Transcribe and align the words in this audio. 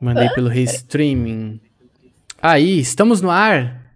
Mandei 0.00 0.28
pelo 0.30 0.48
restreaming. 0.48 1.60
Aí, 2.42 2.80
estamos 2.80 3.20
no 3.20 3.30
ar. 3.30 3.94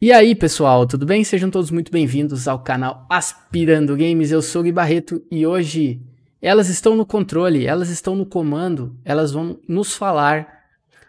E 0.00 0.12
aí, 0.12 0.36
pessoal, 0.36 0.86
tudo 0.86 1.04
bem? 1.04 1.24
Sejam 1.24 1.50
todos 1.50 1.72
muito 1.72 1.90
bem-vindos 1.90 2.46
ao 2.46 2.62
canal 2.62 3.06
Aspirando 3.10 3.96
Games. 3.96 4.30
Eu 4.30 4.40
sou 4.40 4.60
o 4.60 4.64
Gui 4.64 4.70
Barreto 4.70 5.20
e 5.32 5.44
hoje 5.44 6.00
elas 6.40 6.68
estão 6.68 6.94
no 6.94 7.04
controle, 7.04 7.66
elas 7.66 7.88
estão 7.88 8.14
no 8.14 8.24
comando, 8.24 8.96
elas 9.04 9.32
vão 9.32 9.58
nos 9.66 9.96
falar 9.96 10.62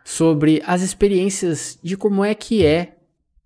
sobre 0.04 0.64
as 0.66 0.82
experiências 0.82 1.78
de 1.84 1.96
como 1.96 2.26
é 2.26 2.34
que 2.34 2.66
é 2.66 2.99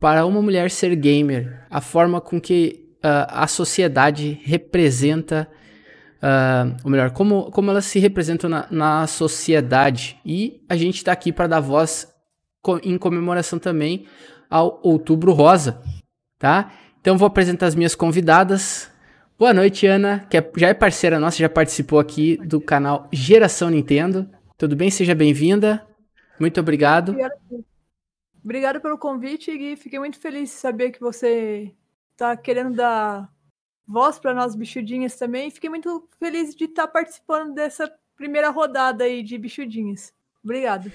para 0.04 0.26
uma 0.26 0.42
mulher 0.42 0.70
ser 0.70 0.93
gamer, 0.98 1.66
a 1.70 1.80
forma 1.80 2.20
com 2.20 2.38
que 2.38 2.89
uh, 2.98 3.24
a 3.30 3.48
sociedade 3.48 4.38
representa, 4.44 5.48
uh, 6.21 6.75
ou 6.84 6.92
melhor, 6.92 7.11
como, 7.11 7.50
como 7.52 7.71
elas 7.71 7.86
se 7.86 8.00
representam 8.00 8.50
na, 8.50 8.68
na 8.70 9.08
sociedade. 9.08 10.20
E 10.25 10.61
a 10.68 10.75
gente 10.75 10.97
está 10.97 11.14
aqui 11.14 11.32
para 11.32 11.47
dar 11.47 11.61
voz 11.61 12.14
co 12.61 12.82
em 12.84 12.97
comemoração 12.97 13.58
também 13.58 14.06
ao 14.50 14.82
Outubro 14.84 15.32
Rosa, 15.32 15.82
tá? 16.38 16.74
Então 17.00 17.18
vou 17.18 17.25
apresentar 17.25 17.68
as 17.68 17.75
minhas 17.75 17.96
convidadas. 17.96 18.92
Boa 19.39 19.54
noite, 19.54 19.88
Ana, 19.88 20.28
que 20.30 20.36
é, 20.36 20.52
já 20.58 20.68
é 20.68 20.74
parceira 20.74 21.18
nossa, 21.18 21.38
já 21.38 21.47
participou 21.47 21.97
aqui 21.97 22.36
do 22.46 22.60
canal 22.60 23.08
Geração 23.10 23.70
Nintendo. 23.70 24.30
Tudo 24.58 24.75
bem? 24.75 24.89
Seja 24.89 25.16
bem-vinda. 25.16 25.82
Muito 26.38 26.60
obrigado. 26.60 27.11
Obrigada. 27.11 27.38
Obrigado 28.43 28.82
pelo 28.82 28.97
convite 28.97 29.52
e 29.52 29.75
fiquei 29.75 30.00
muito 30.00 30.20
feliz 30.20 30.50
de 30.50 30.56
saber 30.56 30.92
que 30.92 31.00
você 31.00 31.74
está 32.11 32.36
querendo 32.36 32.75
dar 32.75 33.31
voz 33.88 34.19
para 34.19 34.33
nós 34.33 34.55
bichudinhas 34.55 35.16
também. 35.16 35.49
Fiquei 35.49 35.69
muito 35.69 36.08
feliz 36.19 36.53
de 36.53 36.66
estar 36.66 36.88
tá 36.88 36.91
participando 36.91 37.53
dessa 37.53 37.91
primeira 38.16 38.49
rodada 38.49 39.05
aí 39.05 39.23
de 39.23 39.38
bichudinhas. 39.38 40.14
Obrigado. 40.44 40.91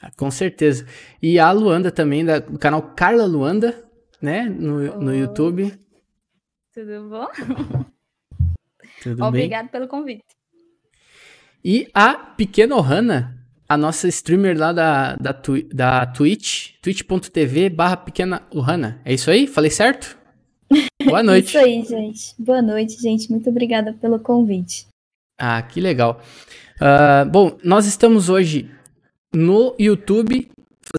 Ah, 0.00 0.10
com 0.16 0.30
certeza. 0.30 0.86
E 1.22 1.38
a 1.38 1.50
Luanda 1.52 1.90
também, 1.90 2.24
da, 2.24 2.38
do 2.38 2.58
canal 2.58 2.82
Carla 2.94 3.24
Luanda, 3.24 3.88
né? 4.20 4.44
No, 4.44 5.00
no 5.00 5.14
YouTube. 5.14 5.72
Tudo 6.72 7.08
bom? 7.08 7.28
Tudo 9.02 9.24
Obrigado 9.24 9.64
bem? 9.64 9.70
pelo 9.70 9.88
convite. 9.88 10.24
E 11.64 11.88
a 11.94 12.14
pequena 12.14 12.76
Ohana, 12.76 13.33
a 13.68 13.76
nossa 13.76 14.08
streamer 14.08 14.58
lá 14.58 14.72
da, 14.72 15.16
da, 15.16 15.34
da 15.72 16.06
Twitch, 16.06 16.72
twitch.tv 16.82 17.70
barra 17.70 17.96
pequena 17.96 18.42
Uhana. 18.52 19.00
É 19.04 19.14
isso 19.14 19.30
aí? 19.30 19.46
Falei 19.46 19.70
certo? 19.70 20.18
Boa 21.04 21.22
noite. 21.22 21.48
isso 21.48 21.58
aí, 21.58 21.82
gente. 21.82 22.34
Boa 22.38 22.62
noite, 22.62 23.00
gente. 23.00 23.30
Muito 23.30 23.48
obrigada 23.48 23.92
pelo 23.94 24.18
convite. 24.18 24.86
Ah, 25.38 25.60
que 25.62 25.80
legal. 25.80 26.20
Uh, 26.76 27.28
bom, 27.30 27.58
nós 27.62 27.86
estamos 27.86 28.28
hoje 28.28 28.70
no 29.32 29.74
YouTube 29.78 30.48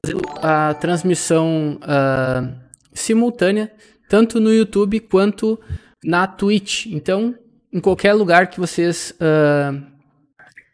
fazendo 0.04 0.22
a 0.42 0.74
transmissão 0.74 1.80
uh, 1.82 2.54
simultânea, 2.94 3.72
tanto 4.10 4.40
no 4.40 4.54
YouTube 4.54 5.00
quanto 5.00 5.60
na 6.04 6.28
Twitch. 6.28 6.88
Então, 6.88 7.36
em 7.72 7.80
qualquer 7.80 8.14
lugar 8.14 8.50
que 8.50 8.60
vocês 8.60 9.14
uh, 9.20 9.84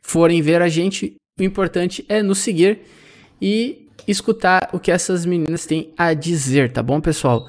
forem 0.02 0.42
ver 0.42 0.62
a 0.62 0.70
gente, 0.70 1.16
o 1.40 1.44
importante 1.44 2.06
é 2.10 2.22
nos 2.22 2.40
seguir 2.40 2.82
e 3.42 3.88
escutar 4.08 4.70
o 4.74 4.80
que 4.80 4.92
essas 4.92 5.26
meninas 5.26 5.66
têm 5.66 5.94
a 5.98 6.14
dizer, 6.14 6.72
tá 6.72 6.82
bom, 6.84 7.00
pessoal? 7.00 7.48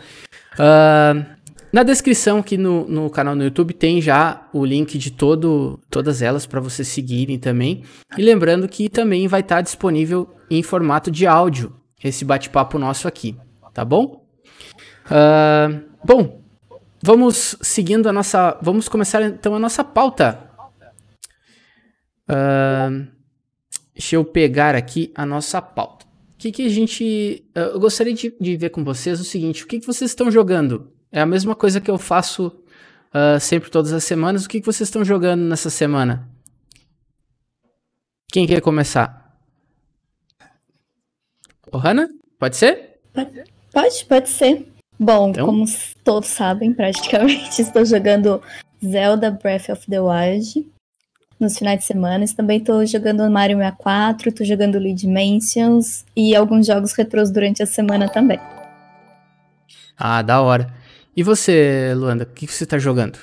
Uh, 0.55 1.24
na 1.72 1.83
descrição 1.83 2.39
aqui 2.39 2.58
no, 2.58 2.86
no 2.86 3.08
canal 3.08 3.34
no 3.34 3.42
YouTube 3.42 3.72
tem 3.72 4.00
já 4.00 4.47
o 4.52 4.64
link 4.64 4.98
de 4.98 5.11
todo, 5.11 5.80
todas 5.89 6.20
elas 6.20 6.45
para 6.45 6.61
vocês 6.61 6.86
seguirem 6.86 7.39
também. 7.39 7.83
E 8.17 8.23
lembrando 8.23 8.68
que 8.68 8.89
também 8.89 9.27
vai 9.27 9.40
estar 9.40 9.56
tá 9.56 9.62
disponível 9.62 10.29
em 10.51 10.62
formato 10.62 11.11
de 11.11 11.27
áudio 11.27 11.74
esse 12.05 12.24
bate-papo 12.24 12.79
nosso 12.79 13.08
aqui, 13.08 13.36
tá 13.73 13.85
bom? 13.85 14.27
Uh, 15.06 15.83
bom, 16.05 16.42
vamos 17.02 17.56
seguindo 17.62 18.08
a 18.08 18.12
nossa. 18.12 18.58
Vamos 18.61 18.89
começar 18.89 19.23
então 19.23 19.55
a 19.55 19.58
nossa 19.58 19.83
pauta. 19.83 20.39
Uh, 22.29 23.06
Deixa 23.95 24.17
eu 24.17 24.25
pegar 24.25 24.75
aqui 24.75 25.13
a 25.14 25.27
nossa 25.27 25.61
pauta. 25.61 26.07
O 26.07 26.39
que, 26.39 26.51
que 26.51 26.67
a 26.67 26.69
gente. 26.69 27.45
Eu 27.55 27.79
gostaria 27.79 28.14
de, 28.14 28.35
de 28.41 28.57
ver 28.57 28.70
com 28.70 28.83
vocês 28.83 29.20
o 29.20 29.25
seguinte: 29.25 29.64
o 29.64 29.67
que, 29.67 29.80
que 29.80 29.86
vocês 29.86 30.11
estão 30.11 30.30
jogando? 30.30 30.91
É 31.11 31.20
a 31.20 31.27
mesma 31.27 31.55
coisa 31.55 31.80
que 31.80 31.91
eu 31.91 31.98
faço 31.98 32.47
uh, 32.47 33.39
sempre, 33.39 33.70
todas 33.70 33.92
as 33.92 34.03
semanas. 34.03 34.45
O 34.45 34.48
que, 34.48 34.61
que 34.61 34.67
vocês 34.67 34.89
estão 34.89 35.05
jogando 35.05 35.42
nessa 35.42 35.70
semana? 35.70 36.29
Quem 38.33 38.47
quer 38.47 38.61
começar? 38.63 39.36
Ohana? 41.70 42.09
Pode 42.39 42.57
ser? 42.57 42.98
Pode, 43.73 44.05
pode 44.07 44.29
ser. 44.29 44.67
Bom, 44.98 45.30
então? 45.30 45.47
como 45.47 45.64
todos 46.03 46.29
sabem, 46.29 46.73
praticamente, 46.73 47.61
estou 47.61 47.85
jogando 47.85 48.42
Zelda 48.85 49.30
Breath 49.30 49.69
of 49.69 49.86
the 49.86 50.01
Wild 50.01 50.67
nos 51.42 51.58
finais 51.58 51.80
de 51.80 51.85
semana. 51.85 52.25
Também 52.35 52.58
estou 52.58 52.85
jogando 52.86 53.29
Mario 53.30 53.58
64, 53.58 54.29
estou 54.29 54.47
jogando 54.47 54.79
Lead 54.79 55.01
Dimensions 55.01 56.05
e 56.17 56.35
alguns 56.35 56.67
jogos 56.67 56.92
retrôs 56.92 57.30
durante 57.30 57.63
a 57.63 57.67
semana 57.67 58.08
também. 58.08 58.39
Ah, 59.97 60.23
da 60.23 60.41
hora. 60.41 60.73
E 61.14 61.23
você, 61.23 61.92
Luanda, 61.95 62.25
o 62.25 62.27
que, 62.27 62.47
que 62.47 62.53
você 62.53 62.64
está 62.64 62.79
jogando? 62.79 63.19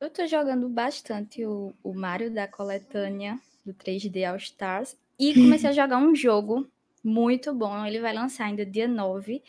Eu 0.00 0.08
estou 0.08 0.26
jogando 0.26 0.68
bastante 0.68 1.44
o, 1.46 1.72
o 1.82 1.94
Mario 1.94 2.30
da 2.30 2.46
coletânea 2.46 3.38
do 3.64 3.72
3D 3.72 4.28
All 4.28 4.36
Stars 4.36 4.96
e 5.18 5.32
comecei 5.32 5.70
a 5.70 5.72
jogar 5.72 5.96
um 5.96 6.14
jogo 6.14 6.66
muito 7.02 7.54
bom. 7.54 7.86
Ele 7.86 8.00
vai 8.00 8.12
lançar 8.12 8.44
ainda 8.44 8.66
dia 8.66 8.86
9 8.86 9.42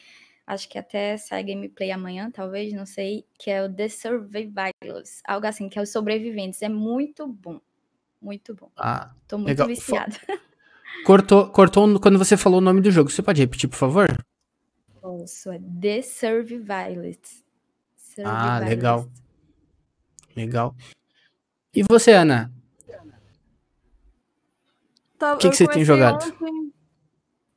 acho 0.46 0.70
que 0.70 0.78
até 0.78 1.18
sai 1.18 1.44
gameplay 1.44 1.92
amanhã, 1.92 2.30
talvez, 2.32 2.74
não 2.74 2.86
sei, 2.86 3.26
que 3.38 3.50
é 3.50 3.64
o 3.64 3.74
The 3.74 3.90
Survivors, 3.90 5.22
algo 5.26 5.48
assim, 5.48 5.70
que 5.70 5.80
é 5.80 5.82
os 5.82 5.92
sobreviventes. 5.92 6.62
É 6.62 6.70
muito 6.70 7.28
bom. 7.28 7.60
Muito 8.22 8.56
bom. 8.56 8.72
Ah, 8.78 9.12
Tô 9.28 9.38
muito 9.38 9.50
legal. 9.50 9.68
viciada. 9.68 10.16
Cortou, 11.06 11.50
cortou 11.50 12.00
quando 12.00 12.18
você 12.18 12.38
falou 12.38 12.60
o 12.60 12.64
nome 12.64 12.80
do 12.82 12.90
jogo. 12.90 13.12
Você 13.12 13.22
pode 13.22 13.40
repetir, 13.42 13.70
por 13.70 13.76
favor? 13.76 14.08
Posso, 15.02 15.52
é 15.52 15.60
The 15.60 16.02
Survivors. 16.02 17.44
Ah, 18.24 18.60
legal. 18.60 19.08
Legal. 20.36 20.76
E 21.74 21.84
você, 21.84 22.14
Ana? 22.14 22.52
Tá, 25.18 25.36
o 25.36 25.38
que, 25.38 25.50
que 25.50 25.56
você 25.56 25.68
tem 25.68 25.84
jogado? 25.84 26.24
Ontem, 26.24 26.65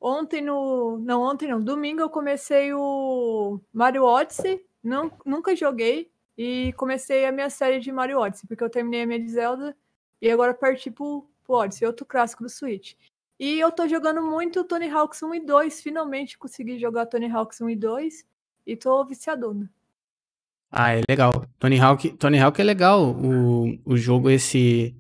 Ontem 0.09 0.41
no. 0.41 0.99
Não, 0.99 1.21
ontem 1.21 1.49
não. 1.49 1.63
Domingo 1.63 2.01
eu 2.01 2.09
comecei 2.09 2.73
o 2.73 3.61
Mario 3.73 4.05
Odyssey. 4.05 4.65
Não, 4.83 5.13
nunca 5.25 5.55
joguei. 5.55 6.11
E 6.37 6.73
comecei 6.75 7.27
a 7.27 7.33
minha 7.33 7.51
série 7.51 7.79
de 7.79 7.93
Mario 7.93 8.19
Odyssey, 8.19 8.47
porque 8.49 8.65
eu 8.65 8.71
terminei 8.71 9.03
a 9.03 9.07
minha 9.07 9.21
de 9.21 9.29
Zelda. 9.29 9.77
E 10.23 10.31
agora 10.31 10.55
parti 10.55 10.91
pro, 10.91 11.29
pro 11.45 11.57
Odyssey, 11.57 11.87
outro 11.87 12.07
clássico 12.07 12.43
do 12.43 12.49
Switch. 12.49 12.95
E 13.39 13.61
eu 13.61 13.71
tô 13.71 13.87
jogando 13.87 14.23
muito 14.23 14.65
Tony 14.65 14.89
Hawks 14.89 15.23
1 15.23 15.35
e 15.35 15.41
2. 15.41 15.83
Finalmente 15.83 16.39
consegui 16.39 16.79
jogar 16.79 17.07
Tony 17.07 17.31
Hawks 17.31 17.61
1 17.61 17.71
e 17.71 17.77
2. 17.77 18.25
E 18.67 18.77
tô 18.77 19.05
viciadona. 19.05 19.71
Ah, 20.71 20.93
é 20.93 21.03
legal. 21.09 21.45
Tony 21.59 21.79
Hawk, 21.79 22.11
Tony 22.13 22.39
Hawk 22.39 22.61
é 22.61 22.65
legal. 22.65 23.11
O, 23.11 23.79
o 23.85 23.97
jogo, 23.97 24.31
esse 24.31 24.95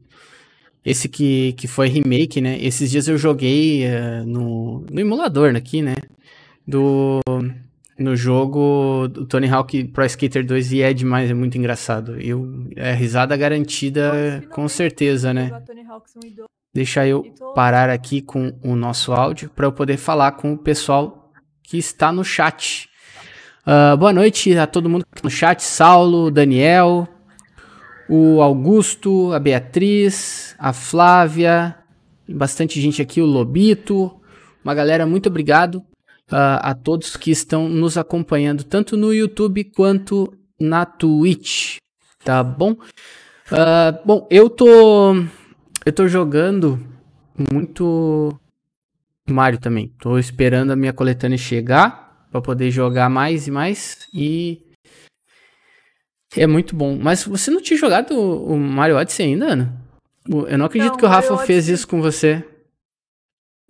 esse 0.85 1.09
que, 1.09 1.53
que 1.55 1.67
foi 1.67 1.89
remake, 1.89 2.41
né? 2.41 2.59
Esses 2.61 2.91
dias 2.91 3.09
eu 3.09 3.19
joguei 3.19 3.87
uh, 3.87 4.27
no, 4.27 4.85
no 4.91 5.01
emulador 5.01 5.55
aqui, 5.55 5.83
né? 5.83 5.95
Do, 6.67 7.21
no 7.99 8.15
jogo 8.15 9.09
do 9.09 9.27
Tony 9.27 9.49
Hawk 9.49 9.85
Pro 9.85 10.05
Skater 10.05 10.47
2 10.47 10.73
e 10.73 10.83
é 10.83 10.93
demais, 10.93 11.31
é 11.31 11.35
muito 11.35 11.59
engraçado. 11.59 12.21
Eu, 12.21 12.69
é 12.77 12.93
risada 12.93 13.37
garantida 13.37 14.43
com 14.51 14.69
certeza, 14.69 15.35
né? 15.35 15.51
Deixa 16.73 17.07
eu 17.07 17.25
parar 17.55 17.91
aqui 17.91 18.23
com 18.23 18.53
o 18.63 18.77
nosso 18.77 19.13
áudio 19.13 19.51
para 19.51 19.67
eu 19.67 19.73
poder 19.73 19.97
falar 19.97 20.33
com 20.33 20.53
o 20.53 20.59
pessoal 20.59 21.33
que 21.63 21.77
está 21.77 22.13
no 22.13 22.25
chat. 22.25 22.89
Uh, 23.67 23.97
boa 23.97 24.13
noite 24.13 24.57
a 24.57 24.67
todo 24.67 24.89
mundo 24.89 25.05
no 25.23 25.31
chat, 25.31 25.63
Saulo, 25.63 26.31
Daniel, 26.31 27.07
o 28.09 28.41
Augusto, 28.41 29.33
a 29.33 29.39
Beatriz, 29.39 30.55
a 30.59 30.73
Flávia, 30.73 31.77
bastante 32.29 32.81
gente 32.81 33.03
aqui, 33.03 33.21
o 33.21 33.27
Lobito, 33.27 34.19
uma 34.65 34.75
galera, 34.75 35.07
muito 35.07 35.29
obrigado 35.29 35.77
uh, 36.31 36.61
a 36.61 36.75
todos 36.75 37.17
que 37.17 37.31
estão 37.31 37.69
nos 37.69 37.99
acompanhando, 37.99 38.65
tanto 38.65 38.97
no 38.97 39.13
YouTube 39.13 39.65
quanto 39.65 40.33
na 40.59 40.87
Twitch, 40.87 41.77
tá 42.25 42.43
bom? 42.43 42.73
Uh, 42.73 44.05
bom, 44.05 44.27
eu 44.31 44.49
tô, 44.51 45.15
eu 45.85 45.93
tô 45.93 46.09
jogando 46.09 46.79
muito 47.53 48.39
Mario 49.29 49.59
também, 49.59 49.93
tô 50.01 50.19
esperando 50.19 50.71
a 50.71 50.77
minha 50.77 50.93
coletânea 50.93 51.39
chegar, 51.39 52.27
para 52.31 52.41
poder 52.41 52.71
jogar 52.71 53.09
mais 53.09 53.47
e 53.47 53.51
mais 53.51 54.07
e 54.13 54.68
é 56.37 56.47
muito 56.47 56.77
bom. 56.77 56.97
Mas 56.97 57.25
você 57.25 57.51
não 57.51 57.61
tinha 57.61 57.79
jogado 57.79 58.13
o 58.13 58.57
Mario 58.57 58.97
Odyssey 58.97 59.27
ainda, 59.27 59.53
Ana? 59.53 59.89
Eu 60.27 60.59
não 60.59 60.67
acredito 60.67 60.93
não, 60.93 60.99
que 60.99 61.05
o 61.05 61.09
Rafa 61.09 61.31
Mario 61.31 61.47
fez 61.47 61.65
Odyssey... 61.65 61.75
isso 61.75 61.89
com 61.89 62.03
você. 62.03 62.47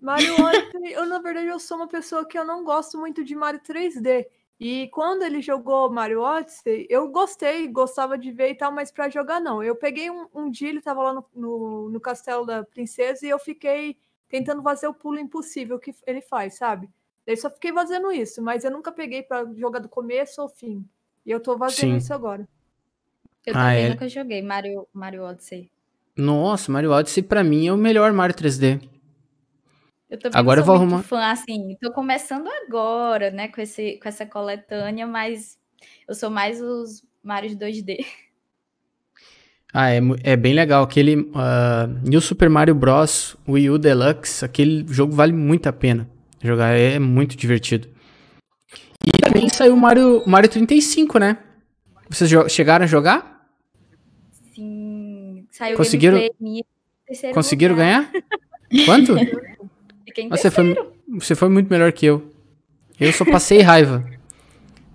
Mario 0.00 0.34
Odyssey, 0.34 0.92
eu 0.92 1.06
na 1.06 1.18
verdade 1.18 1.46
eu 1.46 1.58
sou 1.58 1.76
uma 1.76 1.88
pessoa 1.88 2.26
que 2.26 2.38
eu 2.38 2.44
não 2.44 2.64
gosto 2.64 2.98
muito 2.98 3.24
de 3.24 3.34
Mario 3.34 3.60
3D. 3.60 4.26
E 4.60 4.88
quando 4.88 5.22
ele 5.22 5.40
jogou 5.40 5.88
Mario 5.88 6.20
Odyssey, 6.20 6.86
eu 6.90 7.06
gostei, 7.08 7.68
gostava 7.68 8.18
de 8.18 8.32
ver 8.32 8.50
e 8.50 8.54
tal, 8.56 8.72
mas 8.72 8.90
para 8.90 9.08
jogar 9.08 9.40
não. 9.40 9.62
Eu 9.62 9.76
peguei 9.76 10.10
um, 10.10 10.26
um 10.34 10.50
dia, 10.50 10.68
ele 10.68 10.80
tava 10.80 11.00
lá 11.02 11.12
no, 11.12 11.24
no, 11.32 11.88
no, 11.90 12.00
castelo 12.00 12.44
da 12.44 12.64
princesa 12.64 13.24
e 13.24 13.28
eu 13.28 13.38
fiquei 13.38 13.96
tentando 14.28 14.60
fazer 14.62 14.88
o 14.88 14.94
pulo 14.94 15.18
impossível 15.18 15.78
que 15.78 15.94
ele 16.04 16.20
faz, 16.20 16.56
sabe? 16.56 16.90
Daí 17.24 17.36
só 17.36 17.48
fiquei 17.48 17.72
fazendo 17.72 18.10
isso, 18.10 18.42
mas 18.42 18.64
eu 18.64 18.70
nunca 18.70 18.90
peguei 18.90 19.22
para 19.22 19.46
jogar 19.54 19.78
do 19.78 19.88
começo 19.88 20.40
ao 20.40 20.48
fim. 20.48 20.84
E 21.28 21.30
eu 21.30 21.40
tô 21.40 21.58
fazendo 21.58 21.90
Sim. 21.90 21.96
isso 21.98 22.14
agora. 22.14 22.48
Eu 23.44 23.52
ah, 23.54 23.64
também 23.64 23.84
é... 23.84 23.88
nunca 23.90 24.08
joguei 24.08 24.40
Mario, 24.40 24.88
Mario 24.94 25.24
Odyssey. 25.24 25.70
Nossa, 26.16 26.72
Mario 26.72 26.90
Odyssey 26.90 27.22
pra 27.22 27.44
mim 27.44 27.66
é 27.66 27.72
o 27.72 27.76
melhor 27.76 28.14
Mario 28.14 28.34
3D. 28.34 28.80
Eu 30.08 30.18
também 30.18 30.40
agora 30.40 30.64
sou 30.64 30.72
eu 30.72 30.78
vou 30.78 30.86
muito 30.86 30.94
arrumar... 30.94 31.06
fã, 31.06 31.30
assim, 31.30 31.76
tô 31.82 31.92
começando 31.92 32.48
agora, 32.48 33.30
né, 33.30 33.48
com, 33.48 33.60
esse, 33.60 33.98
com 34.02 34.08
essa 34.08 34.24
coletânea, 34.24 35.06
mas 35.06 35.58
eu 36.08 36.14
sou 36.14 36.30
mais 36.30 36.62
os 36.62 37.04
Marios 37.22 37.54
2D. 37.54 38.06
Ah, 39.70 39.90
é, 39.90 40.00
é 40.22 40.34
bem 40.34 40.54
legal. 40.54 40.82
Aquele 40.82 41.14
uh, 41.14 41.86
New 42.02 42.22
Super 42.22 42.48
Mario 42.48 42.74
Bros. 42.74 43.36
Wii 43.46 43.68
U 43.68 43.78
Deluxe, 43.78 44.42
aquele 44.42 44.82
jogo 44.88 45.12
vale 45.12 45.34
muito 45.34 45.68
a 45.68 45.72
pena 45.74 46.08
jogar, 46.42 46.70
é 46.70 46.98
muito 46.98 47.36
divertido. 47.36 47.86
E 49.06 49.10
também 49.12 49.48
saiu 49.48 49.74
o 49.74 49.76
Mario, 49.76 50.22
Mario 50.26 50.50
35, 50.50 51.18
né? 51.18 51.38
Vocês 52.08 52.30
chegaram 52.50 52.84
a 52.84 52.88
jogar? 52.88 53.46
Sim. 54.54 55.46
Saiu 55.50 55.76
Conseguiram, 55.76 56.18
gameplay, 56.18 56.64
conseguiram 57.32 57.74
ganhar? 57.74 58.10
Quanto? 58.84 59.14
Você 60.30 60.50
foi, 60.50 60.76
você 61.16 61.34
foi 61.36 61.48
muito 61.48 61.70
melhor 61.70 61.92
que 61.92 62.04
eu. 62.04 62.32
Eu 62.98 63.12
só 63.12 63.24
passei 63.24 63.60
raiva. 63.60 64.04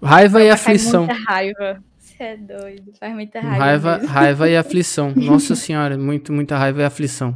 Raiva 0.01 0.43
e 0.43 0.49
aflição. 0.49 1.05
Muita 1.05 1.31
raiva. 1.31 1.83
Você 1.97 2.23
é 2.23 2.37
doido. 2.37 2.91
Faz 2.99 3.13
muita 3.13 3.39
raiva. 3.39 3.57
Raiva, 3.57 4.05
raiva 4.05 4.49
e 4.49 4.57
aflição. 4.57 5.13
Nossa 5.15 5.55
senhora, 5.55 5.97
muito, 5.97 6.33
muita 6.33 6.57
raiva 6.57 6.81
e 6.81 6.85
aflição. 6.85 7.35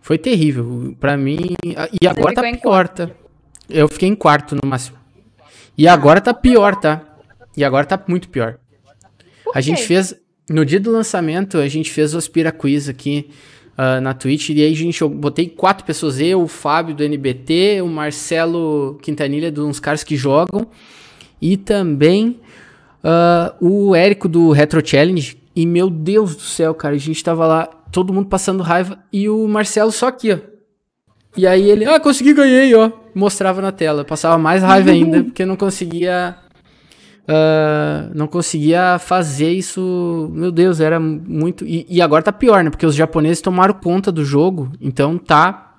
Foi 0.00 0.16
terrível. 0.16 0.96
Pra 0.98 1.18
mim. 1.18 1.54
E 2.00 2.06
agora 2.06 2.34
tá 2.34 2.42
pior, 2.42 2.88
tá? 2.88 3.10
Eu 3.68 3.88
fiquei 3.88 4.08
em 4.08 4.14
quarto 4.14 4.56
no 4.56 4.66
máximo. 4.66 4.97
E 5.78 5.86
agora 5.86 6.20
tá 6.20 6.34
pior, 6.34 6.74
tá? 6.74 7.02
E 7.56 7.62
agora 7.62 7.86
tá 7.86 8.02
muito 8.08 8.28
pior. 8.28 8.58
A 9.54 9.60
gente 9.60 9.82
fez. 9.84 10.14
No 10.50 10.64
dia 10.64 10.80
do 10.80 10.90
lançamento, 10.90 11.58
a 11.58 11.68
gente 11.68 11.90
fez 11.90 12.14
o 12.14 12.18
Aspira 12.18 12.50
Quiz 12.50 12.88
aqui 12.88 13.30
uh, 13.78 14.00
na 14.00 14.12
Twitch. 14.12 14.48
E 14.48 14.62
aí 14.62 14.72
a 14.72 14.76
gente 14.76 15.00
eu 15.00 15.08
botei 15.08 15.48
quatro 15.48 15.84
pessoas, 15.84 16.18
eu, 16.18 16.42
o 16.42 16.48
Fábio 16.48 16.96
do 16.96 17.04
NBT, 17.04 17.80
o 17.82 17.86
Marcelo 17.86 18.98
Quintanilha, 19.02 19.52
de 19.52 19.60
uns 19.60 19.78
caras 19.78 20.02
que 20.02 20.16
jogam, 20.16 20.66
e 21.40 21.56
também 21.56 22.40
uh, 23.04 23.54
o 23.60 23.94
Érico 23.94 24.28
do 24.28 24.50
Retro 24.50 24.84
Challenge. 24.84 25.38
E 25.54 25.66
meu 25.66 25.88
Deus 25.90 26.34
do 26.34 26.42
céu, 26.42 26.74
cara, 26.74 26.94
a 26.94 26.98
gente 26.98 27.22
tava 27.22 27.46
lá, 27.46 27.66
todo 27.92 28.12
mundo 28.12 28.28
passando 28.28 28.62
raiva, 28.62 28.98
e 29.12 29.28
o 29.28 29.46
Marcelo 29.46 29.92
só 29.92 30.08
aqui, 30.08 30.32
ó. 30.32 30.57
E 31.36 31.46
aí 31.46 31.70
ele, 31.70 31.84
ah, 31.84 32.00
consegui, 32.00 32.32
ganhei, 32.34 32.74
ó. 32.74 32.90
Mostrava 33.14 33.62
na 33.62 33.72
tela. 33.72 34.04
Passava 34.04 34.38
mais 34.38 34.62
raiva 34.62 34.90
ainda, 34.90 35.24
porque 35.24 35.44
não 35.44 35.56
conseguia 35.56 36.36
uh, 37.28 38.10
não 38.14 38.26
conseguia 38.26 38.98
fazer 38.98 39.52
isso. 39.52 40.30
Meu 40.32 40.50
Deus, 40.50 40.80
era 40.80 40.98
muito. 40.98 41.64
E, 41.66 41.86
e, 41.88 42.00
agora 42.00 42.22
tá 42.22 42.32
pior, 42.32 42.64
né? 42.64 42.70
Porque 42.70 42.86
os 42.86 42.94
japoneses 42.94 43.42
tomaram 43.42 43.74
conta 43.74 44.10
do 44.10 44.24
jogo, 44.24 44.72
então 44.80 45.18
tá 45.18 45.76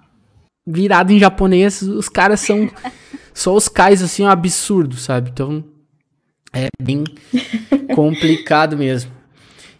virado 0.65 1.11
em 1.11 1.19
japonês. 1.19 1.81
Os 1.81 2.07
caras 2.07 2.39
são 2.41 2.69
só 3.33 3.55
os 3.55 3.67
cais 3.67 4.03
assim, 4.03 4.23
um 4.23 4.29
absurdo, 4.29 4.95
sabe? 4.95 5.31
Então 5.33 5.63
é 6.53 6.67
bem 6.81 7.03
complicado 7.95 8.77
mesmo. 8.77 9.11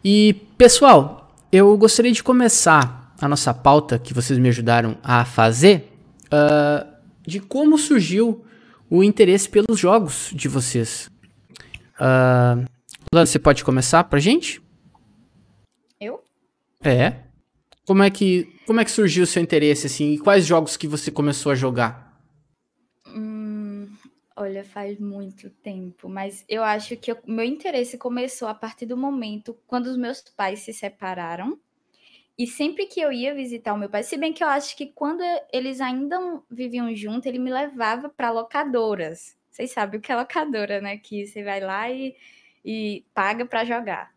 E 0.04 0.36
pessoal, 0.58 1.32
eu 1.52 1.78
gostaria 1.78 2.12
de 2.12 2.24
começar 2.24 2.99
a 3.22 3.28
nossa 3.28 3.54
pauta 3.54 4.00
que 4.00 4.14
vocês 4.14 4.40
me 4.40 4.50
ajudaram 4.50 4.98
a 5.04 5.26
fazer 5.26 5.92
uh, 6.28 6.88
de 7.22 7.40
como 7.40 7.78
surgiu 7.78 8.46
o 8.90 9.04
interesse 9.04 9.50
pelos 9.50 9.80
jogos 9.80 10.32
de 10.34 10.48
vocês. 10.48 11.10
Uh, 11.96 12.66
Lana, 13.14 13.26
você 13.26 13.38
pode 13.38 13.64
começar 13.64 14.04
pra 14.06 14.20
gente? 14.20 14.62
Eu? 16.00 16.24
É. 16.84 17.24
Como 17.86 18.04
é 18.04 18.10
que, 18.10 18.56
como 18.66 18.80
é 18.80 18.86
que 18.86 18.92
surgiu 18.92 19.24
o 19.24 19.28
seu 19.28 19.42
interesse, 19.42 19.88
assim? 19.88 20.14
E 20.14 20.20
quais 20.20 20.46
jogos 20.46 20.78
que 20.78 20.88
você 20.88 21.12
começou 21.12 21.52
a 21.52 21.56
jogar? 21.56 22.22
Hum, 23.08 23.88
olha, 24.36 24.64
faz 24.64 25.00
muito 25.00 25.50
tempo, 25.50 26.08
mas 26.08 26.46
eu 26.48 26.64
acho 26.64 26.96
que 26.96 27.12
o 27.12 27.18
meu 27.28 27.44
interesse 27.44 27.98
começou 27.98 28.48
a 28.48 28.54
partir 28.54 28.86
do 28.86 28.96
momento 28.96 29.58
quando 29.68 29.88
os 29.88 29.98
meus 29.98 30.22
pais 30.22 30.60
se 30.60 30.72
separaram. 30.72 31.60
E 32.40 32.48
sempre 32.48 32.86
que 32.86 33.02
eu 33.02 33.12
ia 33.12 33.36
visitar 33.36 33.74
o 33.74 33.78
meu 33.78 33.90
pai, 33.90 34.02
se 34.02 34.16
bem 34.16 34.32
que 34.32 34.42
eu 34.42 34.48
acho 34.48 34.74
que 34.78 34.86
quando 34.86 35.22
eles 35.52 35.82
ainda 35.82 36.18
viviam 36.50 36.96
juntos, 36.96 37.26
ele 37.26 37.38
me 37.38 37.52
levava 37.52 38.08
para 38.08 38.32
locadoras. 38.32 39.36
Vocês 39.52 39.72
sabem 39.72 40.00
o 40.00 40.02
que 40.02 40.10
é 40.10 40.16
locadora, 40.16 40.80
né? 40.80 40.98
Que 40.98 41.28
você 41.28 41.44
vai 41.44 41.60
lá 41.60 41.92
e, 41.92 42.16
e 42.64 43.04
paga 43.14 43.46
para 43.46 43.66
jogar. 43.66 44.16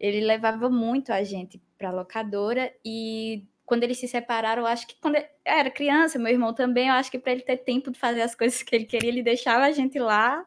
Ele 0.00 0.20
levava 0.20 0.68
muito 0.68 1.12
a 1.12 1.22
gente 1.22 1.62
para 1.78 1.92
locadora 1.92 2.74
e 2.84 3.44
quando 3.64 3.84
eles 3.84 3.98
se 3.98 4.08
separaram, 4.08 4.62
eu 4.62 4.66
acho 4.66 4.84
que 4.88 4.96
quando 5.00 5.14
eu 5.14 5.24
era 5.44 5.70
criança, 5.70 6.18
meu 6.18 6.32
irmão 6.32 6.52
também, 6.52 6.88
eu 6.88 6.94
acho 6.94 7.08
que 7.08 7.20
para 7.20 7.30
ele 7.30 7.42
ter 7.42 7.58
tempo 7.58 7.92
de 7.92 8.00
fazer 8.00 8.22
as 8.22 8.34
coisas 8.34 8.64
que 8.64 8.74
ele 8.74 8.84
queria, 8.84 9.08
ele 9.08 9.22
deixava 9.22 9.64
a 9.66 9.70
gente 9.70 9.96
lá, 9.96 10.44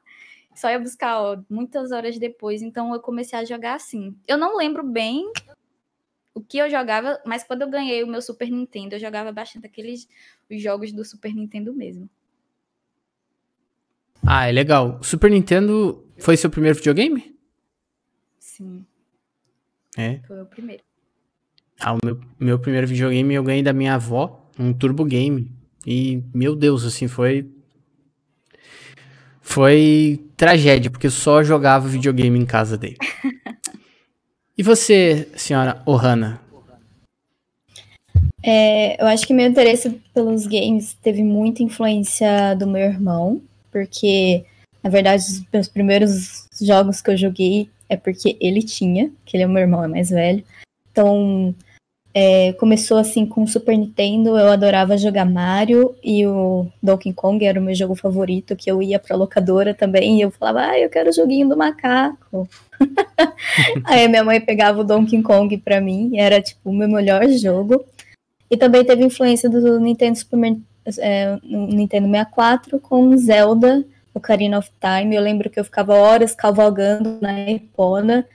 só 0.53 0.69
ia 0.69 0.77
buscar 0.77 1.21
ó, 1.21 1.37
muitas 1.49 1.93
horas 1.93 2.19
depois. 2.19 2.61
Então 2.61 2.93
eu 2.93 2.99
comecei 2.99 3.39
a 3.39 3.45
jogar 3.45 3.75
assim. 3.75 4.13
Eu 4.27 4.37
não 4.37 4.57
lembro 4.57 4.83
bem 4.83 5.31
o 6.33 6.41
que 6.41 6.57
eu 6.57 6.69
jogava, 6.69 7.21
mas 7.25 7.44
quando 7.44 7.62
eu 7.62 7.69
ganhei 7.69 8.03
o 8.03 8.07
meu 8.07 8.21
Super 8.21 8.50
Nintendo, 8.50 8.95
eu 8.95 9.00
jogava 9.00 9.31
bastante 9.31 9.65
aqueles 9.65 10.07
os 10.50 10.62
jogos 10.62 10.91
do 10.91 11.06
Super 11.06 11.33
Nintendo 11.33 11.74
mesmo. 11.74 12.09
Ah, 14.25 14.47
é 14.47 14.51
legal. 14.51 15.00
O 15.00 15.03
Super 15.03 15.30
Nintendo 15.30 16.07
foi 16.17 16.38
seu 16.38 16.50
primeiro 16.50 16.77
videogame? 16.77 17.36
Sim. 18.39 18.86
É? 19.98 20.19
Foi 20.25 20.41
o 20.41 20.46
primeiro. 20.46 20.84
Ah, 21.79 21.93
o 21.93 22.00
meu, 22.03 22.19
meu 22.39 22.60
primeiro 22.60 22.88
videogame 22.88 23.34
eu 23.34 23.43
ganhei 23.43 23.62
da 23.62 23.74
minha 23.74 23.96
avó, 23.96 24.50
um 24.57 24.74
Turbo 24.74 25.03
Game. 25.03 25.51
E, 25.86 26.24
meu 26.34 26.55
Deus, 26.55 26.86
assim, 26.86 27.07
foi. 27.07 27.50
Foi 29.41 30.25
tragédia, 30.38 30.89
porque 30.89 31.07
eu 31.07 31.12
só 31.12 31.43
jogava 31.43 31.88
videogame 31.88 32.39
em 32.39 32.46
casa 32.46 32.77
dele. 32.77 32.98
E 34.57 34.63
você, 34.63 35.29
senhora 35.36 35.81
Ohana? 35.86 36.41
É, 38.41 39.01
eu 39.01 39.07
acho 39.07 39.25
que 39.25 39.33
meu 39.33 39.48
interesse 39.48 40.01
pelos 40.13 40.45
games 40.45 40.95
teve 41.01 41.24
muita 41.24 41.63
influência 41.63 42.55
do 42.55 42.67
meu 42.67 42.81
irmão 42.81 43.41
porque, 43.74 44.45
na 44.83 44.89
verdade, 44.89 45.24
os 45.24 45.43
meus 45.51 45.67
primeiros 45.67 46.48
jogos 46.62 47.01
que 47.01 47.10
eu 47.10 47.17
joguei 47.17 47.67
é 47.89 47.98
porque 47.98 48.38
ele 48.39 48.62
tinha, 48.62 49.12
que 49.25 49.36
ele 49.36 49.43
é 49.43 49.48
meu 49.48 49.63
irmão, 49.63 49.83
é 49.83 49.88
mais 49.88 50.12
velho. 50.12 50.43
Então, 50.91 51.55
é, 52.13 52.53
começou 52.53 52.98
assim 52.98 53.25
com 53.25 53.43
o 53.43 53.48
Super 53.48 53.75
Nintendo, 53.75 54.38
eu 54.38 54.51
adorava 54.51 54.98
jogar 54.98 55.25
Mario 55.25 55.96
e 56.03 56.25
o 56.27 56.67
Donkey 56.82 57.12
Kong 57.12 57.43
era 57.43 57.60
o 57.60 57.63
meu 57.63 57.74
jogo 57.74 57.96
favorito, 57.96 58.55
que 58.55 58.70
eu 58.70 58.82
ia 58.82 59.00
pra 59.00 59.15
locadora 59.15 59.74
também 59.74 60.17
e 60.17 60.22
eu 60.22 60.29
falava, 60.29 60.62
ah, 60.62 60.79
eu 60.79 60.89
quero 60.89 61.10
o 61.10 61.13
joguinho 61.13 61.50
do 61.50 61.58
macaco. 61.58 62.48
Aí 63.86 64.08
minha 64.08 64.24
mãe 64.24 64.39
pegava 64.39 64.82
o 64.82 64.84
Donkey 64.84 65.24
Kong 65.24 65.58
pra 65.58 65.82
mim, 65.82 66.17
era 66.17 66.39
tipo 66.39 66.70
o 66.70 66.74
meu 66.74 66.88
melhor 66.88 67.27
jogo. 67.29 67.84
E 68.50 68.55
também 68.55 68.86
teve 68.86 69.03
influência 69.03 69.50
do 69.50 69.79
Nintendo 69.79 70.15
Super 70.15 70.39
é, 71.00 71.39
Nintendo 71.43 72.08
64 72.08 72.79
com 72.79 73.17
Zelda, 73.17 73.84
Ocarina 74.13 74.60
of 74.60 74.70
Time. 74.79 75.15
Eu 75.15 75.22
lembro 75.24 75.50
que 75.50 75.60
eu 75.60 75.63
ficava 75.63 75.96
horas 75.96 76.36
cavalgando 76.36 77.17
na 77.20 77.50
Epona. 77.50 78.27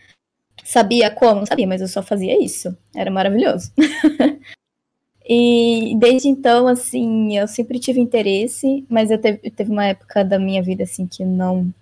Sabia 0.69 1.11
como? 1.11 1.41
Não 1.41 1.47
sabia, 1.47 1.67
mas 1.67 1.81
eu 1.81 1.89
só 1.89 2.03
fazia 2.03 2.45
isso. 2.45 2.77
Era 2.95 3.11
maravilhoso. 3.11 3.73
e 5.27 5.97
desde 5.99 6.29
então, 6.29 6.69
assim, 6.69 7.39
eu 7.39 7.49
sempre 7.49 7.79
tive 7.79 8.03
interesse, 8.03 8.85
mas 8.87 9.11
eu 9.11 9.17
teve, 9.17 9.51
teve 9.51 9.71
uma 9.71 9.87
época 9.87 10.23
da 10.23 10.39
minha 10.39 10.63
vida, 10.63 10.83
assim, 10.83 11.07
que 11.07 11.25
não... 11.25 11.73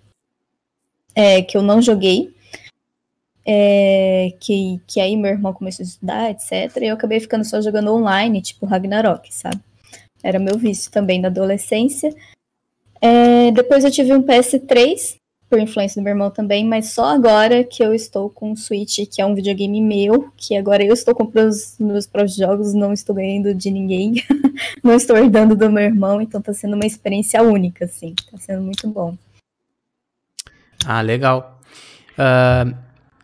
É, 1.13 1.41
que 1.41 1.57
eu 1.57 1.61
não 1.61 1.81
joguei. 1.81 2.33
É, 3.45 4.33
que, 4.39 4.79
que 4.87 5.01
aí 5.01 5.17
meu 5.17 5.31
irmão 5.31 5.51
começou 5.51 5.83
a 5.83 5.87
estudar, 5.87 6.31
etc. 6.31 6.77
E 6.81 6.85
eu 6.85 6.93
acabei 6.93 7.19
ficando 7.19 7.43
só 7.43 7.59
jogando 7.59 7.93
online, 7.93 8.41
tipo 8.41 8.65
Ragnarok, 8.65 9.35
sabe? 9.35 9.59
Era 10.23 10.39
meu 10.39 10.57
vício 10.57 10.89
também 10.89 11.19
na 11.19 11.27
adolescência. 11.27 12.15
É, 13.01 13.51
depois 13.51 13.83
eu 13.83 13.91
tive 13.91 14.13
um 14.13 14.23
PS3, 14.23 15.17
por 15.49 15.59
influência 15.59 16.01
do 16.01 16.03
meu 16.03 16.11
irmão 16.11 16.29
também, 16.29 16.65
mas 16.65 16.91
só 16.91 17.05
agora 17.05 17.63
que 17.63 17.81
eu 17.81 17.93
estou 17.93 18.29
com 18.29 18.51
o 18.51 18.57
Switch, 18.57 18.99
que 19.09 19.21
é 19.21 19.25
um 19.25 19.33
videogame 19.33 19.79
meu, 19.81 20.31
que 20.35 20.55
agora 20.57 20.83
eu 20.83 20.93
estou 20.93 21.15
comprando 21.15 21.49
os 21.49 21.75
meus 21.79 22.05
próprios 22.05 22.35
jogos, 22.35 22.73
não 22.73 22.91
estou 22.91 23.15
ganhando 23.15 23.55
de 23.55 23.71
ninguém, 23.71 24.15
não 24.83 24.93
estou 24.95 25.15
herdando 25.15 25.55
do 25.55 25.71
meu 25.71 25.83
irmão, 25.83 26.21
então 26.21 26.41
tá 26.41 26.53
sendo 26.53 26.75
uma 26.75 26.85
experiência 26.85 27.41
única, 27.41 27.85
assim, 27.85 28.13
tá 28.29 28.37
sendo 28.37 28.61
muito 28.61 28.87
bom. 28.89 29.15
Ah, 30.85 31.01
legal. 31.01 31.59
Uh, 32.13 32.75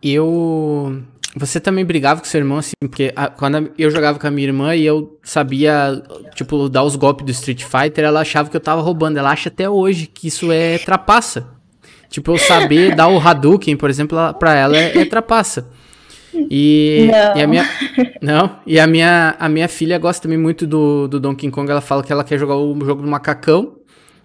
eu. 0.01 1.03
Você 1.35 1.59
também 1.59 1.83
brigava 1.83 2.19
com 2.19 2.27
seu 2.27 2.39
irmão, 2.39 2.59
assim, 2.59 2.73
porque 2.79 3.11
a, 3.15 3.27
quando 3.27 3.73
eu 3.77 3.89
jogava 3.89 4.19
com 4.19 4.27
a 4.27 4.31
minha 4.31 4.47
irmã 4.47 4.75
e 4.75 4.85
eu 4.85 5.19
sabia, 5.23 6.03
tipo, 6.35 6.69
dar 6.69 6.83
os 6.83 6.95
golpes 6.95 7.25
do 7.25 7.31
Street 7.31 7.63
Fighter, 7.63 8.03
ela 8.03 8.21
achava 8.21 8.49
que 8.51 8.55
eu 8.55 8.61
tava 8.61 8.81
roubando. 8.81 9.17
Ela 9.17 9.31
acha 9.31 9.49
até 9.49 9.67
hoje 9.67 10.05
que 10.05 10.27
isso 10.27 10.51
é 10.51 10.77
trapaça. 10.77 11.52
Tipo, 12.13 12.33
eu 12.33 12.37
saber 12.37 12.93
dar 12.93 13.07
o 13.07 13.17
Hadouken, 13.19 13.75
por 13.75 13.89
exemplo, 13.89 14.15
pra 14.35 14.53
ela 14.53 14.77
é, 14.77 14.99
é 14.99 15.03
trapaça. 15.03 15.67
E, 16.31 17.09
e, 17.35 17.41
a 17.41 17.47
minha. 17.47 17.67
Não, 18.21 18.59
e 18.67 18.79
a 18.79 18.85
minha, 18.85 19.35
a 19.39 19.49
minha 19.49 19.67
filha 19.67 19.97
gosta 19.97 20.21
também 20.21 20.37
muito 20.37 20.67
do, 20.67 21.07
do 21.07 21.19
Donkey 21.19 21.49
Kong. 21.49 21.71
Ela 21.71 21.81
fala 21.81 22.03
que 22.03 22.13
ela 22.13 22.23
quer 22.23 22.37
jogar 22.37 22.55
o 22.55 22.79
jogo 22.85 23.01
do 23.01 23.07
macacão. 23.07 23.77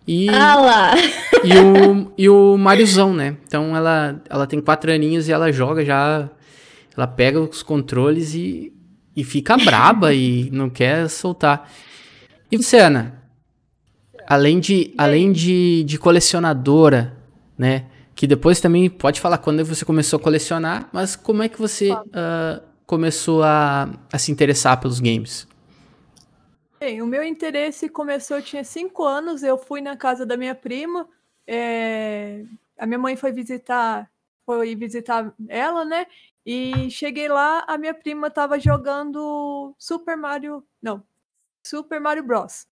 E, 0.07 0.29
ah 0.29 0.57
lá. 0.57 0.95
e 1.43 1.57
o, 1.57 2.13
e 2.19 2.29
o 2.29 2.59
Mariozão, 2.59 3.15
né? 3.15 3.39
Então 3.47 3.75
ela, 3.75 4.21
ela 4.29 4.47
tem 4.47 4.61
quatro 4.61 4.93
aninhos 4.93 5.27
e 5.27 5.33
ela 5.33 5.51
joga 5.51 5.83
já. 5.83 6.29
Ela 6.95 7.07
pega 7.07 7.41
os 7.41 7.63
controles 7.63 8.35
e, 8.35 8.71
e 9.17 9.25
fica 9.25 9.57
braba 9.57 10.13
e 10.13 10.51
não 10.53 10.69
quer 10.69 11.09
soltar. 11.09 11.71
E 12.53 12.59
você, 12.59 12.81
Ana? 12.81 13.23
Além 14.27 14.61
de, 14.61 14.93
além 14.99 15.33
de, 15.33 15.85
de 15.85 15.97
colecionadora, 15.97 17.17
né? 17.59 17.87
Que 18.15 18.27
depois 18.27 18.61
também 18.61 18.89
pode 18.89 19.21
falar 19.21 19.39
quando 19.39 19.65
você 19.65 19.85
começou 19.85 20.19
a 20.19 20.23
colecionar, 20.23 20.89
mas 20.93 21.17
como 21.17 21.43
é 21.43 21.49
que 21.49 21.59
você 21.59 21.93
uh, 21.93 22.63
começou 22.87 23.43
a, 23.43 23.91
a 24.13 24.19
se 24.19 24.33
interessar 24.33 24.81
pelos 24.81 25.01
games? 25.01 25.47
Bem, 26.81 27.03
o 27.03 27.07
meu 27.07 27.25
interesse 27.25 27.89
começou, 27.89 28.37
eu 28.37 28.43
tinha 28.43 28.63
cinco 28.63 29.05
anos, 29.05 29.43
eu 29.43 29.59
fui 29.59 29.81
na 29.81 29.97
casa 29.97 30.25
da 30.25 30.37
minha 30.37 30.55
prima, 30.55 31.09
é, 31.45 32.45
a 32.79 32.87
minha 32.87 32.99
mãe 32.99 33.17
foi 33.17 33.33
visitar, 33.33 34.09
foi 34.47 34.77
visitar 34.77 35.35
ela, 35.49 35.85
né? 35.85 36.07
E 36.47 36.89
cheguei 36.91 37.29
lá, 37.29 37.65
a 37.67 37.77
minha 37.77 37.93
prima 37.93 38.29
estava 38.29 38.61
jogando 38.61 39.75
Super 39.77 40.17
Mario, 40.17 40.65
não, 40.81 41.03
Super 41.67 42.01
Mario 42.01 42.23
Bros. 42.23 42.67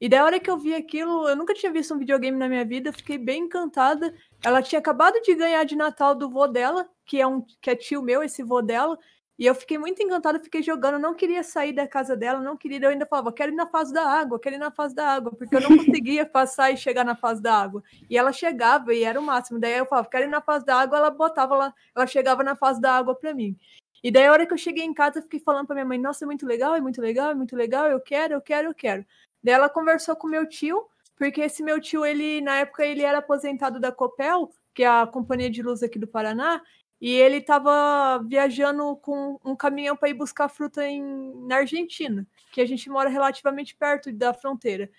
E 0.00 0.08
da 0.08 0.24
hora 0.24 0.40
que 0.40 0.50
eu 0.50 0.56
vi 0.56 0.74
aquilo, 0.74 1.28
eu 1.28 1.36
nunca 1.36 1.52
tinha 1.52 1.70
visto 1.70 1.94
um 1.94 1.98
videogame 1.98 2.38
na 2.38 2.48
minha 2.48 2.64
vida, 2.64 2.90
fiquei 2.92 3.18
bem 3.18 3.42
encantada. 3.44 4.14
Ela 4.42 4.62
tinha 4.62 4.78
acabado 4.78 5.20
de 5.20 5.34
ganhar 5.34 5.62
de 5.64 5.76
Natal 5.76 6.14
do 6.14 6.30
vô 6.30 6.46
dela, 6.46 6.88
que 7.04 7.20
é 7.20 7.26
um 7.26 7.44
que 7.60 7.68
é 7.68 7.76
tio 7.76 8.02
meu, 8.02 8.22
esse 8.22 8.42
vô 8.42 8.62
dela. 8.62 8.98
E 9.38 9.46
eu 9.46 9.54
fiquei 9.54 9.78
muito 9.78 10.02
encantada, 10.02 10.38
fiquei 10.38 10.62
jogando, 10.62 10.98
não 10.98 11.14
queria 11.14 11.42
sair 11.42 11.72
da 11.72 11.88
casa 11.88 12.14
dela, 12.14 12.40
não 12.40 12.58
queria, 12.58 12.78
eu 12.78 12.90
ainda 12.90 13.06
falava, 13.06 13.32
quero 13.32 13.52
ir 13.52 13.54
na 13.54 13.66
fase 13.66 13.90
da 13.90 14.04
água, 14.04 14.38
quero 14.38 14.56
ir 14.56 14.58
na 14.58 14.70
fase 14.70 14.94
da 14.94 15.06
água, 15.06 15.32
porque 15.32 15.56
eu 15.56 15.62
não 15.62 15.68
conseguia 15.78 16.26
passar 16.26 16.70
e 16.70 16.76
chegar 16.76 17.04
na 17.04 17.16
fase 17.16 17.42
da 17.42 17.54
água. 17.54 17.82
E 18.08 18.18
ela 18.18 18.32
chegava 18.32 18.94
e 18.94 19.02
era 19.02 19.18
o 19.18 19.22
máximo. 19.22 19.58
Daí 19.58 19.78
eu 19.78 19.86
falava, 19.86 20.08
quero 20.08 20.24
ir 20.24 20.28
na 20.28 20.42
fase 20.42 20.64
da 20.64 20.76
água, 20.76 20.98
ela 20.98 21.10
botava 21.10 21.56
lá, 21.56 21.74
ela 21.94 22.06
chegava 22.06 22.42
na 22.42 22.54
fase 22.54 22.80
da 22.80 22.92
água 22.92 23.14
para 23.14 23.34
mim. 23.34 23.56
E 24.02 24.10
daí 24.10 24.26
a 24.26 24.32
hora 24.32 24.46
que 24.46 24.52
eu 24.52 24.58
cheguei 24.58 24.84
em 24.84 24.94
casa, 24.94 25.18
eu 25.18 25.22
fiquei 25.22 25.40
falando 25.40 25.66
para 25.66 25.74
minha 25.74 25.86
mãe, 25.86 25.98
nossa, 25.98 26.24
é 26.24 26.26
muito 26.26 26.46
legal, 26.46 26.74
é 26.74 26.80
muito 26.80 27.00
legal, 27.00 27.30
é 27.30 27.34
muito 27.34 27.56
legal, 27.56 27.86
eu 27.86 28.00
quero, 28.00 28.34
eu 28.34 28.40
quero, 28.40 28.68
eu 28.68 28.74
quero. 28.74 29.04
Daí 29.42 29.54
ela 29.54 29.68
conversou 29.68 30.16
com 30.16 30.26
meu 30.26 30.46
tio, 30.48 30.86
porque 31.16 31.40
esse 31.40 31.62
meu 31.62 31.80
tio, 31.80 32.04
ele 32.04 32.40
na 32.40 32.60
época 32.60 32.84
ele 32.84 33.02
era 33.02 33.18
aposentado 33.18 33.78
da 33.78 33.92
Copel, 33.92 34.50
que 34.74 34.82
é 34.82 34.88
a 34.88 35.06
companhia 35.06 35.50
de 35.50 35.62
luz 35.62 35.82
aqui 35.82 35.98
do 35.98 36.06
Paraná, 36.06 36.62
e 37.00 37.12
ele 37.12 37.38
estava 37.38 38.22
viajando 38.26 38.96
com 38.96 39.38
um 39.44 39.56
caminhão 39.56 39.96
para 39.96 40.10
ir 40.10 40.14
buscar 40.14 40.48
fruta 40.48 40.86
em, 40.86 41.02
na 41.46 41.56
Argentina, 41.56 42.26
que 42.52 42.60
a 42.60 42.66
gente 42.66 42.90
mora 42.90 43.08
relativamente 43.08 43.74
perto 43.74 44.12
da 44.12 44.34
fronteira. 44.34 44.90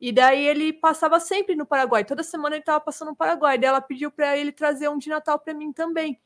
E 0.00 0.12
daí 0.12 0.46
ele 0.46 0.72
passava 0.72 1.20
sempre 1.20 1.54
no 1.54 1.64
Paraguai. 1.64 2.04
Toda 2.04 2.22
semana 2.22 2.56
ele 2.56 2.62
estava 2.62 2.80
passando 2.80 3.08
no 3.08 3.16
Paraguai. 3.16 3.56
Daí 3.56 3.68
ela 3.68 3.80
pediu 3.80 4.10
para 4.10 4.36
ele 4.36 4.52
trazer 4.52 4.88
um 4.88 4.98
de 4.98 5.08
Natal 5.08 5.38
para 5.38 5.54
mim 5.54 5.72
também. 5.72 6.20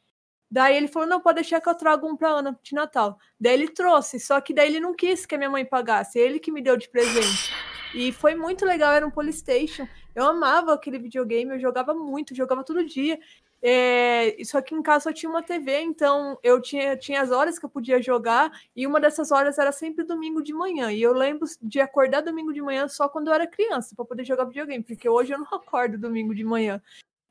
Daí 0.50 0.76
ele 0.76 0.88
falou: 0.88 1.08
não, 1.08 1.20
pode 1.20 1.36
deixar 1.36 1.60
que 1.60 1.68
eu 1.68 1.74
trago 1.74 2.06
um 2.06 2.16
para 2.16 2.28
Ana 2.28 2.58
de 2.62 2.74
Natal. 2.74 3.18
Daí 3.38 3.54
ele 3.54 3.68
trouxe, 3.68 4.18
só 4.18 4.40
que 4.40 4.54
daí 4.54 4.68
ele 4.68 4.80
não 4.80 4.94
quis 4.94 5.26
que 5.26 5.34
a 5.34 5.38
minha 5.38 5.50
mãe 5.50 5.64
pagasse, 5.64 6.18
ele 6.18 6.38
que 6.38 6.50
me 6.50 6.62
deu 6.62 6.76
de 6.76 6.88
presente. 6.88 7.52
E 7.94 8.12
foi 8.12 8.34
muito 8.34 8.64
legal, 8.64 8.92
era 8.92 9.06
um 9.06 9.10
Polystation. 9.10 9.86
Eu 10.14 10.26
amava 10.26 10.74
aquele 10.74 10.98
videogame, 10.98 11.52
eu 11.52 11.60
jogava 11.60 11.94
muito, 11.94 12.34
jogava 12.34 12.64
todo 12.64 12.84
dia. 12.84 13.18
É, 13.60 14.36
só 14.44 14.60
que 14.60 14.74
em 14.74 14.82
casa 14.82 15.04
só 15.04 15.12
tinha 15.12 15.28
uma 15.28 15.42
TV, 15.42 15.80
então 15.80 16.38
eu 16.42 16.60
tinha, 16.60 16.96
tinha 16.96 17.20
as 17.20 17.30
horas 17.30 17.58
que 17.58 17.64
eu 17.64 17.70
podia 17.70 18.00
jogar, 18.00 18.52
e 18.74 18.86
uma 18.86 19.00
dessas 19.00 19.32
horas 19.32 19.58
era 19.58 19.72
sempre 19.72 20.04
domingo 20.04 20.42
de 20.42 20.52
manhã. 20.52 20.92
E 20.92 21.02
eu 21.02 21.12
lembro 21.12 21.46
de 21.60 21.80
acordar 21.80 22.20
domingo 22.20 22.52
de 22.52 22.62
manhã 22.62 22.86
só 22.88 23.08
quando 23.08 23.28
eu 23.28 23.34
era 23.34 23.46
criança, 23.46 23.94
para 23.96 24.04
poder 24.04 24.24
jogar 24.24 24.44
videogame, 24.44 24.84
porque 24.84 25.08
hoje 25.08 25.32
eu 25.32 25.38
não 25.38 25.46
acordo 25.52 25.98
domingo 25.98 26.34
de 26.34 26.44
manhã. 26.44 26.80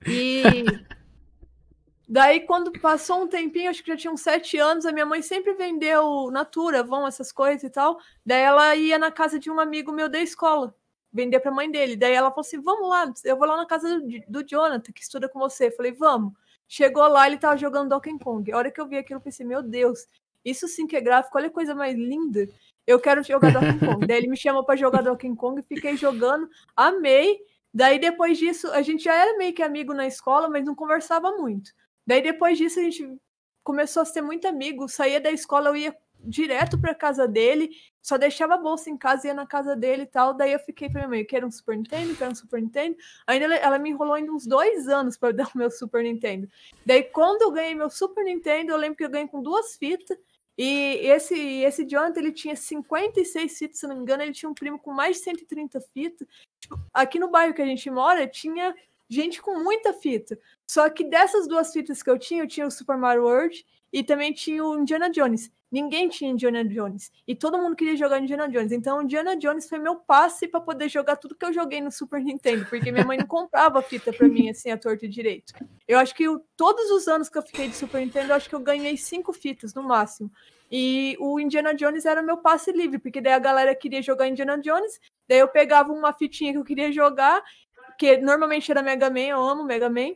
E 0.05 0.43
daí, 2.07 2.41
quando 2.41 2.71
passou 2.79 3.23
um 3.23 3.27
tempinho, 3.27 3.69
acho 3.69 3.83
que 3.83 3.91
já 3.91 3.97
tinha 3.97 4.13
uns 4.13 4.21
sete 4.21 4.57
anos, 4.57 4.85
a 4.85 4.91
minha 4.91 5.05
mãe 5.05 5.21
sempre 5.21 5.53
vendeu 5.53 6.29
Natura, 6.31 6.83
vão 6.83 7.07
essas 7.07 7.31
coisas 7.31 7.63
e 7.63 7.69
tal. 7.69 7.99
Daí 8.25 8.41
ela 8.41 8.75
ia 8.75 8.97
na 8.97 9.11
casa 9.11 9.39
de 9.39 9.51
um 9.51 9.59
amigo 9.59 9.91
meu 9.91 10.09
da 10.09 10.19
escola 10.19 10.73
vender 11.11 11.39
para 11.39 11.51
a 11.51 11.53
mãe 11.53 11.69
dele. 11.69 11.95
Daí 11.95 12.13
ela 12.13 12.29
falou 12.29 12.41
assim: 12.41 12.61
vamos 12.61 12.87
lá, 12.89 13.11
eu 13.23 13.37
vou 13.37 13.47
lá 13.47 13.57
na 13.57 13.65
casa 13.65 13.99
do, 13.99 14.07
do 14.27 14.47
Jonathan, 14.47 14.91
que 14.91 15.01
estuda 15.01 15.27
com 15.27 15.39
você. 15.39 15.67
Eu 15.67 15.75
falei, 15.75 15.91
vamos. 15.91 16.33
Chegou 16.67 17.07
lá, 17.07 17.27
ele 17.27 17.37
tava 17.37 17.57
jogando 17.57 17.89
Donkey 17.89 18.19
Kong. 18.19 18.51
A 18.51 18.57
hora 18.57 18.71
que 18.71 18.79
eu 18.79 18.87
vi 18.87 18.97
aquilo, 18.97 19.19
eu 19.19 19.23
pensei, 19.23 19.45
meu 19.45 19.63
Deus, 19.63 20.05
isso 20.43 20.67
sim 20.67 20.85
que 20.85 20.97
é 20.97 21.01
gráfico, 21.01 21.37
olha 21.37 21.47
a 21.47 21.51
coisa 21.51 21.73
mais 21.73 21.95
linda. 21.95 22.47
Eu 22.85 22.99
quero 22.99 23.23
jogar 23.23 23.51
Donkey 23.51 23.79
Kong. 23.85 24.05
Daí 24.05 24.17
ele 24.17 24.27
me 24.27 24.37
chamou 24.37 24.63
para 24.63 24.75
jogar 24.75 25.01
Donkey 25.01 25.33
Kong, 25.35 25.61
fiquei 25.61 25.95
jogando, 25.95 26.49
amei. 26.75 27.39
Daí 27.73 27.99
depois 27.99 28.37
disso, 28.37 28.71
a 28.71 28.81
gente 28.81 29.03
já 29.03 29.13
era 29.13 29.37
meio 29.37 29.53
que 29.53 29.63
amigo 29.63 29.93
na 29.93 30.07
escola, 30.07 30.49
mas 30.49 30.65
não 30.65 30.75
conversava 30.75 31.31
muito. 31.37 31.71
Daí 32.07 32.21
depois 32.21 32.57
disso, 32.57 32.79
a 32.79 32.83
gente 32.83 33.19
começou 33.63 34.01
a 34.01 34.05
ser 34.05 34.21
muito 34.21 34.47
amigo. 34.47 34.87
Saía 34.87 35.19
da 35.19 35.29
escola, 35.29 35.67
eu 35.67 35.75
ia 35.75 35.97
direto 36.19 36.79
para 36.79 36.95
casa 36.95 37.27
dele, 37.27 37.69
só 38.01 38.17
deixava 38.17 38.55
a 38.55 38.57
bolsa 38.57 38.89
em 38.89 38.97
casa, 38.97 39.27
ia 39.27 39.33
na 39.33 39.45
casa 39.45 39.75
dele 39.75 40.03
e 40.03 40.07
tal. 40.07 40.33
Daí 40.33 40.53
eu 40.53 40.59
fiquei 40.59 40.89
pra 40.89 41.01
minha 41.01 41.09
mãe, 41.09 41.25
quero 41.25 41.45
um 41.45 41.51
Super 41.51 41.75
Nintendo, 41.75 42.15
quero 42.15 42.31
um 42.31 42.35
Super 42.35 42.61
Nintendo. 42.61 42.95
Ainda 43.27 43.45
ela, 43.45 43.55
ela 43.55 43.79
me 43.79 43.89
enrolou 43.89 44.13
ainda 44.13 44.31
uns 44.31 44.47
dois 44.47 44.87
anos 44.87 45.17
para 45.17 45.31
dar 45.35 45.47
o 45.53 45.57
meu 45.57 45.69
Super 45.69 46.03
Nintendo. 46.03 46.47
Daí 46.85 47.03
quando 47.03 47.41
eu 47.41 47.51
ganhei 47.51 47.75
meu 47.75 47.89
Super 47.89 48.23
Nintendo, 48.23 48.71
eu 48.71 48.77
lembro 48.77 48.97
que 48.97 49.03
eu 49.03 49.09
ganhei 49.09 49.27
com 49.27 49.41
duas 49.41 49.75
fitas. 49.75 50.17
E 50.57 50.99
esse, 51.03 51.37
esse 51.37 51.85
Jonathan, 51.85 52.19
ele 52.19 52.31
tinha 52.31 52.55
56 52.55 53.57
fitas, 53.59 53.79
se 53.79 53.85
não 53.85 53.95
me 53.95 54.01
engano, 54.01 54.23
ele 54.23 54.31
tinha 54.31 54.49
um 54.49 54.55
primo 54.55 54.79
com 54.79 54.91
mais 54.91 55.17
de 55.17 55.23
130 55.23 55.79
fitas. 55.93 56.27
Tipo, 56.59 56.79
aqui 56.91 57.19
no 57.19 57.29
bairro 57.29 57.53
que 57.53 57.61
a 57.61 57.65
gente 57.65 57.91
mora, 57.91 58.25
tinha 58.25 58.73
gente 59.09 59.41
com 59.41 59.63
muita 59.63 59.93
fita. 59.93 60.37
Só 60.65 60.89
que 60.89 61.03
dessas 61.03 61.47
duas 61.47 61.71
fitas 61.71 62.03
que 62.03 62.09
eu 62.09 62.17
tinha, 62.17 62.43
eu 62.43 62.47
tinha 62.47 62.67
o 62.67 62.71
Super 62.71 62.97
Mario 62.97 63.23
World 63.23 63.65
e 63.91 64.03
também 64.03 64.33
tinha 64.33 64.63
o 64.63 64.77
Indiana 64.77 65.09
Jones. 65.09 65.51
Ninguém 65.69 66.07
tinha 66.07 66.31
Indiana 66.31 66.63
Jones. 66.63 67.11
E 67.27 67.35
todo 67.35 67.57
mundo 67.57 67.75
queria 67.75 67.95
jogar 67.95 68.19
Indiana 68.19 68.47
Jones. 68.47 68.71
Então, 68.71 69.01
Indiana 69.01 69.35
Jones 69.35 69.67
foi 69.67 69.79
meu 69.79 69.97
passe 69.97 70.47
para 70.47 70.61
poder 70.61 70.87
jogar 70.87 71.17
tudo 71.17 71.35
que 71.35 71.45
eu 71.45 71.51
joguei 71.51 71.81
no 71.81 71.91
Super 71.91 72.23
Nintendo. 72.23 72.65
Porque 72.65 72.89
minha 72.89 73.03
mãe 73.05 73.17
não 73.17 73.27
comprava 73.27 73.81
fita 73.81 74.13
para 74.13 74.29
mim, 74.29 74.49
assim, 74.49 74.71
a 74.71 74.77
torta 74.77 75.07
direito. 75.07 75.53
Eu 75.85 75.99
acho 75.99 76.15
que 76.15 76.23
eu, 76.23 76.41
todos 76.55 76.89
os 76.91 77.07
anos 77.07 77.27
que 77.27 77.37
eu 77.37 77.41
fiquei 77.41 77.67
de 77.67 77.75
Super 77.75 77.99
Nintendo, 77.99 78.31
eu 78.31 78.35
acho 78.35 78.47
que 78.47 78.55
eu 78.55 78.61
ganhei 78.61 78.95
cinco 78.95 79.33
fitas 79.33 79.73
no 79.73 79.83
máximo. 79.83 80.31
E 80.71 81.17
o 81.19 81.39
Indiana 81.39 81.73
Jones 81.73 82.05
era 82.05 82.21
meu 82.21 82.37
passe 82.37 82.71
livre, 82.71 82.99
porque 82.99 83.19
daí 83.19 83.33
a 83.33 83.39
galera 83.39 83.75
queria 83.75 84.01
jogar 84.01 84.27
Indiana 84.27 84.57
Jones. 84.57 84.99
Daí 85.27 85.39
eu 85.39 85.47
pegava 85.49 85.91
uma 85.91 86.13
fitinha 86.13 86.53
que 86.53 86.57
eu 86.57 86.63
queria 86.63 86.91
jogar, 86.93 87.43
que 87.97 88.17
normalmente 88.17 88.71
era 88.71 88.81
Mega 88.81 89.09
Man, 89.09 89.21
eu 89.21 89.41
amo 89.41 89.63
Mega 89.63 89.89
Man. 89.89 90.15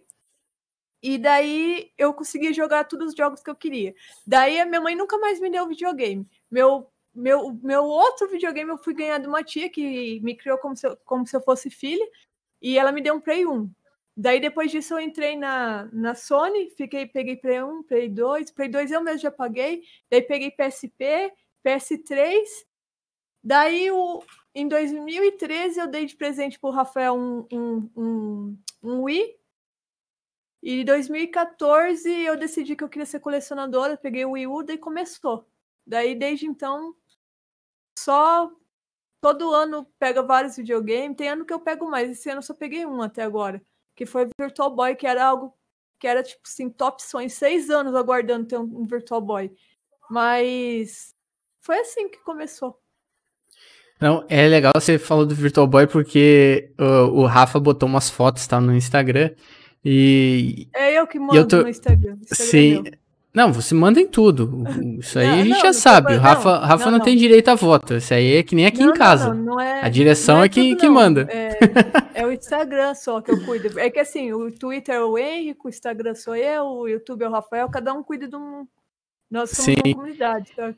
E 1.03 1.17
daí 1.17 1.91
eu 1.97 2.13
consegui 2.13 2.53
jogar 2.53 2.83
todos 2.83 3.09
os 3.09 3.15
jogos 3.15 3.41
que 3.41 3.50
eu 3.50 3.55
queria. 3.55 3.95
Daí 4.25 4.59
a 4.59 4.65
minha 4.65 4.79
mãe 4.81 4.95
nunca 4.95 5.17
mais 5.17 5.39
me 5.39 5.50
deu 5.50 5.67
videogame. 5.67 6.27
Meu, 6.50 6.91
meu, 7.13 7.53
meu 7.63 7.83
outro 7.83 8.29
videogame 8.29 8.69
eu 8.69 8.77
fui 8.77 8.93
ganhar 8.93 9.17
de 9.17 9.27
uma 9.27 9.43
tia 9.43 9.69
que 9.69 10.19
me 10.21 10.35
criou 10.35 10.57
como 10.59 10.75
se, 10.75 10.88
eu, 10.88 10.95
como 11.05 11.25
se 11.25 11.35
eu 11.35 11.41
fosse 11.41 11.69
filha. 11.71 12.07
E 12.61 12.77
ela 12.77 12.91
me 12.91 13.01
deu 13.01 13.15
um 13.15 13.21
Play 13.21 13.45
1. 13.45 13.69
Daí 14.15 14.39
depois 14.39 14.69
disso 14.69 14.93
eu 14.93 15.00
entrei 15.00 15.35
na, 15.35 15.89
na 15.91 16.13
Sony, 16.13 16.69
fiquei, 16.71 17.07
peguei 17.07 17.38
Play 17.38 17.63
1, 17.63 17.83
Play 17.83 18.09
2, 18.09 18.51
Play 18.51 18.69
2 18.69 18.91
eu 18.91 19.01
mesmo 19.01 19.19
já 19.19 19.31
paguei, 19.31 19.83
daí 20.09 20.21
peguei 20.21 20.51
PSP, 20.51 21.33
PS3, 21.65 22.43
daí 23.41 23.89
o, 23.89 24.21
em 24.53 24.67
2013 24.67 25.79
eu 25.79 25.88
dei 25.88 26.05
de 26.05 26.15
presente 26.15 26.60
pro 26.60 26.70
Rafael 26.70 27.15
um, 27.15 27.48
um, 27.51 27.89
um, 27.96 28.58
um 28.84 29.03
Wii, 29.03 29.39
e 30.63 30.81
em 30.81 30.86
2014 30.86 32.10
eu 32.10 32.38
decidi 32.38 32.75
que 32.75 32.84
eu 32.84 32.89
queria 32.89 33.05
ser 33.05 33.20
colecionadora, 33.20 33.98
peguei 33.98 34.25
o 34.25 34.31
Wii 34.31 34.48
U 34.48 34.63
e 34.70 34.77
começou. 34.77 35.48
Daí 35.86 36.13
desde 36.13 36.46
então 36.46 36.96
só 37.98 38.51
todo 39.22 39.53
ano 39.53 39.86
pega 40.00 40.24
vários 40.24 40.58
videogames. 40.58 41.15
Tem 41.15 41.29
ano 41.29 41.46
que 41.46 41.53
eu 41.53 41.60
pego 41.60 41.89
mais. 41.89 42.10
Esse 42.10 42.29
ano 42.29 42.39
eu 42.39 42.43
só 42.43 42.53
peguei 42.53 42.86
um 42.86 43.01
até 43.01 43.24
agora. 43.24 43.63
Que 43.96 44.05
foi 44.05 44.27
Virtual 44.39 44.75
Boy, 44.75 44.96
que 44.96 45.05
era 45.08 45.25
algo 45.25 45.55
que 46.00 46.08
era, 46.08 46.24
tipo 46.24 46.41
assim, 46.46 46.70
top 46.70 47.01
sonho. 47.03 47.29
Seis 47.29 47.70
anos 47.70 47.96
aguardando 47.96 48.48
ter 48.48 48.58
um 48.58 48.86
Virtual 48.88 49.22
Boy. 49.22 49.55
Mas 50.10 51.15
foi 51.62 51.79
assim 51.79 52.10
que 52.10 52.17
começou. 52.20 52.80
Não, 54.01 54.25
é 54.27 54.48
legal 54.48 54.72
você 54.75 54.98
falou 54.98 55.25
do 55.25 55.36
Virtual 55.36 55.67
Boy 55.67 55.86
porque 55.86 56.72
o, 56.77 57.22
o 57.22 57.25
Rafa 57.25 57.60
botou 57.60 57.88
umas 57.88 58.10
fotos 58.10 58.48
tá, 58.48 58.60
no 58.60 58.75
Instagram 58.75 59.29
e. 59.86 60.67
É 60.74 61.00
eu 61.00 61.05
que 61.05 61.20
mando 61.20 61.48
tô... 61.48 61.62
no 61.62 61.70
Instagram. 61.70 62.17
Instagram 62.20 62.31
é 62.31 62.36
Sim. 62.36 62.84
É 62.88 63.01
não, 63.34 63.53
você 63.53 63.74
manda 63.74 64.00
em 64.00 64.08
tudo. 64.08 64.63
Isso 65.00 65.17
aí 65.17 65.27
não, 65.27 65.34
a 65.34 65.38
gente 65.38 65.50
não, 65.50 65.62
já 65.62 65.74
sabe. 65.74 66.15
O 66.15 66.20
Rafa, 66.20 66.60
não, 66.60 66.67
Rafa 66.67 66.91
não, 66.91 67.00
tem 67.00 67.15
direito 67.15 67.48
a 67.48 67.55
voto. 67.55 67.96
Isso 67.96 68.13
aí 68.13 68.36
é 68.36 68.43
que 68.43 68.55
nem 68.55 68.65
aqui 68.65 68.84
em 68.84 68.91
casa. 68.91 69.34
É, 69.62 69.86
a 69.86 69.89
direção 69.89 70.41
é, 70.41 70.46
é, 70.46 70.50
que, 70.50 70.75
que 70.75 70.89
manda. 70.89 71.27
É, 71.29 72.22
é, 72.22 72.25
o 72.25 72.31
Instagram 72.31 72.93
só 72.93 73.22
que 73.22 73.31
eu 73.31 73.46
cuido. 73.46 73.79
É 73.79 73.89
que 73.89 74.00
assim, 74.00 74.34
o 74.34 74.51
Twitter 74.51 74.96
é 74.96 75.01
o 75.01 75.17
Henrique, 75.17 75.62
o 75.63 75.70
Instagram 75.70 76.13
sou 76.13 76.36
eu, 76.36 76.65
o 76.65 76.88
YouTube 76.89 77.24
é 77.24 77.29
o 77.29 77.31
Rafael, 77.31 77.70
cada 77.70 77.93
um 77.93 78.03
cuida 78.03 78.27
de 78.27 78.36
um. 78.36 78.67
Nós 79.29 79.51
somos 79.51 79.65
Sim. 79.65 79.75
uma 79.86 79.96
comunidade, 79.96 80.51
tá? 80.53 80.74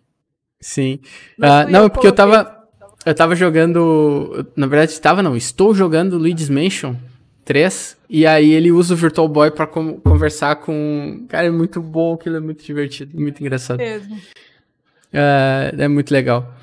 Sim. 0.62 1.00
Uh, 1.40 1.72
não, 1.72 1.90
porque 1.90 2.06
eu 2.06 2.14
tava. 2.14 2.63
Eu 3.06 3.14
tava 3.14 3.36
jogando. 3.36 4.48
Na 4.56 4.68
verdade, 4.68 4.92
estava 4.92 5.22
não. 5.22 5.36
Estou 5.36 5.74
jogando 5.74 6.18
Luigi's 6.18 6.50
Mansion 6.50 6.96
3. 7.44 7.98
E 8.10 8.26
aí 8.26 8.52
ele 8.52 8.72
usa 8.72 8.94
o 8.94 8.98
Virtual 8.98 9.28
Boy 9.28 9.52
pra 9.52 9.68
com, 9.68 10.00
conversar 10.00 10.56
com. 10.58 11.26
Cara, 11.28 11.48
é 11.48 11.52
muito 11.52 11.82
bom, 11.82 12.14
aquilo 12.14 12.38
é 12.38 12.40
muito 12.40 12.64
divertido, 12.64 13.20
muito 13.20 13.42
engraçado. 13.42 13.78
Mesmo. 13.78 14.16
Uh, 14.16 15.82
é 15.82 15.88
muito 15.88 16.12
legal. 16.12 16.54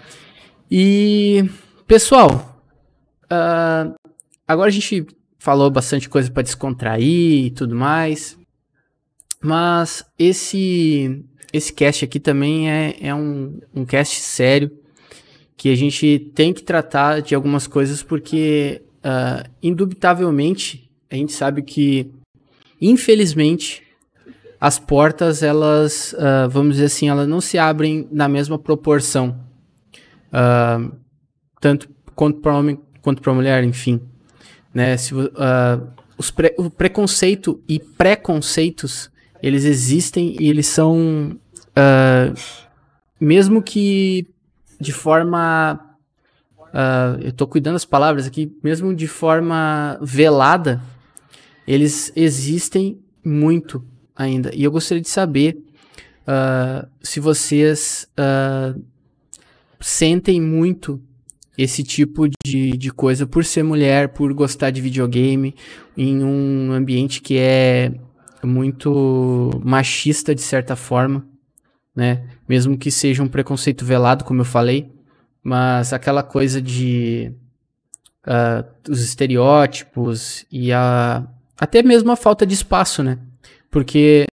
E, 0.71 1.49
pessoal, 1.87 2.63
uh, 3.25 3.95
agora 4.47 4.69
a 4.69 4.73
gente 4.73 5.07
falou 5.39 5.71
bastante 5.71 6.09
coisa 6.09 6.31
para 6.31 6.43
descontrair 6.43 7.47
e 7.47 7.51
tudo 7.51 7.75
mais. 7.75 8.39
Mas 9.43 10.05
esse 10.19 11.25
esse 11.53 11.73
cast 11.73 12.05
aqui 12.05 12.21
também 12.21 12.71
é, 12.71 12.97
é 13.01 13.15
um, 13.15 13.59
um 13.75 13.85
cast 13.85 14.21
sério 14.21 14.71
que 15.61 15.69
a 15.69 15.77
gente 15.77 16.31
tem 16.35 16.55
que 16.55 16.63
tratar 16.63 17.21
de 17.21 17.35
algumas 17.35 17.67
coisas 17.67 18.03
porque 18.03 18.81
uh, 19.05 19.47
indubitavelmente, 19.63 20.91
a 21.11 21.15
gente 21.15 21.35
sabe 21.35 21.61
que, 21.61 22.11
infelizmente, 22.81 23.83
as 24.59 24.79
portas, 24.79 25.43
elas, 25.43 26.15
uh, 26.15 26.49
vamos 26.49 26.77
dizer 26.77 26.87
assim, 26.87 27.11
elas 27.11 27.29
não 27.29 27.43
se 27.43 27.59
abrem 27.59 28.09
na 28.11 28.27
mesma 28.27 28.59
proporção. 28.59 29.39
Uh, 30.33 30.97
tanto 31.61 31.91
quanto 32.15 32.41
para 32.41 32.57
homem 32.57 32.81
quanto 33.03 33.21
para 33.21 33.35
mulher, 33.35 33.63
enfim. 33.63 34.01
Né? 34.73 34.97
Se, 34.97 35.13
os 36.17 36.31
pre 36.31 36.55
o 36.57 36.71
preconceito 36.71 37.63
e 37.69 37.79
preconceitos, 37.79 39.11
eles 39.43 39.67
existem 39.67 40.37
e 40.41 40.49
eles 40.49 40.69
são, 40.69 41.39
mesmo 43.21 43.63
que 43.63 44.27
de 44.81 44.93
forma 44.93 45.79
uh, 46.69 47.21
eu 47.21 47.31
estou 47.31 47.47
cuidando 47.47 47.75
das 47.75 47.85
palavras 47.85 48.27
aqui, 48.27 48.53
mesmo 48.63 48.95
de 48.95 49.07
forma 49.07 49.99
velada, 50.01 50.81
eles 51.67 52.13
existem 52.17 52.99
muito 53.25 53.85
ainda. 54.17 54.51
E 54.55 54.65
eu 54.65 54.71
gostaria 54.71 55.03
de 55.03 55.09
saber 55.09 55.63
uh, 56.23 56.89
se 57.03 57.21
vocês 57.21 58.09
uh, 58.19 58.81
sentem 59.79 60.41
muito 60.41 61.01
esse 61.57 61.85
tipo 61.85 62.27
de, 62.45 62.71
de 62.73 62.91
coisa 62.91 63.27
por 63.27 63.45
ser 63.45 63.63
mulher, 63.63 64.09
por 64.11 64.33
gostar 64.33 64.71
de 64.71 64.81
videogame, 64.81 65.55
em 65.97 66.25
um 66.25 66.73
ambiente 66.73 67.21
que 67.21 67.37
é 67.39 67.93
muito 68.43 69.61
machista 69.63 70.35
de 70.35 70.41
certa 70.41 70.75
forma, 70.75 71.27
né? 71.95 72.25
Mesmo 72.49 72.77
que 72.77 72.91
seja 72.91 73.23
um 73.23 73.29
preconceito 73.29 73.85
velado, 73.85 74.25
como 74.25 74.41
eu 74.41 74.45
falei, 74.45 74.91
mas 75.43 75.93
aquela 75.93 76.23
coisa 76.23 76.61
de 76.61 77.33
uh, 78.27 78.65
os 78.91 79.03
estereótipos 79.03 80.45
e 80.51 80.73
a 80.73 81.27
até 81.59 81.83
mesmo 81.83 82.11
a 82.11 82.17
falta 82.17 82.47
de 82.47 82.55
espaço, 82.55 83.03
né? 83.03 83.19
Porque 83.71 84.27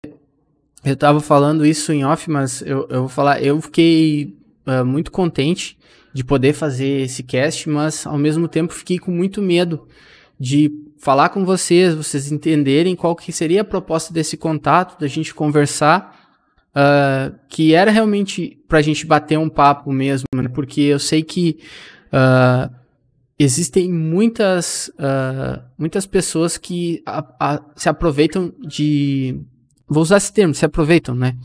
eu 0.85 0.95
tava 0.95 1.21
falando 1.21 1.65
isso 1.65 1.91
em 1.91 2.05
off, 2.05 2.31
mas 2.31 2.61
eu, 2.61 2.87
eu 2.91 3.01
vou 3.01 3.09
falar, 3.09 3.43
eu 3.43 3.59
fiquei 3.63 4.37
uh, 4.67 4.85
muito 4.85 5.11
contente 5.11 5.79
de 6.13 6.23
poder 6.23 6.53
fazer 6.53 7.01
esse 7.01 7.23
cast, 7.23 7.69
mas 7.69 8.07
ao 8.07 8.19
mesmo 8.19 8.47
tempo 8.47 8.75
fiquei 8.75 8.99
com 8.99 9.11
muito 9.11 9.41
medo 9.41 9.89
de 10.39 10.71
falar 10.99 11.31
com 11.31 11.45
vocês, 11.45 11.95
vocês 11.95 12.31
entenderem 12.31 12.95
qual 12.95 13.17
que 13.17 13.33
seria 13.33 13.63
a 13.63 13.65
proposta 13.65 14.13
desse 14.13 14.37
contato, 14.37 15.01
da 15.01 15.07
gente 15.07 15.35
conversar 15.35 16.24
uh, 16.75 17.35
que 17.49 17.75
era 17.75 17.91
realmente 17.91 18.63
para 18.69 18.79
a 18.79 18.83
gente 18.83 19.07
bater 19.07 19.39
um 19.39 19.49
papo 19.49 19.93
mesmo, 19.93 20.27
né? 20.35 20.49
porque 20.49 20.81
eu 20.81 20.99
sei 20.99 21.23
que 21.23 21.59
uh, 22.13 22.75
existem 23.39 23.91
muitas, 23.91 24.89
uh, 24.99 25.63
muitas 25.79 26.07
pessoas 26.07 26.59
que 26.59 27.03
a, 27.07 27.25
a, 27.39 27.63
se 27.77 27.89
aproveitam 27.89 28.53
de. 28.59 29.41
Vou 29.87 30.03
usar 30.03 30.17
esse 30.17 30.33
termo, 30.33 30.55
se 30.55 30.65
aproveitam, 30.65 31.15
né? 31.15 31.37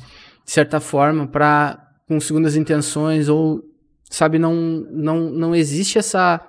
De 0.46 0.52
certa 0.52 0.80
forma, 0.80 1.28
para 1.28 1.86
com 2.08 2.20
segundas 2.20 2.56
intenções, 2.56 3.28
ou, 3.28 3.62
sabe, 4.10 4.40
não, 4.40 4.56
não, 4.90 5.30
não 5.30 5.56
existe 5.56 6.00
essa, 6.00 6.42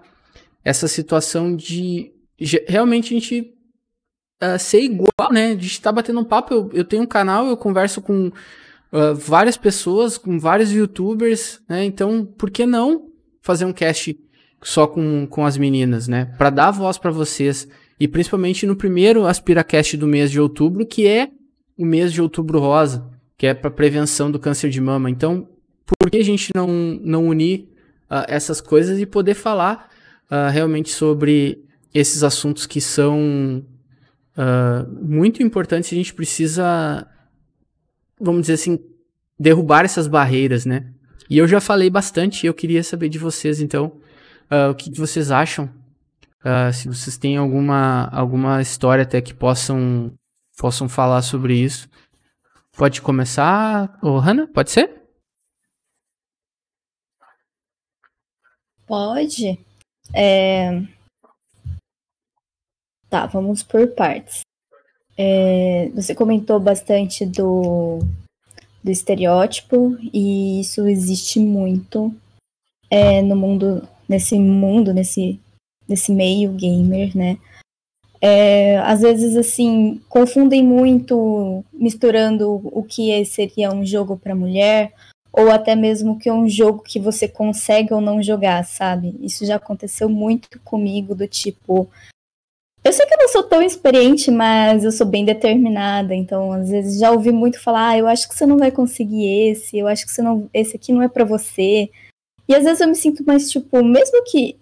essa 0.65 0.89
situação 0.89 1.55
de 1.55 2.11
realmente 2.67 3.15
a 3.15 3.19
gente 3.19 3.53
uh, 4.43 4.59
ser 4.59 4.81
igual, 4.81 5.33
né? 5.33 5.55
De 5.55 5.67
estar 5.67 5.93
batendo 5.93 6.21
um 6.21 6.25
papo. 6.25 6.55
Eu, 6.55 6.71
eu 6.73 6.85
tenho 6.85 7.03
um 7.03 7.07
canal, 7.07 7.47
eu 7.49 7.57
converso 7.57 8.01
com 8.01 8.31
uh, 8.93 9.15
várias 9.15 9.57
pessoas, 9.57 10.19
com 10.19 10.39
vários 10.39 10.73
youtubers, 10.73 11.61
né? 11.69 11.85
Então, 11.85 12.25
por 12.25 12.51
que 12.51 12.67
não 12.67 13.09
fazer 13.43 13.65
um 13.65 13.73
cast 13.73 14.19
só 14.63 14.87
com, 14.87 15.27
com 15.27 15.45
as 15.45 15.57
meninas, 15.57 16.07
né? 16.07 16.27
Para 16.37 16.51
dar 16.51 16.71
voz 16.71 16.99
para 16.99 17.11
vocês. 17.11 17.67
E 17.99 18.09
principalmente 18.09 18.67
no 18.67 18.77
primeiro 18.77 19.27
AspiraCast 19.27 19.97
do 19.97 20.07
mês 20.07 20.31
de 20.31 20.41
outubro, 20.41 20.87
que 20.87 21.07
é 21.07 21.31
o 21.77 21.85
mês 21.85 22.13
de 22.13 22.21
outubro 22.21 22.59
rosa, 22.59 23.07
que 23.37 23.47
é 23.47 23.55
para 23.55 23.71
prevenção 23.71 24.31
do 24.31 24.39
câncer 24.39 24.71
de 24.71 24.81
mama. 24.81 25.11
Então, 25.11 25.49
por 25.99 26.11
que 26.11 26.19
a 26.19 26.25
gente 26.25 26.51
não, 26.55 26.69
não 27.03 27.27
unir 27.27 27.69
uh, 28.11 28.25
essas 28.29 28.61
coisas 28.61 28.99
e 29.01 29.07
poder 29.07 29.35
falar 29.35 29.89
uh, 30.31 30.51
realmente 30.51 30.91
sobre 30.91 31.65
esses 31.93 32.23
assuntos 32.23 32.67
que 32.67 32.81
são 32.81 33.65
uh, 34.37 35.05
muito 35.05 35.43
importantes? 35.43 35.93
A 35.93 35.97
gente 35.97 36.15
precisa 36.15 37.07
vamos 38.21 38.43
dizer 38.43 38.55
assim, 38.55 38.79
derrubar 39.39 39.85
essas 39.85 40.07
barreiras, 40.07 40.67
né? 40.67 40.93
E 41.29 41.39
eu 41.39 41.49
já 41.49 41.61
falei 41.61 41.89
bastante, 41.89 42.47
eu 42.47 42.53
queria 42.53 42.83
saber 42.83 43.09
de 43.09 43.19
vocês, 43.19 43.61
então, 43.61 44.01
uh, 44.51 44.71
o 44.71 44.75
que 44.75 44.91
vocês 44.99 45.31
acham? 45.31 45.67
Uh, 46.41 46.73
se 46.73 46.89
vocês 46.89 47.17
têm 47.17 47.37
alguma, 47.37 48.09
alguma 48.13 48.61
história 48.61 49.03
até 49.03 49.21
que 49.21 49.33
possam, 49.33 50.13
possam 50.59 50.89
falar 50.89 51.23
sobre 51.23 51.55
isso. 51.55 51.89
Pode 52.77 53.01
começar, 53.01 53.99
ô 54.03 54.19
Hanna, 54.19 54.49
pode 54.49 54.71
ser? 54.71 55.01
Pode. 58.87 59.65
É... 60.15 60.83
Tá, 63.09 63.27
vamos 63.27 63.63
por 63.63 63.87
partes. 63.95 64.43
É, 65.23 65.91
você 65.95 66.15
comentou 66.15 66.59
bastante 66.59 67.27
do, 67.27 67.99
do 68.83 68.91
estereótipo, 68.91 69.99
e 70.15 70.61
isso 70.61 70.89
existe 70.89 71.39
muito 71.39 72.11
é, 72.91 73.21
no 73.21 73.37
mundo, 73.37 73.87
nesse 74.09 74.39
mundo, 74.39 74.95
nesse, 74.95 75.39
nesse 75.87 76.11
meio 76.11 76.53
gamer, 76.53 77.15
né? 77.15 77.37
É, 78.19 78.79
às 78.79 79.03
vezes, 79.03 79.37
assim, 79.37 80.01
confundem 80.09 80.65
muito 80.65 81.63
misturando 81.71 82.59
o 82.65 82.83
que 82.83 83.23
seria 83.27 83.71
um 83.71 83.85
jogo 83.85 84.17
para 84.17 84.35
mulher 84.35 84.91
ou 85.31 85.51
até 85.51 85.77
mesmo 85.77 86.19
que 86.19 86.31
é 86.31 86.33
um 86.33 86.49
jogo 86.49 86.83
que 86.83 86.99
você 86.99 87.29
consegue 87.29 87.93
ou 87.93 88.01
não 88.01 88.23
jogar, 88.23 88.65
sabe? 88.65 89.15
Isso 89.21 89.45
já 89.45 89.57
aconteceu 89.57 90.09
muito 90.09 90.49
comigo, 90.65 91.15
do 91.15 91.29
tipo, 91.29 91.91
eu 92.83 92.93
sei 92.93 93.07
que 93.07 93.15
eu 93.15 93.19
não 93.19 93.29
sou 93.29 93.43
tão 93.43 93.63
experiente, 93.63 94.31
mas 94.31 94.85
eu 94.85 94.93
sou 94.93 95.07
bem 95.07 95.25
determinada, 95.25 96.15
então 96.15 96.53
às 96.53 96.71
vezes 96.71 96.99
já 96.99 97.11
ouvi 97.11 97.31
muito 97.31 97.61
falar, 97.61 97.91
ah, 97.91 97.99
eu 97.99 98.07
acho 98.07 98.29
que 98.29 98.35
você 98.35 98.47
não 98.47 98.57
vai 98.57 98.71
conseguir 98.71 99.51
esse, 99.51 99.79
eu 99.79 99.87
acho 99.87 100.07
que 100.07 100.13
você 100.13 100.23
não, 100.23 100.49
esse 100.53 100.77
aqui 100.77 100.93
não 100.93 101.03
é 101.03 101.09
para 101.09 101.25
você. 101.25 101.91
E 102.49 102.55
às 102.55 102.65
vezes 102.65 102.81
eu 102.81 102.89
me 102.89 102.95
sinto 102.95 103.25
mais 103.25 103.51
tipo, 103.51 103.85
mesmo 103.85 104.25
que 104.25 104.59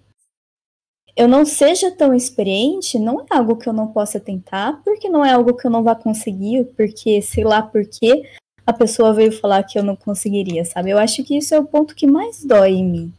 eu 1.17 1.27
não 1.27 1.45
seja 1.45 1.91
tão 1.91 2.15
experiente, 2.15 2.99
não 2.99 3.21
é 3.21 3.27
algo 3.31 3.57
que 3.57 3.69
eu 3.69 3.73
não 3.73 3.89
possa 3.89 4.21
tentar, 4.21 4.81
porque 4.85 5.09
não 5.09 5.25
é 5.25 5.33
algo 5.33 5.57
que 5.57 5.67
eu 5.67 5.71
não 5.71 5.83
vá 5.83 5.95
conseguir, 5.95 6.65
porque 6.77 7.23
sei 7.23 7.45
lá 7.45 7.63
por 7.63 7.85
que 7.87 8.25
a 8.67 8.73
pessoa 8.73 9.15
veio 9.15 9.33
falar 9.33 9.63
que 9.63 9.79
eu 9.79 9.83
não 9.83 9.97
conseguiria, 9.97 10.65
sabe? 10.65 10.91
Eu 10.91 10.99
acho 10.99 11.25
que 11.25 11.37
isso 11.37 11.55
é 11.55 11.59
o 11.59 11.65
ponto 11.65 11.95
que 11.95 12.07
mais 12.07 12.45
dói 12.45 12.73
em 12.73 12.85
mim. 12.85 13.13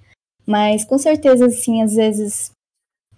Mas 0.46 0.86
com 0.86 0.98
certeza, 0.98 1.48
assim, 1.48 1.82
às 1.82 1.96
vezes 1.96 2.52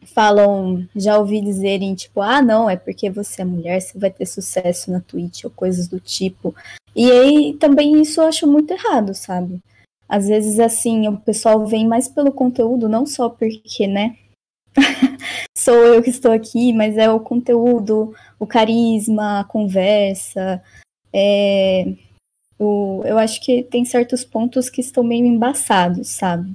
falam, 0.03 0.87
já 0.95 1.17
ouvi 1.17 1.41
dizerem, 1.41 1.95
tipo, 1.95 2.21
ah, 2.21 2.41
não, 2.41 2.69
é 2.69 2.75
porque 2.75 3.09
você 3.09 3.41
é 3.41 3.45
mulher, 3.45 3.81
você 3.81 3.97
vai 3.97 4.09
ter 4.09 4.25
sucesso 4.25 4.91
na 4.91 4.99
Twitch 4.99 5.43
ou 5.43 5.51
coisas 5.51 5.87
do 5.87 5.99
tipo. 5.99 6.55
E 6.95 7.09
aí 7.11 7.53
também 7.59 8.01
isso 8.01 8.21
eu 8.21 8.27
acho 8.27 8.47
muito 8.47 8.71
errado, 8.71 9.13
sabe? 9.13 9.59
Às 10.07 10.27
vezes, 10.27 10.59
assim, 10.59 11.07
o 11.07 11.17
pessoal 11.17 11.65
vem 11.65 11.87
mais 11.87 12.07
pelo 12.09 12.31
conteúdo, 12.31 12.89
não 12.89 13.05
só 13.05 13.29
porque, 13.29 13.87
né? 13.87 14.17
sou 15.57 15.75
eu 15.75 16.01
que 16.01 16.09
estou 16.09 16.31
aqui, 16.31 16.73
mas 16.73 16.97
é 16.97 17.09
o 17.09 17.19
conteúdo, 17.19 18.13
o 18.39 18.47
carisma, 18.47 19.39
a 19.39 19.43
conversa. 19.43 20.61
É... 21.13 21.93
O... 22.59 23.01
Eu 23.05 23.17
acho 23.17 23.41
que 23.41 23.63
tem 23.63 23.85
certos 23.85 24.23
pontos 24.23 24.69
que 24.69 24.81
estão 24.81 25.03
meio 25.03 25.25
embaçados, 25.25 26.09
sabe? 26.09 26.53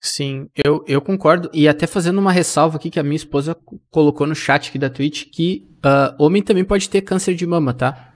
Sim, 0.00 0.48
eu, 0.54 0.84
eu 0.86 1.00
concordo. 1.00 1.50
E 1.52 1.66
até 1.68 1.86
fazendo 1.86 2.18
uma 2.18 2.32
ressalva 2.32 2.76
aqui 2.76 2.90
que 2.90 3.00
a 3.00 3.02
minha 3.02 3.16
esposa 3.16 3.56
colocou 3.90 4.26
no 4.26 4.34
chat 4.34 4.68
aqui 4.68 4.78
da 4.78 4.88
Twitch 4.88 5.26
que 5.32 5.68
uh, 5.78 6.22
homem 6.22 6.42
também 6.42 6.64
pode 6.64 6.88
ter 6.88 7.02
câncer 7.02 7.34
de 7.34 7.46
mama, 7.46 7.74
tá? 7.74 8.12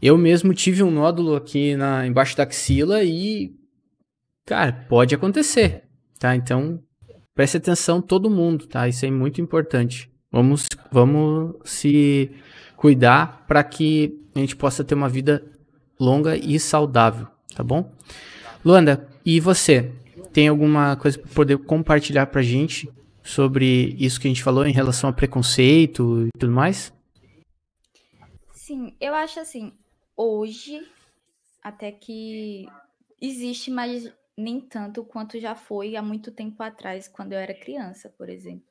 Eu 0.00 0.16
mesmo 0.16 0.54
tive 0.54 0.82
um 0.82 0.90
nódulo 0.90 1.36
aqui 1.36 1.76
na, 1.76 2.06
embaixo 2.06 2.36
da 2.36 2.42
axila 2.42 3.02
e, 3.04 3.52
cara, 4.44 4.72
pode 4.88 5.14
acontecer, 5.14 5.84
tá? 6.18 6.34
Então, 6.34 6.80
preste 7.34 7.56
atenção 7.56 8.00
todo 8.00 8.30
mundo, 8.30 8.66
tá? 8.66 8.88
Isso 8.88 9.06
é 9.06 9.10
muito 9.10 9.40
importante. 9.40 10.10
Vamos, 10.30 10.68
vamos 10.90 11.54
se 11.64 12.30
cuidar 12.76 13.44
para 13.46 13.62
que 13.62 14.18
a 14.34 14.38
gente 14.38 14.56
possa 14.56 14.82
ter 14.82 14.94
uma 14.94 15.08
vida 15.08 15.44
longa 16.00 16.36
e 16.36 16.58
saudável, 16.58 17.28
tá 17.54 17.62
bom? 17.62 17.92
Luanda, 18.64 19.08
e 19.24 19.38
você? 19.38 19.92
Tem 20.32 20.48
alguma 20.48 20.96
coisa 20.96 21.18
para 21.18 21.30
poder 21.30 21.58
compartilhar 21.58 22.26
para 22.26 22.42
gente 22.42 22.90
sobre 23.22 23.94
isso 23.98 24.20
que 24.20 24.26
a 24.26 24.30
gente 24.30 24.42
falou 24.42 24.66
em 24.66 24.72
relação 24.72 25.08
a 25.08 25.12
preconceito 25.12 26.26
e 26.26 26.38
tudo 26.38 26.52
mais? 26.52 26.92
Sim, 28.52 28.96
eu 29.00 29.14
acho 29.14 29.38
assim, 29.38 29.72
hoje 30.16 30.80
até 31.62 31.92
que 31.92 32.66
existe, 33.20 33.70
mas 33.70 34.12
nem 34.36 34.60
tanto 34.60 35.04
quanto 35.04 35.38
já 35.38 35.54
foi 35.54 35.94
há 35.94 36.02
muito 36.02 36.32
tempo 36.32 36.62
atrás, 36.62 37.06
quando 37.06 37.32
eu 37.32 37.38
era 37.38 37.54
criança, 37.54 38.08
por 38.08 38.28
exemplo. 38.28 38.66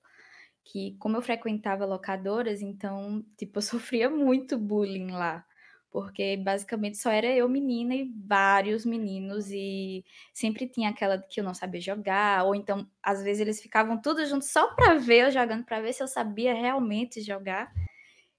Que 0.63 0.95
como 0.99 1.17
eu 1.17 1.21
frequentava 1.21 1.85
locadoras, 1.85 2.61
então, 2.61 3.23
tipo, 3.37 3.57
eu 3.59 3.61
sofria 3.61 4.09
muito 4.09 4.57
bullying 4.57 5.11
lá 5.11 5.45
porque 5.91 6.37
basicamente 6.37 6.97
só 6.97 7.11
era 7.11 7.27
eu 7.27 7.47
menina 7.49 7.93
e 7.93 8.09
vários 8.25 8.85
meninos 8.85 9.51
e 9.51 10.03
sempre 10.33 10.65
tinha 10.67 10.89
aquela 10.89 11.17
que 11.17 11.39
eu 11.39 11.43
não 11.43 11.53
sabia 11.53 11.81
jogar, 11.81 12.45
ou 12.45 12.55
então 12.55 12.87
às 13.03 13.21
vezes 13.21 13.41
eles 13.41 13.61
ficavam 13.61 14.01
todos 14.01 14.29
juntos 14.29 14.49
só 14.49 14.73
para 14.73 14.95
ver 14.95 15.25
eu 15.25 15.31
jogando, 15.31 15.65
para 15.65 15.81
ver 15.81 15.93
se 15.93 16.01
eu 16.01 16.07
sabia 16.07 16.53
realmente 16.53 17.21
jogar. 17.21 17.71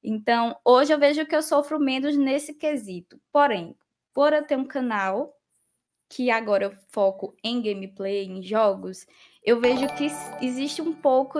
Então, 0.03 0.57
hoje 0.65 0.93
eu 0.93 0.99
vejo 0.99 1.25
que 1.27 1.37
eu 1.37 1.43
sofro 1.43 1.79
menos 1.79 2.17
nesse 2.17 2.55
quesito. 2.55 3.21
Porém, 3.31 3.77
por 4.12 4.33
eu 4.33 4.45
ter 4.45 4.57
um 4.57 4.65
canal 4.65 5.38
que 6.09 6.31
agora 6.31 6.65
eu 6.65 6.73
foco 6.91 7.37
em 7.43 7.62
gameplay, 7.62 8.25
em 8.25 8.43
jogos, 8.43 9.07
eu 9.45 9.61
vejo 9.61 9.87
que 9.95 10.09
existe 10.45 10.83
um 10.83 10.93
pouco 10.93 11.38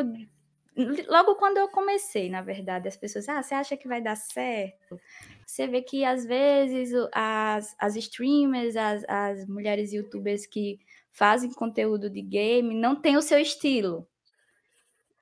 logo 1.09 1.35
quando 1.35 1.59
eu 1.59 1.69
comecei, 1.69 2.31
na 2.31 2.41
verdade, 2.41 2.89
as 2.89 2.97
pessoas, 2.97 3.29
ah, 3.29 3.43
você 3.43 3.55
acha 3.55 3.77
que 3.77 3.87
vai 3.87 4.01
dar 4.01 4.17
certo? 4.17 4.99
Você 5.47 5.67
vê 5.67 5.83
que 5.83 6.05
às 6.05 6.25
vezes 6.25 6.93
as, 7.13 7.75
as 7.79 7.97
streamers, 7.97 8.77
as, 8.77 9.05
as 9.09 9.47
mulheres 9.47 9.93
youtubers 9.93 10.47
que 10.47 10.79
fazem 11.11 11.53
conteúdo 11.53 12.09
de 12.09 12.23
game 12.23 12.75
não 12.75 12.97
têm 12.97 13.17
o 13.17 13.23
seu 13.23 13.39
estilo. 13.39 14.09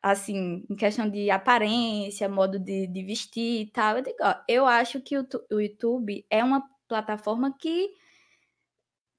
Assim, 0.03 0.65
em 0.71 0.77
questão 0.77 1.11
de 1.11 1.31
aparência, 1.31 2.29
modo 2.29 2.59
de, 2.59 2.87
de 2.87 3.03
vestir 3.03 3.63
e 3.63 3.67
tal. 3.67 3.97
Eu, 3.99 4.03
digo, 4.03 4.17
ó, 4.23 4.35
eu 4.49 4.67
acho 4.67 5.01
que 5.01 5.19
o, 5.19 5.27
o 5.51 5.61
YouTube 5.61 6.25
é 6.31 6.43
uma 6.43 6.63
plataforma 6.89 7.55
que 7.59 7.91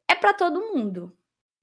é 0.08 0.16
para 0.16 0.34
todo 0.34 0.74
mundo. 0.74 1.16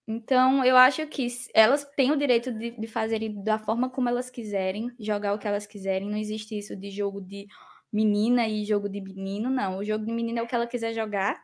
Então, 0.07 0.64
eu 0.64 0.74
acho 0.77 1.07
que 1.07 1.27
elas 1.53 1.85
têm 1.85 2.11
o 2.11 2.16
direito 2.16 2.51
de, 2.51 2.70
de 2.70 2.87
fazerem 2.87 3.42
da 3.42 3.59
forma 3.59 3.90
como 3.90 4.09
elas 4.09 4.31
quiserem, 4.31 4.90
jogar 4.98 5.35
o 5.35 5.38
que 5.38 5.46
elas 5.46 5.66
quiserem. 5.66 6.09
Não 6.09 6.16
existe 6.16 6.57
isso 6.57 6.74
de 6.74 6.90
jogo 6.90 7.20
de 7.20 7.46
menina 7.92 8.46
e 8.46 8.64
jogo 8.64 8.88
de 8.88 9.01
menino, 9.01 9.51
não. 9.51 9.79
O 9.79 9.85
jogo 9.85 10.05
de 10.05 10.12
menina 10.12 10.40
é 10.40 10.42
o 10.42 10.46
que 10.46 10.55
ela 10.55 10.66
quiser 10.66 10.92
jogar. 10.92 11.42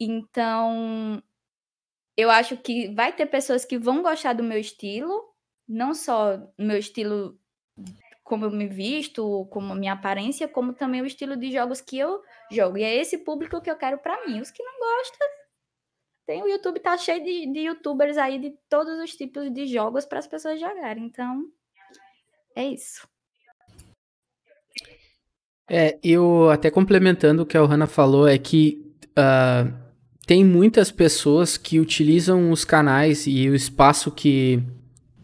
Então, 0.00 1.22
eu 2.16 2.30
acho 2.30 2.56
que 2.56 2.92
vai 2.94 3.12
ter 3.12 3.26
pessoas 3.26 3.64
que 3.64 3.78
vão 3.78 4.02
gostar 4.02 4.32
do 4.32 4.42
meu 4.42 4.58
estilo, 4.58 5.34
não 5.68 5.94
só 5.94 6.40
meu 6.58 6.78
estilo 6.78 7.38
como 8.22 8.44
eu 8.44 8.50
me 8.50 8.68
visto, 8.68 9.46
como 9.50 9.74
minha 9.74 9.94
aparência, 9.94 10.46
como 10.46 10.72
também 10.72 11.02
o 11.02 11.06
estilo 11.06 11.36
de 11.36 11.50
jogos 11.50 11.80
que 11.80 11.98
eu 11.98 12.22
jogo. 12.50 12.78
E 12.78 12.84
é 12.84 12.94
esse 12.94 13.18
público 13.18 13.60
que 13.60 13.70
eu 13.70 13.76
quero 13.76 13.98
para 13.98 14.24
mim. 14.24 14.40
Os 14.40 14.52
que 14.52 14.62
não 14.62 14.78
gostam, 14.78 15.28
tem 16.30 16.40
o 16.40 16.46
YouTube 16.46 16.78
tá 16.78 16.96
cheio 16.96 17.24
de, 17.24 17.52
de 17.52 17.58
youtubers 17.62 18.16
aí 18.16 18.38
de 18.38 18.56
todos 18.68 19.00
os 19.00 19.16
tipos 19.16 19.52
de 19.52 19.66
jogos 19.66 20.06
para 20.06 20.20
as 20.20 20.28
pessoas 20.28 20.60
jogarem. 20.60 21.04
Então, 21.04 21.44
é 22.54 22.66
isso. 22.66 23.08
É, 25.72 25.96
eu 26.02 26.50
até 26.50 26.68
complementando 26.68 27.44
o 27.44 27.46
que 27.46 27.56
a 27.56 27.62
Ohana 27.62 27.86
falou, 27.86 28.26
é 28.26 28.36
que 28.36 28.84
uh, 29.10 29.72
tem 30.26 30.44
muitas 30.44 30.90
pessoas 30.90 31.56
que 31.56 31.78
utilizam 31.78 32.50
os 32.50 32.64
canais 32.64 33.24
e 33.28 33.48
o 33.48 33.54
espaço 33.54 34.10
que, 34.10 34.60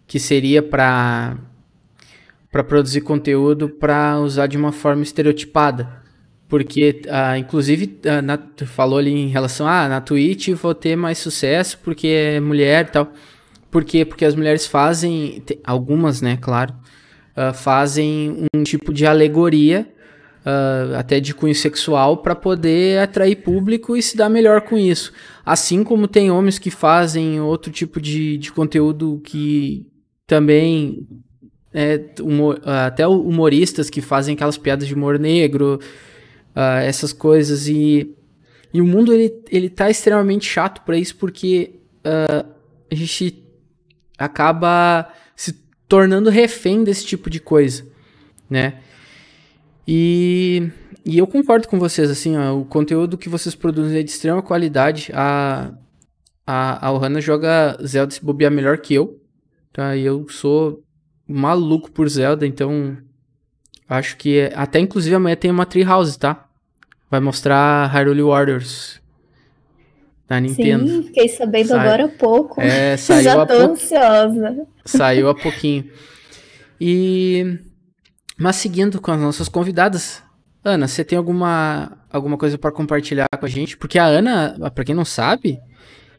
que 0.07 0.21
seria 0.21 0.63
para 0.63 1.37
para 2.49 2.63
produzir 2.63 3.01
conteúdo 3.01 3.69
para 3.69 4.21
usar 4.21 4.47
de 4.47 4.57
uma 4.57 4.71
forma 4.71 5.03
estereotipada. 5.03 6.01
Porque, 6.49 7.03
uh, 7.07 7.37
inclusive, 7.37 7.99
uh, 8.07 8.23
na, 8.23 8.39
falou 8.67 9.01
ali 9.01 9.11
em 9.11 9.27
relação 9.27 9.67
a 9.67 9.83
ah, 9.83 9.89
na 9.89 10.01
Twitch 10.01 10.51
vou 10.51 10.75
ter 10.77 10.95
mais 10.95 11.19
sucesso 11.19 11.77
porque 11.83 12.07
é 12.07 12.41
mulher 12.41 12.87
e 12.87 12.91
tal. 12.93 13.13
Por 13.69 13.85
quê? 13.85 14.05
Porque 14.05 14.25
as 14.25 14.37
mulheres 14.37 14.65
fazem, 14.65 15.43
algumas, 15.65 16.23
né, 16.23 16.39
claro, 16.41 16.73
uh, 17.37 17.53
fazem 17.53 18.47
um 18.55 18.63
tipo 18.63 18.95
de 18.95 19.05
alegoria 19.05 19.93
uh, 20.47 20.95
até 20.97 21.19
de 21.19 21.35
cunho 21.35 21.55
sexual, 21.55 22.19
para 22.19 22.35
poder 22.35 23.01
atrair 23.01 23.37
público 23.37 23.97
e 23.97 24.03
se 24.03 24.17
dar 24.17 24.29
melhor 24.29 24.61
com 24.61 24.79
isso. 24.79 25.13
Assim 25.45 25.83
como 25.83 26.07
tem 26.07 26.31
homens 26.31 26.59
que 26.59 26.71
fazem 26.71 27.41
outro 27.41 27.73
tipo 27.73 28.01
de, 28.01 28.39
de 28.39 28.53
conteúdo 28.53 29.21
que 29.25 29.87
também. 30.27 31.07
É, 31.79 32.01
humor, 32.23 32.59
até 32.65 33.07
humoristas 33.07 33.91
que 33.91 34.01
fazem 34.01 34.35
aquelas 34.35 34.57
piadas 34.57 34.89
de 34.89 34.95
humor 34.95 35.19
negro, 35.19 35.79
uh, 36.57 36.81
essas 36.83 37.13
coisas. 37.13 37.69
E, 37.69 38.15
e 38.73 38.81
o 38.81 38.87
mundo 38.87 39.13
ele, 39.13 39.43
ele 39.51 39.69
tá 39.69 39.91
extremamente 39.91 40.47
chato 40.47 40.81
para 40.87 40.97
isso 40.97 41.17
porque 41.17 41.81
uh, 41.99 42.49
a 42.91 42.95
gente 42.95 43.45
acaba 44.17 45.13
se 45.35 45.53
tornando 45.87 46.31
refém 46.31 46.83
desse 46.83 47.05
tipo 47.05 47.29
de 47.29 47.41
coisa, 47.41 47.87
né? 48.49 48.81
E, 49.87 50.70
e 51.05 51.18
eu 51.18 51.27
concordo 51.27 51.68
com 51.68 51.79
vocês, 51.79 52.11
assim, 52.11 52.37
ó, 52.37 52.57
o 52.57 52.64
conteúdo 52.64 53.16
que 53.16 53.29
vocês 53.29 53.55
produzem 53.55 54.01
é 54.01 54.03
de 54.03 54.11
extrema 54.11 54.42
qualidade. 54.42 55.11
A, 55.14 55.72
a, 56.46 56.87
a 56.87 56.92
Ohana 56.92 57.20
joga 57.20 57.79
Zelda 57.85 58.12
se 58.12 58.25
bobear 58.25 58.51
melhor 58.51 58.79
que 58.79 58.94
eu, 58.94 59.20
tá? 59.72 59.94
E 59.96 60.05
eu 60.05 60.29
sou 60.29 60.83
maluco 61.27 61.90
por 61.90 62.09
Zelda, 62.09 62.46
então 62.46 62.96
acho 63.88 64.16
que 64.16 64.38
é, 64.38 64.53
até 64.55 64.81
inclusive 64.81 65.14
amanhã 65.14 65.37
tem 65.37 65.51
uma 65.51 65.66
Treehouse, 65.66 66.18
tá? 66.18 66.49
Vai 67.11 67.20
mostrar 67.20 67.87
Hyrule 67.87 68.22
Warriors 68.22 69.01
da 70.29 70.40
Nintendo. 70.40 70.88
Sim, 70.88 71.03
fiquei 71.05 71.29
sabendo 71.29 71.68
Sai... 71.68 71.79
agora 71.79 72.05
há 72.07 72.09
pouco. 72.09 72.61
É, 72.61 72.96
saiu 72.99 73.22
Já 73.22 73.46
tô 73.46 73.55
ansiosa. 73.55 74.66
Saiu 74.85 75.29
há 75.29 75.35
pouquinho. 75.35 75.88
E 76.81 77.59
mas 78.37 78.57
seguindo 78.57 79.01
com 79.01 79.11
as 79.11 79.20
nossas 79.20 79.49
convidadas, 79.49 80.22
Ana, 80.64 80.88
você 80.88 81.05
tem 81.05 81.16
alguma, 81.16 81.96
alguma 82.11 82.37
coisa 82.37 82.59
para 82.59 82.72
compartilhar 82.72 83.29
com 83.38 83.46
a 83.46 83.49
gente? 83.49 83.77
Porque 83.77 83.99
a 83.99 84.05
Ana, 84.05 84.57
para 84.75 84.85
quem 84.85 84.94
não 84.94 85.05
sabe, 85.05 85.61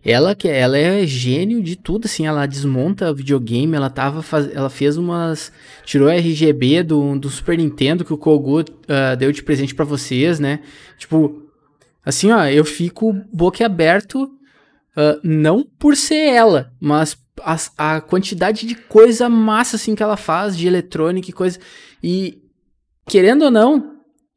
ela 0.03 0.33
que 0.33 0.47
ela 0.47 0.77
é 0.77 1.05
gênio 1.05 1.61
de 1.61 1.75
tudo, 1.75 2.05
assim, 2.05 2.25
ela 2.25 2.45
desmonta 2.45 3.13
videogame, 3.13 3.75
ela 3.75 3.89
tava 3.89 4.21
faz, 4.21 4.49
ela 4.55 4.69
fez 4.69 4.95
umas 4.95 5.51
tirou 5.83 6.07
RGB 6.07 6.83
do, 6.83 7.19
do 7.19 7.29
Super 7.29 7.57
Nintendo 7.57 8.05
que 8.05 8.13
o 8.13 8.17
Kogu 8.17 8.61
uh, 8.61 8.63
deu 9.17 9.33
de 9.33 9.43
presente 9.43 9.75
para 9.75 9.83
vocês, 9.83 10.39
né? 10.39 10.61
Tipo, 10.97 11.43
assim, 12.05 12.31
ó, 12.31 12.45
eu 12.45 12.63
fico 12.63 13.13
boquiaberto 13.33 14.23
uh, 14.23 15.19
não 15.23 15.67
por 15.77 15.97
ser 15.97 16.33
ela, 16.33 16.71
mas 16.79 17.17
a, 17.41 17.57
a 17.95 18.01
quantidade 18.01 18.65
de 18.65 18.75
coisa 18.75 19.27
massa 19.27 19.75
assim 19.75 19.93
que 19.93 20.01
ela 20.01 20.15
faz 20.15 20.57
de 20.57 20.67
eletrônica 20.67 21.29
e 21.29 21.33
coisa 21.33 21.59
e, 22.03 22.41
querendo 23.07 23.43
ou 23.43 23.51
não, 23.51 23.77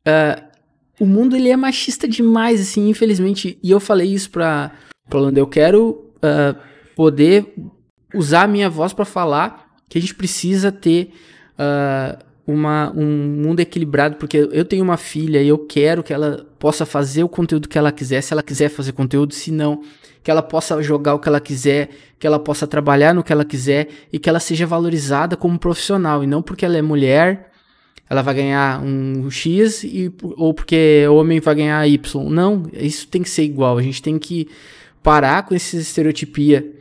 uh, 0.07 0.51
o 0.99 1.07
mundo 1.07 1.37
ele 1.37 1.49
é 1.49 1.57
machista 1.57 2.07
demais, 2.07 2.61
assim, 2.61 2.89
infelizmente. 2.89 3.59
E 3.63 3.71
eu 3.71 3.81
falei 3.81 4.13
isso 4.13 4.31
pra, 4.31 4.73
Falando, 5.11 5.39
eu 5.39 5.47
quero 5.47 6.13
uh, 6.19 6.57
poder 6.95 7.53
usar 8.15 8.45
a 8.45 8.47
minha 8.47 8.71
voz 8.71 8.93
para 8.93 9.05
falar 9.05 9.67
que 9.89 9.99
a 9.99 10.01
gente 10.01 10.15
precisa 10.15 10.71
ter 10.71 11.11
uh, 11.59 12.25
uma, 12.47 12.93
um 12.97 13.43
mundo 13.43 13.59
equilibrado, 13.59 14.17
porque 14.17 14.49
eu 14.53 14.65
tenho 14.65 14.85
uma 14.85 14.97
filha 14.97 15.43
e 15.43 15.49
eu 15.49 15.59
quero 15.59 16.05
que 16.05 16.13
ela 16.13 16.47
possa 16.61 16.87
fazer 16.87 17.25
o 17.25 17.29
conteúdo 17.29 17.69
que 17.69 17.77
ela 17.77 17.91
quiser, 17.91 18.21
se 18.23 18.33
ela 18.33 18.43
quiser 18.43 18.69
fazer 18.69 18.93
conteúdo, 18.93 19.35
se 19.35 19.51
não, 19.51 19.83
que 20.23 20.31
ela 20.31 20.43
possa 20.43 20.81
jogar 20.81 21.15
o 21.15 21.19
que 21.19 21.29
ela 21.29 21.41
quiser, 21.41 21.91
que 22.17 22.27
ela 22.27 22.39
possa 22.39 22.69
trabalhar 22.69 23.13
no 23.13 23.25
que 23.25 23.33
ela 23.33 23.45
quiser 23.45 23.89
e 24.13 24.19
que 24.19 24.29
ela 24.29 24.39
seja 24.39 24.65
valorizada 24.65 25.37
como 25.37 25.59
profissional 25.59 26.23
e 26.23 26.27
não 26.27 26.41
porque 26.41 26.65
ela 26.65 26.79
é 26.79 26.83
mulher, 26.83 27.50
ela 28.11 28.23
vai 28.23 28.35
ganhar 28.35 28.83
um 28.83 29.31
X 29.31 29.85
e, 29.85 30.13
ou 30.37 30.53
porque 30.53 31.07
o 31.09 31.15
homem 31.15 31.39
vai 31.39 31.55
ganhar 31.55 31.87
Y. 31.87 32.29
Não, 32.29 32.69
isso 32.73 33.07
tem 33.07 33.23
que 33.23 33.31
ser 33.31 33.45
igual. 33.45 33.79
A 33.79 33.83
gente 33.83 34.03
tem 34.03 34.19
que 34.19 34.49
parar 35.01 35.45
com 35.45 35.55
essa 35.55 35.77
estereotipia 35.77 36.75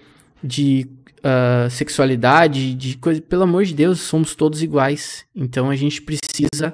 de 0.44 0.88
uh, 1.20 1.70
sexualidade, 1.70 2.74
de 2.74 2.98
coisa. 2.98 3.22
Pelo 3.22 3.44
amor 3.44 3.64
de 3.64 3.76
Deus, 3.76 4.00
somos 4.00 4.34
todos 4.34 4.64
iguais. 4.64 5.24
Então 5.36 5.70
a 5.70 5.76
gente 5.76 6.02
precisa 6.02 6.74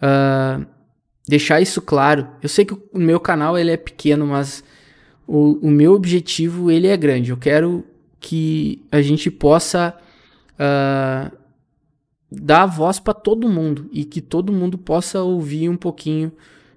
uh, 0.00 0.64
deixar 1.26 1.60
isso 1.60 1.82
claro. 1.82 2.28
Eu 2.40 2.48
sei 2.48 2.64
que 2.64 2.74
o 2.74 3.00
meu 3.00 3.18
canal 3.18 3.58
ele 3.58 3.72
é 3.72 3.76
pequeno, 3.76 4.28
mas 4.28 4.62
o, 5.26 5.58
o 5.60 5.70
meu 5.72 5.94
objetivo 5.94 6.70
ele 6.70 6.86
é 6.86 6.96
grande. 6.96 7.30
Eu 7.30 7.36
quero 7.36 7.84
que 8.20 8.80
a 8.92 9.02
gente 9.02 9.28
possa 9.28 9.92
uh, 10.54 11.37
dar 12.30 12.66
voz 12.66 13.00
para 13.00 13.14
todo 13.14 13.48
mundo 13.48 13.88
e 13.92 14.04
que 14.04 14.20
todo 14.20 14.52
mundo 14.52 14.76
possa 14.76 15.22
ouvir 15.22 15.68
um 15.68 15.76
pouquinho 15.76 16.32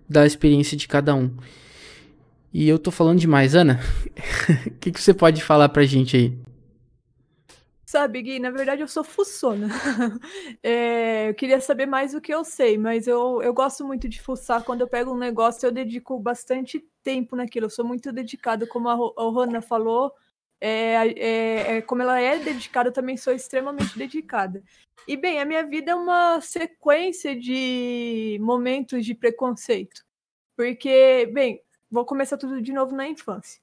da 0.08 0.26
experiência 0.26 0.78
de 0.78 0.88
cada 0.88 1.16
um. 1.16 1.32
E 2.54 2.68
eu 2.68 2.78
tô 2.78 2.92
falando 2.92 3.20
demais, 3.20 3.56
Ana. 3.56 3.80
O 4.68 4.72
que, 4.80 4.92
que 4.92 5.02
você 5.02 5.14
pode 5.14 5.42
falar 5.44 5.70
pra 5.70 5.84
gente 5.84 6.18
aí? 6.18 6.38
Sabe, 7.86 8.22
Gui, 8.22 8.40
na 8.40 8.50
verdade 8.52 8.82
eu 8.82 8.88
sou 8.88 9.04
fuçona. 9.04 9.68
É, 10.64 11.30
eu 11.30 11.34
queria 11.34 11.60
saber 11.60 11.86
mais 11.86 12.14
do 12.14 12.22
que 12.22 12.34
eu 12.34 12.44
sei, 12.44 12.78
mas 12.78 13.08
eu, 13.08 13.42
eu 13.42 13.54
gosto 13.54 13.86
muito 13.86 14.08
de 14.08 14.22
fuçar. 14.22 14.64
Quando 14.64 14.82
eu 14.82 14.88
pego 14.88 15.12
um 15.12 15.18
negócio, 15.18 15.66
eu 15.66 15.72
dedico 15.72 16.18
bastante 16.20 16.86
tempo 17.04 17.36
naquilo. 17.36 17.66
Eu 17.66 17.70
sou 17.70 17.84
muito 17.84 18.12
dedicada, 18.14 18.66
como 18.68 18.88
a, 18.88 18.94
a 18.94 19.24
Rona 19.30 19.62
falou. 19.62 20.14
É, 20.62 20.94
é, 21.18 21.78
é, 21.78 21.82
como 21.82 22.04
ela 22.04 22.20
é 22.20 22.38
dedicada, 22.38 22.90
eu 22.90 22.94
também 22.94 23.18
sou 23.18 23.34
extremamente 23.34 23.98
dedicada. 23.98 24.64
E 25.12 25.18
bem, 25.18 25.42
a 25.42 25.46
minha 25.46 25.62
vida 25.66 25.92
é 25.92 25.96
uma 25.96 26.40
sequência 26.40 27.36
de 27.36 28.38
momentos 28.40 29.06
de 29.06 29.14
preconceito. 29.14 30.06
Porque, 30.56 31.30
bem, 31.34 31.62
vou 31.92 32.06
começar 32.06 32.38
tudo 32.38 32.62
de 32.62 32.72
novo 32.72 32.96
na 32.96 33.06
infância. 33.10 33.62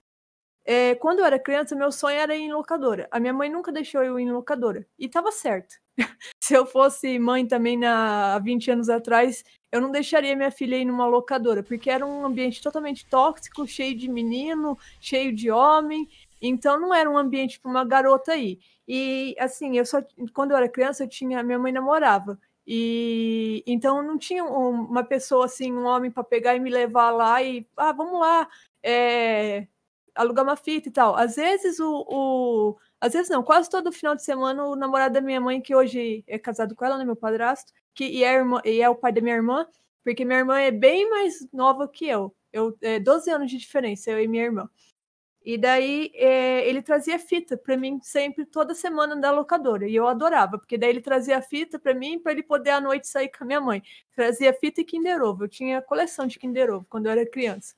É, 0.63 0.95
quando 0.97 1.21
eu 1.21 1.25
era 1.25 1.39
criança, 1.39 1.75
meu 1.75 1.91
sonho 1.91 2.19
era 2.19 2.37
ir 2.37 2.43
em 2.43 2.53
locadora. 2.53 3.09
A 3.11 3.19
minha 3.19 3.33
mãe 3.33 3.49
nunca 3.49 3.73
deixou 3.73 4.05
eu 4.05 4.21
ir 4.21 4.25
em 4.25 4.31
locadora. 4.31 4.87
E 4.99 5.09
tava 5.09 5.33
certo. 5.33 5.75
Se 6.39 6.53
eu 6.53 6.67
fosse 6.67 7.19
mãe 7.19 7.47
também 7.47 7.79
na, 7.79 8.35
há 8.35 8.39
20 8.41 8.71
anos 8.73 8.91
atrás, 8.91 9.43
eu 9.73 9.81
não 9.81 9.91
deixaria 9.91 10.37
minha 10.37 10.51
filha 10.51 10.77
ir 10.77 10.85
numa 10.85 11.07
locadora, 11.07 11.63
porque 11.63 11.89
era 11.89 12.05
um 12.05 12.27
ambiente 12.27 12.63
totalmente 12.63 13.07
tóxico, 13.07 13.67
cheio 13.67 13.97
de 13.97 14.07
menino, 14.07 14.77
cheio 15.01 15.35
de 15.35 15.51
homem. 15.51 16.07
Então 16.41 16.81
não 16.81 16.95
era 16.95 17.11
um 17.11 17.19
ambiente 17.19 17.61
para 17.61 17.71
uma 17.71 17.85
garota 17.85 18.37
ir. 18.37 18.59
E 18.87 19.35
assim, 19.39 19.77
eu 19.77 19.85
só 19.87 20.03
quando 20.35 20.53
eu 20.53 20.57
era 20.57 20.69
criança, 20.69 21.05
eu 21.05 21.09
tinha 21.09 21.43
minha 21.43 21.59
mãe 21.59 21.73
namorava. 21.73 22.39
E 22.67 23.63
então 23.67 24.03
não 24.03 24.19
tinha 24.19 24.45
uma 24.45 25.03
pessoa 25.05 25.47
assim, 25.47 25.73
um 25.73 25.87
homem 25.87 26.11
para 26.11 26.23
pegar 26.25 26.55
e 26.55 26.61
me 26.61 26.71
levar 26.71 27.11
lá 27.11 27.43
e 27.43 27.67
ah, 27.77 27.93
vamos 27.93 28.21
lá, 28.21 28.49
é, 28.83 29.67
alugar 30.15 30.45
uma 30.45 30.57
fita 30.57 30.89
e 30.89 30.93
tal. 30.93 31.17
Às 31.17 31.37
vezes 31.37 31.81
o, 31.81 32.05
o, 32.09 32.77
Às 33.01 33.13
vezes 33.15 33.31
não, 33.31 33.43
quase 33.43 33.71
todo 33.71 33.93
final 33.93 34.15
de 34.15 34.23
semana 34.25 34.65
o 34.65 34.77
namorado 34.77 35.15
da 35.15 35.21
minha 35.21 35.41
mãe, 35.41 35.61
que 35.61 35.75
hoje 35.75 36.25
é 36.27 36.39
casado 36.39 36.75
com 36.75 36.85
ela, 36.85 36.99
né, 36.99 37.05
meu 37.05 37.17
padrasto, 37.17 37.73
que, 37.95 38.05
e, 38.05 38.25
é, 38.25 38.35
irmã, 38.35 38.61
e 38.65 38.83
é 38.83 38.89
o 38.89 38.95
pai 38.97 39.13
da 39.13 39.21
minha 39.21 39.37
irmã, 39.37 39.67
porque 40.05 40.25
minha 40.25 40.39
irmã 40.41 40.59
é 40.61 40.71
bem 40.71 41.09
mais 41.09 41.47
nova 41.53 41.89
que 41.89 42.07
eu. 42.09 42.35
Eu 42.53 42.77
é 42.83 42.99
12 42.99 43.31
anos 43.31 43.51
de 43.51 43.59
diferença, 43.59 44.11
eu 44.11 44.21
e 44.21 44.29
minha 44.29 44.45
irmã. 44.45 44.69
E 45.49 45.57
daí 45.57 46.13
é, 46.13 46.69
ele 46.69 46.83
trazia 46.83 47.19
fita 47.19 47.57
para 47.57 47.75
mim 47.75 47.99
sempre, 48.03 48.45
toda 48.45 48.75
semana 48.75 49.17
da 49.17 49.31
locadora. 49.31 49.89
E 49.89 49.97
eu 49.97 50.07
adorava, 50.07 50.59
porque 50.59 50.77
daí 50.77 50.91
ele 50.91 51.01
trazia 51.01 51.41
fita 51.41 51.79
para 51.79 51.95
mim 51.95 52.19
para 52.19 52.33
ele 52.33 52.43
poder 52.43 52.69
à 52.69 52.81
noite 52.83 53.09
sair 53.09 53.31
com 53.31 53.45
a 53.45 53.47
minha 53.47 53.59
mãe. 53.59 53.83
Trazia 54.15 54.53
fita 54.53 54.83
e 54.83 54.85
Kinder 54.85 55.23
Ovo. 55.23 55.45
Eu 55.45 55.49
tinha 55.49 55.81
coleção 55.81 56.27
de 56.27 56.39
Kinder 56.39 56.71
Ovo 56.71 56.87
quando 56.91 57.07
eu 57.07 57.13
era 57.13 57.25
criança. 57.25 57.75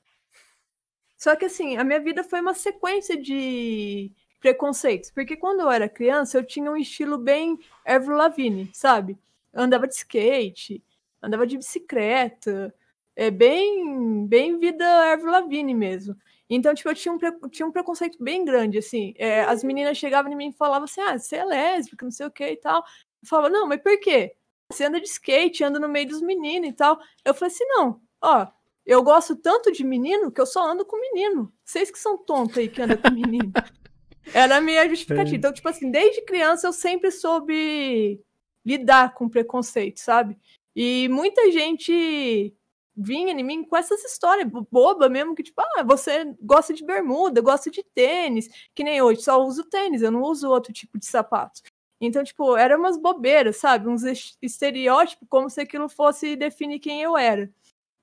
Só 1.15 1.33
que 1.33 1.45
assim, 1.45 1.77
a 1.77 1.83
minha 1.85 2.01
vida 2.01 2.25
foi 2.25 2.41
uma 2.41 2.53
sequência 2.53 3.15
de 3.15 4.11
preconceitos, 4.41 5.09
porque 5.09 5.37
quando 5.37 5.61
eu 5.61 5.71
era 5.71 5.87
criança 5.87 6.37
eu 6.37 6.43
tinha 6.43 6.69
um 6.69 6.75
estilo 6.75 7.17
bem 7.17 7.57
Avril 7.85 8.17
Lavigne, 8.17 8.69
sabe? 8.73 9.17
Eu 9.53 9.61
andava 9.61 9.87
de 9.87 9.95
skate, 9.95 10.83
andava 11.21 11.47
de 11.47 11.55
bicicleta, 11.55 12.75
é 13.15 13.31
bem, 13.31 14.27
bem 14.27 14.57
vida 14.57 14.85
Avril 15.13 15.31
Lavigne 15.31 15.73
mesmo. 15.73 16.17
Então, 16.53 16.75
tipo, 16.75 16.89
eu 16.89 16.95
tinha 16.95 17.13
um, 17.13 17.17
tinha 17.49 17.65
um 17.65 17.71
preconceito 17.71 18.21
bem 18.21 18.43
grande, 18.43 18.77
assim. 18.77 19.13
É, 19.17 19.41
as 19.43 19.63
meninas 19.63 19.97
chegavam 19.97 20.29
em 20.29 20.35
mim 20.35 20.49
e 20.49 20.53
falavam 20.53 20.83
assim, 20.83 20.99
ah, 20.99 21.17
você 21.17 21.37
é 21.37 21.45
lésbica, 21.45 22.05
não 22.05 22.11
sei 22.11 22.25
o 22.25 22.31
que 22.31 22.45
e 22.45 22.57
tal. 22.57 22.83
Eu 23.23 23.29
falava, 23.29 23.49
não, 23.49 23.65
mas 23.65 23.81
por 23.81 23.97
quê? 24.01 24.35
Você 24.69 24.83
anda 24.83 24.99
de 24.99 25.07
skate, 25.07 25.63
anda 25.63 25.79
no 25.79 25.87
meio 25.87 26.09
dos 26.09 26.21
meninos 26.21 26.69
e 26.69 26.73
tal. 26.73 26.99
Eu 27.23 27.33
falei 27.33 27.53
assim, 27.53 27.63
não, 27.67 28.01
ó, 28.21 28.47
eu 28.85 29.01
gosto 29.01 29.33
tanto 29.37 29.71
de 29.71 29.81
menino 29.85 30.29
que 30.29 30.41
eu 30.41 30.45
só 30.45 30.69
ando 30.69 30.83
com 30.85 30.99
menino. 30.99 31.53
Vocês 31.63 31.89
que 31.89 31.97
são 31.97 32.17
tontos 32.17 32.57
aí 32.57 32.67
que 32.67 32.81
andam 32.81 32.97
com 32.97 33.11
menino. 33.11 33.53
Era 34.33 34.57
a 34.57 34.61
minha 34.61 34.87
justificativa. 34.89 35.37
Então, 35.37 35.53
tipo 35.53 35.69
assim, 35.69 35.89
desde 35.89 36.21
criança 36.25 36.67
eu 36.67 36.73
sempre 36.73 37.11
soube 37.11 38.21
lidar 38.65 39.13
com 39.13 39.29
preconceito, 39.29 39.99
sabe? 39.99 40.37
E 40.75 41.07
muita 41.07 41.49
gente 41.49 42.53
vinha 42.95 43.31
em 43.31 43.43
mim 43.43 43.63
com 43.63 43.77
essas 43.77 44.03
histórias 44.03 44.47
boba 44.69 45.09
mesmo, 45.09 45.35
que 45.35 45.43
tipo, 45.43 45.61
ah, 45.61 45.83
você 45.83 46.35
gosta 46.41 46.73
de 46.73 46.85
bermuda, 46.85 47.41
gosta 47.41 47.71
de 47.71 47.83
tênis, 47.83 48.47
que 48.75 48.83
nem 48.83 49.01
hoje, 49.01 49.21
só 49.21 49.41
uso 49.41 49.63
tênis, 49.65 50.01
eu 50.01 50.11
não 50.11 50.21
uso 50.23 50.49
outro 50.49 50.73
tipo 50.73 50.97
de 50.99 51.05
sapato. 51.05 51.61
Então, 51.99 52.23
tipo, 52.23 52.57
eram 52.57 52.79
umas 52.79 52.97
bobeiras, 52.97 53.57
sabe? 53.57 53.87
Uns 53.87 54.03
estereótipos, 54.41 55.27
como 55.29 55.49
se 55.49 55.61
aquilo 55.61 55.87
fosse 55.87 56.35
definir 56.35 56.79
quem 56.79 57.01
eu 57.01 57.15
era. 57.15 57.49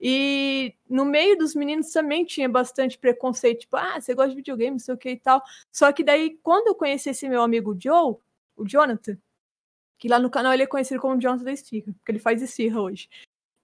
E 0.00 0.74
no 0.88 1.04
meio 1.04 1.36
dos 1.36 1.54
meninos 1.54 1.90
também 1.90 2.24
tinha 2.24 2.48
bastante 2.48 2.96
preconceito, 2.96 3.62
tipo, 3.62 3.76
ah, 3.76 4.00
você 4.00 4.14
gosta 4.14 4.30
de 4.30 4.36
videogame, 4.36 4.72
não 4.72 4.78
sei 4.78 4.94
o 4.94 4.98
que 4.98 5.10
e 5.10 5.16
tal. 5.18 5.42
Só 5.72 5.92
que 5.92 6.04
daí, 6.04 6.38
quando 6.42 6.68
eu 6.68 6.74
conheci 6.76 7.10
esse 7.10 7.28
meu 7.28 7.42
amigo 7.42 7.76
Joe, 7.78 8.16
o 8.56 8.64
Jonathan, 8.64 9.18
que 9.98 10.08
lá 10.08 10.20
no 10.20 10.30
canal 10.30 10.52
ele 10.54 10.62
é 10.62 10.66
conhecido 10.66 11.00
como 11.00 11.20
Jonathan 11.20 11.44
da 11.44 11.52
Esfirra, 11.52 11.92
porque 11.94 12.12
ele 12.12 12.20
faz 12.20 12.40
esfirra 12.40 12.80
hoje. 12.80 13.08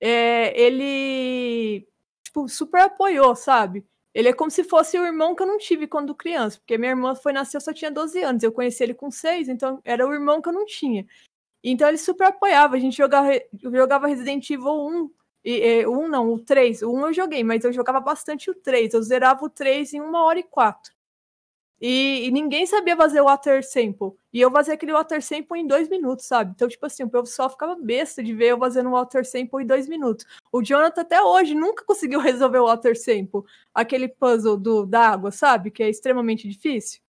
É, 0.06 0.60
ele, 0.60 1.88
tipo, 2.22 2.46
super 2.46 2.82
apoiou, 2.82 3.34
sabe? 3.34 3.86
Ele 4.12 4.28
é 4.28 4.34
como 4.34 4.50
se 4.50 4.62
fosse 4.62 4.98
o 4.98 5.06
irmão 5.06 5.34
que 5.34 5.42
eu 5.42 5.46
não 5.46 5.56
tive 5.56 5.86
quando 5.86 6.14
criança, 6.14 6.58
porque 6.58 6.76
minha 6.76 6.90
irmã 6.92 7.14
foi 7.14 7.32
nascer, 7.32 7.56
eu 7.56 7.60
só 7.62 7.72
tinha 7.72 7.90
12 7.90 8.22
anos, 8.22 8.42
eu 8.42 8.52
conheci 8.52 8.82
ele 8.82 8.92
com 8.92 9.10
6, 9.10 9.48
então 9.48 9.80
era 9.82 10.06
o 10.06 10.12
irmão 10.12 10.42
que 10.42 10.48
eu 10.50 10.52
não 10.52 10.66
tinha. 10.66 11.06
Então 11.64 11.88
ele 11.88 11.96
super 11.96 12.26
apoiava, 12.26 12.76
a 12.76 12.78
gente 12.78 12.98
jogava, 12.98 13.30
jogava 13.72 14.06
Resident 14.06 14.50
Evil 14.50 14.74
1 14.74 15.10
e, 15.44 15.52
e, 15.80 15.86
um 15.86 16.06
não, 16.06 16.34
o 16.34 16.38
3. 16.38 16.82
O 16.82 16.92
1 16.92 17.06
eu 17.06 17.12
joguei, 17.14 17.42
mas 17.42 17.64
eu 17.64 17.72
jogava 17.72 18.00
bastante 18.00 18.50
o 18.50 18.54
3. 18.54 18.92
Eu 18.92 19.02
zerava 19.02 19.44
o 19.44 19.50
3 19.50 19.94
em 19.94 20.00
uma 20.02 20.22
hora 20.24 20.38
e 20.38 20.42
quatro. 20.42 20.92
E, 21.86 22.28
e, 22.28 22.30
ninguém 22.30 22.64
sabia 22.64 22.96
fazer 22.96 23.20
o 23.20 23.26
water 23.26 23.62
sample. 23.62 24.12
E 24.32 24.40
eu 24.40 24.50
fazia 24.50 24.72
aquele 24.72 24.90
water 24.90 25.20
sample 25.22 25.60
em 25.60 25.66
dois 25.66 25.86
minutos, 25.86 26.24
sabe? 26.24 26.52
Então, 26.54 26.66
tipo 26.66 26.86
assim, 26.86 27.02
o 27.02 27.10
pessoal 27.10 27.50
ficava 27.50 27.76
besta 27.76 28.22
de 28.22 28.32
ver 28.32 28.52
eu 28.52 28.58
fazendo 28.58 28.88
um 28.88 28.92
water 28.92 29.22
sample 29.22 29.62
em 29.62 29.66
dois 29.66 29.86
minutos. 29.86 30.24
O 30.50 30.62
Jonathan 30.62 31.02
até 31.02 31.20
hoje 31.20 31.54
nunca 31.54 31.84
conseguiu 31.84 32.20
resolver 32.24 32.60
o 32.60 32.64
water 32.64 32.98
sample. 32.98 33.42
Aquele 33.74 34.08
puzzle 34.08 34.56
do, 34.56 34.86
da 34.86 35.10
água, 35.10 35.30
sabe? 35.30 35.70
Que 35.70 35.82
é 35.82 35.90
extremamente 35.90 36.48
difícil. 36.48 37.02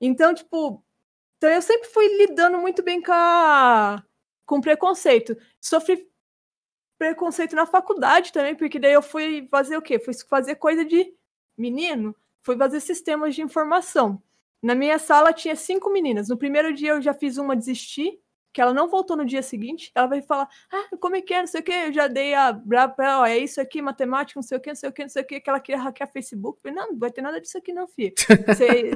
Então, 0.00 0.34
tipo... 0.34 0.82
Então 1.36 1.50
eu 1.50 1.62
sempre 1.62 1.88
fui 1.88 2.08
lidando 2.18 2.58
muito 2.58 2.82
bem 2.82 3.00
com, 3.00 3.12
a, 3.12 4.02
com 4.44 4.60
preconceito. 4.60 5.36
Sofri 5.60 6.04
preconceito 6.98 7.54
na 7.54 7.64
faculdade 7.64 8.32
também, 8.32 8.56
porque 8.56 8.80
daí 8.80 8.92
eu 8.92 9.02
fui 9.02 9.46
fazer 9.48 9.76
o 9.76 9.82
quê? 9.82 10.00
Fui 10.00 10.14
fazer 10.28 10.56
coisa 10.56 10.84
de 10.84 11.14
menino, 11.56 12.12
fui 12.44 12.56
fazer 12.56 12.80
sistemas 12.80 13.34
de 13.34 13.42
informação. 13.42 14.22
Na 14.62 14.74
minha 14.74 14.98
sala 14.98 15.32
tinha 15.32 15.56
cinco 15.56 15.90
meninas. 15.90 16.28
No 16.28 16.36
primeiro 16.36 16.72
dia 16.72 16.90
eu 16.90 17.02
já 17.02 17.12
fiz 17.12 17.36
uma 17.38 17.56
desistir, 17.56 18.20
que 18.52 18.60
ela 18.60 18.72
não 18.72 18.88
voltou 18.88 19.16
no 19.16 19.24
dia 19.24 19.42
seguinte. 19.42 19.90
Ela 19.94 20.06
vai 20.06 20.22
falar: 20.22 20.48
Ah, 20.70 20.96
como 21.00 21.16
é 21.16 21.20
que 21.20 21.34
é? 21.34 21.40
Não 21.40 21.46
sei 21.46 21.60
o 21.60 21.64
que. 21.64 21.72
Eu 21.72 21.92
já 21.92 22.06
dei 22.06 22.34
a 22.34 22.52
brava 22.52 22.92
pra 22.92 23.10
ela: 23.10 23.30
é 23.30 23.38
isso 23.38 23.60
aqui, 23.60 23.82
matemática, 23.82 24.38
não 24.38 24.42
sei 24.42 24.58
o 24.58 24.60
que, 24.60 24.68
não 24.68 24.76
sei 24.76 24.88
o 24.88 24.92
que, 24.92 25.02
não 25.02 25.08
sei 25.08 25.22
o 25.22 25.26
que, 25.26 25.40
que 25.40 25.50
ela 25.50 25.60
queria 25.60 25.82
hackear 25.82 26.12
Facebook. 26.12 26.58
Eu 26.58 26.62
falei: 26.62 26.76
Não, 26.76 26.92
não 26.92 26.98
vai 26.98 27.10
ter 27.10 27.22
nada 27.22 27.40
disso 27.40 27.58
aqui, 27.58 27.72
não, 27.72 27.88
filha. 27.88 28.12
Você. 28.46 28.92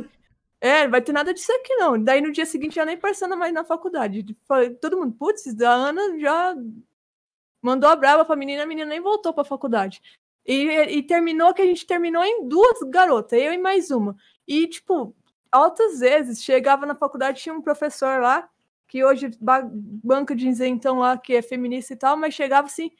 É, 0.61 0.85
não 0.85 0.91
vai 0.91 1.01
ter 1.01 1.13
nada 1.13 1.33
disso 1.33 1.53
aqui, 1.53 1.75
não. 1.77 2.03
Daí 2.03 2.21
no 2.21 2.33
dia 2.33 2.45
seguinte 2.45 2.75
já 2.77 2.85
nem 2.85 2.97
passando 2.99 3.37
mais 3.37 3.53
na 3.53 3.65
faculdade. 3.65 4.25
Falei, 4.47 4.71
todo 4.71 4.99
mundo, 4.99 5.15
putz, 5.17 5.47
a 5.61 5.71
Ana 5.71 6.19
já 6.19 6.57
mandou 7.63 7.89
a 7.89 7.95
brava 7.95 8.25
pra 8.25 8.35
menina, 8.35 8.65
a 8.65 8.67
menina 8.67 8.89
nem 8.89 9.01
voltou 9.01 9.33
pra 9.33 9.45
faculdade. 9.45 10.03
E, 10.47 10.65
e 10.99 11.03
terminou 11.03 11.53
que 11.53 11.63
a 11.63 11.67
gente 11.67 11.87
terminou 11.87 12.25
em 12.25 12.49
duas 12.49 12.81
garotas, 12.89 13.39
eu 13.39 13.53
e 13.53 13.59
mais 13.59 13.91
uma. 13.91 14.17
E, 14.47 14.67
tipo, 14.67 15.15
altas 15.53 16.01
vezes, 16.01 16.43
chegava 16.43 16.87
na 16.87 16.95
faculdade, 16.95 17.41
tinha 17.41 17.55
um 17.55 17.63
professor 17.63 18.21
lá, 18.21 18.49
que 18.87 19.05
hoje 19.05 19.31
banca 19.41 20.35
de 20.35 20.49
isentão 20.49 21.01
lá, 21.01 21.19
que 21.19 21.35
é 21.35 21.43
feminista 21.43 21.93
e 21.93 21.97
tal, 21.97 22.17
mas 22.17 22.35
chegava 22.35 22.67
assim, 22.67 22.91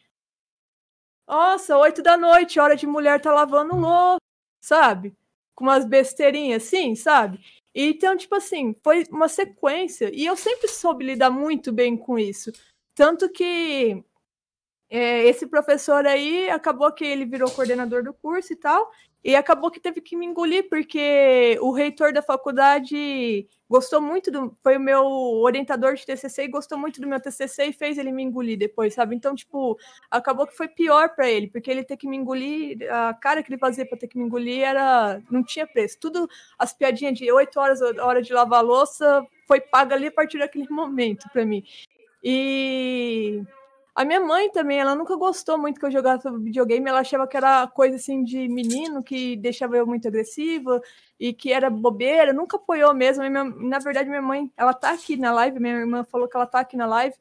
nossa, 1.27 1.77
oito 1.79 2.03
da 2.03 2.17
noite, 2.17 2.59
hora 2.59 2.75
de 2.77 2.87
mulher 2.87 3.21
tá 3.21 3.33
lavando 3.33 3.77
louça, 3.77 4.19
sabe? 4.63 5.15
Com 5.55 5.65
umas 5.65 5.85
besteirinhas 5.85 6.65
assim, 6.65 6.95
sabe? 6.95 7.39
Então, 7.75 8.17
tipo 8.17 8.35
assim, 8.35 8.75
foi 8.83 9.05
uma 9.11 9.29
sequência. 9.29 10.11
E 10.15 10.25
eu 10.27 10.37
sempre 10.37 10.69
soube 10.69 11.05
lidar 11.05 11.31
muito 11.31 11.71
bem 11.71 11.97
com 11.97 12.19
isso. 12.19 12.51
Tanto 12.95 13.31
que 13.31 14.03
é, 14.91 15.25
esse 15.25 15.47
professor 15.47 16.07
aí 16.07 16.49
acabou 16.49 16.91
que 16.93 17.05
ele 17.05 17.27
virou 17.27 17.51
coordenador 17.51 18.03
do 18.03 18.15
curso 18.15 18.53
e 18.53 18.57
tal. 18.57 18.91
E 19.23 19.35
acabou 19.35 19.71
que 19.71 19.81
teve 19.81 20.01
que 20.01 20.17
me 20.17 20.25
engolir, 20.25 20.69
porque 20.71 21.59
o 21.61 21.73
reitor 21.73 22.13
da 22.13 22.23
faculdade 22.23 23.47
gostou 23.69 24.01
muito 24.01 24.31
do. 24.31 24.57
Foi 24.63 24.77
o 24.77 24.81
meu 24.81 25.05
orientador 25.05 25.95
de 25.95 26.07
TCC 26.07 26.45
e 26.45 26.49
gostou 26.49 26.79
muito 26.79 27.01
do 27.01 27.07
meu 27.07 27.21
TCC 27.21 27.67
e 27.67 27.73
fez 27.73 27.99
ele 27.99 28.13
me 28.13 28.23
engolir 28.23 28.57
depois, 28.57 28.95
sabe? 28.95 29.17
Então, 29.17 29.35
tipo, 29.35 29.77
acabou 30.11 30.47
que 30.47 30.57
foi 30.57 30.69
pior 30.69 31.15
para 31.15 31.29
ele, 31.29 31.49
porque 31.49 31.71
ele 31.71 31.85
ter 31.85 31.97
que 31.97 32.09
me 32.09 32.17
engolir, 32.17 32.79
a 32.91 33.13
cara 33.13 33.43
que 33.43 33.51
ele 33.51 33.59
fazia 33.59 33.85
para 33.85 33.99
ter 33.99 34.07
que 34.07 34.17
me 34.17 34.25
engolir 34.25 34.63
era. 34.63 35.21
Não 35.31 35.43
tinha 35.43 35.67
preço. 35.67 35.99
Tudo, 36.01 36.29
as 36.57 36.73
piadinhas 36.73 37.19
de 37.19 37.31
oito 37.31 37.59
horas, 37.59 37.83
hora 37.83 38.23
de 38.23 38.33
lavar 38.33 38.65
louça, 38.65 39.27
foi 39.49 39.61
paga 39.61 39.97
ali 39.97 40.07
a 40.07 40.13
partir 40.13 40.39
daquele 40.39 40.69
momento 40.71 41.29
para 41.33 41.45
mim. 41.45 41.65
E 42.23 43.43
a 43.99 44.05
minha 44.05 44.21
mãe 44.21 44.49
também, 44.53 44.79
ela 44.79 44.95
nunca 44.95 45.17
gostou 45.17 45.59
muito 45.59 45.81
que 45.81 45.85
eu 45.85 45.91
jogasse 45.91 46.31
videogame, 46.39 46.89
ela 46.89 47.01
achava 47.01 47.27
que 47.27 47.37
era 47.37 47.67
coisa 47.67 47.97
assim 47.97 48.23
de 48.23 48.47
menino, 48.47 49.03
que 49.03 49.35
deixava 49.35 49.77
eu 49.77 49.85
muito 49.85 50.07
agressiva 50.07 50.81
e 51.19 51.33
que 51.33 51.53
era 51.53 51.69
bobeira, 51.69 52.33
nunca 52.33 52.59
apoiou 52.59 52.95
mesmo. 52.95 53.29
Minha, 53.29 53.43
na 53.43 53.81
verdade, 53.81 54.09
minha 54.09 54.23
mãe, 54.23 54.53
ela 54.57 54.73
tá 54.73 54.93
aqui 54.93 55.17
na 55.17 55.33
live, 55.33 55.59
minha 55.59 55.75
irmã 55.75 56.05
falou 56.05 56.29
que 56.29 56.37
ela 56.37 56.47
tá 56.47 56.61
aqui 56.61 56.77
na 56.77 56.87
live. 56.87 57.17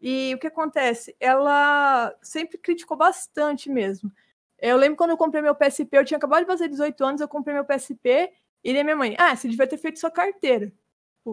E 0.00 0.34
o 0.34 0.38
que 0.40 0.48
acontece? 0.48 1.14
Ela 1.20 2.12
sempre 2.20 2.58
criticou 2.58 2.96
bastante 2.96 3.70
mesmo. 3.70 4.10
Eu 4.58 4.76
lembro 4.76 4.96
quando 4.96 5.10
eu 5.10 5.16
comprei 5.16 5.40
meu 5.40 5.54
PSP, 5.54 5.98
eu 5.98 6.04
tinha 6.04 6.18
acabado 6.18 6.40
de 6.40 6.46
fazer 6.48 6.68
18 6.68 7.04
anos, 7.04 7.20
eu 7.20 7.28
comprei 7.28 7.54
meu 7.54 7.64
PSP 7.64 8.32
e 8.64 8.72
minha 8.72 8.96
mãe, 8.96 9.14
ah, 9.18 9.36
você 9.36 9.48
devia 9.48 9.68
ter 9.68 9.78
feito 9.78 10.00
sua 10.00 10.10
carteira. 10.10 10.72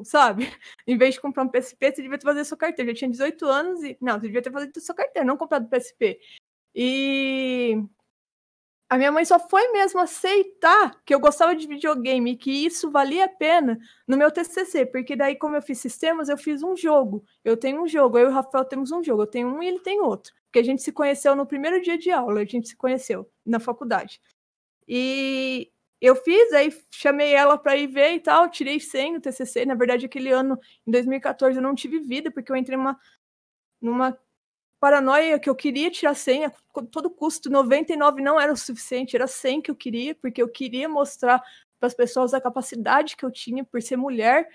Sabe? 0.04 0.45
Em 0.88 0.97
vez 0.97 1.15
de 1.15 1.21
comprar 1.21 1.43
um 1.43 1.49
PSP, 1.49 1.91
você 1.91 2.02
devia 2.02 2.17
ter 2.17 2.25
fazer 2.25 2.45
sua 2.45 2.58
carteira. 2.58 2.91
Eu 2.91 2.95
já 2.95 2.99
tinha 2.99 3.12
18 3.12 3.45
anos 3.45 3.84
e. 3.84 3.97
Não, 4.02 4.15
você 4.15 4.28
devia 4.28 4.41
ter 4.41 4.52
feito 4.52 4.82
sua 4.82 4.95
carteira, 4.95 5.25
não 5.25 5.38
comprado 5.38 5.69
PSP. 5.69 6.19
E 6.75 7.84
a 8.89 8.97
minha 8.97 9.12
mãe 9.12 9.23
só 9.23 9.39
foi 9.39 9.71
mesmo 9.71 9.99
aceitar 9.99 10.99
que 11.06 11.13
eu 11.13 11.19
gostava 11.19 11.56
de 11.56 11.67
videogame 11.67 12.32
e 12.32 12.36
que 12.36 12.52
isso 12.52 12.89
valia 12.89 13.25
a 13.25 13.30
pena 13.30 13.80
no 14.08 14.17
meu 14.17 14.32
TCC, 14.32 14.84
porque 14.88 15.15
daí, 15.15 15.36
como 15.36 15.56
eu 15.56 15.62
fiz 15.62 15.78
sistemas, 15.78 16.28
eu 16.28 16.38
fiz 16.38 16.63
um 16.63 16.75
jogo. 16.75 17.23
Eu 17.45 17.56
tenho 17.56 17.84
um 17.84 17.88
jogo, 17.88 18.17
eu 18.17 18.28
e 18.28 18.32
o 18.32 18.34
Rafael 18.34 18.65
temos 18.65 18.91
um 18.91 19.04
jogo. 19.04 19.23
Eu 19.23 19.28
tenho 19.28 19.47
um 19.47 19.62
e 19.62 19.67
ele 19.67 19.80
tem 19.80 20.02
outro. 20.02 20.34
Porque 20.45 20.58
a 20.58 20.63
gente 20.63 20.82
se 20.82 20.91
conheceu 20.91 21.36
no 21.36 21.45
primeiro 21.45 21.80
dia 21.82 21.99
de 21.99 22.10
aula, 22.10 22.41
a 22.41 22.45
gente 22.45 22.69
se 22.69 22.75
conheceu 22.75 23.30
na 23.45 23.60
faculdade. 23.60 24.19
E 24.88 25.71
eu 26.01 26.15
fiz, 26.15 26.53
aí 26.53 26.73
chamei 26.91 27.33
ela 27.33 27.57
para 27.57 27.75
ir 27.75 27.88
ver 27.88 28.13
e 28.13 28.19
tal, 28.19 28.49
tirei 28.49 28.79
100 28.79 29.13
no 29.13 29.21
TCC. 29.21 29.65
Na 29.65 29.75
verdade, 29.75 30.05
aquele 30.05 30.31
ano, 30.31 30.57
em 30.88 30.91
2014, 30.91 31.57
eu 31.57 31.62
não 31.62 31.75
tive 31.75 31.99
vida, 31.99 32.31
porque 32.31 32.51
eu 32.51 32.55
entrei 32.55 32.77
numa, 32.77 32.97
numa 33.81 34.17
paranoia 34.79 35.39
que 35.39 35.49
eu 35.49 35.55
queria 35.55 35.91
tirar 35.91 36.15
100 36.15 36.45
a 36.45 36.51
todo 36.91 37.09
custo. 37.09 37.49
99 37.49 38.21
não 38.21 38.39
era 38.39 38.51
o 38.53 38.57
suficiente, 38.57 39.15
era 39.15 39.27
100 39.27 39.62
que 39.62 39.71
eu 39.71 39.75
queria, 39.75 40.15
porque 40.15 40.41
eu 40.41 40.49
queria 40.49 40.88
mostrar 40.88 41.43
para 41.79 41.88
as 41.88 41.93
pessoas 41.93 42.33
a 42.33 42.41
capacidade 42.41 43.17
que 43.17 43.25
eu 43.25 43.31
tinha 43.31 43.63
por 43.65 43.81
ser 43.81 43.97
mulher, 43.97 44.47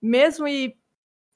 mesmo 0.00 0.48
e 0.48 0.76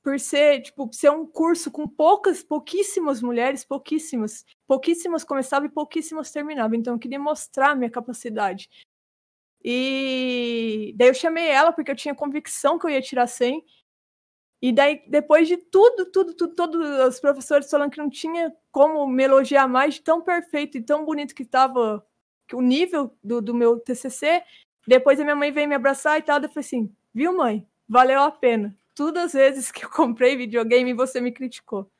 por 0.03 0.21
ser, 0.21 0.63
tipo, 0.63 0.91
ser 0.93 1.11
um 1.11 1.27
curso 1.27 1.71
com 1.71 1.89
poucas, 1.89 2.43
pouquíssimas 2.43 3.23
mulheres, 3.23 3.65
pouquíssimas, 3.65 4.45
pouquíssimas 4.67 5.25
começavam 5.25 5.67
e 5.67 5.73
pouquíssimas 5.73 6.31
terminavam. 6.31 6.77
Então 6.77 6.95
eu 6.95 6.99
queria 6.99 7.19
mostrar 7.19 7.71
a 7.71 7.75
minha 7.75 7.91
capacidade. 7.91 8.69
E 9.65 10.95
daí 10.97 11.09
eu 11.09 11.15
chamei 11.15 11.49
ela 11.49 11.73
porque 11.73 11.91
eu 11.91 11.97
tinha 11.97 12.15
convicção 12.15 12.79
que 12.79 12.87
eu 12.87 12.91
ia 12.91 13.01
tirar 13.01 13.27
100. 13.27 13.65
E 14.61 14.73
daí, 14.73 15.03
depois 15.09 15.49
de 15.49 15.57
tudo, 15.57 16.07
tudo, 16.11 16.35
tudo, 16.35 16.55
todos 16.55 16.81
os 17.09 17.21
professores 17.21 17.71
falando 17.71 17.91
que 17.91 17.99
não 17.99 18.11
tinha 18.11 18.53
como 18.71 19.07
me 19.07 19.25
elogiar 19.25 19.67
mais 19.69 19.99
tão 19.99 20.23
perfeito 20.23 20.79
e 20.79 20.83
tão 20.83 21.05
bonito 21.05 21.35
que 21.35 21.43
estava 21.43 22.05
o 22.53 22.61
nível 22.61 23.17
do, 23.23 23.41
do 23.41 23.55
meu 23.55 23.79
TCC, 23.79 24.43
depois 24.87 25.19
a 25.19 25.25
minha 25.25 25.37
mãe 25.37 25.51
veio 25.51 25.69
me 25.69 25.75
abraçar 25.75 26.19
e 26.19 26.23
tal, 26.23 26.41
eu 26.43 26.49
falei 26.49 26.61
assim, 26.61 26.95
viu 27.13 27.37
mãe, 27.37 27.67
valeu 27.89 28.21
a 28.21 28.31
pena. 28.31 28.77
Todas 28.95 29.27
as 29.27 29.33
vezes 29.33 29.71
que 29.73 29.85
eu 29.85 29.91
comprei 29.91 30.37
videogame, 30.37 30.93
você 30.93 31.21
me 31.21 31.33
criticou. 31.33 31.91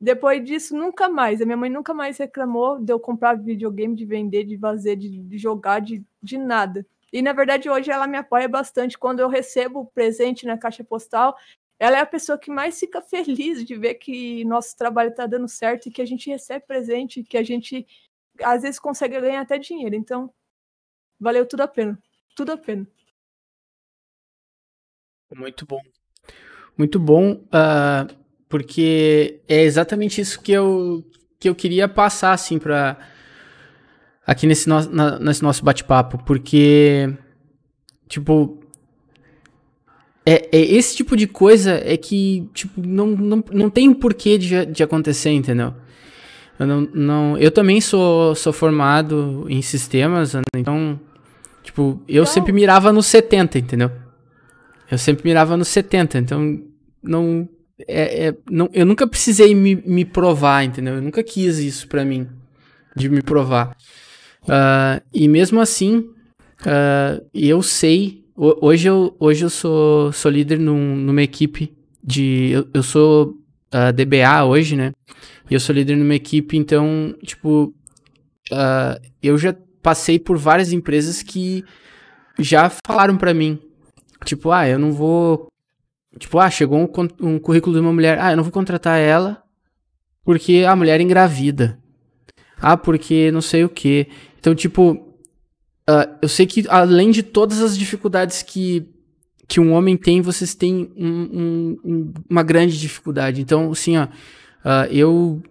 Depois 0.00 0.44
disso, 0.44 0.76
nunca 0.76 1.08
mais. 1.08 1.40
A 1.40 1.44
minha 1.44 1.56
mãe 1.56 1.70
nunca 1.70 1.92
mais 1.92 2.18
reclamou 2.18 2.78
de 2.78 2.92
eu 2.92 3.00
comprar 3.00 3.34
videogame, 3.34 3.96
de 3.96 4.04
vender, 4.04 4.44
de 4.44 4.56
fazer, 4.56 4.94
de, 4.96 5.22
de 5.22 5.38
jogar, 5.38 5.80
de, 5.80 6.04
de 6.22 6.38
nada. 6.38 6.86
E 7.12 7.22
na 7.22 7.32
verdade 7.32 7.68
hoje 7.70 7.90
ela 7.90 8.06
me 8.06 8.18
apoia 8.18 8.48
bastante 8.48 8.98
quando 8.98 9.20
eu 9.20 9.28
recebo 9.28 9.86
presente 9.94 10.46
na 10.46 10.58
caixa 10.58 10.84
postal. 10.84 11.36
Ela 11.78 11.98
é 11.98 12.00
a 12.00 12.06
pessoa 12.06 12.38
que 12.38 12.50
mais 12.50 12.78
fica 12.78 13.00
feliz 13.00 13.64
de 13.64 13.76
ver 13.76 13.94
que 13.94 14.44
nosso 14.44 14.76
trabalho 14.76 15.10
está 15.10 15.26
dando 15.26 15.48
certo 15.48 15.86
e 15.86 15.90
que 15.90 16.02
a 16.02 16.06
gente 16.06 16.28
recebe 16.28 16.66
presente, 16.66 17.22
que 17.22 17.36
a 17.36 17.42
gente 17.42 17.86
às 18.42 18.62
vezes 18.62 18.78
consegue 18.78 19.20
ganhar 19.20 19.40
até 19.40 19.58
dinheiro. 19.58 19.94
Então, 19.94 20.32
valeu 21.18 21.46
tudo 21.46 21.62
a 21.62 21.68
pena. 21.68 21.98
Tudo 22.34 22.52
a 22.52 22.56
pena. 22.56 22.86
Muito 25.34 25.66
bom. 25.66 25.80
Muito 26.76 26.98
bom, 27.00 27.32
uh, 27.32 28.16
porque 28.48 29.40
é 29.48 29.62
exatamente 29.62 30.20
isso 30.20 30.40
que 30.40 30.52
eu, 30.52 31.04
que 31.38 31.48
eu 31.48 31.54
queria 31.54 31.88
passar, 31.88 32.32
assim, 32.32 32.58
para 32.58 32.96
aqui 34.28 34.46
nesse, 34.46 34.68
no, 34.68 34.78
na, 34.90 35.18
nesse 35.18 35.42
nosso 35.42 35.64
bate-papo, 35.64 36.22
porque, 36.22 37.10
tipo, 38.06 38.62
é, 40.26 40.46
é, 40.52 40.60
esse 40.60 40.94
tipo 40.94 41.16
de 41.16 41.26
coisa 41.26 41.80
é 41.82 41.96
que, 41.96 42.46
tipo, 42.52 42.86
não, 42.86 43.06
não, 43.06 43.42
não 43.50 43.70
tem 43.70 43.88
um 43.88 43.94
porquê 43.94 44.36
de, 44.36 44.66
de 44.66 44.82
acontecer, 44.82 45.30
entendeu? 45.30 45.72
Eu, 46.58 46.66
não, 46.66 46.80
não, 46.92 47.38
eu 47.38 47.50
também 47.50 47.80
sou, 47.80 48.34
sou 48.34 48.52
formado 48.52 49.46
em 49.48 49.62
sistemas, 49.62 50.34
então, 50.54 51.00
tipo, 51.62 52.02
eu 52.06 52.24
então... 52.24 52.26
sempre 52.26 52.52
mirava 52.52 52.92
no 52.92 53.02
70, 53.02 53.58
entendeu? 53.58 53.90
Eu 54.90 54.98
sempre 54.98 55.26
mirava 55.26 55.56
no 55.56 55.64
70, 55.64 56.18
então, 56.18 56.62
não, 57.02 57.48
é, 57.86 58.26
é, 58.26 58.34
não, 58.50 58.68
eu 58.74 58.84
nunca 58.84 59.06
precisei 59.06 59.54
me, 59.54 59.76
me 59.76 60.04
provar, 60.04 60.64
entendeu? 60.64 60.96
Eu 60.96 61.02
nunca 61.02 61.22
quis 61.22 61.56
isso 61.56 61.88
pra 61.88 62.04
mim, 62.04 62.28
de 62.94 63.08
me 63.08 63.22
provar. 63.22 63.74
Uh, 64.48 65.04
e 65.12 65.28
mesmo 65.28 65.60
assim, 65.60 65.98
uh, 65.98 67.24
eu 67.34 67.62
sei. 67.62 68.24
Hoje 68.36 68.88
eu, 68.88 69.16
hoje 69.18 69.44
eu 69.44 69.50
sou, 69.50 70.12
sou 70.12 70.30
líder 70.30 70.58
num, 70.58 70.96
numa 70.96 71.22
equipe 71.22 71.76
de. 72.02 72.50
Eu, 72.52 72.68
eu 72.72 72.82
sou 72.82 73.30
uh, 73.30 73.36
ah, 73.72 73.90
DBA 73.90 74.44
hoje, 74.44 74.76
né? 74.76 74.92
E 75.50 75.54
eu 75.54 75.60
sou 75.60 75.74
líder 75.74 75.96
numa 75.96 76.14
equipe, 76.14 76.56
então, 76.56 77.14
tipo. 77.22 77.74
eu 79.22 79.36
já 79.36 79.54
passei 79.82 80.18
por 80.18 80.38
várias 80.38 80.72
empresas 80.72 81.22
que 81.22 81.64
já 82.38 82.70
falaram 82.86 83.16
para 83.16 83.34
mim. 83.34 83.58
Tipo, 84.24 84.50
ah, 84.52 84.68
eu 84.68 84.78
não 84.78 84.92
vou. 84.92 85.48
Tipo, 86.18 86.38
ah, 86.38 86.50
chegou 86.50 86.78
um, 86.78 87.26
um 87.26 87.38
currículo 87.38 87.74
de 87.74 87.80
uma 87.80 87.92
mulher. 87.92 88.18
Ah, 88.20 88.32
eu 88.32 88.36
não 88.36 88.44
vou 88.44 88.52
contratar 88.52 88.98
ela 88.98 89.42
porque 90.24 90.64
a 90.68 90.76
mulher 90.76 91.00
engravida. 91.00 91.78
Ah, 92.60 92.76
porque 92.76 93.30
não 93.30 93.40
sei 93.40 93.64
o 93.64 93.68
que. 93.68 94.08
Então, 94.38 94.54
tipo, 94.54 94.92
uh, 94.92 96.16
eu 96.22 96.28
sei 96.28 96.46
que 96.46 96.64
além 96.68 97.10
de 97.10 97.22
todas 97.22 97.60
as 97.60 97.76
dificuldades 97.76 98.42
que, 98.42 98.88
que 99.46 99.60
um 99.60 99.72
homem 99.72 99.96
tem, 99.96 100.20
vocês 100.20 100.54
têm 100.54 100.90
um, 100.96 101.76
um, 101.84 102.12
uma 102.28 102.42
grande 102.42 102.78
dificuldade. 102.78 103.40
Então, 103.40 103.70
assim, 103.72 103.96
ó, 103.96 104.04
uh, 104.04 104.90
eu 104.90 105.42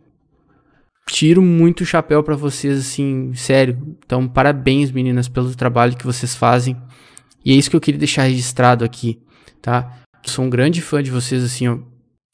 tiro 1.08 1.42
muito 1.42 1.86
chapéu 1.86 2.22
para 2.22 2.36
vocês, 2.36 2.80
assim, 2.80 3.34
sério. 3.34 3.98
Então, 4.06 4.28
parabéns, 4.28 4.92
meninas, 4.92 5.28
pelo 5.28 5.56
trabalho 5.56 5.98
que 5.98 6.06
vocês 6.06 6.36
fazem. 6.36 6.78
E 7.44 7.54
é 7.54 7.56
isso 7.56 7.70
que 7.70 7.76
eu 7.76 7.82
queria 7.82 8.00
deixar 8.00 8.24
registrado 8.24 8.84
aqui, 8.84 9.20
tá? 9.62 10.00
Eu 10.24 10.30
sou 10.30 10.46
um 10.46 10.50
grande 10.50 10.82
fã 10.82 11.02
de 11.02 11.12
vocês, 11.12 11.44
assim, 11.44 11.68
ó. 11.68 11.80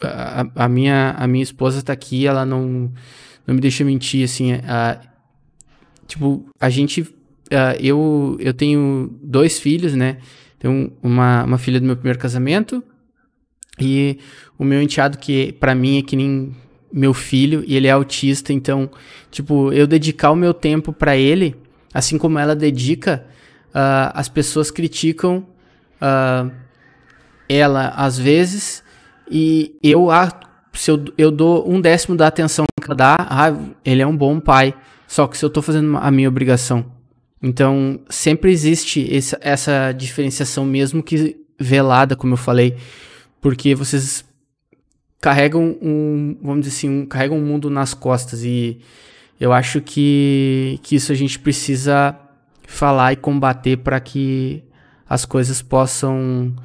A, 0.02 0.66
a 0.66 0.68
minha, 0.68 1.12
a 1.12 1.28
minha 1.28 1.44
esposa 1.44 1.82
tá 1.82 1.94
aqui, 1.94 2.28
ela 2.28 2.46
não, 2.46 2.92
não 3.48 3.56
me 3.56 3.62
deixa 3.62 3.86
mentir, 3.86 4.26
assim. 4.26 4.54
A, 4.54 5.00
tipo, 6.08 6.46
a 6.60 6.70
gente. 6.70 7.02
Uh, 7.02 7.76
eu, 7.80 8.38
eu 8.40 8.54
tenho 8.54 9.14
dois 9.22 9.60
filhos, 9.60 9.94
né? 9.94 10.18
Tenho 10.58 10.92
uma, 11.02 11.44
uma 11.44 11.58
filha 11.58 11.80
do 11.80 11.86
meu 11.86 11.96
primeiro 11.96 12.18
casamento 12.18 12.84
e 13.80 14.18
o 14.58 14.64
meu 14.64 14.82
enteado, 14.82 15.18
que 15.18 15.52
para 15.54 15.76
mim 15.76 16.00
é 16.00 16.02
que 16.02 16.16
nem 16.16 16.56
meu 16.92 17.14
filho 17.14 17.64
e 17.68 17.76
ele 17.76 17.88
é 17.88 17.92
autista, 17.92 18.54
então, 18.54 18.90
tipo, 19.32 19.74
eu 19.74 19.88
dedicar 19.88 20.32
o 20.32 20.36
meu 20.36 20.54
tempo 20.54 20.94
para 20.94 21.18
ele, 21.18 21.56
assim 21.94 22.18
como 22.18 22.38
ela 22.38 22.56
dedica, 22.56 23.26
uh, 23.70 24.14
as 24.14 24.30
pessoas 24.30 24.70
criticam 24.70 25.46
uh, 26.00 26.52
ela 27.50 27.90
às 27.90 28.18
vezes 28.18 28.84
e 29.30 29.76
eu, 29.82 30.08
se 30.74 30.92
eu, 30.92 31.04
eu 31.18 31.32
dou 31.32 31.70
um 31.70 31.82
décimo 31.82 32.16
da 32.16 32.28
atenção 32.28 32.66
que 32.80 32.86
ela 32.86 32.96
dá, 32.96 33.16
ah, 33.20 33.52
ele 33.84 34.02
é 34.02 34.08
um 34.08 34.16
bom 34.16 34.40
pai, 34.40 34.76
só 35.14 35.28
que 35.28 35.38
se 35.38 35.46
eu 35.46 35.50
tô 35.52 35.62
fazendo 35.62 35.96
a 35.96 36.10
minha 36.10 36.28
obrigação. 36.28 36.84
Então, 37.40 38.00
sempre 38.10 38.52
existe 38.52 39.16
essa, 39.16 39.38
essa 39.42 39.92
diferenciação, 39.92 40.66
mesmo 40.66 41.04
que 41.04 41.38
velada, 41.60 42.16
como 42.16 42.34
eu 42.34 42.38
falei, 42.38 42.78
porque 43.40 43.76
vocês 43.76 44.26
carregam 45.22 45.78
um, 45.80 46.36
vamos 46.42 46.66
dizer 46.66 46.76
assim, 46.76 46.90
um, 46.90 47.06
carregam 47.06 47.38
um 47.38 47.46
mundo 47.46 47.70
nas 47.70 47.94
costas 47.94 48.44
e 48.44 48.80
eu 49.40 49.54
acho 49.54 49.82
que, 49.82 50.80
que 50.82 50.96
isso 50.96 51.12
a 51.12 51.16
gente 51.16 51.38
precisa 51.38 52.18
falar 52.68 53.14
e 53.14 53.16
combater 53.16 53.78
para 53.78 54.00
que 54.00 54.64
as 55.08 55.26
coisas 55.26 55.62
possam 55.62 56.56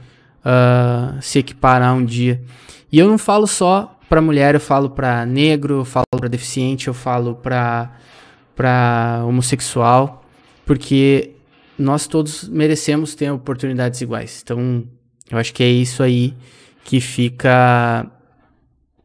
uh, 0.41 1.21
se 1.21 1.39
equiparar 1.39 1.95
um 1.95 2.03
dia. 2.03 2.43
E 2.91 2.99
eu 2.99 3.09
não 3.09 3.19
falo 3.19 3.47
só 3.47 3.99
para 4.09 4.23
mulher, 4.23 4.55
eu 4.55 4.61
falo 4.61 4.89
para 4.89 5.27
negro, 5.27 5.81
eu 5.81 5.85
falo 5.85 6.07
para 6.17 6.31
deficiente, 6.31 6.89
eu 6.89 6.95
falo 6.95 7.35
para 7.35 7.99
para 8.59 9.23
homossexual, 9.25 10.29
porque 10.67 11.31
nós 11.79 12.09
todos 12.09 12.49
merecemos 12.49 13.15
ter 13.15 13.31
oportunidades 13.31 14.01
iguais. 14.01 14.41
Então, 14.43 14.85
eu 15.31 15.39
acho 15.39 15.55
que 15.55 15.63
é 15.63 15.69
isso 15.69 16.03
aí 16.03 16.35
que 16.85 17.01
fica 17.01 18.11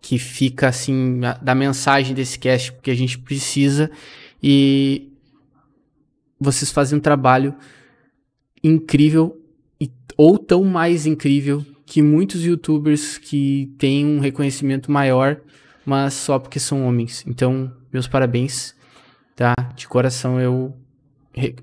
que 0.01 0.17
fica 0.17 0.67
assim 0.67 1.21
da 1.39 1.53
mensagem 1.53 2.15
desse 2.15 2.39
cast, 2.39 2.73
porque 2.73 2.89
a 2.89 2.95
gente 2.95 3.19
precisa 3.19 3.91
e 4.41 5.13
vocês 6.39 6.71
fazem 6.71 6.97
um 6.97 7.01
trabalho 7.01 7.53
incrível 8.63 9.39
e, 9.79 9.89
ou 10.17 10.39
tão 10.39 10.63
mais 10.63 11.05
incrível 11.05 11.63
que 11.85 12.01
muitos 12.01 12.43
youtubers 12.43 13.19
que 13.19 13.71
têm 13.77 14.03
um 14.03 14.19
reconhecimento 14.19 14.91
maior, 14.91 15.39
mas 15.85 16.15
só 16.15 16.39
porque 16.39 16.59
são 16.59 16.87
homens. 16.87 17.23
Então, 17.27 17.71
meus 17.93 18.07
parabéns, 18.07 18.75
tá? 19.35 19.53
De 19.75 19.87
coração 19.87 20.39
eu 20.39 20.75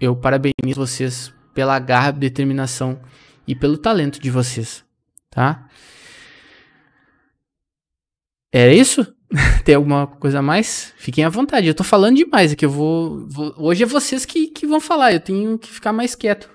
eu 0.00 0.16
parabenizo 0.16 0.80
vocês 0.80 1.32
pela 1.54 1.78
garra, 1.78 2.10
determinação 2.10 3.00
e 3.46 3.54
pelo 3.54 3.78
talento 3.78 4.20
de 4.20 4.30
vocês, 4.30 4.84
tá? 5.30 5.68
Era 8.52 8.74
isso? 8.74 9.14
Tem 9.64 9.76
alguma 9.76 10.06
coisa 10.08 10.40
a 10.40 10.42
mais? 10.42 10.92
Fiquem 10.96 11.24
à 11.24 11.28
vontade. 11.28 11.66
Eu 11.68 11.74
tô 11.74 11.84
falando 11.84 12.16
demais 12.16 12.52
aqui. 12.52 12.64
Eu 12.64 12.70
vou, 12.70 13.28
vou. 13.28 13.54
Hoje 13.56 13.84
é 13.84 13.86
vocês 13.86 14.24
que, 14.24 14.48
que 14.48 14.66
vão 14.66 14.80
falar. 14.80 15.12
Eu 15.12 15.20
tenho 15.20 15.56
que 15.56 15.70
ficar 15.70 15.92
mais 15.92 16.16
quieto. 16.16 16.50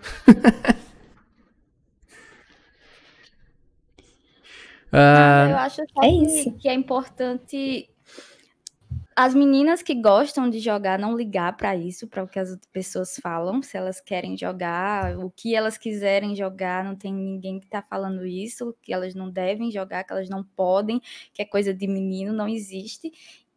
uh, 4.91 4.91
eu 5.51 5.57
acho 5.57 5.81
é 6.03 6.09
isso. 6.09 6.51
que 6.57 6.67
é 6.67 6.73
importante 6.73 7.89
as 9.15 9.33
meninas 9.33 9.81
que 9.81 9.95
gostam 9.95 10.49
de 10.49 10.59
jogar 10.59 10.99
não 10.99 11.15
ligar 11.15 11.55
para 11.55 11.73
isso, 11.73 12.05
para 12.05 12.23
o 12.23 12.27
que 12.27 12.37
as 12.37 12.57
pessoas 12.73 13.17
falam, 13.21 13.61
se 13.61 13.77
elas 13.77 14.01
querem 14.01 14.37
jogar, 14.37 15.17
o 15.17 15.31
que 15.31 15.55
elas 15.55 15.77
quiserem 15.77 16.35
jogar, 16.35 16.83
não 16.83 16.95
tem 16.97 17.13
ninguém 17.13 17.59
que 17.59 17.67
tá 17.67 17.81
falando 17.81 18.25
isso, 18.25 18.75
que 18.81 18.93
elas 18.93 19.15
não 19.15 19.29
devem 19.29 19.71
jogar, 19.71 20.03
que 20.03 20.11
elas 20.11 20.27
não 20.29 20.43
podem, 20.43 21.01
que 21.33 21.41
é 21.41 21.45
coisa 21.45 21.73
de 21.73 21.87
menino, 21.87 22.33
não 22.33 22.47
existe. 22.49 23.09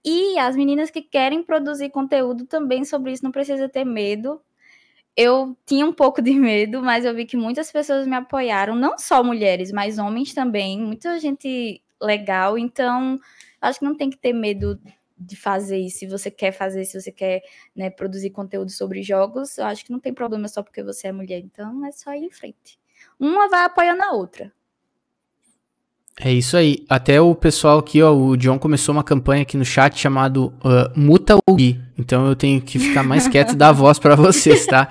E 0.04 0.38
as 0.38 0.54
meninas 0.54 0.90
que 0.90 1.02
querem 1.02 1.42
produzir 1.42 1.90
conteúdo 1.90 2.46
também 2.46 2.84
sobre 2.84 3.12
isso 3.12 3.24
não 3.24 3.32
precisa 3.32 3.68
ter 3.68 3.84
medo. 3.84 4.40
Eu 5.16 5.56
tinha 5.66 5.86
um 5.86 5.92
pouco 5.92 6.22
de 6.22 6.34
medo, 6.34 6.82
mas 6.82 7.04
eu 7.04 7.14
vi 7.14 7.26
que 7.26 7.36
muitas 7.36 7.72
pessoas 7.72 8.06
me 8.06 8.16
apoiaram, 8.16 8.76
não 8.76 8.98
só 8.98 9.24
mulheres, 9.24 9.72
mas 9.72 9.98
homens 9.98 10.34
também, 10.34 10.80
muita 10.80 11.18
gente 11.18 11.82
legal, 12.00 12.56
então 12.56 13.20
acho 13.61 13.80
que 13.80 13.84
não 13.84 13.96
tem 13.96 14.11
que 14.11 14.16
ter 14.16 14.32
medo 14.32 14.78
de 15.18 15.36
fazer 15.36 15.78
isso, 15.78 15.98
se 15.98 16.06
você 16.06 16.30
quer 16.30 16.52
fazer, 16.52 16.84
se 16.84 17.00
você 17.00 17.10
quer 17.10 17.42
né, 17.74 17.90
produzir 17.90 18.30
conteúdo 18.30 18.70
sobre 18.70 19.02
jogos, 19.02 19.58
eu 19.58 19.64
acho 19.64 19.84
que 19.84 19.92
não 19.92 19.98
tem 19.98 20.14
problema 20.14 20.46
só 20.48 20.62
porque 20.62 20.82
você 20.82 21.08
é 21.08 21.12
mulher. 21.12 21.40
Então 21.40 21.84
é 21.84 21.92
só 21.92 22.14
ir 22.14 22.24
em 22.24 22.30
frente. 22.30 22.78
Uma 23.18 23.48
vai 23.48 23.64
apoiando 23.64 24.02
a 24.02 24.12
outra. 24.12 24.52
É 26.20 26.32
isso 26.32 26.56
aí. 26.56 26.84
Até 26.88 27.20
o 27.20 27.34
pessoal 27.34 27.78
aqui, 27.78 28.02
ó, 28.02 28.12
o 28.12 28.36
John 28.36 28.58
começou 28.58 28.92
uma 28.92 29.04
campanha 29.04 29.42
aqui 29.42 29.56
no 29.56 29.64
chat 29.64 29.98
chamado 29.98 30.52
uh, 30.64 30.98
Muta 30.98 31.38
Ouvir. 31.46 31.80
Então 31.96 32.26
eu 32.26 32.34
tenho 32.34 32.60
que 32.60 32.78
ficar 32.78 33.02
mais 33.02 33.26
quieto 33.28 33.52
e 33.52 33.56
dar 33.56 33.72
voz 33.72 33.98
para 33.98 34.16
vocês, 34.16 34.66
tá? 34.66 34.88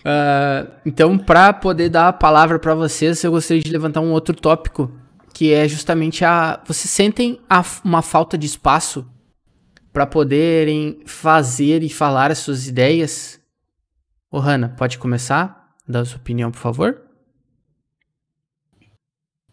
Uh, 0.00 0.70
então, 0.86 1.18
para 1.18 1.52
poder 1.52 1.88
dar 1.88 2.08
a 2.08 2.12
palavra 2.12 2.58
para 2.58 2.74
vocês, 2.74 3.22
eu 3.22 3.32
gostaria 3.32 3.62
de 3.62 3.70
levantar 3.70 4.00
um 4.00 4.12
outro 4.12 4.34
tópico, 4.34 4.90
que 5.34 5.52
é 5.52 5.68
justamente 5.68 6.24
a. 6.24 6.62
Vocês 6.64 6.90
sentem 6.90 7.38
a, 7.50 7.62
uma 7.84 8.00
falta 8.00 8.38
de 8.38 8.46
espaço 8.46 9.06
para 9.96 10.06
poderem 10.06 11.00
fazer 11.06 11.82
e 11.82 11.88
falar 11.88 12.30
as 12.30 12.36
suas 12.40 12.66
ideias. 12.66 13.40
Ô, 14.30 14.38
Hanna, 14.38 14.68
pode 14.76 14.98
começar? 14.98 15.74
A 15.88 16.04
sua 16.04 16.18
opinião, 16.18 16.50
por 16.50 16.58
favor. 16.58 17.00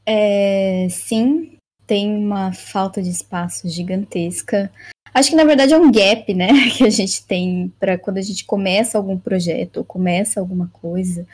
É, 0.06 0.86
sim, 0.90 1.56
tem 1.88 2.14
uma 2.14 2.52
falta 2.52 3.02
de 3.02 3.10
espaço 3.10 3.70
gigantesca. 3.70 4.70
Acho 5.14 5.30
que 5.30 5.36
na 5.38 5.46
verdade 5.46 5.74
é 5.74 5.78
um 5.78 5.90
gap, 5.90 6.34
né, 6.34 6.50
que 6.76 6.84
a 6.84 6.90
gente 6.90 7.26
tem 7.26 7.74
para 7.80 7.98
quando 7.98 8.18
a 8.18 8.22
gente 8.22 8.44
começa 8.44 8.98
algum 8.98 9.18
projeto 9.18 9.78
ou 9.78 9.86
começa 9.86 10.42
alguma 10.42 10.68
coisa. 10.74 11.26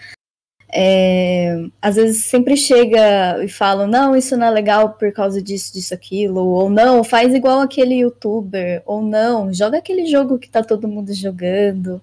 É, 0.72 1.56
às 1.82 1.96
vezes 1.96 2.26
sempre 2.26 2.56
chega 2.56 3.44
e 3.44 3.50
falam, 3.50 3.88
não, 3.88 4.16
isso 4.16 4.38
não 4.38 4.48
é 4.48 4.52
legal 4.52 4.94
por 4.94 5.12
causa 5.12 5.42
disso, 5.42 5.74
disso, 5.74 5.94
aquilo, 5.96 6.46
ou 6.46 6.70
não, 6.70 7.04
faz 7.04 7.34
igual 7.34 7.60
aquele 7.60 7.96
youtuber, 7.96 8.84
ou 8.86 9.02
não, 9.02 9.52
joga 9.52 9.80
aquele 9.80 10.06
jogo 10.06 10.38
que 10.38 10.50
tá 10.50 10.64
todo 10.64 10.88
mundo 10.88 11.12
jogando. 11.14 12.00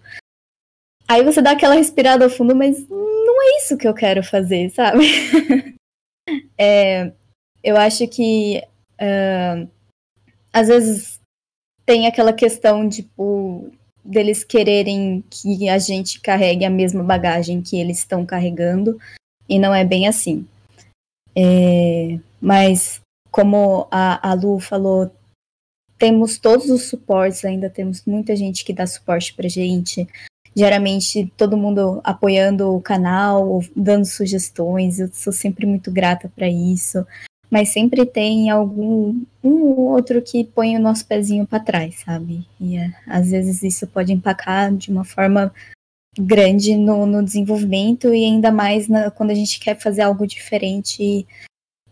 Aí 1.06 1.22
você 1.22 1.40
dá 1.40 1.52
aquela 1.52 1.76
respirada 1.76 2.24
ao 2.24 2.30
fundo, 2.30 2.56
mas 2.56 2.88
não 2.88 3.42
é 3.42 3.58
isso 3.58 3.76
que 3.76 3.86
eu 3.86 3.94
quero 3.94 4.24
fazer, 4.24 4.68
sabe? 4.70 5.06
é, 6.58 7.12
eu 7.62 7.76
acho 7.76 8.08
que 8.08 8.60
uh, 9.00 9.70
às 10.52 10.66
vezes 10.66 11.20
tem 11.84 12.08
aquela 12.08 12.32
questão, 12.32 12.88
tipo, 12.88 13.70
deles 14.06 14.44
quererem 14.44 15.22
que 15.30 15.68
a 15.68 15.78
gente 15.78 16.20
carregue 16.20 16.64
a 16.64 16.70
mesma 16.70 17.02
bagagem 17.02 17.60
que 17.60 17.78
eles 17.78 17.98
estão 17.98 18.24
carregando, 18.24 18.98
e 19.48 19.58
não 19.58 19.74
é 19.74 19.84
bem 19.84 20.08
assim. 20.08 20.46
É, 21.34 22.18
mas, 22.40 23.00
como 23.30 23.86
a, 23.90 24.30
a 24.30 24.34
Lu 24.34 24.58
falou, 24.58 25.10
temos 25.98 26.38
todos 26.38 26.70
os 26.70 26.84
suportes, 26.84 27.44
ainda 27.44 27.68
temos 27.68 28.04
muita 28.06 28.34
gente 28.34 28.64
que 28.64 28.72
dá 28.72 28.86
suporte 28.86 29.34
pra 29.34 29.48
gente. 29.48 30.06
Geralmente, 30.54 31.30
todo 31.36 31.56
mundo 31.56 32.00
apoiando 32.02 32.74
o 32.74 32.80
canal, 32.80 33.62
dando 33.74 34.06
sugestões, 34.06 34.98
eu 34.98 35.08
sou 35.12 35.32
sempre 35.32 35.66
muito 35.66 35.90
grata 35.90 36.30
para 36.34 36.48
isso 36.48 37.06
mas 37.50 37.68
sempre 37.68 38.04
tem 38.04 38.50
algum 38.50 39.22
um 39.42 39.62
ou 39.62 39.80
outro 39.92 40.20
que 40.20 40.44
põe 40.44 40.76
o 40.76 40.80
nosso 40.80 41.06
pezinho 41.06 41.46
para 41.46 41.62
trás, 41.62 42.00
sabe? 42.04 42.46
E 42.60 42.76
é, 42.76 42.92
às 43.06 43.30
vezes 43.30 43.62
isso 43.62 43.86
pode 43.86 44.12
empacar 44.12 44.74
de 44.74 44.90
uma 44.90 45.04
forma 45.04 45.52
grande 46.18 46.74
no, 46.74 47.06
no 47.06 47.22
desenvolvimento 47.22 48.12
e 48.14 48.24
ainda 48.24 48.50
mais 48.50 48.88
na, 48.88 49.10
quando 49.10 49.30
a 49.30 49.34
gente 49.34 49.60
quer 49.60 49.78
fazer 49.78 50.02
algo 50.02 50.26
diferente, 50.26 51.26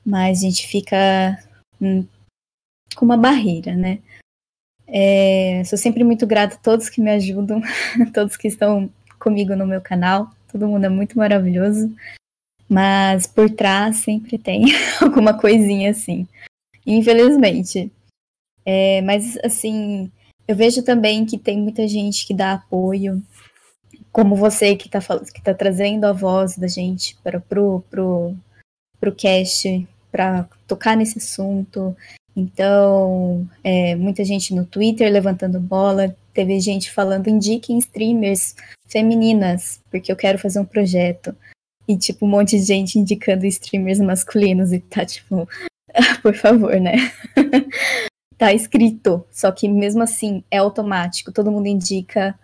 mas 0.04 0.38
a 0.38 0.40
gente 0.42 0.66
fica 0.66 1.38
hum, 1.80 2.04
com 2.96 3.04
uma 3.04 3.16
barreira, 3.16 3.74
né? 3.74 3.98
É, 4.86 5.62
sou 5.64 5.78
sempre 5.78 6.04
muito 6.04 6.26
grata 6.26 6.56
a 6.56 6.58
todos 6.58 6.88
que 6.88 7.00
me 7.00 7.10
ajudam, 7.10 7.62
todos 8.12 8.36
que 8.36 8.48
estão 8.48 8.90
comigo 9.18 9.54
no 9.56 9.66
meu 9.66 9.80
canal. 9.80 10.30
Todo 10.50 10.68
mundo 10.68 10.84
é 10.84 10.88
muito 10.88 11.16
maravilhoso. 11.18 11.94
Mas 12.68 13.26
por 13.26 13.50
trás 13.50 13.96
sempre 13.96 14.38
tem 14.38 14.64
alguma 15.00 15.38
coisinha 15.38 15.90
assim. 15.90 16.26
Infelizmente. 16.86 17.92
É, 18.64 19.02
mas 19.02 19.38
assim, 19.44 20.10
eu 20.48 20.56
vejo 20.56 20.82
também 20.82 21.24
que 21.24 21.38
tem 21.38 21.58
muita 21.58 21.86
gente 21.86 22.26
que 22.26 22.34
dá 22.34 22.52
apoio, 22.52 23.22
como 24.12 24.36
você 24.36 24.76
que 24.76 24.86
está 24.86 25.00
que 25.00 25.42
tá 25.42 25.52
trazendo 25.52 26.04
a 26.04 26.12
voz 26.12 26.56
da 26.56 26.68
gente 26.68 27.16
para 27.22 27.40
pro, 27.40 27.84
pro, 27.90 28.34
pro 29.00 29.14
cast, 29.14 29.86
para 30.10 30.48
tocar 30.66 30.96
nesse 30.96 31.18
assunto. 31.18 31.96
Então, 32.36 33.48
é, 33.62 33.94
muita 33.94 34.24
gente 34.24 34.54
no 34.54 34.64
Twitter 34.64 35.10
levantando 35.10 35.60
bola, 35.60 36.14
teve 36.32 36.58
gente 36.60 36.90
falando 36.90 37.28
indiquem 37.28 37.78
streamers 37.78 38.56
femininas, 38.86 39.80
porque 39.90 40.10
eu 40.10 40.16
quero 40.16 40.38
fazer 40.38 40.58
um 40.60 40.64
projeto. 40.64 41.34
E, 41.86 41.96
tipo, 41.98 42.24
um 42.26 42.28
monte 42.28 42.58
de 42.58 42.64
gente 42.64 42.98
indicando 42.98 43.46
streamers 43.46 44.00
masculinos 44.00 44.72
e 44.72 44.80
tá, 44.80 45.04
tipo, 45.04 45.48
por 46.22 46.34
favor, 46.34 46.80
né? 46.80 46.94
tá 48.38 48.52
escrito, 48.52 49.24
só 49.30 49.52
que 49.52 49.68
mesmo 49.68 50.02
assim 50.02 50.42
é 50.50 50.58
automático, 50.58 51.32
todo 51.32 51.52
mundo 51.52 51.66
indica 51.66 52.38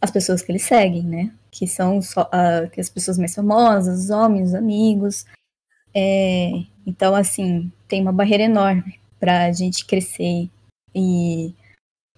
as 0.00 0.10
pessoas 0.10 0.42
que 0.42 0.52
eles 0.52 0.62
seguem, 0.62 1.02
né? 1.02 1.32
Que 1.50 1.66
são 1.66 2.02
só, 2.02 2.22
uh, 2.22 2.70
as 2.78 2.90
pessoas 2.90 3.18
mais 3.18 3.34
famosas, 3.34 4.04
os 4.04 4.10
homens, 4.10 4.48
os 4.48 4.54
amigos. 4.54 5.24
É, 5.94 6.50
então, 6.86 7.14
assim, 7.14 7.72
tem 7.88 8.02
uma 8.02 8.12
barreira 8.12 8.44
enorme 8.44 9.00
para 9.18 9.46
a 9.46 9.52
gente 9.52 9.86
crescer 9.86 10.50
e 10.94 11.54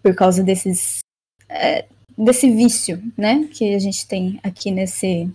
por 0.03 0.15
causa 0.15 0.43
desses 0.43 0.99
é, 1.49 1.87
desse 2.17 2.51
vício, 2.51 3.01
né, 3.17 3.49
que 3.53 3.75
a 3.75 3.79
gente 3.79 4.07
tem 4.07 4.41
aqui 4.43 4.71
nesse 4.71 5.31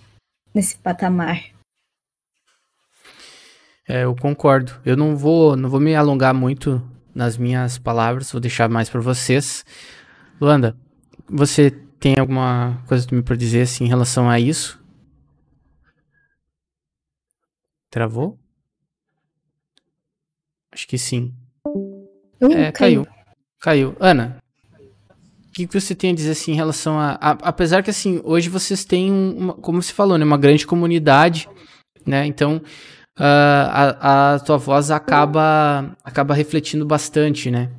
nesse 0.54 0.78
patamar. 0.78 1.54
É, 3.88 4.04
eu 4.04 4.16
concordo. 4.16 4.74
Eu 4.86 4.96
não 4.96 5.16
vou 5.18 5.56
não 5.56 5.70
vou 5.70 5.80
me 5.80 5.96
alongar 5.96 6.34
muito 6.34 6.82
nas 7.14 7.38
minhas 7.38 7.78
palavras, 7.78 8.32
vou 8.32 8.42
deixar 8.42 8.70
mais 8.70 8.90
para 8.90 9.02
vocês. 9.02 9.66
Luanda, 10.40 10.76
você 11.30 11.72
tem 12.00 12.16
alguma 12.20 12.84
coisa 12.88 13.08
para 13.24 13.36
dizer 13.36 13.62
assim 13.62 13.86
em 13.86 13.90
relação 13.90 14.30
a 14.30 14.40
isso? 14.40 14.82
Travou? 17.90 18.40
Acho 20.72 20.88
que 20.88 20.98
sim. 20.98 21.34
Uh, 21.66 22.52
é, 22.52 22.72
caiu. 22.72 23.06
caiu. 23.60 23.96
Ana, 24.00 24.38
o 24.40 24.43
que, 25.54 25.68
que 25.68 25.80
você 25.80 25.94
tem 25.94 26.12
a 26.12 26.16
dizer 26.16 26.32
assim 26.32 26.52
em 26.52 26.56
relação 26.56 27.00
a, 27.00 27.12
a, 27.22 27.32
apesar 27.44 27.84
que 27.84 27.90
assim 27.90 28.20
hoje 28.24 28.50
vocês 28.50 28.84
têm 28.84 29.12
uma, 29.12 29.54
como 29.54 29.82
você 29.82 29.94
falou, 29.94 30.18
né, 30.18 30.26
uma 30.26 30.38
grande 30.38 30.66
comunidade, 30.66 31.48
né? 32.06 32.26
Então 32.26 32.58
uh, 32.58 33.20
a, 33.20 34.34
a 34.34 34.40
tua 34.40 34.58
voz 34.58 34.92
acaba 34.92 35.96
acaba 36.04 36.34
refletindo 36.34 36.86
bastante, 36.86 37.52
né? 37.52 37.70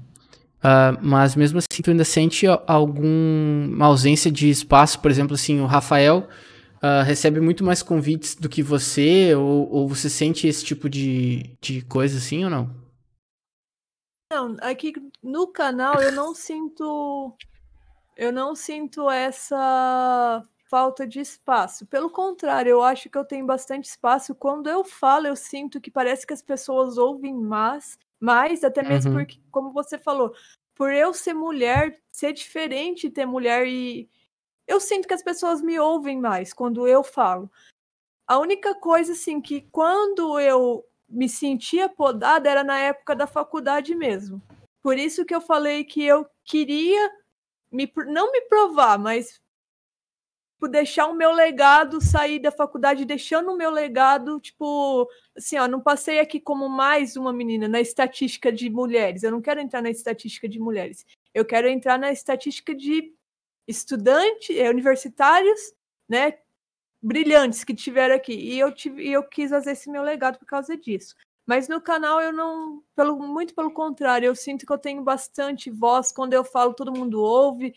Uh, 0.58 0.96
mas 1.02 1.36
mesmo 1.36 1.58
assim 1.58 1.82
tu 1.82 1.90
ainda 1.90 2.04
sente 2.04 2.46
alguma 2.66 3.84
ausência 3.84 4.30
de 4.30 4.48
espaço, 4.48 4.98
por 5.00 5.10
exemplo, 5.10 5.34
assim 5.34 5.60
o 5.60 5.66
Rafael 5.66 6.28
uh, 6.76 7.02
recebe 7.04 7.40
muito 7.40 7.62
mais 7.62 7.82
convites 7.82 8.34
do 8.34 8.48
que 8.48 8.62
você, 8.62 9.34
ou, 9.34 9.70
ou 9.70 9.88
você 9.88 10.08
sente 10.08 10.46
esse 10.46 10.64
tipo 10.64 10.88
de, 10.88 11.56
de 11.60 11.82
coisa 11.82 12.16
assim 12.16 12.44
ou 12.44 12.50
não? 12.50 12.84
Não, 14.32 14.56
aqui 14.62 14.92
no 15.22 15.46
canal 15.48 16.00
eu 16.00 16.12
não 16.12 16.34
sinto 16.34 17.36
eu 18.16 18.32
não 18.32 18.54
sinto 18.54 19.10
essa 19.10 20.42
falta 20.70 21.06
de 21.06 21.20
espaço. 21.20 21.86
Pelo 21.86 22.10
contrário, 22.10 22.70
eu 22.70 22.82
acho 22.82 23.08
que 23.08 23.16
eu 23.16 23.24
tenho 23.24 23.46
bastante 23.46 23.84
espaço. 23.84 24.34
Quando 24.34 24.68
eu 24.68 24.84
falo, 24.84 25.26
eu 25.26 25.36
sinto 25.36 25.80
que 25.80 25.90
parece 25.90 26.26
que 26.26 26.32
as 26.32 26.42
pessoas 26.42 26.98
ouvem 26.98 27.34
mais, 27.34 27.98
mais 28.18 28.64
até 28.64 28.82
mesmo 28.82 29.12
uhum. 29.12 29.18
porque, 29.18 29.40
como 29.50 29.72
você 29.72 29.98
falou, 29.98 30.34
por 30.74 30.92
eu 30.92 31.14
ser 31.14 31.34
mulher, 31.34 31.96
ser 32.10 32.32
diferente 32.32 33.10
ter 33.10 33.26
mulher 33.26 33.66
e 33.66 34.08
eu 34.66 34.80
sinto 34.80 35.06
que 35.06 35.14
as 35.14 35.22
pessoas 35.22 35.60
me 35.60 35.78
ouvem 35.78 36.18
mais 36.20 36.52
quando 36.52 36.88
eu 36.88 37.04
falo. 37.04 37.50
A 38.26 38.38
única 38.38 38.74
coisa 38.74 39.12
assim 39.12 39.40
que 39.40 39.60
quando 39.70 40.40
eu 40.40 40.84
me 41.08 41.28
sentia 41.28 41.88
podada 41.88 42.48
era 42.48 42.64
na 42.64 42.78
época 42.78 43.14
da 43.14 43.26
faculdade 43.26 43.94
mesmo. 43.94 44.42
Por 44.82 44.98
isso 44.98 45.24
que 45.24 45.34
eu 45.34 45.40
falei 45.40 45.84
que 45.84 46.02
eu 46.02 46.26
queria 46.44 47.10
me, 47.74 47.92
não 48.06 48.30
me 48.30 48.40
provar, 48.42 48.98
mas 48.98 49.40
por 50.58 50.68
deixar 50.68 51.08
o 51.08 51.14
meu 51.14 51.32
legado 51.32 52.00
sair 52.00 52.38
da 52.38 52.50
faculdade, 52.50 53.04
deixando 53.04 53.52
o 53.52 53.56
meu 53.56 53.70
legado, 53.70 54.40
tipo, 54.40 55.08
assim, 55.36 55.58
ó, 55.58 55.66
não 55.66 55.80
passei 55.80 56.20
aqui 56.20 56.40
como 56.40 56.68
mais 56.68 57.16
uma 57.16 57.32
menina 57.32 57.68
na 57.68 57.80
estatística 57.80 58.50
de 58.50 58.70
mulheres. 58.70 59.22
Eu 59.22 59.32
não 59.32 59.42
quero 59.42 59.60
entrar 59.60 59.82
na 59.82 59.90
estatística 59.90 60.48
de 60.48 60.58
mulheres. 60.58 61.04
Eu 61.34 61.44
quero 61.44 61.68
entrar 61.68 61.98
na 61.98 62.12
estatística 62.12 62.74
de 62.74 63.12
estudantes, 63.66 64.56
eh, 64.56 64.70
universitários, 64.70 65.74
né, 66.08 66.38
brilhantes 67.02 67.64
que 67.64 67.74
tiveram 67.74 68.14
aqui. 68.14 68.32
E 68.32 68.58
eu, 68.58 68.72
tive, 68.72 69.10
eu 69.10 69.22
quis 69.22 69.50
fazer 69.50 69.72
esse 69.72 69.90
meu 69.90 70.02
legado 70.02 70.38
por 70.38 70.46
causa 70.46 70.76
disso. 70.76 71.14
Mas 71.46 71.68
no 71.68 71.80
canal 71.80 72.20
eu 72.20 72.32
não, 72.32 72.82
pelo, 72.96 73.18
muito 73.18 73.54
pelo 73.54 73.70
contrário, 73.70 74.26
eu 74.26 74.34
sinto 74.34 74.64
que 74.64 74.72
eu 74.72 74.78
tenho 74.78 75.02
bastante 75.02 75.70
voz. 75.70 76.10
Quando 76.10 76.32
eu 76.32 76.44
falo, 76.44 76.74
todo 76.74 76.96
mundo 76.96 77.20
ouve. 77.20 77.74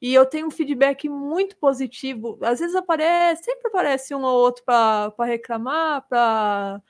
E 0.00 0.14
eu 0.14 0.24
tenho 0.24 0.46
um 0.46 0.50
feedback 0.50 1.08
muito 1.08 1.56
positivo. 1.56 2.38
Às 2.40 2.60
vezes 2.60 2.74
aparece, 2.74 3.44
sempre 3.44 3.68
aparece 3.68 4.14
um 4.14 4.22
ou 4.22 4.38
outro 4.38 4.64
para 4.64 5.12
reclamar, 5.24 6.06
para 6.08 6.80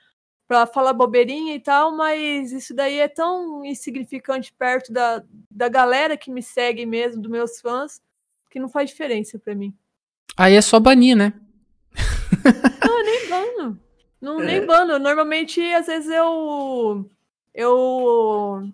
para 0.47 0.67
falar 0.67 0.91
bobeirinha 0.91 1.55
e 1.55 1.61
tal, 1.61 1.95
mas 1.95 2.51
isso 2.51 2.73
daí 2.73 2.99
é 2.99 3.07
tão 3.07 3.63
insignificante 3.63 4.51
perto 4.51 4.91
da, 4.91 5.23
da 5.49 5.69
galera 5.69 6.17
que 6.17 6.29
me 6.29 6.43
segue 6.43 6.85
mesmo, 6.85 7.21
dos 7.21 7.31
meus 7.31 7.61
fãs, 7.61 8.01
que 8.49 8.59
não 8.59 8.67
faz 8.67 8.89
diferença 8.89 9.39
para 9.39 9.55
mim. 9.55 9.73
Aí 10.35 10.55
é 10.55 10.61
só 10.61 10.77
banir, 10.77 11.15
né? 11.15 11.31
Não, 12.85 13.01
nem 13.01 13.29
bano. 13.29 13.79
Não, 14.21 14.39
é. 14.41 14.45
nem 14.45 14.65
bano. 14.65 14.99
Normalmente, 14.99 15.61
às 15.73 15.87
vezes 15.87 16.09
eu. 16.09 17.09
Eu. 17.53 18.71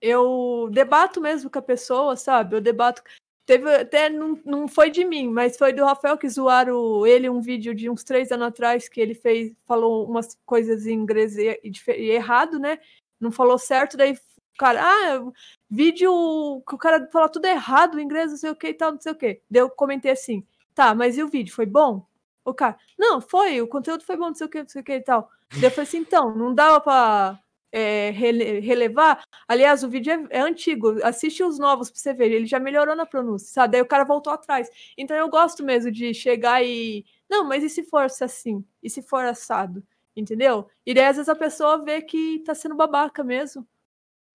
Eu 0.00 0.68
debato 0.72 1.20
mesmo 1.20 1.50
com 1.50 1.58
a 1.58 1.62
pessoa, 1.62 2.16
sabe? 2.16 2.56
Eu 2.56 2.60
debato. 2.60 3.02
Teve 3.44 3.74
até, 3.74 4.08
não, 4.08 4.40
não 4.44 4.68
foi 4.68 4.88
de 4.88 5.04
mim, 5.04 5.28
mas 5.28 5.58
foi 5.58 5.72
do 5.72 5.84
Rafael 5.84 6.16
que 6.16 6.28
zoaram 6.28 7.04
ele 7.04 7.28
um 7.28 7.40
vídeo 7.40 7.74
de 7.74 7.90
uns 7.90 8.04
três 8.04 8.30
anos 8.30 8.46
atrás 8.46 8.88
que 8.88 9.00
ele 9.00 9.14
fez, 9.14 9.52
falou 9.66 10.08
umas 10.08 10.38
coisas 10.46 10.86
em 10.86 10.94
inglês 10.94 11.36
e, 11.36 11.60
e 11.64 12.10
errado, 12.10 12.60
né? 12.60 12.78
Não 13.20 13.32
falou 13.32 13.58
certo, 13.58 13.96
daí 13.96 14.16
cara, 14.56 14.80
ah, 14.82 15.32
vídeo 15.68 16.62
que 16.68 16.74
o 16.74 16.78
cara 16.78 17.08
fala 17.10 17.28
tudo 17.28 17.46
errado, 17.46 18.00
inglês, 18.00 18.30
não 18.30 18.38
sei 18.38 18.50
o 18.50 18.56
que 18.56 18.68
e 18.68 18.74
tal, 18.74 18.92
não 18.92 19.00
sei 19.00 19.12
o 19.12 19.16
que. 19.16 19.40
Daí 19.50 19.62
eu 19.62 19.70
comentei 19.70 20.12
assim, 20.12 20.46
tá, 20.72 20.94
mas 20.94 21.18
e 21.18 21.22
o 21.22 21.28
vídeo, 21.28 21.52
foi 21.52 21.66
bom? 21.66 22.06
O 22.44 22.52
cara, 22.54 22.76
não, 22.98 23.20
foi, 23.20 23.60
o 23.60 23.68
conteúdo 23.68 24.04
foi 24.04 24.16
bom, 24.16 24.26
não 24.26 24.34
sei 24.34 24.46
o 24.46 24.50
que, 24.50 24.62
não 24.62 24.68
sei 24.68 24.80
o 24.82 24.84
que 24.84 24.92
e 24.94 25.00
tal. 25.00 25.30
Daí 25.52 25.64
eu 25.64 25.70
falei 25.70 25.88
assim, 25.88 25.98
então, 25.98 26.34
não 26.34 26.54
dava 26.54 26.80
pra 26.80 27.40
é, 27.72 28.10
rele 28.10 28.60
relevar. 28.60 29.24
Aliás, 29.48 29.82
o 29.82 29.88
vídeo 29.88 30.12
é, 30.12 30.38
é, 30.38 30.40
antigo, 30.40 30.98
assiste 31.02 31.42
os 31.42 31.58
novos 31.58 31.90
pra 31.90 31.98
você 31.98 32.12
ver, 32.12 32.30
ele 32.30 32.46
já 32.46 32.60
melhorou 32.60 32.94
na 32.94 33.06
pronúncia, 33.06 33.48
sabe? 33.48 33.72
Daí 33.72 33.80
o 33.80 33.86
cara 33.86 34.04
voltou 34.04 34.32
atrás. 34.32 34.68
Então 34.96 35.16
eu 35.16 35.28
gosto 35.28 35.64
mesmo 35.64 35.90
de 35.90 36.12
chegar 36.12 36.62
e. 36.64 37.04
Não, 37.28 37.44
mas 37.44 37.64
e 37.64 37.68
se 37.70 37.82
fosse 37.84 38.22
assim? 38.22 38.64
E 38.82 38.90
se 38.90 39.02
for 39.02 39.24
assado? 39.24 39.82
Entendeu? 40.14 40.68
E 40.84 40.92
daí 40.92 41.06
às 41.06 41.16
vezes 41.16 41.28
a 41.30 41.34
pessoa 41.34 41.82
vê 41.82 42.02
que 42.02 42.40
tá 42.40 42.54
sendo 42.54 42.74
babaca 42.74 43.24
mesmo. 43.24 43.66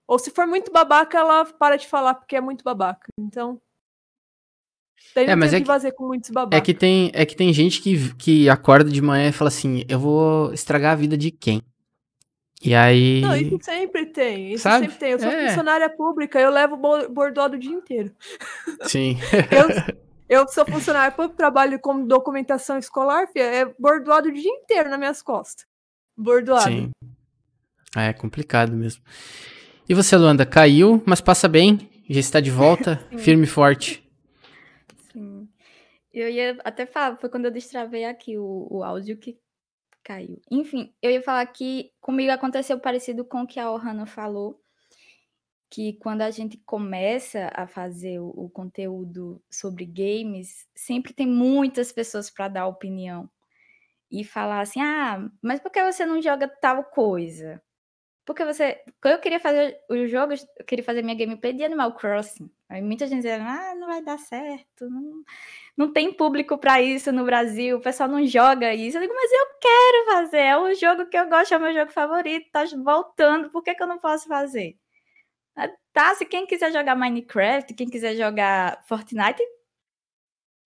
Ou 0.08 0.18
se 0.18 0.32
for 0.32 0.48
muito 0.48 0.72
babaca, 0.72 1.20
ela 1.20 1.46
para 1.46 1.78
de 1.78 1.88
falar 1.88 2.16
porque 2.16 2.36
é 2.36 2.42
muito 2.42 2.64
babaca. 2.64 3.08
Então. 3.20 3.62
Daí 5.16 5.26
é, 5.26 5.36
mas 5.36 5.54
é 5.54 5.60
que, 5.60 5.66
fazer 5.66 5.92
com 5.94 6.08
muitos 6.08 6.30
babacas. 6.30 6.60
É 6.60 6.62
que 6.62 6.74
tem, 6.74 7.12
é 7.14 7.26
que 7.26 7.36
tem 7.36 7.52
gente 7.52 7.82
que, 7.82 8.14
que 8.16 8.50
acorda 8.50 8.90
de 8.90 9.02
manhã 9.02 9.30
e 9.30 9.32
fala 9.32 9.48
assim: 9.48 9.84
eu 9.90 10.00
vou 10.00 10.54
estragar 10.54 10.94
a 10.94 10.96
vida 10.96 11.18
de 11.18 11.32
quem? 11.32 11.62
E 12.64 12.74
aí. 12.74 13.22
Não, 13.22 13.36
isso 13.36 13.58
sempre 13.62 14.06
tem. 14.08 14.54
Isso 14.54 14.64
Sabe? 14.64 14.86
sempre 14.86 14.98
tem. 14.98 15.12
Eu 15.12 15.20
sou 15.20 15.30
é. 15.30 15.48
funcionária 15.48 15.90
pública, 15.90 16.40
eu 16.40 16.50
levo 16.50 16.78
bordado 17.10 17.56
o 17.56 17.60
dia 17.60 17.72
inteiro. 17.72 18.12
Sim. 18.84 19.18
eu, 19.52 19.96
eu 20.42 20.48
sou 20.48 20.66
funcionária 20.66 21.12
pública, 21.12 21.38
trabalho 21.38 21.80
como 21.80 22.08
documentação 22.08 22.78
escolar, 22.78 23.28
filha, 23.28 23.44
é 23.44 23.66
bordoado 23.80 24.30
o 24.30 24.34
dia 24.34 24.52
inteiro 24.52 24.90
nas 24.90 25.00
minhas 25.00 25.22
costas. 25.22 25.66
Bordoado. 26.18 26.64
Sim. 26.64 26.92
É 27.96 28.12
complicado 28.14 28.74
mesmo. 28.74 29.04
E 29.88 29.94
você, 29.94 30.18
Luanda, 30.18 30.46
caiu, 30.46 31.02
mas 31.06 31.22
passa 31.22 31.48
bem, 31.48 31.90
já 32.10 32.20
está 32.20 32.40
de 32.40 32.52
volta, 32.52 33.00
firme 33.18 33.44
e 33.44 33.48
forte. 33.48 34.07
Eu 36.20 36.30
ia 36.30 36.58
até 36.64 36.86
falar, 36.86 37.18
foi 37.18 37.30
quando 37.30 37.46
eu 37.46 37.52
destravei 37.52 38.04
aqui 38.04 38.38
o, 38.40 38.68
o 38.72 38.84
áudio 38.84 39.18
que 39.18 39.40
caiu. 40.04 40.42
Enfim, 40.50 40.92
eu 41.02 41.12
ia 41.12 41.22
falar 41.22 41.46
que 41.48 41.92
comigo 42.02 42.32
aconteceu 42.32 42.80
parecido 42.80 43.24
com 43.24 43.42
o 43.44 43.48
que 43.48 43.60
a 43.60 43.72
Ohana 43.72 44.08
falou, 44.08 44.60
que 45.70 45.94
quando 45.94 46.24
a 46.24 46.32
gente 46.32 46.58
começa 46.66 47.52
a 47.54 47.68
fazer 47.68 48.20
o, 48.20 48.30
o 48.30 48.50
conteúdo 48.50 49.40
sobre 49.50 49.86
games, 49.86 50.68
sempre 50.74 51.14
tem 51.14 51.28
muitas 51.28 51.92
pessoas 51.92 52.32
para 52.32 52.48
dar 52.48 52.68
opinião 52.68 53.30
e 54.12 54.24
falar 54.24 54.62
assim: 54.62 54.82
ah, 54.82 55.30
mas 55.42 55.60
por 55.60 55.72
que 55.72 55.84
você 55.84 56.06
não 56.06 56.22
joga 56.22 56.48
tal 56.48 56.84
coisa? 56.86 57.62
Porque 58.28 58.44
você. 58.44 58.84
Quando 59.02 59.14
eu 59.14 59.22
queria 59.22 59.40
fazer 59.40 59.80
os 59.90 60.12
jogos, 60.12 60.46
eu 60.60 60.66
queria 60.66 60.84
fazer 60.84 61.02
minha 61.02 61.18
gameplay 61.18 61.54
de 61.54 61.64
Animal 61.64 61.94
Crossing. 61.96 62.52
Aí 62.70 62.82
muita 62.82 63.08
gente 63.08 63.22
dizia, 63.22 63.42
ah, 63.42 63.74
não 63.76 63.88
vai 63.88 64.04
dar 64.04 64.20
certo, 64.20 64.90
não, 64.90 65.24
não 65.78 65.94
tem 65.94 66.12
público 66.14 66.58
para 66.58 66.82
isso 66.82 67.14
no 67.14 67.24
Brasil, 67.24 67.78
o 67.78 67.82
pessoal 67.82 68.10
não 68.10 68.28
joga 68.28 68.74
isso. 68.74 68.98
Eu 68.98 69.02
digo, 69.02 69.14
mas 69.16 69.32
eu 69.32 69.48
quero 69.62 70.06
fazer, 70.08 70.40
é 70.40 70.58
o 70.58 70.74
jogo 70.76 71.06
que 71.08 71.18
eu 71.18 71.30
gosto, 71.30 71.54
é 71.54 71.58
o 71.58 71.62
meu 71.62 71.74
jogo 71.74 71.92
favorito, 71.92 72.52
tá 72.52 72.66
voltando, 72.84 73.50
por 73.50 73.64
que, 73.64 73.74
que 73.74 73.82
eu 73.82 73.88
não 73.88 73.98
posso 73.98 74.28
fazer? 74.28 74.78
Tá, 75.94 76.14
se 76.16 76.26
quem 76.26 76.46
quiser 76.46 76.72
jogar 76.74 76.96
Minecraft, 76.96 77.74
quem 77.74 77.90
quiser 77.90 78.16
jogar 78.16 78.84
Fortnite, 78.88 79.42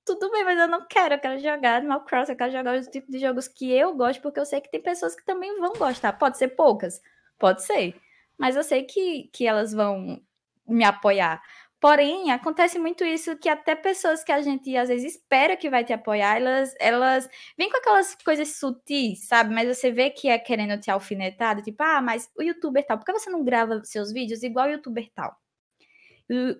tudo 0.03 0.31
bem, 0.31 0.43
mas 0.43 0.59
eu 0.59 0.67
não 0.67 0.87
quero, 0.87 1.13
eu 1.13 1.19
quero 1.19 1.39
jogar 1.39 1.77
Animal 1.77 2.03
Crossing, 2.05 2.31
eu 2.31 2.37
quero 2.37 2.51
jogar 2.51 2.75
os 2.79 2.87
tipos 2.87 3.11
de 3.11 3.19
jogos 3.19 3.47
que 3.47 3.71
eu 3.71 3.95
gosto, 3.95 4.21
porque 4.21 4.39
eu 4.39 4.45
sei 4.45 4.59
que 4.59 4.71
tem 4.71 4.81
pessoas 4.81 5.15
que 5.15 5.23
também 5.23 5.59
vão 5.59 5.73
gostar, 5.73 6.13
pode 6.13 6.37
ser 6.39 6.49
poucas, 6.49 6.99
Pode 7.41 7.63
ser. 7.63 7.95
mas 8.37 8.55
eu 8.55 8.63
sei 8.63 8.83
que, 8.83 9.29
que 9.33 9.47
elas 9.47 9.73
vão 9.73 10.21
me 10.67 10.83
apoiar. 10.83 11.41
Porém, 11.79 12.31
acontece 12.31 12.77
muito 12.77 13.03
isso 13.03 13.35
que 13.37 13.49
até 13.49 13.75
pessoas 13.75 14.23
que 14.23 14.31
a 14.31 14.41
gente 14.41 14.77
às 14.77 14.89
vezes 14.89 15.15
espera 15.15 15.57
que 15.57 15.69
vai 15.69 15.83
te 15.83 15.91
apoiar, 15.93 16.37
elas, 16.37 16.75
elas 16.79 17.27
vêm 17.57 17.69
com 17.71 17.77
aquelas 17.77 18.15
coisas 18.23 18.59
sutis, 18.59 19.27
sabe? 19.27 19.53
Mas 19.55 19.67
você 19.67 19.91
vê 19.91 20.11
que 20.11 20.29
é 20.29 20.37
querendo 20.37 20.79
te 20.79 20.91
alfinetar, 20.91 21.61
tipo, 21.63 21.81
ah, 21.83 22.01
mas 22.01 22.29
o 22.37 22.43
youtuber 22.43 22.85
tal, 22.85 22.99
por 22.99 23.05
que 23.05 23.13
você 23.13 23.31
não 23.31 23.43
grava 23.43 23.83
seus 23.83 24.11
vídeos 24.13 24.43
igual 24.43 24.67
o 24.67 24.71
youtuber 24.71 25.09
tal? 25.15 25.35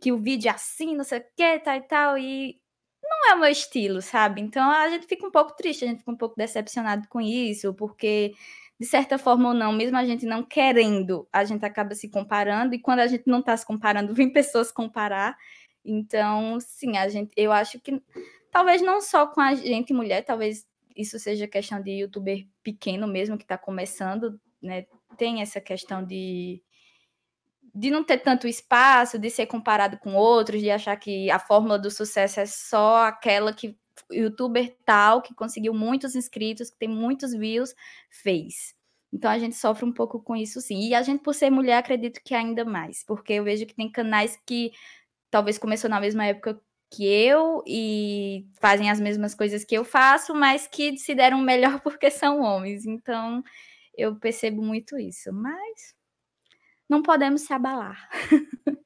Que 0.02 0.12
o 0.12 0.18
vídeo 0.18 0.50
é 0.50 0.52
assim, 0.54 0.96
não 0.96 1.04
sei 1.04 1.20
o 1.20 1.26
que, 1.38 1.60
tal 1.60 1.76
e 1.76 1.82
tal, 1.82 2.18
e 2.18 2.60
não 3.04 3.32
é 3.32 3.36
o 3.36 3.40
meu 3.40 3.50
estilo, 3.50 4.02
sabe? 4.02 4.42
Então 4.42 4.70
a 4.72 4.90
gente 4.90 5.08
fica 5.08 5.26
um 5.26 5.32
pouco 5.32 5.56
triste, 5.56 5.86
a 5.86 5.88
gente 5.88 6.00
fica 6.00 6.12
um 6.12 6.18
pouco 6.18 6.36
decepcionado 6.36 7.08
com 7.10 7.22
isso, 7.22 7.74
porque 7.76 8.34
de 8.82 8.88
certa 8.88 9.20
forma 9.20 9.50
ou 9.50 9.54
não, 9.54 9.72
mesmo 9.72 9.96
a 9.96 10.04
gente 10.04 10.26
não 10.26 10.42
querendo, 10.42 11.30
a 11.32 11.44
gente 11.44 11.64
acaba 11.64 11.94
se 11.94 12.10
comparando, 12.10 12.74
e 12.74 12.80
quando 12.80 13.02
a 13.02 13.06
gente 13.06 13.26
não 13.28 13.40
está 13.40 13.56
se 13.56 13.64
comparando, 13.64 14.12
vem 14.16 14.34
pessoas 14.34 14.72
comparar. 14.72 15.38
Então, 15.86 16.60
sim, 16.60 16.98
a 16.98 17.08
gente, 17.08 17.32
eu 17.38 17.52
acho 17.52 17.80
que 17.80 18.02
talvez 18.50 18.82
não 18.82 19.00
só 19.00 19.28
com 19.28 19.40
a 19.40 19.54
gente 19.54 19.94
mulher, 19.94 20.24
talvez 20.26 20.66
isso 20.96 21.20
seja 21.20 21.48
questão 21.48 21.80
de 21.80 21.92
youtuber 21.92 22.44
pequeno 22.64 23.06
mesmo 23.08 23.38
que 23.38 23.44
está 23.44 23.56
começando, 23.56 24.42
né? 24.60 24.88
Tem 25.16 25.44
essa 25.44 25.62
questão 25.62 26.04
de 26.04 26.64
de 27.74 27.90
não 27.92 28.04
ter 28.04 28.18
tanto 28.18 28.48
espaço, 28.48 29.18
de 29.18 29.30
ser 29.30 29.46
comparado 29.46 29.98
com 30.00 30.16
outros, 30.16 30.60
de 30.60 30.70
achar 30.70 30.96
que 30.98 31.32
a 31.32 31.40
fórmula 31.40 31.80
do 31.80 31.90
sucesso 31.90 32.40
é 32.40 32.46
só 32.46 33.06
aquela 33.06 33.54
que 33.54 33.78
youtuber 34.12 34.76
tal 34.86 35.22
que 35.22 35.34
conseguiu 35.34 35.74
muitos 35.74 36.16
inscritos, 36.16 36.70
que 36.70 36.78
tem 36.78 36.90
muitos 36.90 37.34
views, 37.34 37.76
fez. 38.10 38.76
Então 39.14 39.30
a 39.30 39.38
gente 39.38 39.56
sofre 39.56 39.86
um 39.86 39.92
pouco 39.92 40.22
com 40.22 40.36
isso 40.36 40.62
sim. 40.62 40.88
E 40.88 40.96
a 40.96 41.02
gente, 41.02 41.22
por 41.22 41.36
ser 41.36 41.50
mulher, 41.50 41.78
acredito 41.78 42.22
que 42.24 42.34
ainda 42.34 42.64
mais, 42.64 43.04
porque 43.04 43.34
eu 43.34 43.44
vejo 43.44 43.66
que 43.66 43.76
tem 43.76 43.92
canais 43.92 44.40
que 44.46 44.72
talvez 45.30 45.58
começou 45.58 45.90
na 45.90 46.00
mesma 46.00 46.26
época 46.26 46.62
que 46.90 47.06
eu 47.06 47.64
e 47.66 48.46
fazem 48.60 48.90
as 48.90 49.00
mesmas 49.00 49.34
coisas 49.34 49.64
que 49.64 49.76
eu 49.76 49.86
faço, 49.86 50.36
mas 50.36 50.68
que 50.68 50.98
se 50.98 51.16
deram 51.16 51.40
melhor 51.42 51.80
porque 51.82 52.10
são 52.12 52.42
homens. 52.42 52.86
Então 52.86 53.44
eu 53.98 54.16
percebo 54.16 54.62
muito 54.62 54.98
isso. 54.98 55.32
Mas 55.34 55.96
não 56.90 57.02
podemos 57.02 57.42
se 57.42 57.54
abalar. 57.54 58.10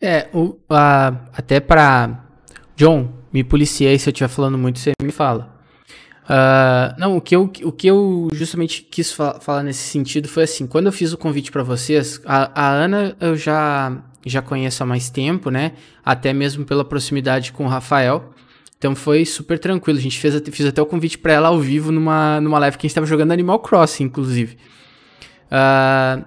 é, 0.00 0.28
o, 0.32 0.60
a, 0.68 1.08
até 1.36 1.58
para 1.58 2.28
John, 2.76 3.23
me 3.34 3.42
policiei, 3.42 3.98
se 3.98 4.08
eu 4.08 4.12
estiver 4.12 4.28
falando 4.28 4.56
muito, 4.56 4.78
você 4.78 4.92
me 5.02 5.10
fala. 5.10 5.52
Uh, 6.24 6.98
não, 6.98 7.16
o 7.16 7.20
que, 7.20 7.34
eu, 7.34 7.50
o 7.64 7.72
que 7.72 7.86
eu 7.88 8.28
justamente 8.32 8.80
quis 8.82 9.12
fa 9.12 9.40
falar 9.40 9.64
nesse 9.64 9.82
sentido 9.82 10.28
foi 10.28 10.44
assim, 10.44 10.66
quando 10.68 10.86
eu 10.86 10.92
fiz 10.92 11.12
o 11.12 11.18
convite 11.18 11.50
para 11.50 11.64
vocês, 11.64 12.20
a, 12.24 12.50
a, 12.54 12.70
Ana 12.70 13.16
eu 13.20 13.36
já, 13.36 14.02
já 14.24 14.40
conheço 14.40 14.84
há 14.84 14.86
mais 14.86 15.10
tempo, 15.10 15.50
né? 15.50 15.72
Até 16.02 16.32
mesmo 16.32 16.64
pela 16.64 16.84
proximidade 16.84 17.52
com 17.52 17.64
o 17.64 17.68
Rafael. 17.68 18.30
Então 18.78 18.94
foi 18.94 19.24
super 19.26 19.58
tranquilo. 19.58 19.98
A 19.98 20.02
gente 20.02 20.18
fez, 20.18 20.40
fiz 20.52 20.66
até 20.66 20.80
o 20.80 20.86
convite 20.86 21.18
para 21.18 21.32
ela 21.32 21.48
ao 21.48 21.58
vivo 21.58 21.90
numa, 21.90 22.40
numa 22.40 22.58
live 22.60 22.78
que 22.78 22.82
a 22.82 22.86
gente 22.86 22.92
estava 22.92 23.06
jogando 23.06 23.32
Animal 23.32 23.58
Crossing, 23.58 24.04
inclusive. 24.04 24.56
Uh, 25.46 26.24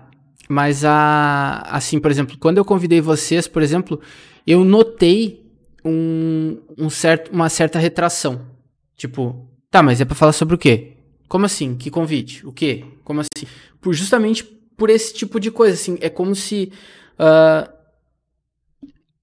mas 0.49 0.83
a, 0.83 1.63
assim, 1.71 1.99
por 1.99 2.11
exemplo, 2.11 2.37
quando 2.37 2.57
eu 2.57 2.65
convidei 2.65 2.99
vocês, 2.99 3.47
por 3.47 3.61
exemplo, 3.61 3.99
eu 4.45 4.63
notei 4.63 5.46
um, 5.83 6.57
um 6.77 6.89
certo, 6.89 7.31
uma 7.31 7.49
certa 7.49 7.79
retração. 7.79 8.45
Tipo, 8.95 9.47
tá, 9.69 9.83
mas 9.83 10.01
é 10.01 10.05
para 10.05 10.15
falar 10.15 10.33
sobre 10.33 10.55
o 10.55 10.57
quê? 10.57 10.93
Como 11.27 11.45
assim? 11.45 11.75
Que 11.75 11.89
convite? 11.89 12.45
O 12.45 12.51
quê? 12.51 12.85
Como 13.03 13.21
assim? 13.21 13.45
Por, 13.81 13.93
justamente 13.93 14.43
por 14.43 14.89
esse 14.89 15.13
tipo 15.13 15.39
de 15.39 15.51
coisa, 15.51 15.73
assim, 15.73 15.97
é 16.01 16.09
como 16.09 16.35
se 16.35 16.71
uh, 17.19 17.69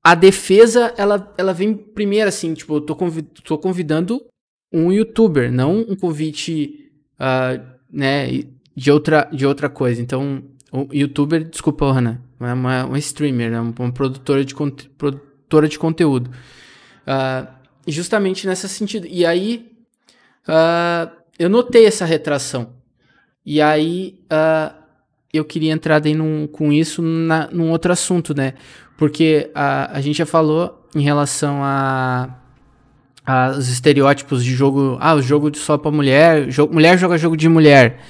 a 0.02 0.14
defesa, 0.14 0.92
ela, 0.98 1.32
ela 1.38 1.54
vem 1.54 1.74
primeiro, 1.74 2.28
assim, 2.28 2.52
tipo, 2.52 2.76
eu 2.76 2.80
tô, 2.80 2.94
convid 2.94 3.26
tô 3.42 3.56
convidando 3.56 4.24
um 4.72 4.92
youtuber, 4.92 5.50
não 5.50 5.78
um 5.78 5.96
convite, 5.96 6.90
uh, 7.14 7.64
né, 7.90 8.42
de 8.76 8.90
outra, 8.90 9.28
de 9.32 9.46
outra 9.46 9.68
coisa. 9.68 10.02
Então, 10.02 10.42
o 10.72 10.88
youtuber, 10.92 11.48
desculpa, 11.48 11.86
Ana, 11.86 12.20
é 12.40 12.52
uma, 12.52 12.84
uma 12.84 12.98
streamer, 12.98 13.52
é 13.52 13.60
uma, 13.60 13.72
uma 13.78 13.92
produtora 13.92 14.44
de, 14.44 14.54
produtora 15.48 15.68
de 15.68 15.78
conteúdo. 15.78 16.30
Uh, 17.06 17.46
justamente 17.86 18.46
nesse 18.46 18.68
sentido. 18.68 19.06
E 19.06 19.24
aí, 19.24 19.70
uh, 20.48 21.10
eu 21.38 21.48
notei 21.48 21.86
essa 21.86 22.04
retração. 22.04 22.72
E 23.44 23.60
aí, 23.60 24.18
uh, 24.24 24.74
eu 25.32 25.44
queria 25.44 25.72
entrar 25.72 26.00
num, 26.00 26.46
com 26.46 26.72
isso 26.72 27.02
na, 27.02 27.48
num 27.50 27.70
outro 27.70 27.92
assunto, 27.92 28.34
né? 28.34 28.54
Porque 28.96 29.50
a, 29.54 29.96
a 29.96 30.00
gente 30.00 30.18
já 30.18 30.26
falou 30.26 30.88
em 30.94 31.02
relação 31.02 31.60
a 31.62 32.40
os 33.56 33.68
estereótipos 33.68 34.44
de 34.44 34.52
jogo, 34.52 34.98
ah, 35.00 35.14
o 35.14 35.22
jogo 35.22 35.50
de 35.50 35.58
só 35.58 35.78
para 35.78 35.90
mulher, 35.90 36.50
jogo, 36.50 36.74
mulher 36.74 36.98
joga 36.98 37.16
jogo 37.16 37.38
de 37.38 37.48
mulher. 37.48 38.02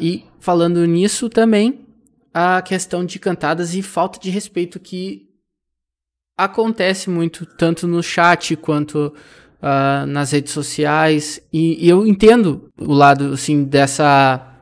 E 0.00 0.24
falando 0.40 0.86
nisso 0.86 1.28
também, 1.28 1.86
a 2.32 2.62
questão 2.62 3.04
de 3.04 3.18
cantadas 3.18 3.74
e 3.74 3.82
falta 3.82 4.18
de 4.18 4.30
respeito 4.30 4.80
que 4.80 5.25
acontece 6.36 7.08
muito, 7.08 7.46
tanto 7.46 7.86
no 7.86 8.02
chat 8.02 8.56
quanto 8.56 9.14
uh, 9.62 10.06
nas 10.06 10.32
redes 10.32 10.52
sociais. 10.52 11.40
E, 11.52 11.86
e, 11.86 11.88
eu 11.88 12.06
entendo 12.06 12.72
o 12.78 12.92
lado, 12.92 13.32
assim, 13.32 13.64
dessa. 13.64 14.52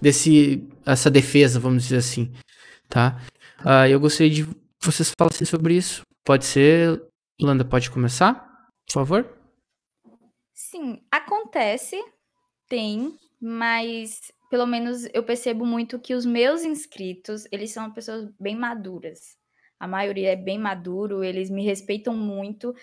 Desse, 0.00 0.68
essa 0.84 1.10
defesa, 1.10 1.58
vamos 1.58 1.84
dizer 1.84 1.96
assim. 1.96 2.30
Tá? 2.88 3.22
Uh, 3.60 3.88
eu 3.88 3.98
gostaria 3.98 4.30
de 4.30 4.46
vocês 4.82 5.10
falassem 5.18 5.46
sobre 5.46 5.74
isso. 5.74 6.02
Pode 6.22 6.44
ser. 6.44 7.02
Landa, 7.40 7.64
pode 7.64 7.90
começar, 7.90 8.34
por 8.86 8.92
favor? 8.92 9.38
Sim, 10.52 11.00
acontece, 11.10 12.00
tem, 12.68 13.16
mas 13.40 14.20
pelo 14.48 14.66
menos 14.66 15.08
eu 15.12 15.24
percebo 15.24 15.66
muito 15.66 15.98
que 15.98 16.14
os 16.14 16.24
meus 16.24 16.62
inscritos, 16.62 17.44
eles 17.50 17.72
são 17.72 17.90
pessoas 17.90 18.30
bem 18.38 18.54
maduras 18.54 19.36
a 19.78 19.86
maioria 19.86 20.32
é 20.32 20.36
bem 20.36 20.58
maduro, 20.58 21.24
eles 21.24 21.50
me 21.50 21.64
respeitam 21.64 22.16
muito. 22.16 22.74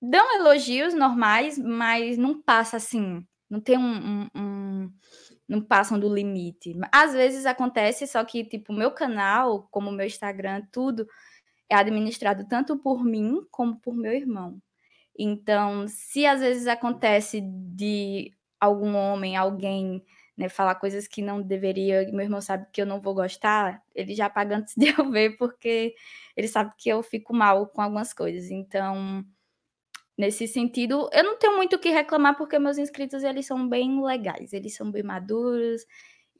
Dão 0.00 0.34
elogios 0.36 0.94
normais, 0.94 1.58
mas 1.58 2.18
não 2.18 2.40
passa 2.40 2.76
assim, 2.76 3.24
não 3.48 3.60
tem 3.60 3.78
um, 3.78 3.82
um, 3.94 4.28
um 4.34 4.92
não 5.48 5.60
passam 5.60 5.98
do 5.98 6.12
limite. 6.12 6.74
Às 6.90 7.12
vezes 7.12 7.44
acontece, 7.44 8.06
só 8.06 8.24
que, 8.24 8.44
tipo, 8.44 8.72
meu 8.72 8.90
canal, 8.90 9.68
como 9.70 9.92
meu 9.92 10.06
Instagram, 10.06 10.62
tudo 10.72 11.06
é 11.68 11.74
administrado 11.74 12.46
tanto 12.48 12.76
por 12.78 13.04
mim 13.04 13.46
como 13.50 13.76
por 13.80 13.94
meu 13.94 14.12
irmão. 14.12 14.58
Então, 15.18 15.86
se 15.88 16.26
às 16.26 16.40
vezes 16.40 16.66
acontece 16.66 17.40
de 17.42 18.32
algum 18.58 18.94
homem, 18.94 19.36
alguém 19.36 20.02
né, 20.42 20.48
falar 20.48 20.74
coisas 20.74 21.06
que 21.06 21.22
não 21.22 21.40
deveria, 21.40 22.10
meu 22.12 22.22
irmão 22.22 22.40
sabe 22.40 22.66
que 22.72 22.82
eu 22.82 22.86
não 22.86 23.00
vou 23.00 23.14
gostar, 23.14 23.82
ele 23.94 24.14
já 24.14 24.28
paga 24.28 24.56
antes 24.56 24.74
de 24.76 24.88
eu 24.88 25.10
ver, 25.10 25.36
porque 25.36 25.94
ele 26.36 26.48
sabe 26.48 26.72
que 26.76 26.88
eu 26.88 27.02
fico 27.02 27.34
mal 27.34 27.66
com 27.68 27.80
algumas 27.80 28.12
coisas. 28.12 28.50
Então, 28.50 29.24
nesse 30.18 30.48
sentido, 30.48 31.08
eu 31.12 31.24
não 31.24 31.38
tenho 31.38 31.56
muito 31.56 31.76
o 31.76 31.78
que 31.78 31.90
reclamar, 31.90 32.36
porque 32.36 32.58
meus 32.58 32.78
inscritos, 32.78 33.22
eles 33.22 33.46
são 33.46 33.68
bem 33.68 34.02
legais, 34.04 34.52
eles 34.52 34.74
são 34.74 34.90
bem 34.90 35.02
maduros, 35.02 35.86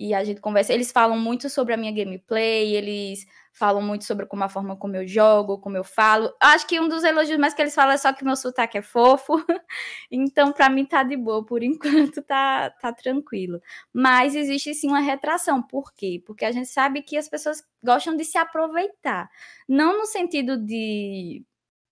e 0.03 0.12
a 0.12 0.24
gente 0.24 0.40
conversa. 0.40 0.72
Eles 0.72 0.90
falam 0.90 1.16
muito 1.16 1.48
sobre 1.48 1.72
a 1.72 1.76
minha 1.76 1.92
gameplay, 1.92 2.74
eles 2.74 3.24
falam 3.53 3.80
muito 3.80 4.05
sobre 4.05 4.26
como 4.26 4.42
a 4.42 4.48
forma 4.48 4.76
como 4.76 4.96
eu 4.96 5.07
jogo, 5.07 5.59
como 5.59 5.76
eu 5.76 5.84
falo. 5.84 6.34
Acho 6.40 6.66
que 6.66 6.80
um 6.80 6.88
dos 6.88 7.05
elogios 7.05 7.38
mais 7.38 7.55
que 7.55 7.62
eles 7.62 7.74
falam 7.74 7.92
é 7.92 7.96
só 7.96 8.12
que 8.12 8.24
meu 8.24 8.34
sotaque 8.34 8.78
é 8.78 8.82
fofo. 8.82 9.34
então, 10.11 10.50
para 10.53 10.68
mim 10.68 10.84
tá 10.84 11.05
de 11.05 11.16
boa, 11.16 11.46
por 11.46 11.62
enquanto 11.62 12.20
tá, 12.22 12.70
tá 12.70 12.92
tranquilo. 12.92 13.61
Mas 13.92 14.34
existe 14.34 14.74
sim 14.74 14.88
uma 14.88 14.98
retração. 14.98 15.62
Por 15.62 15.94
quê? 15.94 16.20
Porque 16.26 16.44
a 16.44 16.50
gente 16.50 16.68
sabe 16.68 17.00
que 17.03 17.16
as 17.16 17.28
pessoas 17.28 17.62
gostam 17.80 18.16
de 18.16 18.24
se 18.24 18.36
aproveitar. 18.36 19.30
Não 19.68 19.98
no 19.98 20.07
sentido 20.07 20.57
de 20.57 21.44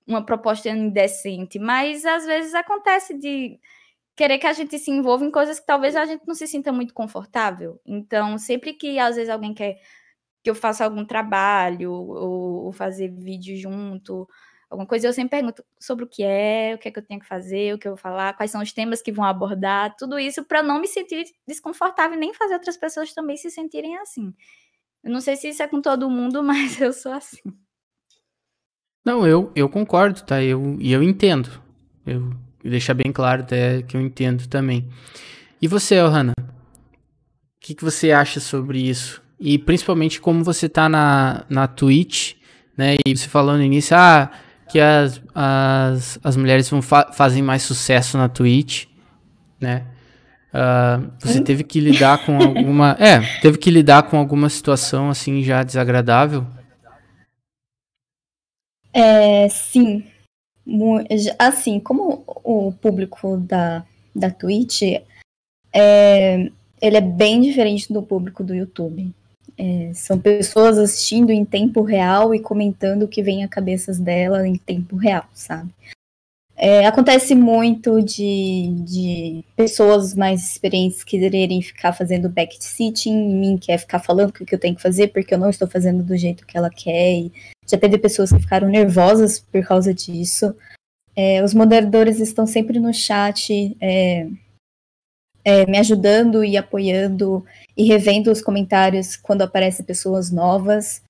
uma 0.04 0.26
proposta 0.26 0.68
indecente, 0.68 1.60
mas 1.60 2.04
às 2.04 2.26
vezes 2.26 2.54
acontece 2.54 3.16
de 3.16 3.60
querer 4.20 4.38
que 4.38 4.46
a 4.46 4.52
gente 4.52 4.78
se 4.78 4.90
envolva 4.90 5.24
em 5.24 5.30
coisas 5.30 5.58
que 5.58 5.64
talvez 5.64 5.96
a 5.96 6.04
gente 6.04 6.26
não 6.26 6.34
se 6.34 6.46
sinta 6.46 6.70
muito 6.70 6.92
confortável. 6.92 7.80
Então, 7.86 8.36
sempre 8.36 8.74
que 8.74 8.98
às 8.98 9.16
vezes 9.16 9.30
alguém 9.30 9.54
quer 9.54 9.80
que 10.42 10.50
eu 10.50 10.54
faça 10.54 10.84
algum 10.84 11.06
trabalho 11.06 11.90
ou, 11.90 12.66
ou 12.66 12.72
fazer 12.72 13.08
vídeo 13.08 13.56
junto, 13.56 14.28
alguma 14.68 14.86
coisa, 14.86 15.06
eu 15.06 15.12
sempre 15.14 15.30
pergunto 15.30 15.64
sobre 15.78 16.04
o 16.04 16.06
que 16.06 16.22
é, 16.22 16.74
o 16.74 16.78
que 16.78 16.88
é 16.88 16.90
que 16.90 16.98
eu 16.98 17.02
tenho 17.02 17.18
que 17.18 17.26
fazer, 17.26 17.74
o 17.74 17.78
que 17.78 17.88
eu 17.88 17.92
vou 17.92 17.98
falar, 17.98 18.34
quais 18.34 18.50
são 18.50 18.60
os 18.60 18.74
temas 18.74 19.00
que 19.00 19.10
vão 19.10 19.24
abordar, 19.24 19.96
tudo 19.96 20.18
isso 20.18 20.44
para 20.44 20.62
não 20.62 20.78
me 20.78 20.86
sentir 20.86 21.24
desconfortável 21.48 22.14
e 22.14 22.20
nem 22.20 22.34
fazer 22.34 22.52
outras 22.52 22.76
pessoas 22.76 23.14
também 23.14 23.38
se 23.38 23.50
sentirem 23.50 23.96
assim. 23.96 24.34
Eu 25.02 25.10
não 25.10 25.22
sei 25.22 25.34
se 25.34 25.48
isso 25.48 25.62
é 25.62 25.66
com 25.66 25.80
todo 25.80 26.10
mundo, 26.10 26.42
mas 26.44 26.78
eu 26.78 26.92
sou 26.92 27.12
assim. 27.12 27.40
Não, 29.02 29.26
eu, 29.26 29.50
eu 29.56 29.66
concordo, 29.66 30.22
tá? 30.26 30.42
Eu, 30.42 30.76
e 30.78 30.92
eu 30.92 31.02
entendo. 31.02 31.50
Eu 32.04 32.49
deixar 32.64 32.94
bem 32.94 33.12
claro 33.12 33.42
até 33.42 33.82
que 33.82 33.96
eu 33.96 34.00
entendo 34.00 34.46
também. 34.46 34.88
E 35.60 35.68
você, 35.68 36.00
Ohana? 36.00 36.32
O 36.38 36.44
que, 37.60 37.74
que 37.74 37.84
você 37.84 38.12
acha 38.12 38.40
sobre 38.40 38.78
isso? 38.78 39.22
e 39.40 39.58
principalmente 39.58 40.20
como 40.20 40.44
você 40.44 40.68
tá 40.68 40.88
na, 40.88 41.44
na 41.48 41.66
Twitch, 41.66 42.34
né? 42.76 42.96
E 43.06 43.16
você 43.16 43.26
falou 43.26 43.56
no 43.56 43.62
início, 43.62 43.96
ah, 43.96 44.30
que 44.68 44.78
as, 44.78 45.20
as, 45.34 46.20
as 46.22 46.36
mulheres 46.36 46.68
vão 46.68 46.82
fa 46.82 47.10
fazem 47.10 47.42
mais 47.42 47.62
sucesso 47.62 48.18
na 48.18 48.28
Twitch, 48.28 48.84
né? 49.58 49.86
Uh, 50.52 51.10
você 51.20 51.40
teve 51.40 51.64
que 51.64 51.80
lidar 51.80 52.26
com 52.26 52.36
alguma. 52.36 52.96
É, 53.00 53.20
teve 53.40 53.56
que 53.56 53.70
lidar 53.70 54.02
com 54.02 54.18
alguma 54.18 54.48
situação 54.50 55.08
assim 55.08 55.42
já 55.42 55.62
desagradável? 55.62 56.46
É, 58.92 59.48
sim. 59.48 60.04
Assim, 61.38 61.80
como 61.80 62.24
o 62.26 62.72
público 62.72 63.36
da, 63.36 63.84
da 64.14 64.30
Twitch 64.30 64.82
é, 65.72 66.50
ele 66.80 66.96
é 66.96 67.00
bem 67.00 67.40
diferente 67.40 67.92
do 67.92 68.02
público 68.02 68.42
do 68.42 68.54
YouTube. 68.54 69.12
É, 69.58 69.92
são 69.94 70.18
pessoas 70.18 70.78
assistindo 70.78 71.30
em 71.30 71.44
tempo 71.44 71.82
real 71.82 72.34
e 72.34 72.40
comentando 72.40 73.02
o 73.02 73.08
que 73.08 73.22
vem 73.22 73.44
à 73.44 73.48
cabeça 73.48 73.92
dela 73.94 74.46
em 74.46 74.56
tempo 74.56 74.96
real, 74.96 75.28
sabe? 75.34 75.70
É, 76.62 76.84
acontece 76.84 77.34
muito 77.34 78.02
de, 78.02 78.70
de 78.84 79.44
pessoas 79.56 80.14
mais 80.14 80.42
experientes 80.50 81.02
quererem 81.02 81.62
ficar 81.62 81.94
fazendo 81.94 82.28
backseating 82.28 83.16
mim, 83.16 83.56
quer 83.56 83.78
ficar 83.78 83.98
falando 83.98 84.28
o 84.28 84.32
que 84.32 84.54
eu 84.54 84.58
tenho 84.58 84.76
que 84.76 84.82
fazer 84.82 85.08
porque 85.08 85.32
eu 85.32 85.38
não 85.38 85.48
estou 85.48 85.66
fazendo 85.66 86.02
do 86.02 86.14
jeito 86.18 86.44
que 86.46 86.58
ela 86.58 86.68
quer. 86.68 87.14
E 87.14 87.32
já 87.66 87.78
teve 87.78 87.96
pessoas 87.96 88.30
que 88.30 88.40
ficaram 88.40 88.68
nervosas 88.68 89.40
por 89.40 89.64
causa 89.64 89.94
disso. 89.94 90.54
É, 91.16 91.42
os 91.42 91.54
moderadores 91.54 92.20
estão 92.20 92.46
sempre 92.46 92.78
no 92.78 92.92
chat, 92.92 93.74
é, 93.80 94.28
é, 95.42 95.64
me 95.64 95.78
ajudando 95.78 96.44
e 96.44 96.58
apoiando 96.58 97.42
e 97.74 97.84
revendo 97.84 98.30
os 98.30 98.42
comentários 98.42 99.16
quando 99.16 99.40
aparecem 99.40 99.82
pessoas 99.82 100.30
novas. 100.30 101.00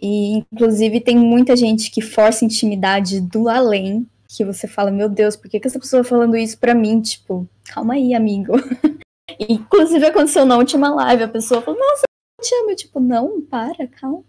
E, 0.00 0.38
inclusive, 0.38 1.02
tem 1.02 1.18
muita 1.18 1.54
gente 1.54 1.90
que 1.90 2.00
força 2.00 2.46
intimidade 2.46 3.20
do 3.20 3.46
além 3.46 4.06
que 4.36 4.44
você 4.44 4.68
fala, 4.68 4.90
meu 4.90 5.08
Deus, 5.08 5.34
por 5.34 5.48
que, 5.48 5.58
que 5.58 5.66
essa 5.66 5.78
pessoa 5.78 6.02
tá 6.02 6.08
falando 6.08 6.36
isso 6.36 6.58
pra 6.58 6.74
mim? 6.74 7.00
Tipo, 7.00 7.48
calma 7.64 7.94
aí, 7.94 8.14
amigo. 8.14 8.52
Inclusive 9.48 10.04
aconteceu 10.04 10.44
na 10.44 10.58
última 10.58 10.94
live, 10.94 11.22
a 11.22 11.28
pessoa 11.28 11.62
falou, 11.62 11.80
nossa, 11.80 12.02
eu 12.38 12.44
te 12.44 12.54
amo. 12.54 12.70
Eu, 12.70 12.76
tipo, 12.76 13.00
não, 13.00 13.40
para, 13.42 13.86
calma. 13.88 14.22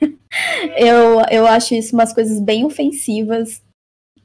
eu, 0.76 1.20
eu 1.30 1.46
acho 1.46 1.74
isso 1.74 1.94
umas 1.94 2.12
coisas 2.12 2.38
bem 2.38 2.64
ofensivas. 2.64 3.62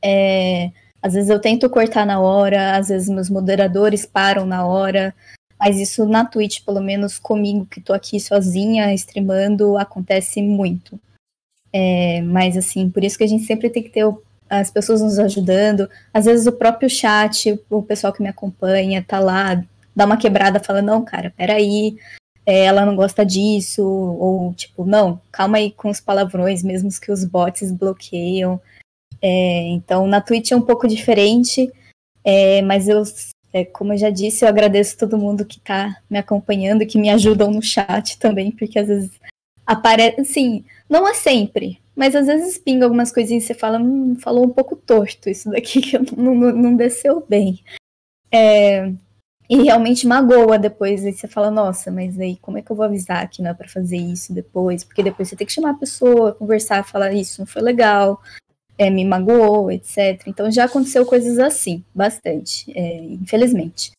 É, 0.04 0.72
às 1.02 1.14
vezes 1.14 1.30
eu 1.30 1.40
tento 1.40 1.70
cortar 1.70 2.06
na 2.06 2.20
hora, 2.20 2.76
às 2.76 2.90
vezes 2.90 3.10
meus 3.10 3.30
moderadores 3.30 4.06
param 4.06 4.46
na 4.46 4.66
hora. 4.66 5.16
Mas 5.58 5.80
isso 5.80 6.06
na 6.06 6.26
Twitch, 6.26 6.66
pelo 6.66 6.82
menos 6.82 7.20
comigo, 7.20 7.66
que 7.68 7.80
tô 7.80 7.94
aqui 7.94 8.20
sozinha, 8.20 8.94
streamando, 8.96 9.78
acontece 9.78 10.42
muito. 10.42 11.00
É, 11.72 12.22
mas 12.22 12.58
assim, 12.58 12.90
por 12.90 13.04
isso 13.04 13.18
que 13.18 13.24
a 13.24 13.28
gente 13.28 13.46
sempre 13.46 13.70
tem 13.70 13.82
que 13.84 13.90
ter 13.90 14.04
o 14.04 14.22
as 14.52 14.70
pessoas 14.70 15.02
nos 15.02 15.18
ajudando. 15.18 15.90
Às 16.14 16.26
vezes 16.26 16.46
o 16.46 16.52
próprio 16.52 16.90
chat, 16.90 17.58
o 17.70 17.82
pessoal 17.82 18.12
que 18.12 18.22
me 18.22 18.28
acompanha, 18.28 19.02
tá 19.02 19.18
lá, 19.18 19.64
dá 19.96 20.06
uma 20.06 20.18
quebrada, 20.18 20.60
fala, 20.60 20.82
não, 20.82 21.06
cara, 21.06 21.34
peraí, 21.38 21.96
é, 22.46 22.66
ela 22.66 22.86
não 22.86 22.96
gosta 22.96 23.26
disso, 23.26 23.82
ou 23.84 24.54
tipo, 24.54 24.86
não, 24.86 25.22
calma 25.32 25.58
aí 25.58 25.72
com 25.72 25.90
os 25.90 26.02
palavrões, 26.02 26.62
mesmo 26.64 26.90
que 27.00 27.12
os 27.12 27.24
bots 27.24 27.72
bloqueiam. 27.72 28.60
É, 29.22 29.70
então, 29.70 30.06
na 30.06 30.20
Twitch 30.20 30.52
é 30.52 30.56
um 30.56 30.62
pouco 30.62 30.86
diferente, 30.86 31.72
é, 32.24 32.62
mas 32.62 32.90
eu, 32.90 33.04
é, 33.54 33.64
como 33.64 33.94
eu 33.94 33.98
já 33.98 34.10
disse, 34.10 34.44
eu 34.44 34.50
agradeço 34.50 34.98
todo 34.98 35.18
mundo 35.18 35.46
que 35.46 35.62
tá 35.62 35.96
me 36.10 36.18
acompanhando, 36.18 36.86
que 36.86 36.98
me 37.00 37.10
ajudam 37.10 37.52
no 37.52 37.62
chat 37.62 38.20
também, 38.20 38.52
porque 38.52 38.80
às 38.80 38.88
vezes 38.88 39.12
aparece, 39.72 40.22
assim, 40.22 40.66
não 40.90 41.08
é 41.08 41.14
sempre, 41.14 41.82
mas 41.96 42.16
às 42.16 42.28
vezes 42.28 42.58
pinga 42.58 42.86
algumas 42.86 43.12
coisinhas 43.12 43.44
e 43.44 43.48
você 43.48 43.54
fala, 43.54 43.80
hum, 43.80 44.16
falou 44.20 44.46
um 44.46 44.50
pouco 44.50 44.76
torto 44.76 45.30
isso 45.30 45.50
daqui 45.50 45.82
que 45.82 45.98
não, 46.18 46.36
não, 46.36 46.52
não 46.52 46.76
desceu 46.76 47.26
bem. 47.28 47.64
É, 48.32 48.92
e 49.52 49.64
realmente 49.64 50.08
magoa 50.08 50.58
depois. 50.58 51.04
Aí 51.04 51.12
você 51.12 51.28
fala, 51.28 51.52
nossa, 51.52 51.92
mas 51.92 52.18
aí 52.18 52.38
como 52.38 52.58
é 52.58 52.62
que 52.62 52.72
eu 52.72 52.76
vou 52.76 52.86
avisar 52.86 53.30
que 53.30 53.42
não 53.42 53.52
é 53.52 53.54
pra 53.54 53.68
fazer 53.68 53.98
isso 53.98 54.34
depois? 54.34 54.84
Porque 54.84 55.04
depois 55.04 55.28
você 55.28 55.36
tem 55.36 55.46
que 55.46 55.52
chamar 55.52 55.72
a 55.72 55.78
pessoa, 55.78 56.34
conversar, 56.34 56.88
falar 56.88 57.14
isso 57.14 57.42
não 57.42 57.46
foi 57.46 57.62
legal, 57.62 58.22
é, 58.78 58.90
me 58.90 59.04
magoou, 59.04 59.70
etc. 59.70 60.24
Então 60.26 60.50
já 60.50 60.64
aconteceu 60.64 61.06
coisas 61.06 61.38
assim, 61.38 61.84
bastante, 61.94 62.72
é, 62.74 63.04
infelizmente. 63.04 63.92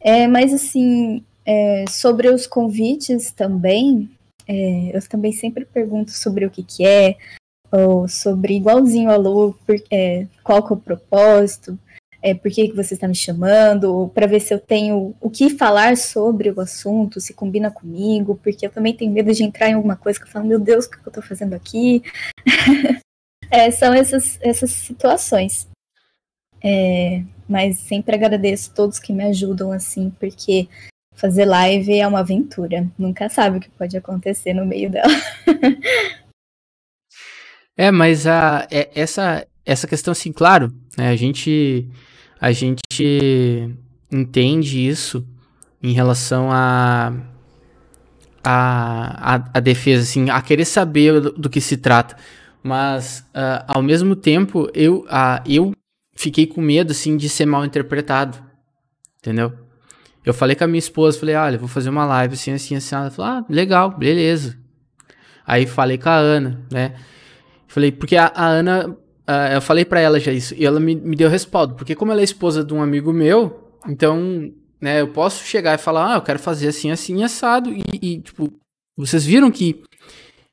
É, 0.00 0.28
mas 0.28 0.52
assim, 0.52 1.24
é, 1.44 1.84
sobre 1.88 2.28
os 2.28 2.46
convites 2.46 3.32
também, 3.32 4.08
é, 4.46 4.96
eu 4.96 5.08
também 5.08 5.32
sempre 5.32 5.64
pergunto 5.64 6.10
sobre 6.10 6.44
o 6.44 6.50
que, 6.50 6.62
que 6.62 6.86
é, 6.86 7.16
ou 7.70 8.06
sobre, 8.06 8.54
igualzinho 8.54 9.10
a 9.10 9.16
Lu, 9.16 9.54
por, 9.66 9.76
é, 9.90 10.26
qual 10.42 10.62
que 10.66 10.72
é 10.72 10.76
o 10.76 10.80
propósito, 10.80 11.78
é, 12.22 12.34
por 12.34 12.50
que, 12.50 12.68
que 12.68 12.76
você 12.76 12.94
está 12.94 13.08
me 13.08 13.14
chamando, 13.14 14.10
para 14.14 14.26
ver 14.26 14.40
se 14.40 14.54
eu 14.54 14.60
tenho 14.60 15.14
o 15.20 15.28
que 15.28 15.50
falar 15.50 15.96
sobre 15.96 16.50
o 16.50 16.60
assunto, 16.60 17.20
se 17.20 17.34
combina 17.34 17.70
comigo, 17.70 18.38
porque 18.42 18.66
eu 18.66 18.70
também 18.70 18.94
tenho 18.94 19.10
medo 19.10 19.32
de 19.32 19.42
entrar 19.42 19.68
em 19.68 19.74
alguma 19.74 19.96
coisa 19.96 20.20
que 20.20 20.26
eu 20.26 20.30
falo, 20.30 20.46
meu 20.46 20.60
Deus, 20.60 20.84
o 20.84 20.90
que 20.90 20.98
eu 20.98 21.08
estou 21.08 21.22
fazendo 21.22 21.54
aqui? 21.54 22.02
é, 23.50 23.70
são 23.70 23.92
essas, 23.92 24.38
essas 24.40 24.70
situações. 24.70 25.66
É, 26.62 27.24
mas 27.48 27.78
sempre 27.78 28.14
agradeço 28.14 28.72
todos 28.72 29.00
que 29.00 29.12
me 29.12 29.24
ajudam, 29.24 29.72
assim, 29.72 30.10
porque 30.20 30.68
fazer 31.14 31.44
live 31.44 31.98
é 31.98 32.06
uma 32.06 32.20
aventura. 32.20 32.88
Nunca 32.98 33.28
sabe 33.28 33.58
o 33.58 33.60
que 33.60 33.70
pode 33.70 33.96
acontecer 33.96 34.54
no 34.54 34.64
meio 34.64 34.90
dela. 34.90 35.12
é, 37.76 37.90
mas 37.90 38.26
a, 38.26 38.66
é, 38.70 38.90
essa, 38.94 39.46
essa 39.64 39.86
questão, 39.86 40.12
assim, 40.12 40.32
claro, 40.32 40.72
né, 40.96 41.08
a 41.08 41.16
gente 41.16 41.88
a 42.40 42.50
gente 42.50 43.76
entende 44.10 44.86
isso 44.86 45.24
em 45.80 45.92
relação 45.92 46.50
a 46.50 47.12
a, 48.42 49.34
a, 49.34 49.50
a 49.54 49.60
defesa, 49.60 50.02
assim, 50.02 50.28
a 50.28 50.42
querer 50.42 50.64
saber 50.64 51.20
do, 51.20 51.32
do 51.32 51.50
que 51.50 51.60
se 51.60 51.76
trata. 51.76 52.16
Mas, 52.62 53.20
uh, 53.34 53.64
ao 53.68 53.82
mesmo 53.82 54.16
tempo, 54.16 54.68
eu, 54.74 55.04
uh, 55.04 55.42
eu 55.46 55.72
fiquei 56.14 56.46
com 56.46 56.60
medo, 56.60 56.92
assim, 56.92 57.16
de 57.16 57.28
ser 57.28 57.46
mal 57.46 57.64
interpretado. 57.64 58.38
Entendeu? 59.18 59.52
Eu 60.24 60.32
falei 60.32 60.54
com 60.54 60.64
a 60.64 60.66
minha 60.66 60.78
esposa, 60.78 61.18
falei, 61.18 61.34
olha, 61.34 61.58
vou 61.58 61.68
fazer 61.68 61.90
uma 61.90 62.04
live 62.04 62.34
assim, 62.34 62.52
assim, 62.52 62.76
assim. 62.76 62.94
Ela 62.94 63.10
falou, 63.10 63.30
ah, 63.30 63.46
legal, 63.48 63.90
beleza. 63.90 64.56
Aí 65.46 65.66
falei 65.66 65.98
com 65.98 66.08
a 66.08 66.16
Ana, 66.16 66.64
né? 66.70 66.94
Falei, 67.66 67.90
porque 67.90 68.16
a, 68.16 68.30
a 68.34 68.46
Ana, 68.46 68.96
eu 69.52 69.60
falei 69.60 69.84
para 69.84 70.00
ela 70.00 70.20
já 70.20 70.30
isso, 70.30 70.54
e 70.54 70.64
ela 70.64 70.78
me, 70.78 70.94
me 70.94 71.16
deu 71.16 71.28
respaldo, 71.28 71.74
porque 71.74 71.94
como 71.94 72.12
ela 72.12 72.20
é 72.20 72.24
esposa 72.24 72.62
de 72.62 72.72
um 72.74 72.82
amigo 72.82 73.12
meu, 73.12 73.78
então, 73.88 74.52
né, 74.80 75.00
eu 75.00 75.08
posso 75.08 75.42
chegar 75.44 75.74
e 75.74 75.82
falar, 75.82 76.12
ah, 76.12 76.16
eu 76.16 76.22
quero 76.22 76.38
fazer 76.38 76.68
assim, 76.68 76.90
assim, 76.90 77.24
assado, 77.24 77.72
e, 77.72 77.82
e 78.00 78.20
tipo, 78.20 78.52
vocês 78.96 79.24
viram 79.24 79.50
que 79.50 79.82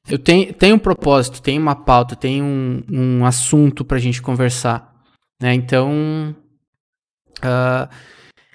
eu 0.09 0.17
tenho, 0.17 0.53
tenho 0.53 0.75
um 0.75 0.79
propósito, 0.79 1.41
tenho 1.41 1.61
uma 1.61 1.75
pauta, 1.75 2.15
tenho 2.15 2.43
um, 2.43 2.83
um 2.89 3.25
assunto 3.25 3.83
pra 3.85 3.99
gente 3.99 4.21
conversar, 4.21 4.95
né? 5.41 5.53
Então, 5.53 6.35
uh, 7.43 7.89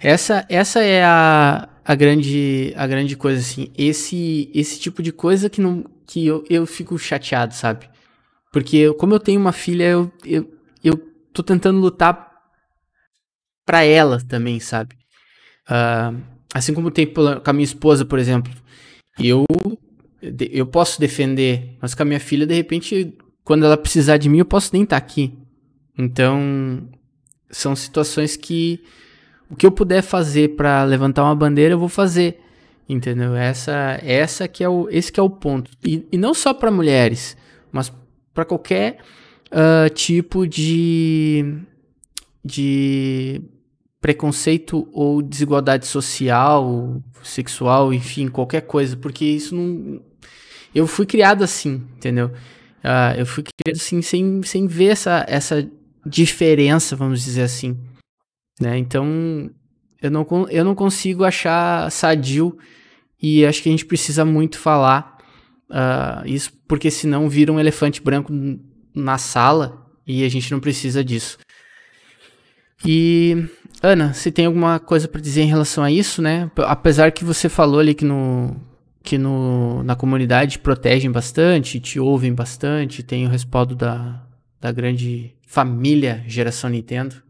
essa, 0.00 0.44
essa 0.48 0.82
é 0.82 1.04
a, 1.04 1.68
a, 1.84 1.94
grande, 1.94 2.72
a 2.76 2.86
grande 2.86 3.16
coisa, 3.16 3.40
assim. 3.40 3.72
Esse, 3.76 4.50
esse 4.54 4.78
tipo 4.78 5.02
de 5.02 5.12
coisa 5.12 5.48
que, 5.48 5.60
não, 5.60 5.84
que 6.06 6.26
eu, 6.26 6.44
eu 6.48 6.66
fico 6.66 6.98
chateado, 6.98 7.54
sabe? 7.54 7.88
Porque 8.52 8.76
eu, 8.76 8.94
como 8.94 9.14
eu 9.14 9.20
tenho 9.20 9.40
uma 9.40 9.52
filha, 9.52 9.84
eu, 9.84 10.12
eu, 10.24 10.52
eu 10.82 10.96
tô 11.32 11.42
tentando 11.42 11.80
lutar 11.80 12.32
para 13.64 13.82
ela 13.82 14.20
também, 14.20 14.60
sabe? 14.60 14.94
Uh, 15.68 16.22
assim 16.52 16.74
como 16.74 16.90
tem 16.90 17.06
com 17.06 17.50
a 17.50 17.52
minha 17.52 17.64
esposa, 17.64 18.04
por 18.04 18.18
exemplo. 18.18 18.52
Eu, 19.18 19.44
eu 20.50 20.66
posso 20.66 21.00
defender, 21.00 21.76
mas 21.80 21.94
com 21.94 22.02
a 22.02 22.06
minha 22.06 22.20
filha, 22.20 22.46
de 22.46 22.54
repente, 22.54 23.16
quando 23.42 23.64
ela 23.64 23.76
precisar 23.76 24.16
de 24.16 24.28
mim, 24.28 24.38
eu 24.38 24.44
posso 24.44 24.70
nem 24.72 24.82
estar 24.82 25.00
tá 25.00 25.04
aqui. 25.04 25.36
Então, 25.98 26.88
são 27.50 27.74
situações 27.74 28.36
que 28.36 28.80
o 29.54 29.56
que 29.56 29.64
eu 29.64 29.70
puder 29.70 30.02
fazer 30.02 30.56
para 30.56 30.82
levantar 30.82 31.22
uma 31.22 31.34
bandeira, 31.34 31.74
eu 31.74 31.78
vou 31.78 31.88
fazer. 31.88 32.40
Entendeu? 32.88 33.36
Essa, 33.36 34.00
essa 34.02 34.48
que 34.48 34.64
é 34.64 34.68
o, 34.68 34.88
esse 34.90 35.12
que 35.12 35.20
é 35.20 35.22
o 35.22 35.30
ponto. 35.30 35.70
E, 35.86 36.04
e 36.10 36.18
não 36.18 36.34
só 36.34 36.52
para 36.52 36.72
mulheres, 36.72 37.36
mas 37.70 37.92
para 38.34 38.44
qualquer 38.44 38.98
uh, 39.46 39.88
tipo 39.94 40.44
de, 40.44 41.54
de 42.44 43.40
preconceito 44.00 44.88
ou 44.92 45.22
desigualdade 45.22 45.86
social, 45.86 47.00
sexual, 47.22 47.94
enfim, 47.94 48.26
qualquer 48.26 48.62
coisa, 48.62 48.96
porque 48.96 49.24
isso 49.24 49.54
não. 49.54 50.02
Eu 50.74 50.88
fui 50.88 51.06
criado 51.06 51.44
assim, 51.44 51.80
entendeu? 51.96 52.26
Uh, 52.82 53.18
eu 53.18 53.24
fui 53.24 53.44
criado 53.44 53.76
assim, 53.76 54.02
sem, 54.02 54.42
sem 54.42 54.66
ver 54.66 54.88
essa, 54.88 55.24
essa 55.28 55.66
diferença, 56.04 56.96
vamos 56.96 57.22
dizer 57.22 57.42
assim. 57.42 57.78
Né? 58.60 58.78
Então, 58.78 59.50
eu 60.00 60.10
não, 60.10 60.26
eu 60.50 60.64
não 60.64 60.74
consigo 60.74 61.24
achar 61.24 61.90
sadio 61.90 62.56
E 63.20 63.44
acho 63.46 63.62
que 63.62 63.68
a 63.68 63.72
gente 63.72 63.86
precisa 63.86 64.24
muito 64.24 64.58
falar 64.58 65.16
uh, 65.70 66.26
isso, 66.26 66.52
porque 66.68 66.90
senão 66.90 67.28
vira 67.28 67.52
um 67.52 67.58
elefante 67.58 68.02
branco 68.02 68.32
na 68.94 69.18
sala 69.18 69.82
e 70.06 70.24
a 70.24 70.28
gente 70.28 70.52
não 70.52 70.60
precisa 70.60 71.02
disso. 71.02 71.38
E, 72.84 73.46
Ana, 73.82 74.12
você 74.12 74.30
tem 74.30 74.44
alguma 74.44 74.78
coisa 74.78 75.08
para 75.08 75.22
dizer 75.22 75.40
em 75.40 75.48
relação 75.48 75.82
a 75.82 75.90
isso, 75.90 76.20
né? 76.20 76.50
Apesar 76.58 77.10
que 77.12 77.24
você 77.24 77.48
falou 77.48 77.80
ali 77.80 77.94
que 77.94 78.04
no, 78.04 78.54
que 79.02 79.16
no, 79.16 79.82
na 79.84 79.96
comunidade 79.96 80.58
protegem 80.58 81.10
bastante, 81.10 81.80
te 81.80 81.98
ouvem 81.98 82.34
bastante, 82.34 83.02
tem 83.02 83.24
o 83.24 83.30
respaldo 83.30 83.74
da, 83.74 84.22
da 84.60 84.70
grande 84.70 85.34
família 85.46 86.22
geração 86.26 86.68
Nintendo 86.68 87.23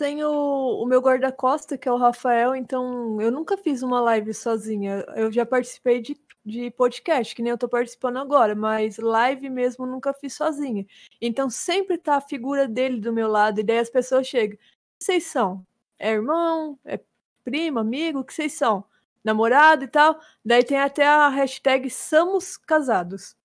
tenho 0.00 0.30
o 0.30 0.86
meu 0.86 0.98
guarda-costa, 1.02 1.76
que 1.76 1.86
é 1.86 1.92
o 1.92 1.98
Rafael, 1.98 2.54
então 2.56 3.20
eu 3.20 3.30
nunca 3.30 3.58
fiz 3.58 3.82
uma 3.82 4.00
live 4.00 4.32
sozinha. 4.32 5.04
Eu 5.14 5.30
já 5.30 5.44
participei 5.44 6.00
de, 6.00 6.18
de 6.42 6.70
podcast, 6.70 7.34
que 7.34 7.42
nem 7.42 7.50
eu 7.50 7.58
tô 7.58 7.68
participando 7.68 8.16
agora, 8.16 8.54
mas 8.54 8.96
live 8.96 9.50
mesmo 9.50 9.84
nunca 9.84 10.14
fiz 10.14 10.32
sozinha. 10.34 10.86
Então 11.20 11.50
sempre 11.50 11.98
tá 11.98 12.16
a 12.16 12.20
figura 12.22 12.66
dele 12.66 12.98
do 12.98 13.12
meu 13.12 13.28
lado, 13.28 13.60
e 13.60 13.62
daí 13.62 13.78
as 13.78 13.90
pessoas 13.90 14.26
chegam. 14.26 14.56
Que 14.56 15.04
vocês 15.04 15.26
são? 15.26 15.66
É 15.98 16.12
irmão? 16.12 16.78
É 16.82 16.98
primo, 17.44 17.78
amigo? 17.78 18.20
O 18.20 18.24
que 18.24 18.32
vocês 18.32 18.54
são? 18.54 18.82
Namorado 19.22 19.84
e 19.84 19.88
tal? 19.88 20.18
Daí 20.42 20.64
tem 20.64 20.78
até 20.80 21.06
a 21.06 21.28
hashtag 21.28 21.90
Somos 21.90 22.56
Casados. 22.56 23.36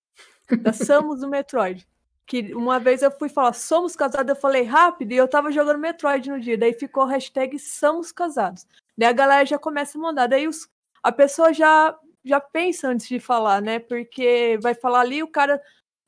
Da 0.61 0.71
Somos 0.71 1.19
do 1.19 1.27
Metroid 1.27 1.85
que 2.25 2.53
uma 2.55 2.79
vez 2.79 3.01
eu 3.01 3.11
fui 3.11 3.29
falar 3.29 3.53
somos 3.53 3.95
casados, 3.95 4.29
eu 4.29 4.35
falei 4.35 4.63
rápido 4.63 5.11
e 5.11 5.17
eu 5.17 5.27
tava 5.27 5.51
jogando 5.51 5.79
Metroid 5.79 6.29
no 6.29 6.39
dia, 6.39 6.57
daí 6.57 6.73
ficou 6.73 7.05
hashtag 7.05 7.59
somos 7.59 8.11
casados. 8.11 8.65
Daí 8.97 9.09
a 9.09 9.13
galera 9.13 9.45
já 9.45 9.59
começa 9.59 9.97
a 9.97 10.01
mandar, 10.01 10.27
daí 10.27 10.47
os, 10.47 10.67
a 11.03 11.11
pessoa 11.11 11.53
já 11.53 11.97
já 12.23 12.39
pensa 12.41 12.87
antes 12.87 13.07
de 13.07 13.19
falar, 13.19 13.61
né? 13.61 13.77
Porque 13.77 14.57
vai 14.59 14.73
falar 14.73 15.01
ali 15.01 15.21
o 15.21 15.27
cara, 15.27 15.61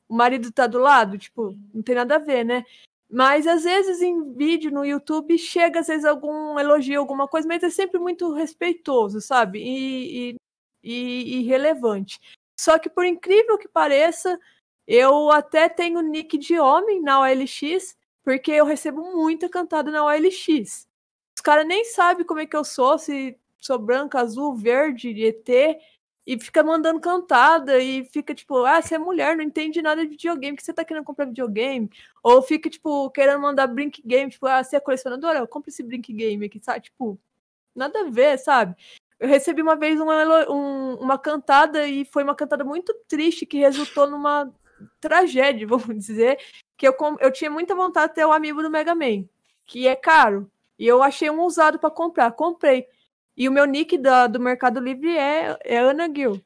o 0.08 0.16
marido 0.16 0.50
tá 0.50 0.66
do 0.66 0.78
lado, 0.78 1.16
tipo, 1.16 1.56
não 1.72 1.80
tem 1.80 1.94
nada 1.94 2.16
a 2.16 2.18
ver, 2.18 2.44
né? 2.44 2.64
Mas 3.08 3.46
às 3.46 3.62
vezes 3.62 4.02
em 4.02 4.34
vídeo 4.34 4.70
no 4.72 4.84
YouTube 4.84 5.38
chega 5.38 5.80
às 5.80 5.86
vezes 5.86 6.04
algum 6.04 6.58
elogio, 6.58 7.00
alguma 7.00 7.28
coisa, 7.28 7.46
mas 7.46 7.62
é 7.62 7.70
sempre 7.70 8.00
muito 8.00 8.32
respeitoso, 8.32 9.20
sabe? 9.20 9.60
E, 9.60 10.32
e, 10.32 10.36
e, 10.82 11.38
e 11.38 11.42
relevante. 11.44 12.20
Só 12.58 12.78
que 12.78 12.90
por 12.90 13.04
incrível 13.06 13.56
que 13.56 13.68
pareça, 13.68 14.38
eu 14.88 15.30
até 15.30 15.68
tenho 15.68 16.00
nick 16.00 16.38
de 16.38 16.58
homem 16.58 17.02
na 17.02 17.20
OLX, 17.20 17.94
porque 18.24 18.50
eu 18.50 18.64
recebo 18.64 19.02
muita 19.14 19.46
cantada 19.46 19.90
na 19.90 20.02
OLX. 20.02 20.88
Os 21.36 21.42
caras 21.42 21.66
nem 21.66 21.84
sabem 21.84 22.24
como 22.24 22.40
é 22.40 22.46
que 22.46 22.56
eu 22.56 22.64
sou, 22.64 22.98
se 22.98 23.38
sou 23.58 23.78
branca, 23.78 24.18
azul, 24.18 24.56
verde, 24.56 25.10
ET, 25.22 25.78
e 26.26 26.38
fica 26.40 26.62
mandando 26.62 27.00
cantada 27.00 27.78
e 27.78 28.04
fica 28.04 28.34
tipo, 28.34 28.64
ah, 28.64 28.80
você 28.80 28.94
é 28.94 28.98
mulher, 28.98 29.36
não 29.36 29.44
entende 29.44 29.82
nada 29.82 30.02
de 30.02 30.08
videogame, 30.08 30.56
que 30.56 30.62
você 30.62 30.72
tá 30.72 30.84
querendo 30.84 31.04
comprar 31.04 31.26
videogame? 31.26 31.90
Ou 32.22 32.40
fica, 32.40 32.70
tipo, 32.70 33.10
querendo 33.10 33.40
mandar 33.40 33.66
Brink 33.66 34.02
Game, 34.04 34.30
tipo, 34.30 34.46
ah, 34.46 34.64
você 34.64 34.76
é 34.76 34.80
colecionadora? 34.80 35.46
Compre 35.46 35.70
esse 35.70 35.82
Brink 35.82 36.10
Game 36.14 36.46
aqui, 36.46 36.60
sabe? 36.62 36.80
Tipo, 36.80 37.18
nada 37.74 38.00
a 38.00 38.10
ver, 38.10 38.38
sabe? 38.38 38.74
Eu 39.20 39.28
recebi 39.28 39.60
uma 39.60 39.76
vez 39.76 40.00
uma, 40.00 40.50
um, 40.50 40.94
uma 40.94 41.18
cantada 41.18 41.86
e 41.86 42.06
foi 42.06 42.22
uma 42.24 42.34
cantada 42.34 42.64
muito 42.64 42.94
triste 43.06 43.44
que 43.44 43.58
resultou 43.58 44.06
numa 44.06 44.50
tragédia, 45.00 45.66
vamos 45.68 45.88
dizer, 46.06 46.38
que 46.76 46.86
eu, 46.86 46.94
eu 47.20 47.32
tinha 47.32 47.50
muita 47.50 47.74
vontade 47.74 48.08
de 48.08 48.14
ter 48.16 48.24
o 48.24 48.28
um 48.28 48.32
amigo 48.32 48.62
do 48.62 48.70
Mega 48.70 48.94
Man, 48.94 49.24
que 49.66 49.86
é 49.86 49.96
caro. 49.96 50.50
E 50.78 50.86
eu 50.86 51.02
achei 51.02 51.28
um 51.28 51.42
usado 51.42 51.78
para 51.78 51.90
comprar. 51.90 52.30
Comprei. 52.32 52.86
E 53.36 53.48
o 53.48 53.52
meu 53.52 53.64
nick 53.64 53.98
da, 53.98 54.26
do 54.26 54.38
Mercado 54.38 54.80
Livre 54.80 55.16
é, 55.16 55.58
é 55.64 55.78
Ana 55.78 56.08
Gil. 56.12 56.40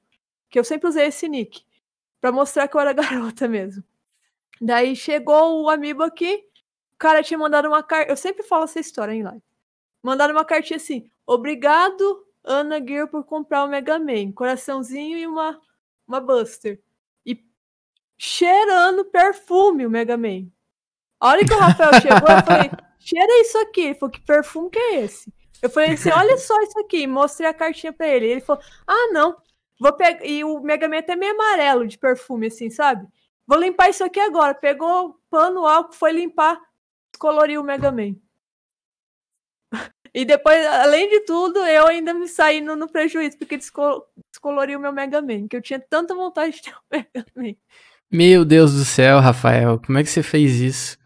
Que 0.48 0.58
eu 0.58 0.64
sempre 0.64 0.88
usei 0.88 1.06
esse 1.06 1.28
nick. 1.28 1.64
para 2.20 2.32
mostrar 2.32 2.66
que 2.66 2.76
eu 2.76 2.80
era 2.80 2.92
garota 2.94 3.46
mesmo. 3.46 3.84
Daí 4.60 4.96
chegou 4.96 5.62
o 5.62 5.68
amigo 5.68 6.02
aqui. 6.02 6.46
O 6.94 6.98
cara 6.98 7.22
tinha 7.22 7.38
mandado 7.38 7.68
uma 7.68 7.82
carta. 7.82 8.10
Eu 8.10 8.16
sempre 8.16 8.42
falo 8.42 8.64
essa 8.64 8.80
história 8.80 9.12
em 9.12 9.22
live. 9.22 9.42
Mandaram 10.02 10.34
uma 10.34 10.44
cartinha 10.44 10.78
assim: 10.78 11.10
Obrigado, 11.26 12.26
Ana 12.42 12.78
Gil, 12.78 13.08
por 13.08 13.24
comprar 13.24 13.64
o 13.64 13.68
Mega 13.68 13.98
Man. 13.98 14.32
Coraçãozinho 14.32 15.18
e 15.18 15.26
uma, 15.26 15.60
uma 16.06 16.20
Buster 16.20 16.80
cheirando 18.22 19.04
perfume 19.06 19.84
o 19.84 19.90
Mega 19.90 20.16
Man. 20.16 20.46
A 21.18 21.30
hora 21.30 21.44
que 21.44 21.52
o 21.52 21.58
Rafael 21.58 22.00
chegou, 22.00 22.28
eu 22.28 22.44
falei, 22.44 22.70
cheira 23.00 23.40
isso 23.40 23.58
aqui. 23.58 23.80
Ele 23.80 23.94
falou, 23.96 24.12
que 24.12 24.20
perfume 24.20 24.70
que 24.70 24.78
é 24.78 25.00
esse? 25.00 25.32
Eu 25.60 25.68
falei 25.68 25.94
assim, 25.94 26.10
olha 26.10 26.38
só 26.38 26.56
isso 26.62 26.78
aqui. 26.78 27.04
Mostrei 27.04 27.48
a 27.48 27.54
cartinha 27.54 27.92
pra 27.92 28.06
ele. 28.06 28.26
Ele 28.26 28.40
falou, 28.40 28.62
ah, 28.86 29.08
não. 29.10 29.36
Vou 29.80 29.92
pegar. 29.92 30.24
E 30.24 30.44
o 30.44 30.60
Mega 30.60 30.88
Man 30.88 30.96
é 30.96 30.98
até 31.00 31.16
meio 31.16 31.32
amarelo 31.32 31.84
de 31.86 31.98
perfume, 31.98 32.46
assim, 32.46 32.70
sabe? 32.70 33.04
Vou 33.44 33.58
limpar 33.58 33.90
isso 33.90 34.04
aqui 34.04 34.20
agora. 34.20 34.54
Pegou 34.54 35.18
pano, 35.28 35.66
álcool, 35.66 35.92
foi 35.92 36.12
limpar, 36.12 36.60
descoloriu 37.10 37.60
o 37.60 37.64
Mega 37.64 37.90
Man. 37.90 38.14
E 40.14 40.26
depois, 40.26 40.66
além 40.66 41.08
de 41.08 41.20
tudo, 41.20 41.58
eu 41.60 41.86
ainda 41.86 42.12
me 42.12 42.28
saí 42.28 42.60
no, 42.60 42.76
no 42.76 42.86
prejuízo, 42.86 43.38
porque 43.38 43.56
descoloriu 43.56 44.78
o 44.78 44.82
meu 44.82 44.92
Mega 44.92 45.22
Man, 45.22 45.48
que 45.48 45.56
eu 45.56 45.62
tinha 45.62 45.80
tanta 45.80 46.14
vontade 46.14 46.56
de 46.56 46.62
ter 46.64 46.74
um 46.74 46.82
Mega 46.92 47.26
Man. 47.34 47.54
Meu 48.12 48.44
Deus 48.44 48.74
do 48.74 48.84
céu, 48.84 49.20
Rafael, 49.20 49.80
como 49.84 49.96
é 49.96 50.02
que 50.02 50.10
você 50.10 50.22
fez 50.22 50.60
isso? 50.60 50.98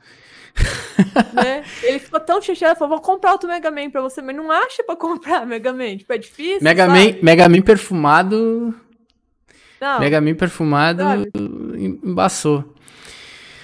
Né? 1.33 1.63
Ele 1.83 1.99
ficou 1.99 2.19
tão 2.19 2.41
chateado, 2.41 2.79
falou, 2.79 2.97
vou 2.97 3.05
comprar 3.05 3.33
outro 3.33 3.49
Mega 3.49 3.71
Man 3.71 3.91
pra 3.91 4.01
você, 4.01 4.21
mas 4.21 4.35
não 4.35 4.51
acha 4.51 4.83
pra 4.83 4.97
comprar 4.97 5.45
Mega 5.47 5.73
Man, 5.73 5.99
tipo, 5.99 6.13
é 6.13 6.19
difícil, 6.19 6.63
Mega 6.63 6.87
sabe? 6.87 7.13
Man, 7.13 7.19
Mega 7.23 7.49
Man 7.49 7.63
perfumado... 7.63 8.75
Não, 9.81 10.01
Mega 10.01 10.21
Man 10.21 10.35
perfumado 10.35 11.03
sabe? 11.03 11.31
embaçou. 12.03 12.75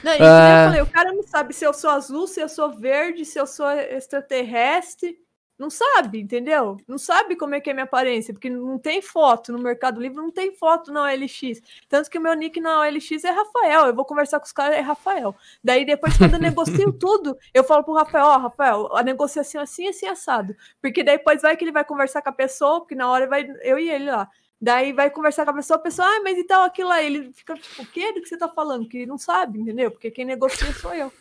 Não, 0.05 0.13
isso 0.13 0.23
uh... 0.23 0.27
eu 0.27 0.67
falei, 0.67 0.83
o 0.83 0.87
cara 0.87 1.13
não 1.13 1.23
sabe 1.23 1.55
se 1.55 1.65
eu 1.65 1.73
sou 1.73 1.91
azul, 1.91 2.27
se 2.27 2.41
eu 2.41 2.49
sou 2.49 2.73
verde, 2.73 3.25
se 3.25 3.41
eu 3.41 3.47
sou 3.47 3.71
extraterrestre. 3.71 5.17
Não 5.63 5.71
sabe, 5.71 6.19
entendeu? 6.19 6.77
Não 6.89 6.99
sabe 6.99 7.37
como 7.37 7.55
é 7.55 7.61
que 7.61 7.71
é 7.71 7.73
minha 7.73 7.85
aparência, 7.85 8.35
porque 8.35 8.51
não 8.51 8.81
tem 8.81 9.01
foto 9.01 9.53
no 9.53 9.61
Mercado 9.61 10.01
Livre, 10.01 10.17
não 10.17 10.29
tem 10.29 10.53
foto 10.53 10.91
na 10.91 11.05
OLX. 11.05 11.63
Tanto 11.89 12.11
que 12.11 12.19
o 12.19 12.21
meu 12.21 12.35
nick 12.35 12.61
na 12.61 12.81
OLX 12.81 13.23
é 13.23 13.31
Rafael. 13.31 13.87
Eu 13.87 13.95
vou 13.95 14.05
conversar 14.05 14.41
com 14.41 14.47
os 14.47 14.51
caras, 14.51 14.77
é 14.77 14.81
Rafael. 14.81 15.37
Daí 15.63 15.85
depois, 15.85 16.19
quando 16.19 16.35
eu 16.35 16.41
negocio 16.41 16.93
tudo, 16.99 17.39
eu 17.55 17.63
falo 17.63 17.85
pro 17.85 17.95
Rafael, 17.95 18.27
ó, 18.27 18.35
oh, 18.35 18.39
Rafael, 18.41 18.97
a 18.97 19.05
negociação 19.05 19.61
é 19.61 19.65
assim, 19.65 19.87
assim, 19.87 20.09
assado. 20.09 20.57
Porque 20.81 21.05
daí 21.05 21.17
depois 21.17 21.43
vai 21.43 21.57
que 21.57 21.63
ele 21.63 21.71
vai 21.71 21.85
conversar 21.85 22.23
com 22.23 22.31
a 22.31 22.33
pessoa, 22.33 22.81
porque 22.81 22.97
na 22.97 23.09
hora 23.09 23.29
vai 23.29 23.49
eu 23.63 23.79
e 23.79 23.89
ele 23.89 24.11
lá. 24.11 24.29
Daí 24.61 24.93
vai 24.93 25.11
conversar 25.11 25.45
com 25.45 25.53
a 25.53 25.55
pessoa, 25.55 25.77
a 25.77 25.81
pessoa, 25.81 26.09
ah, 26.09 26.21
mas 26.25 26.37
então 26.37 26.65
aquilo 26.65 26.89
lá, 26.89 27.01
ele 27.01 27.33
fica 27.33 27.55
tipo, 27.55 27.83
o 27.83 27.87
que 27.87 28.13
do 28.15 28.21
que 28.21 28.29
você 28.29 28.37
tá 28.37 28.49
falando? 28.49 28.89
Que 28.89 28.97
ele 28.97 29.07
não 29.07 29.19
sabe, 29.19 29.61
entendeu? 29.61 29.93
Porque 29.93 30.11
quem 30.11 30.25
negocia 30.25 30.73
sou 30.73 30.93
eu. 30.93 31.13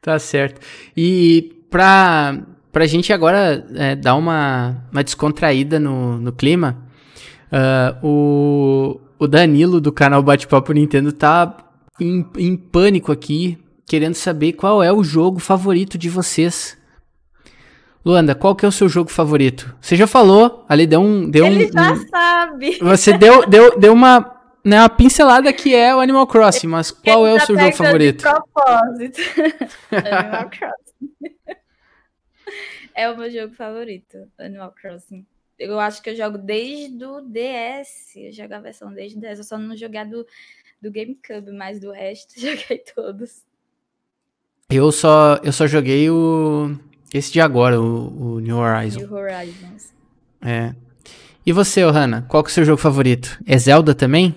Tá 0.00 0.20
certo. 0.20 0.60
E 0.96 1.64
pra 1.68 2.53
Pra 2.74 2.86
gente 2.86 3.12
agora 3.12 3.64
é, 3.76 3.94
dar 3.94 4.16
uma, 4.16 4.84
uma 4.90 5.04
descontraída 5.04 5.78
no, 5.78 6.18
no 6.18 6.32
clima, 6.32 6.76
uh, 7.52 8.04
o, 8.04 9.00
o 9.16 9.28
Danilo 9.28 9.80
do 9.80 9.92
canal 9.92 10.20
Bate-Papo 10.24 10.72
Nintendo 10.72 11.12
tá 11.12 11.56
em, 12.00 12.26
em 12.36 12.56
pânico 12.56 13.12
aqui, 13.12 13.56
querendo 13.86 14.14
saber 14.14 14.54
qual 14.54 14.82
é 14.82 14.92
o 14.92 15.04
jogo 15.04 15.38
favorito 15.38 15.96
de 15.96 16.10
vocês. 16.10 16.76
Luanda, 18.04 18.34
qual 18.34 18.56
que 18.56 18.64
é 18.64 18.68
o 18.68 18.72
seu 18.72 18.88
jogo 18.88 19.08
favorito? 19.08 19.72
Você 19.80 19.94
já 19.94 20.08
falou, 20.08 20.64
ali 20.68 20.84
deu 20.84 21.00
um... 21.00 21.30
Deu 21.30 21.46
Ele 21.46 21.66
um, 21.66 21.72
já 21.72 21.92
um, 21.92 22.08
sabe. 22.08 22.78
Você 22.82 23.16
deu, 23.16 23.46
deu, 23.46 23.78
deu 23.78 23.92
uma, 23.92 24.34
né, 24.64 24.80
uma 24.80 24.88
pincelada 24.88 25.52
que 25.52 25.72
é 25.72 25.94
o 25.94 26.00
Animal 26.00 26.26
Crossing, 26.26 26.66
mas 26.66 26.90
qual 26.90 27.24
Ele 27.24 27.36
é 27.36 27.40
o 27.40 27.46
seu 27.46 27.56
jogo 27.56 27.76
favorito? 27.76 28.16
De 28.16 28.22
propósito. 28.24 29.20
Animal 29.94 30.50
Crossing. 30.50 30.83
É 32.94 33.10
o 33.10 33.16
meu 33.18 33.30
jogo 33.30 33.54
favorito, 33.54 34.28
Animal 34.38 34.72
Crossing. 34.72 35.26
Eu 35.58 35.80
acho 35.80 36.00
que 36.00 36.10
eu 36.10 36.16
jogo 36.16 36.38
desde 36.38 37.04
o 37.04 37.20
DS. 37.20 38.16
Eu 38.16 38.32
jogo 38.32 38.54
a 38.54 38.60
versão 38.60 38.92
desde 38.92 39.18
o 39.18 39.20
DS. 39.20 39.38
Eu 39.38 39.44
só 39.44 39.58
não 39.58 39.76
joguei 39.76 40.04
do, 40.04 40.26
do 40.80 40.90
GameCube, 40.90 41.50
mas 41.52 41.80
do 41.80 41.90
resto 41.90 42.34
joguei 42.38 42.78
todos. 42.78 43.42
Eu 44.70 44.90
só, 44.92 45.40
eu 45.42 45.52
só 45.52 45.66
joguei 45.66 46.08
o. 46.08 46.76
Esse 47.12 47.32
de 47.32 47.40
agora, 47.40 47.80
o, 47.80 48.34
o 48.34 48.40
New 48.40 48.56
Horizon. 48.56 49.00
New 49.00 49.12
Horizons. 49.12 49.92
É. 50.40 50.74
E 51.46 51.52
você, 51.52 51.84
Ohana, 51.84 52.22
qual 52.28 52.42
que 52.42 52.48
é 52.48 52.52
o 52.52 52.54
seu 52.54 52.64
jogo 52.64 52.80
favorito? 52.80 53.38
É 53.46 53.58
Zelda 53.58 53.94
também? 53.94 54.34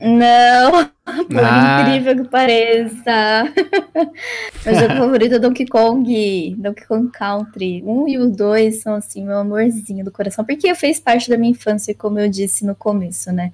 Não, 0.00 0.90
por 1.28 1.44
ah. 1.44 1.82
incrível 1.82 2.24
que 2.24 2.30
pareça. 2.30 3.52
meu 4.64 4.74
jogo 4.74 4.94
favorito 4.96 5.34
é 5.34 5.38
Donkey 5.38 5.66
Kong, 5.66 6.56
Donkey 6.58 6.86
Kong 6.86 7.10
Country. 7.10 7.82
Um 7.84 8.08
e 8.08 8.16
o 8.16 8.30
dois 8.30 8.80
são 8.80 8.94
assim, 8.94 9.24
meu 9.24 9.38
amorzinho 9.38 10.04
do 10.04 10.10
coração, 10.10 10.44
porque 10.44 10.74
fez 10.74 10.98
parte 10.98 11.28
da 11.28 11.36
minha 11.36 11.50
infância, 11.50 11.94
como 11.94 12.18
eu 12.18 12.30
disse 12.30 12.64
no 12.64 12.74
começo, 12.74 13.30
né? 13.30 13.52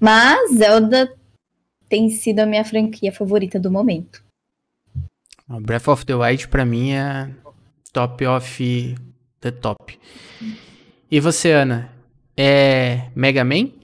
Mas 0.00 0.56
Zelda 0.56 1.12
tem 1.88 2.10
sido 2.10 2.40
a 2.40 2.46
minha 2.46 2.64
franquia 2.64 3.12
favorita 3.12 3.58
do 3.58 3.70
momento. 3.70 4.22
Breath 5.48 5.88
of 5.88 6.04
the 6.04 6.14
Wild 6.14 6.48
para 6.48 6.64
mim 6.64 6.92
é 6.92 7.30
top 7.92 8.26
of 8.26 8.94
the 9.40 9.50
top. 9.50 9.98
E 11.10 11.20
você, 11.20 11.52
Ana? 11.52 11.90
É 12.36 13.08
Mega 13.14 13.44
Man? 13.44 13.77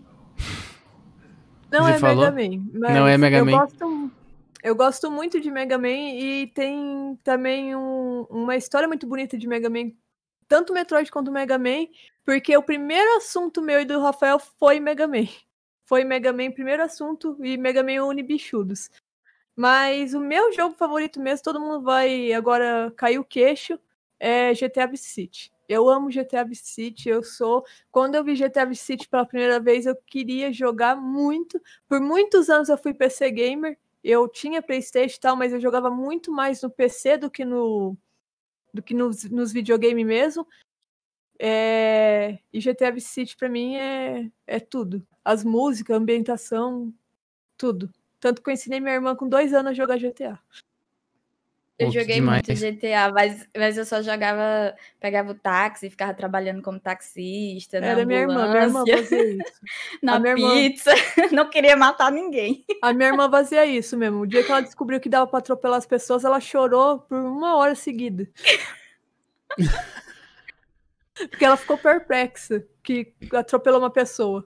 Não 1.80 1.88
é 1.88 1.98
falou? 1.98 2.30
Mega 2.30 2.48
Man. 2.48 2.64
Não 2.72 3.06
é 3.08 3.18
Mega 3.18 3.38
eu 3.38 3.44
Man. 3.44 3.50
Gosto, 3.58 4.10
eu 4.62 4.74
gosto 4.74 5.10
muito 5.10 5.40
de 5.40 5.50
Mega 5.50 5.76
Man 5.78 5.88
e 5.88 6.46
tem 6.54 7.18
também 7.22 7.74
um- 7.76 8.26
uma 8.30 8.56
história 8.56 8.88
muito 8.88 9.06
bonita 9.06 9.36
de 9.36 9.46
Mega 9.46 9.68
Man. 9.70 9.90
Tanto 10.48 10.72
Metroid 10.72 11.10
quanto 11.10 11.32
Mega 11.32 11.58
Man, 11.58 11.86
porque 12.24 12.56
o 12.56 12.62
primeiro 12.62 13.16
assunto 13.16 13.60
meu 13.62 13.80
e 13.80 13.84
do 13.84 14.00
Rafael 14.00 14.38
foi 14.38 14.80
Mega 14.80 15.06
Man. 15.06 15.26
Foi 15.86 16.02
Mega 16.02 16.32
Man 16.32 16.50
primeiro 16.50 16.82
assunto 16.82 17.36
e 17.44 17.58
Mega 17.58 17.82
Man 17.82 18.02
une 18.06 18.22
bichudos. 18.22 18.90
Mas 19.54 20.14
o 20.14 20.18
meu 20.20 20.50
jogo 20.50 20.74
favorito 20.74 21.20
mesmo, 21.20 21.44
todo 21.44 21.60
mundo 21.60 21.82
vai 21.82 22.32
agora 22.32 22.90
cair 22.96 23.18
o 23.18 23.24
queixo, 23.24 23.78
é 24.18 24.54
GTA 24.54 24.86
Vice 24.86 25.04
City. 25.10 25.52
Eu 25.68 25.88
amo 25.88 26.10
GTA 26.10 26.44
Vice 26.44 26.66
City, 26.66 27.08
eu 27.08 27.22
sou. 27.22 27.64
Quando 27.90 28.14
eu 28.14 28.24
vi 28.24 28.34
GTA 28.34 28.64
Vice 28.64 28.84
City 28.84 29.08
pela 29.08 29.26
primeira 29.26 29.58
vez, 29.58 29.86
eu 29.86 29.96
queria 29.96 30.52
jogar 30.52 30.96
muito. 30.96 31.60
Por 31.88 32.00
muitos 32.00 32.50
anos 32.50 32.68
eu 32.68 32.76
fui 32.78 32.92
PC 32.92 33.30
gamer. 33.30 33.78
Eu 34.02 34.28
tinha 34.28 34.62
PlayStation 34.62 35.16
e 35.16 35.20
tal, 35.20 35.36
mas 35.36 35.52
eu 35.52 35.60
jogava 35.60 35.90
muito 35.90 36.30
mais 36.30 36.60
no 36.62 36.70
PC 36.70 37.16
do 37.16 37.30
que 37.30 37.44
no 37.44 37.96
do 38.72 38.82
que 38.82 38.92
nos, 38.92 39.24
nos 39.30 39.52
videogames 39.52 40.04
mesmo. 40.04 40.46
É, 41.38 42.38
E 42.52 42.60
GTA 42.60 42.90
Vice 42.90 43.08
City 43.08 43.36
pra 43.36 43.48
mim 43.48 43.76
é, 43.76 44.30
é 44.46 44.60
tudo. 44.60 45.06
As 45.24 45.44
músicas, 45.44 45.94
a 45.94 45.98
ambientação, 45.98 46.92
tudo. 47.56 47.90
Tanto 48.20 48.42
que 48.42 48.50
eu 48.50 48.54
ensinei 48.54 48.80
minha 48.80 48.94
irmã 48.94 49.14
com 49.14 49.28
dois 49.28 49.54
anos 49.54 49.70
a 49.70 49.74
jogar 49.74 49.98
GTA. 49.98 50.38
Eu 51.76 51.90
joguei 51.90 52.14
demais. 52.16 52.42
muito 52.46 52.60
GTA, 52.60 53.10
mas, 53.12 53.48
mas 53.56 53.76
eu 53.76 53.84
só 53.84 54.00
jogava, 54.00 54.74
pegava 55.00 55.32
o 55.32 55.34
táxi, 55.34 55.90
ficava 55.90 56.14
trabalhando 56.14 56.62
como 56.62 56.78
taxista, 56.78 57.80
na 57.80 57.88
Era 57.88 58.06
minha 58.06 58.20
irmã, 58.20 58.48
minha 58.48 58.62
irmã 58.62 58.84
fazia 58.86 59.24
isso. 59.34 59.60
na 60.00 60.14
a 60.14 60.20
minha 60.20 60.34
irmã- 60.34 60.52
pizza. 60.54 60.92
Não 61.32 61.50
queria 61.50 61.76
matar 61.76 62.12
ninguém. 62.12 62.64
A 62.80 62.92
minha 62.92 63.08
irmã 63.08 63.28
fazia 63.28 63.66
isso 63.66 63.96
mesmo. 63.96 64.20
O 64.20 64.26
dia 64.26 64.44
que 64.44 64.52
ela 64.52 64.60
descobriu 64.60 65.00
que 65.00 65.08
dava 65.08 65.26
pra 65.26 65.40
atropelar 65.40 65.78
as 65.78 65.86
pessoas, 65.86 66.24
ela 66.24 66.38
chorou 66.38 67.00
por 67.00 67.18
uma 67.18 67.56
hora 67.56 67.74
seguida. 67.74 68.28
Porque 71.30 71.44
ela 71.44 71.56
ficou 71.56 71.78
perplexa 71.78 72.64
que 72.82 73.14
atropelou 73.32 73.80
uma 73.80 73.90
pessoa. 73.90 74.44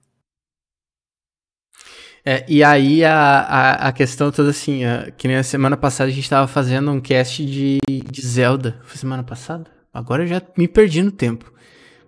É, 2.31 2.45
e 2.47 2.63
aí 2.63 3.03
a, 3.07 3.41
a, 3.41 3.89
a 3.89 3.93
questão 3.93 4.31
toda 4.31 4.51
assim, 4.51 4.85
a- 4.85 5.11
que 5.17 5.27
nem 5.27 5.39
a 5.39 5.43
semana 5.43 5.79
passada 5.79 6.11
a 6.11 6.13
gente 6.13 6.29
tava 6.29 6.47
fazendo 6.47 6.91
um 6.91 7.01
cast 7.01 7.43
de, 7.43 7.79
de 7.89 8.21
Zelda. 8.21 8.79
Foi 8.85 8.99
semana 8.99 9.23
passada? 9.23 9.65
Agora 9.95 10.25
eu 10.25 10.27
já 10.27 10.43
me 10.55 10.69
perdi 10.69 11.03
no 11.03 11.11
tempo. 11.11 11.51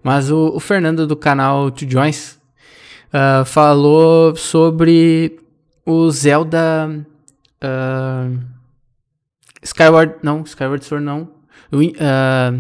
Mas 0.03 0.31
o, 0.31 0.49
o 0.55 0.61
Fernando 0.61 1.07
do 1.07 1.17
canal 1.17 1.71
Two 1.71 1.89
Joins 1.91 2.39
ah, 3.11 3.45
falou 3.47 4.37
sobre 4.37 5.39
o 5.87 6.11
Zelda 6.11 7.03
ah, 7.59 8.29
Skyward. 9.63 10.17
Não, 10.23 10.43
Skyward 10.43 10.85
Sword 10.85 11.03
não. 11.03 11.31
Ah, 11.99 12.53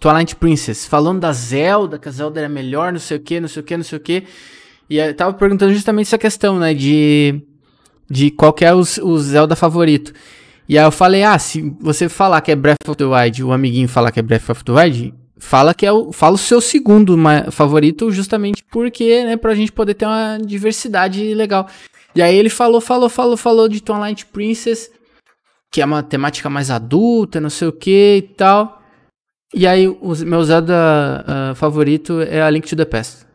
Twilight 0.00 0.34
Princess. 0.34 0.84
Falando 0.84 1.20
da 1.20 1.32
Zelda, 1.32 1.96
que 1.96 2.08
a 2.08 2.12
Zelda 2.12 2.40
era 2.40 2.48
melhor, 2.48 2.92
não 2.92 2.98
sei 2.98 3.18
o 3.18 3.20
que, 3.20 3.38
não 3.38 3.46
sei 3.46 3.62
o 3.62 3.64
que, 3.64 3.76
não 3.76 3.84
sei 3.84 3.98
o 3.98 4.00
que. 4.00 4.24
E 4.88 4.98
eu 4.98 5.14
tava 5.14 5.34
perguntando 5.34 5.72
justamente 5.72 6.06
essa 6.06 6.18
questão, 6.18 6.58
né? 6.58 6.72
De, 6.72 7.40
de 8.08 8.30
qual 8.30 8.52
que 8.52 8.64
é 8.64 8.74
o, 8.74 8.78
o 8.78 9.18
Zelda 9.18 9.54
favorito. 9.54 10.12
E 10.68 10.78
aí 10.78 10.84
eu 10.84 10.90
falei, 10.90 11.22
ah, 11.22 11.38
se 11.38 11.74
você 11.80 12.08
falar 12.08 12.40
que 12.40 12.50
é 12.50 12.56
Breath 12.56 12.88
of 12.88 12.96
the 12.96 13.04
Wild, 13.04 13.42
o 13.42 13.52
amiguinho 13.52 13.88
falar 13.88 14.12
que 14.12 14.20
é 14.20 14.22
Breath 14.22 14.50
of 14.50 14.64
the 14.64 14.72
Wild, 14.72 15.14
fala 15.38 15.72
que 15.72 15.86
é 15.86 15.92
o, 15.92 16.12
fala 16.12 16.34
o 16.34 16.38
seu 16.38 16.60
segundo 16.60 17.16
favorito, 17.50 18.10
justamente 18.10 18.62
porque, 18.70 19.24
né, 19.24 19.36
pra 19.36 19.54
gente 19.54 19.72
poder 19.72 19.94
ter 19.94 20.04
uma 20.04 20.38
diversidade 20.38 21.32
legal. 21.32 21.66
E 22.14 22.20
aí 22.20 22.36
ele 22.36 22.50
falou, 22.50 22.80
falou, 22.80 23.08
falou, 23.08 23.36
falou 23.36 23.68
de 23.68 23.82
Twilight 23.82 24.26
Princess, 24.26 24.90
que 25.70 25.80
é 25.80 25.84
uma 25.84 26.02
temática 26.02 26.50
mais 26.50 26.70
adulta, 26.70 27.40
não 27.40 27.50
sei 27.50 27.68
o 27.68 27.72
que 27.72 28.16
e 28.16 28.22
tal. 28.22 28.82
E 29.54 29.66
aí 29.66 29.88
o 29.88 30.14
meu 30.26 30.44
Zelda 30.44 31.24
ah, 31.26 31.52
favorito 31.54 32.20
é 32.20 32.42
a 32.42 32.50
Link 32.50 32.68
to 32.68 32.76
the 32.76 32.84
Past. 32.84 33.27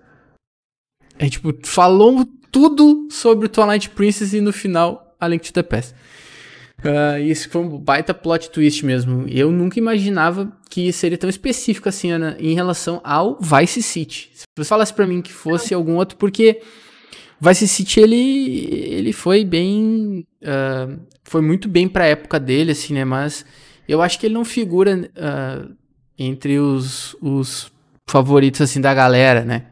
É 1.24 1.30
tipo, 1.30 1.56
falou 1.64 2.26
tudo 2.52 3.08
sobre 3.10 3.46
o 3.46 3.50
Twilight 3.50 3.90
Princess 3.92 4.34
e 4.34 4.42
no 4.42 4.52
final 4.52 5.16
a 5.18 5.26
Link 5.26 5.42
to 5.48 5.54
the 5.54 5.64
Past. 5.64 5.96
Ah, 6.84 7.18
isso 7.18 7.48
foi 7.50 7.62
um 7.62 7.78
baita 7.78 8.14
plot 8.14 8.50
twist 8.50 8.86
mesmo. 8.86 9.26
Eu 9.30 9.50
nunca 9.50 9.80
imaginava 9.80 10.52
que 10.70 10.92
seria 10.92 11.18
tão 11.18 11.30
específico 11.30 11.88
assim, 11.88 12.12
Ana, 12.12 12.36
em 12.38 12.54
relação 12.54 13.00
ao 13.06 13.40
Vice 13.40 13.82
City. 13.82 14.32
Se 14.34 14.44
você 14.54 14.68
falasse 14.68 14.94
pra 14.94 15.08
mim 15.08 15.22
que 15.22 15.32
fosse 15.32 15.74
algum 15.74 15.96
outro, 15.96 16.18
porque 16.18 16.62
Vice 17.40 17.70
City 17.70 18.02
ele, 18.02 18.68
ele 18.92 19.14
foi 19.14 19.46
bem. 19.46 20.28
ah, 20.46 20.90
foi 21.24 21.42
muito 21.42 21.70
bem 21.70 21.88
pra 21.88 22.06
época 22.06 22.38
dele, 22.38 22.74
assim, 22.74 22.96
né? 22.96 23.06
Mas 23.06 23.46
eu 23.88 24.02
acho 24.02 24.20
que 24.20 24.26
ele 24.26 24.34
não 24.34 24.44
figura 24.44 25.10
ah, 25.16 25.70
entre 26.20 26.60
os, 26.60 27.16
os 27.22 27.72
favoritos, 28.06 28.60
assim, 28.60 28.82
da 28.82 28.94
galera, 28.94 29.46
né? 29.46 29.68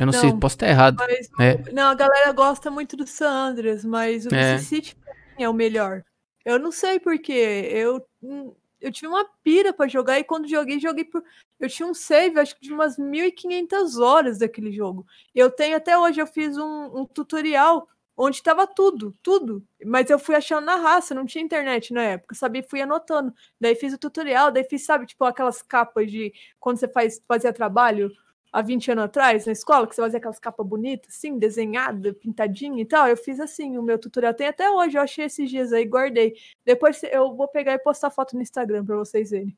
Eu 0.00 0.06
não, 0.06 0.12
sei, 0.14 0.30
Não. 0.30 0.40
posso 0.40 0.54
estar 0.56 0.66
errado. 0.68 0.96
Mas 0.98 1.28
É. 1.38 1.70
Não, 1.72 1.90
a 1.90 1.94
galera 1.94 2.32
gosta 2.32 2.70
muito 2.70 2.96
do 2.96 3.06
San 3.06 3.30
Andreas, 3.30 3.84
mas 3.84 4.24
o 4.24 4.34
É. 4.34 4.56
City 4.58 4.96
é 5.38 5.46
o 5.48 5.52
melhor. 5.52 6.02
Eu 6.44 6.58
não 6.58 6.72
sei 6.72 6.98
porquê. 6.98 7.68
Eu, 7.70 8.02
hum, 8.22 8.54
eu 8.80 8.90
tive 8.90 9.08
uma 9.08 9.26
pira 9.44 9.74
pra 9.74 9.86
jogar 9.86 10.18
e 10.18 10.24
quando 10.24 10.48
joguei, 10.48 10.80
joguei 10.80 11.04
por. 11.04 11.22
Eu 11.58 11.68
tinha 11.68 11.86
um 11.86 11.92
save, 11.92 12.40
acho 12.40 12.54
que 12.58 12.62
de 12.66 12.72
umas 12.72 12.96
1.500 12.98 13.98
horas 14.00 14.38
daquele 14.38 14.72
jogo. 14.72 15.04
Eu 15.34 15.50
tenho 15.50 15.76
até 15.76 15.98
hoje, 15.98 16.18
eu 16.20 16.26
fiz 16.26 16.56
um, 16.56 17.00
um 17.00 17.04
tutorial 17.04 17.86
onde 18.16 18.42
tava 18.42 18.66
tudo, 18.66 19.14
tudo. 19.22 19.62
Mas 19.84 20.08
eu 20.08 20.18
fui 20.18 20.34
achando 20.34 20.64
na 20.64 20.76
raça, 20.76 21.14
não 21.14 21.26
tinha 21.26 21.44
internet 21.44 21.92
na 21.92 22.02
época, 22.02 22.34
sabia? 22.34 22.62
Fui 22.62 22.80
anotando. 22.80 23.34
Daí 23.60 23.74
fiz 23.74 23.92
o 23.92 23.98
tutorial, 23.98 24.50
daí 24.50 24.64
fiz, 24.64 24.82
sabe, 24.84 25.04
tipo 25.06 25.24
aquelas 25.24 25.60
capas 25.60 26.10
de 26.10 26.32
quando 26.58 26.78
você 26.78 26.88
faz, 26.88 27.20
fazia 27.28 27.52
trabalho 27.52 28.10
há 28.52 28.62
20 28.62 28.90
anos 28.92 29.04
atrás 29.04 29.46
na 29.46 29.52
escola, 29.52 29.86
que 29.86 29.94
você 29.94 30.02
fazia 30.02 30.18
aquelas 30.18 30.38
capas 30.38 30.66
bonitas, 30.66 31.14
assim, 31.16 31.38
desenhada, 31.38 32.12
pintadinha 32.14 32.80
e 32.82 32.84
tal. 32.84 33.06
Eu 33.06 33.16
fiz 33.16 33.38
assim, 33.40 33.78
o 33.78 33.82
meu 33.82 33.98
tutorial 33.98 34.34
tem 34.34 34.48
até 34.48 34.70
hoje, 34.70 34.96
eu 34.96 35.02
achei 35.02 35.24
esses 35.26 35.48
dias 35.48 35.72
aí, 35.72 35.84
guardei. 35.84 36.34
Depois 36.64 37.00
eu 37.12 37.34
vou 37.36 37.46
pegar 37.48 37.74
e 37.74 37.78
postar 37.78 38.10
foto 38.10 38.34
no 38.34 38.42
Instagram 38.42 38.84
pra 38.84 38.96
vocês 38.96 39.30
verem. 39.30 39.56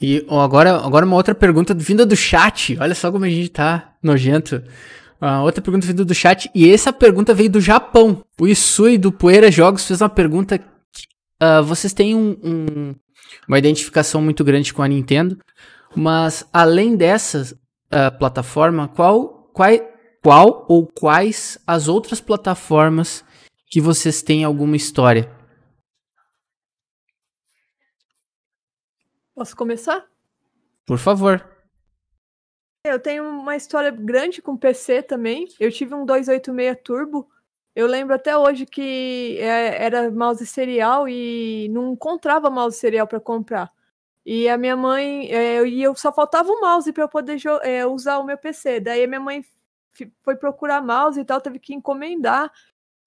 E 0.00 0.24
agora, 0.30 0.76
agora 0.76 1.04
uma 1.04 1.16
outra 1.16 1.34
pergunta 1.34 1.74
vinda 1.74 2.06
do 2.06 2.16
chat. 2.16 2.76
Olha 2.80 2.94
só 2.94 3.12
como 3.12 3.24
a 3.26 3.28
gente 3.28 3.50
tá 3.50 3.94
nojento. 4.02 4.62
Ah, 5.20 5.42
outra 5.42 5.60
pergunta 5.60 5.86
vinda 5.86 6.02
do 6.04 6.14
chat. 6.14 6.50
E 6.54 6.70
essa 6.72 6.90
pergunta 6.90 7.34
veio 7.34 7.50
do 7.50 7.60
Japão. 7.60 8.24
O 8.40 8.48
Isui 8.48 8.96
do 8.96 9.12
Poeira 9.12 9.50
Jogos 9.50 9.86
fez 9.86 10.00
uma 10.00 10.08
pergunta 10.08 10.58
que 10.58 10.64
ah, 11.38 11.60
vocês 11.60 11.92
têm 11.92 12.14
um- 12.16 12.38
um- 12.42 12.94
uma 13.46 13.58
identificação 13.58 14.22
muito 14.22 14.42
grande 14.42 14.72
com 14.72 14.82
a 14.82 14.88
Nintendo. 14.88 15.38
Mas 15.96 16.48
além 16.52 16.96
dessa 16.96 17.58
ah, 17.90 18.10
plataforma, 18.10 18.88
qual, 18.88 19.50
qual, 19.52 19.70
qual 20.22 20.66
ou 20.68 20.86
quais 20.86 21.58
as 21.66 21.88
outras 21.88 22.20
plataformas 22.20 23.24
que 23.66 23.80
vocês 23.80 24.22
têm 24.22 24.44
alguma 24.44 24.76
história? 24.76 25.30
Posso 29.34 29.56
começar? 29.56 30.06
Por 30.86 30.98
favor. 30.98 31.44
Eu 32.84 32.98
tenho 32.98 33.24
uma 33.24 33.56
história 33.56 33.90
grande 33.90 34.40
com 34.40 34.56
PC 34.56 35.02
também. 35.02 35.48
Eu 35.58 35.70
tive 35.70 35.94
um 35.94 36.04
286 36.04 36.78
Turbo. 36.82 37.28
Eu 37.74 37.86
lembro 37.86 38.14
até 38.14 38.36
hoje 38.36 38.66
que 38.66 39.38
é, 39.38 39.84
era 39.84 40.10
mouse 40.10 40.46
serial 40.46 41.08
e 41.08 41.68
não 41.70 41.92
encontrava 41.92 42.50
mouse 42.50 42.78
serial 42.78 43.06
para 43.06 43.20
comprar. 43.20 43.72
E 44.24 44.48
a 44.48 44.58
minha 44.58 44.76
mãe, 44.76 45.32
é, 45.32 45.66
e 45.66 45.82
eu 45.82 45.94
só 45.94 46.12
faltava 46.12 46.50
o 46.50 46.60
mouse 46.60 46.92
para 46.92 47.04
eu 47.04 47.08
poder 47.08 47.38
é, 47.62 47.86
usar 47.86 48.18
o 48.18 48.24
meu 48.24 48.36
PC. 48.36 48.80
Daí 48.80 49.04
a 49.04 49.08
minha 49.08 49.20
mãe 49.20 49.44
foi 50.22 50.36
procurar 50.36 50.82
mouse 50.82 51.18
e 51.20 51.24
tal, 51.24 51.40
teve 51.40 51.58
que 51.58 51.74
encomendar 51.74 52.52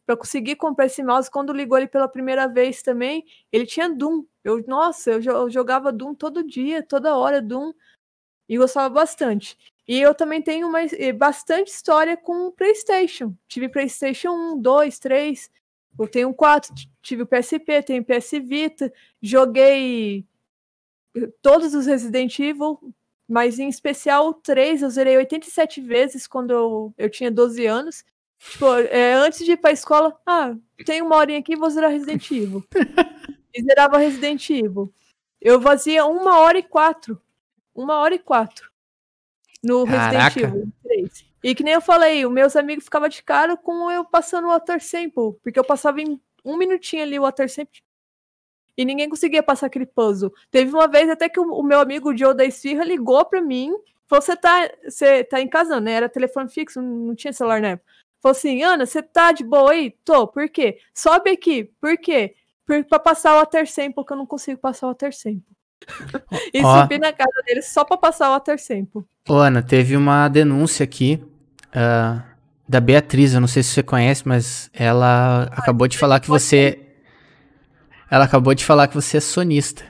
para 0.05 0.18
conseguir 0.18 0.55
comprar 0.55 0.86
esse 0.88 1.03
mouse. 1.03 1.30
Quando 1.32 1.53
ligou 1.53 1.78
ele 1.78 1.88
pela 1.88 2.07
primeira 2.07 2.47
vez 2.47 2.82
também, 2.82 3.24
ele 3.51 3.66
tinha 3.66 3.89
Doom. 3.89 4.26
Eu, 4.43 4.64
nossa, 4.68 5.11
eu 5.11 5.22
eu 5.22 5.49
jogava 5.49 5.91
Doom 5.91 6.14
todo 6.16 6.43
dia, 6.45 6.84
toda 6.84 7.16
hora 7.16 7.41
Doom 7.41 7.74
e 8.49 8.57
gostava 8.57 8.89
bastante. 8.89 9.57
E 9.88 9.99
eu 9.99 10.14
também 10.16 10.41
tenho 10.41 10.68
uma, 10.68 10.80
bastante 11.18 11.70
história 11.70 12.16
com 12.16 12.47
o 12.47 12.51
PlayStation. 12.51 13.36
Tive 13.47 13.70
PlayStation 13.70 14.32
1, 14.55 14.61
2, 14.61 14.99
3. 14.99 15.51
Eu 15.99 16.07
tenho 16.07 16.30
um 16.30 16.34
4, 16.34 16.74
t- 16.74 16.89
tive 17.01 17.24
o 17.24 17.28
PSP, 17.28 17.84
tenho 17.84 18.03
PS 18.03 18.32
Vita. 18.41 18.91
Joguei 19.22 20.26
todos 21.41 21.74
os 21.74 21.86
Resident 21.86 22.38
Evil, 22.39 22.80
mas 23.28 23.59
em 23.59 23.70
especial 23.70 24.28
o 24.28 24.34
3 24.34 24.82
eu 24.82 24.89
zerei 24.89 25.18
87 25.18 25.82
vezes 25.82 26.28
quando 26.28 26.51
eu, 26.51 26.93
eu 26.97 27.09
tinha 27.09 27.32
12 27.32 27.66
anos. 27.66 28.03
Tipo, 28.39 28.66
eh, 28.76 29.14
antes 29.14 29.45
de 29.45 29.53
ir 29.53 29.57
pra 29.57 29.72
escola, 29.72 30.20
ah, 30.26 30.53
tem 30.86 31.01
uma 31.01 31.16
horinha 31.16 31.39
aqui, 31.39 31.55
vou 31.55 31.70
zerar 31.70 31.91
Resident 31.91 32.30
Evil. 32.30 32.64
e 33.53 33.64
zerava 33.64 33.97
Resident 33.97 34.49
Evil. 34.49 34.93
Eu 35.39 35.61
fazia 35.61 36.05
uma 36.05 36.39
hora 36.39 36.57
e 36.57 36.64
quatro. 36.64 37.22
Uma 37.74 37.99
hora 37.99 38.16
e 38.16 38.20
quatro. 38.20 38.70
no 39.64 39.86
Caraca. 39.86 40.09
Resident 40.09 40.38
Evil 40.38 40.74
3. 40.84 41.26
E 41.43 41.55
que 41.55 41.64
nem 41.64 41.74
eu 41.74 41.82
falei, 41.82 42.26
os 42.26 42.32
meus 42.32 42.55
amigos 42.55 42.86
ficavam 42.86 43.09
de 43.09 43.22
cara 43.22 43.57
com 43.57 43.91
eu 43.91 44.05
passando 44.05 44.45
o 44.45 44.51
Water 44.51 44.82
Sample, 44.82 45.34
porque 45.43 45.59
eu 45.59 45.64
passava 45.64 46.01
em 46.01 46.20
um 46.43 46.57
minutinho 46.57 47.03
ali 47.03 47.20
o 47.20 47.24
Water 47.24 47.49
Sample 47.49 47.82
e 48.78 48.86
ninguém 48.86 49.09
conseguia 49.09 49.43
passar 49.43 49.67
aquele 49.67 49.86
puzzle. 49.86 50.34
Teve 50.49 50.74
uma 50.74 50.88
vez 50.88 51.09
até 51.09 51.30
que 51.30 51.39
o, 51.39 51.43
o 51.43 51.63
meu 51.63 51.80
amigo 51.80 52.15
Joe 52.15 52.36
da 52.36 52.45
Esfirra 52.45 52.84
ligou 52.84 53.24
pra 53.26 53.41
mim, 53.41 53.71
falou, 54.07 54.21
você 54.21 54.36
tá, 54.36 54.69
você 54.84 55.24
tá 55.24 55.41
em 55.41 55.47
casa, 55.47 55.80
né? 55.80 55.93
Era 55.93 56.09
telefone 56.09 56.49
fixo, 56.49 56.82
não, 56.82 57.15
tinha 57.15 57.34
celular 57.34 57.61
na 57.61 57.69
época. 57.69 57.91
Falou 58.21 58.36
assim, 58.38 58.63
Ana, 58.63 58.86
você 58.86 59.01
tá 59.01 59.32
de 59.32 59.43
boa 59.43 59.71
aí? 59.71 59.93
Tô, 60.05 60.28
por 60.28 60.47
quê? 60.49 60.78
Sobe 60.93 61.32
aqui, 61.32 61.69
por 61.82 61.97
quê? 61.97 62.36
Por, 62.65 62.84
pra 62.86 62.97
passar 62.97 63.36
o 63.36 63.39
Water 63.39 63.69
Sample, 63.69 64.05
que 64.05 64.13
eu 64.13 64.17
não 64.17 64.26
consigo 64.26 64.59
passar 64.59 64.88
o 64.88 64.89
Water 64.89 65.13
Sample. 65.13 65.43
e 66.53 66.63
Ó. 66.63 66.82
subi 66.82 66.97
na 66.97 67.11
casa 67.11 67.43
dele 67.45 67.61
só 67.61 67.84
pra 67.84 67.97
passar 67.97 68.30
o 68.30 68.34
Water 68.34 68.57
Sample. 68.57 69.03
Ô, 69.28 69.36
Ana, 69.36 69.61
teve 69.61 69.97
uma 69.97 70.30
denúncia 70.30 70.84
aqui 70.84 71.21
ah, 71.74 72.24
da 72.67 72.80
Beatriz, 72.80 73.34
eu 73.34 73.41
não 73.41 73.47
sei 73.47 73.63
se 73.63 73.69
você 73.69 73.84
conhece, 73.84 74.28
mas 74.28 74.69
ela 74.74 75.43
acabou 75.51 75.88
de 75.88 75.97
falar 75.97 76.19
que 76.19 76.28
você. 76.28 76.80
Ela 78.14 78.26
acabou 78.26 78.53
de 78.53 78.64
falar 78.64 78.88
que 78.88 78.93
você 78.93 79.18
é 79.18 79.20
sonista. 79.20 79.84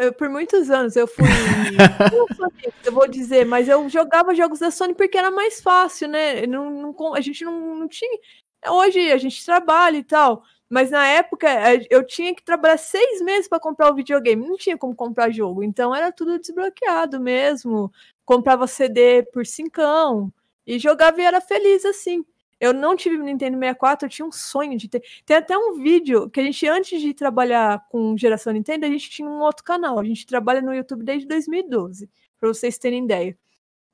Eu, 0.00 0.10
por 0.14 0.30
muitos 0.30 0.70
anos 0.70 0.96
eu 0.96 1.06
fui. 1.06 1.26
eu 2.82 2.92
vou 2.92 3.06
dizer, 3.06 3.44
mas 3.44 3.68
eu 3.68 3.86
jogava 3.90 4.34
jogos 4.34 4.60
da 4.60 4.70
Sony 4.70 4.94
porque 4.94 5.18
era 5.18 5.30
mais 5.30 5.60
fácil, 5.60 6.08
né? 6.08 6.46
Não, 6.46 6.70
não 6.70 7.14
a 7.14 7.20
gente 7.20 7.44
não, 7.44 7.74
não 7.74 7.86
tinha. 7.86 8.18
Hoje 8.66 9.12
a 9.12 9.18
gente 9.18 9.44
trabalha 9.44 9.98
e 9.98 10.02
tal. 10.02 10.44
Mas 10.66 10.90
na 10.90 11.06
época 11.06 11.46
eh, 11.46 11.86
eu 11.90 12.02
tinha 12.06 12.34
que 12.34 12.42
trabalhar 12.42 12.78
seis 12.78 13.20
meses 13.20 13.48
para 13.48 13.60
comprar 13.60 13.92
o 13.92 13.94
videogame. 13.94 14.48
Não 14.48 14.56
tinha 14.56 14.78
como 14.78 14.96
comprar 14.96 15.30
jogo. 15.30 15.62
Então 15.62 15.94
era 15.94 16.10
tudo 16.10 16.38
desbloqueado 16.38 17.20
mesmo. 17.20 17.92
Comprava 18.24 18.66
CD 18.66 19.24
por 19.24 19.44
cincão. 19.44 20.32
E 20.66 20.78
jogava 20.78 21.20
e 21.20 21.24
era 21.24 21.42
feliz 21.42 21.84
assim. 21.84 22.24
Eu 22.58 22.72
não 22.72 22.96
tive 22.96 23.18
Nintendo 23.18 23.58
64, 23.58 24.06
eu 24.06 24.10
tinha 24.10 24.26
um 24.26 24.32
sonho 24.32 24.76
de 24.78 24.88
ter. 24.88 25.02
Tem 25.24 25.36
até 25.36 25.56
um 25.56 25.74
vídeo 25.74 26.30
que 26.30 26.40
a 26.40 26.42
gente, 26.42 26.66
antes 26.66 27.00
de 27.00 27.12
trabalhar 27.12 27.86
com 27.90 28.16
geração 28.16 28.52
Nintendo, 28.52 28.86
a 28.86 28.88
gente 28.88 29.10
tinha 29.10 29.28
um 29.28 29.40
outro 29.40 29.62
canal. 29.62 29.98
A 29.98 30.04
gente 30.04 30.26
trabalha 30.26 30.62
no 30.62 30.74
YouTube 30.74 31.04
desde 31.04 31.26
2012, 31.28 32.08
para 32.38 32.48
vocês 32.48 32.78
terem 32.78 33.04
ideia. 33.04 33.36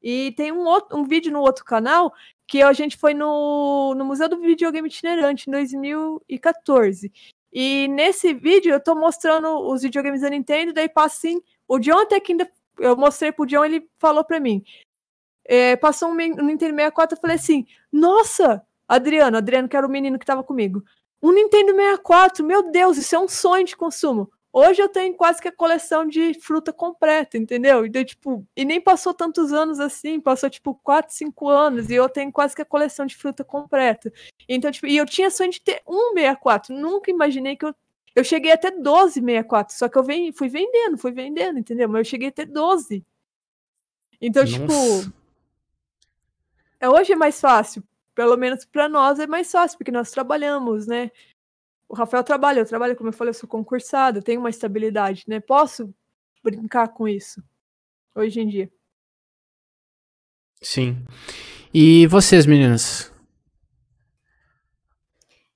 E 0.03 0.33
tem 0.33 0.53
um, 0.53 0.65
outro, 0.65 0.99
um 0.99 1.05
vídeo 1.05 1.33
no 1.33 1.41
outro 1.41 1.65
canal 1.65 2.13
que 2.47 2.61
a 2.63 2.73
gente 2.73 2.97
foi 2.97 3.15
no, 3.15 3.95
no 3.95 4.05
Museu 4.05 4.29
do 4.29 4.39
Videogame 4.41 4.89
Itinerante 4.89 5.49
em 5.49 5.53
2014. 5.53 7.13
E 7.53 7.89
nesse 7.89 8.33
vídeo 8.33 8.73
eu 8.73 8.81
tô 8.83 8.95
mostrando 8.95 9.59
os 9.69 9.83
videogames 9.83 10.23
da 10.23 10.31
Nintendo, 10.31 10.73
daí 10.73 10.89
passa 10.89 11.17
assim. 11.17 11.43
O 11.69 11.79
John 11.79 11.99
até 12.01 12.19
que 12.21 12.33
ainda. 12.33 12.51
Eu 12.79 12.97
mostrei 12.97 13.31
pro 13.31 13.47
John, 13.47 13.65
ele 13.65 13.87
falou 13.99 14.25
pra 14.25 14.41
mim. 14.41 14.65
É, 15.45 15.77
passou 15.77 16.11
um 16.11 16.15
Nintendo 16.15 16.75
64, 16.75 17.17
eu 17.17 17.21
falei 17.21 17.37
assim: 17.37 17.67
Nossa, 17.91 18.63
Adriano, 18.87 19.37
Adriano, 19.37 19.69
que 19.69 19.77
era 19.77 19.87
o 19.87 19.91
menino 19.91 20.19
que 20.19 20.27
tava 20.27 20.43
comigo. 20.43 20.83
Um 21.23 21.33
Nintendo 21.33 21.73
64, 21.73 22.45
meu 22.45 22.71
Deus, 22.71 22.97
isso 22.97 23.15
é 23.15 23.19
um 23.19 23.29
sonho 23.29 23.65
de 23.65 23.77
consumo. 23.77 24.31
Hoje 24.53 24.83
eu 24.83 24.89
tenho 24.89 25.15
quase 25.15 25.41
que 25.41 25.49
a 25.49 25.53
coleção 25.53 26.07
de 26.07 26.35
fruta 26.35 26.75
completa, 26.75 27.39
entendeu? 27.39 27.87
Então, 27.87 28.05
tipo, 28.05 28.47
e 28.55 28.67
nem 28.67 28.79
passou 28.79 29.15
tantos 29.15 29.51
anos 29.51 29.81
assim, 29.81 30.21
passou 30.21 30.51
tipo 30.51 30.75
4, 30.83 31.15
5 31.15 31.49
anos, 31.49 31.89
e 31.89 31.95
eu 31.95 32.07
tenho 32.07 32.31
quase 32.31 32.55
que 32.55 32.61
a 32.61 32.67
coleção 32.67 33.07
de 33.07 33.17
fruta 33.17 33.43
completa. 33.43 34.13
Então, 34.47 34.71
tipo, 34.71 34.87
e 34.87 34.97
eu 34.99 35.07
tinha 35.07 35.31
sonho 35.31 35.51
de 35.51 35.61
ter 35.61 35.81
um 35.89 36.13
64, 36.13 36.75
nunca 36.75 37.11
imaginei 37.11 37.57
que 37.57 37.65
eu. 37.65 37.75
Eu 38.15 38.23
cheguei 38.23 38.53
até 38.53 38.71
12 38.71 39.21
64, 39.21 39.75
só 39.75 39.89
que 39.89 39.97
eu 39.97 40.05
vem, 40.05 40.33
fui 40.33 40.47
vendendo, 40.47 40.99
fui 40.99 41.13
vendendo, 41.13 41.59
entendeu? 41.59 41.89
Mas 41.89 42.01
eu 42.01 42.11
cheguei 42.11 42.29
até 42.29 42.45
12. 42.45 43.03
Então, 44.21 44.45
tipo, 44.45 44.67
Nossa. 44.67 45.22
É, 46.83 46.89
hoje 46.89 47.13
é 47.13 47.17
mais 47.17 47.41
fácil. 47.41 47.83
Pelo 48.15 48.37
menos 48.37 48.65
para 48.65 48.89
nós 48.89 49.19
é 49.21 49.27
mais 49.27 49.51
fácil, 49.51 49.79
porque 49.79 49.93
nós 49.93 50.11
trabalhamos, 50.11 50.87
né? 50.87 51.11
O 51.89 51.95
Rafael 51.95 52.25
trabalha, 52.25 52.61
eu 52.61 52.67
trabalho, 52.67 52.97
como 52.97 53.09
eu 53.09 53.13
falei, 53.13 53.31
eu 53.31 53.35
sou 53.35 53.49
concursado, 53.49 54.19
eu 54.19 54.23
tenho 54.23 54.41
uma 54.41 54.51
estabilidade, 54.51 55.25
né? 55.29 55.39
Posso 55.41 55.95
brincar 56.43 56.89
com 56.89 57.07
isso 57.07 57.43
hoje 58.15 58.41
em 58.41 58.49
dia. 58.49 58.71
Sim. 60.61 60.97
E 61.73 62.07
vocês, 62.09 62.47
meninas? 62.47 63.13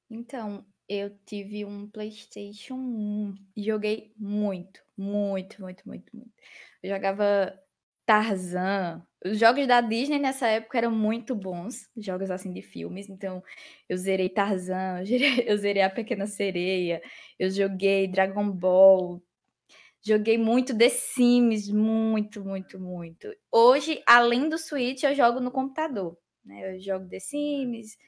Então, 0.08 0.64
eu 0.88 1.10
tive 1.26 1.64
um 1.64 1.88
PlayStation 1.88 2.74
1 2.74 3.34
e 3.56 3.64
joguei 3.64 4.12
muito, 4.16 4.80
muito, 4.96 5.60
muito, 5.60 5.82
muito, 5.86 6.16
muito. 6.16 6.32
Eu 6.82 6.94
jogava 6.94 7.52
Tarzan. 8.06 9.04
Os 9.30 9.38
jogos 9.38 9.66
da 9.66 9.80
Disney 9.80 10.18
nessa 10.18 10.46
época 10.48 10.78
eram 10.78 10.90
muito 10.90 11.34
bons, 11.34 11.88
jogos 11.96 12.30
assim 12.30 12.52
de 12.52 12.62
filmes. 12.62 13.08
Então, 13.08 13.42
eu 13.88 13.96
zerei 13.96 14.28
Tarzan, 14.28 15.00
eu 15.00 15.06
zerei, 15.06 15.44
eu 15.46 15.56
zerei 15.56 15.82
A 15.82 15.90
Pequena 15.90 16.26
Sereia, 16.26 17.02
eu 17.38 17.50
joguei 17.50 18.06
Dragon 18.08 18.50
Ball. 18.50 19.22
Joguei 20.02 20.38
muito 20.38 20.76
The 20.76 20.88
Sims, 20.88 21.68
muito, 21.68 22.44
muito, 22.44 22.78
muito. 22.78 23.28
Hoje, 23.50 24.00
além 24.06 24.48
do 24.48 24.56
Switch, 24.56 25.02
eu 25.02 25.14
jogo 25.14 25.40
no 25.40 25.50
computador. 25.50 26.16
Né? 26.44 26.76
Eu 26.76 26.80
jogo 26.80 27.08
The 27.08 27.18
Sims, 27.18 27.98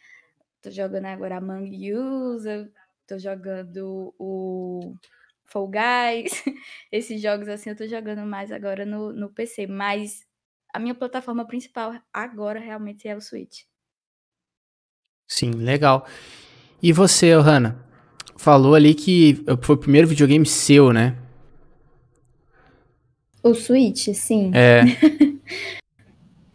Tô 0.61 0.71
jogando 0.71 1.07
agora 1.07 1.37
Among 1.37 1.93
Us, 1.95 2.43
tô 3.07 3.17
jogando 3.17 4.13
o 4.19 4.93
Fall 5.45 5.69
Guys. 5.69 6.43
Esses 6.91 7.23
jogos 7.23 7.49
assim 7.49 7.71
eu 7.71 7.77
tô 7.77 7.87
jogando 7.87 8.27
mais 8.27 8.51
agora 8.51 8.85
no, 8.85 9.13
no 9.13 9.31
PC. 9.33 9.69
Mas 9.69 10.27
a 10.73 10.79
minha 10.79 10.95
plataforma 10.95 11.47
principal 11.47 11.95
agora 12.13 12.61
realmente 12.61 13.09
é 13.09 13.17
o 13.17 13.21
Switch. 13.21 13.63
Sim, 15.29 15.51
legal. 15.51 16.07
E 16.83 16.93
você, 16.93 17.35
Ohana? 17.35 17.85
Falou 18.37 18.75
ali 18.75 18.95
que 18.95 19.45
foi 19.63 19.75
o 19.75 19.79
primeiro 19.79 20.09
videogame 20.09 20.47
seu, 20.47 20.93
né? 20.93 21.17
O 23.43 23.55
Switch, 23.55 24.09
sim. 24.15 24.51
É. 24.55 24.83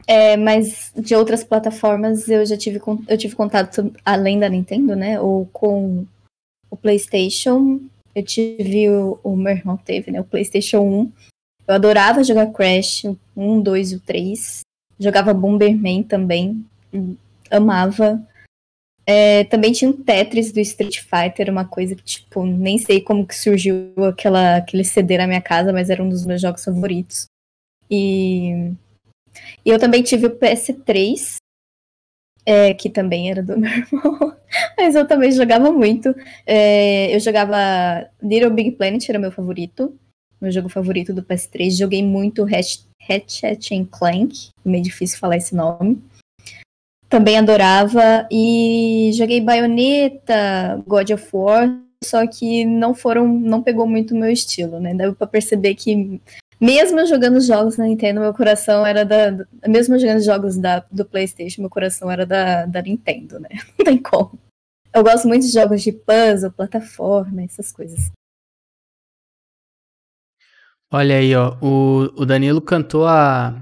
É, 0.06 0.36
mas 0.36 0.92
de 0.96 1.16
outras 1.16 1.44
plataformas 1.44 2.28
eu 2.28 2.46
já 2.46 2.58
tive, 2.58 2.80
eu 3.08 3.18
tive 3.18 3.36
contato 3.36 3.94
além 4.04 4.38
da 4.38 4.50
Nintendo, 4.50 4.96
né? 4.96 5.20
Ou 5.20 5.46
com 5.48 6.06
o 6.70 6.76
PlayStation. 6.76 7.80
Eu 8.14 8.24
tive 8.24 8.90
o, 8.90 9.20
o 9.24 9.36
meu 9.36 9.54
irmão 9.54 9.78
teve, 9.78 10.12
né? 10.12 10.20
O 10.20 10.26
PlayStation 10.26 10.82
1. 10.82 11.12
Eu 11.68 11.76
adorava 11.76 12.24
jogar 12.24 12.52
Crash, 12.52 13.06
o 13.06 13.18
1, 13.36 13.62
2 13.62 13.92
e 13.92 13.96
o 13.96 14.00
3. 14.00 14.62
Jogava 15.00 15.34
Bomberman 15.34 16.04
também. 16.04 16.66
Amava. 17.50 18.22
É, 19.06 19.44
também 19.46 19.72
tinha 19.72 19.90
um 19.90 19.94
Tetris 19.94 20.52
do 20.52 20.60
Street 20.62 21.00
Fighter, 21.02 21.50
uma 21.50 21.66
coisa 21.66 21.96
que, 21.96 22.04
tipo, 22.04 22.46
nem 22.46 22.78
sei 22.78 23.02
como 23.02 23.28
que 23.28 23.36
surgiu 23.36 23.94
aquela, 24.08 24.58
aquele 24.58 24.84
CD 24.84 25.18
na 25.18 25.28
minha 25.28 25.42
casa, 25.42 25.74
mas 25.74 25.90
era 25.90 26.02
um 26.02 26.08
dos 26.08 26.26
meus 26.26 26.42
jogos 26.42 26.64
favoritos. 26.64 27.26
E 27.92 28.72
e 29.66 29.70
eu 29.70 29.80
também 29.80 30.04
tive 30.04 30.28
o 30.28 30.38
PS3, 30.38 31.36
é, 32.46 32.74
que 32.74 32.90
também 32.90 33.32
era 33.32 33.42
do 33.42 33.58
meu 33.58 33.70
irmão, 33.70 34.38
mas 34.78 34.96
eu 34.96 35.08
também 35.08 35.32
jogava 35.32 35.72
muito. 35.72 36.14
É, 36.46 37.14
eu 37.16 37.20
jogava 37.20 38.10
Little 38.22 38.52
Big 38.52 38.72
Planet, 38.72 39.08
era 39.08 39.20
meu 39.20 39.32
favorito, 39.32 39.98
meu 40.44 40.52
jogo 40.52 40.70
favorito 40.70 41.14
do 41.14 41.24
PS3. 41.24 41.72
Joguei 41.78 42.04
muito 42.04 42.44
Hatch- 42.44 42.84
Hatchet 43.10 43.74
and 43.74 43.86
Clank, 43.86 44.50
meio 44.64 44.84
difícil 44.84 45.18
falar 45.18 45.38
esse 45.38 45.56
nome. 45.56 46.04
Também 47.10 47.38
adorava. 47.38 48.28
E 48.32 49.12
joguei 49.14 49.40
Bayonetta, 49.42 50.82
God 50.86 51.10
of 51.12 51.28
War, 51.34 51.80
só 52.04 52.26
que 52.28 52.66
não 52.66 52.94
foram, 52.94 53.28
não 53.28 53.62
pegou 53.64 53.88
muito 53.88 54.14
o 54.14 54.18
meu 54.18 54.30
estilo, 54.32 54.80
né? 54.80 54.94
Deu 54.94 55.16
pra 55.16 55.28
perceber 55.28 55.76
que 55.76 56.20
mesmo 56.60 57.06
jogando 57.06 57.40
jogos 57.42 57.78
na 57.78 57.86
Nintendo, 57.86 58.22
meu 58.22 58.34
coração 58.34 58.86
era 58.86 59.04
da- 59.06 59.46
Mesmo 59.68 59.98
jogando 60.00 60.22
jogos 60.24 60.58
da, 60.58 60.84
do 60.92 61.06
PlayStation, 61.06 61.62
meu 61.62 61.70
coração 61.70 62.10
era 62.10 62.26
da, 62.26 62.66
da 62.66 62.82
Nintendo, 62.82 63.40
né? 63.40 63.50
Não 63.78 63.86
tem 63.86 63.98
como. 63.98 64.38
Eu 64.94 65.04
gosto 65.04 65.28
muito 65.28 65.44
de 65.46 65.52
jogos 65.52 65.82
de 65.82 65.92
puzzle, 65.92 66.52
plataforma, 66.52 67.42
essas 67.44 67.72
coisas. 67.72 68.12
Olha 70.94 71.18
aí, 71.18 71.36
ó. 71.36 71.56
O, 71.60 72.12
o 72.16 72.24
Danilo 72.24 72.62
cantou 72.62 73.08
a, 73.08 73.56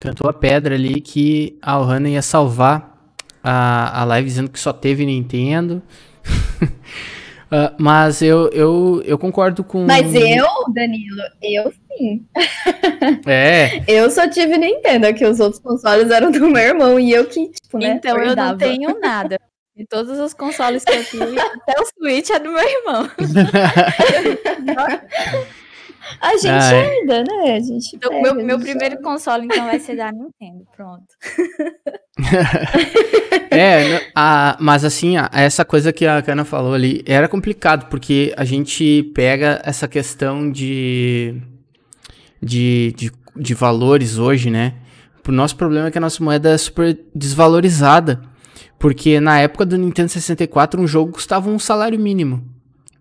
cantou 0.00 0.28
a 0.28 0.32
pedra 0.32 0.74
ali 0.74 1.02
que 1.02 1.58
a 1.60 1.78
Ohana 1.78 2.08
ia 2.08 2.22
salvar 2.22 2.98
a, 3.44 4.00
a 4.00 4.04
live 4.04 4.26
dizendo 4.26 4.50
que 4.50 4.58
só 4.58 4.72
teve 4.72 5.04
Nintendo. 5.04 5.82
Ah, 7.54 7.74
mas 7.78 8.22
eu, 8.22 8.48
eu, 8.48 9.02
eu 9.04 9.18
concordo 9.18 9.62
com. 9.62 9.84
Mas 9.84 10.14
eu, 10.14 10.46
Danilo, 10.72 11.22
eu 11.42 11.70
sim. 11.86 12.26
É, 13.26 13.84
Eu 13.86 14.10
só 14.10 14.26
tive 14.26 14.56
Nintendo, 14.56 15.12
que 15.12 15.26
os 15.26 15.38
outros 15.38 15.60
consoles 15.60 16.10
eram 16.10 16.30
do 16.30 16.48
meu 16.48 16.62
irmão 16.62 16.98
e 16.98 17.12
eu 17.12 17.26
que, 17.26 17.50
tipo, 17.50 17.76
né? 17.76 17.88
então 17.88 18.16
eu 18.16 18.34
não 18.34 18.56
tenho 18.56 18.98
nada. 18.98 19.38
De 19.76 19.86
todos 19.86 20.18
os 20.18 20.32
consoles 20.32 20.82
que 20.82 20.92
eu 20.92 21.04
tive, 21.04 21.36
até 21.38 21.74
o 21.78 21.84
Switch 21.84 22.30
é 22.30 22.38
do 22.38 22.52
meu 22.52 22.66
irmão. 22.66 23.10
A 26.20 26.32
gente 26.36 26.48
Ai. 26.48 26.74
herda, 26.98 27.24
né? 27.24 27.56
A 27.56 27.60
gente 27.60 27.96
Então, 27.96 28.10
pega, 28.10 28.22
meu, 28.22 28.34
meu 28.44 28.58
gente 28.58 28.68
primeiro 28.70 29.00
console, 29.02 29.46
então, 29.46 29.64
vai 29.66 29.78
ser 29.78 29.96
da 29.96 30.10
Nintendo. 30.12 30.64
Pronto. 30.76 31.06
É, 33.50 34.10
a- 34.14 34.56
mas 34.60 34.82
assim, 34.84 35.16
a- 35.18 35.28
essa 35.32 35.64
coisa 35.64 35.92
que 35.92 36.06
a 36.06 36.22
Kana 36.22 36.44
falou 36.44 36.72
ali 36.72 37.02
era 37.06 37.28
complicado, 37.28 37.88
porque 37.90 38.32
a 38.36 38.44
gente 38.44 39.02
pega 39.14 39.60
essa 39.62 39.86
questão 39.86 40.50
de, 40.50 41.34
de, 42.42 42.94
de, 42.96 43.12
de 43.36 43.54
valores 43.54 44.16
hoje, 44.16 44.48
né? 44.50 44.74
O 45.28 45.30
nosso 45.32 45.54
problema 45.56 45.88
é 45.88 45.90
que 45.90 45.98
a 45.98 46.00
nossa 46.00 46.22
moeda 46.24 46.50
é 46.50 46.56
super 46.58 46.98
desvalorizada, 47.14 48.22
porque 48.78 49.20
na 49.20 49.38
época 49.38 49.66
do 49.66 49.76
Nintendo 49.76 50.08
64 50.08 50.80
um 50.80 50.86
jogo 50.86 51.12
custava 51.12 51.50
um 51.50 51.58
salário 51.58 51.98
mínimo. 51.98 52.42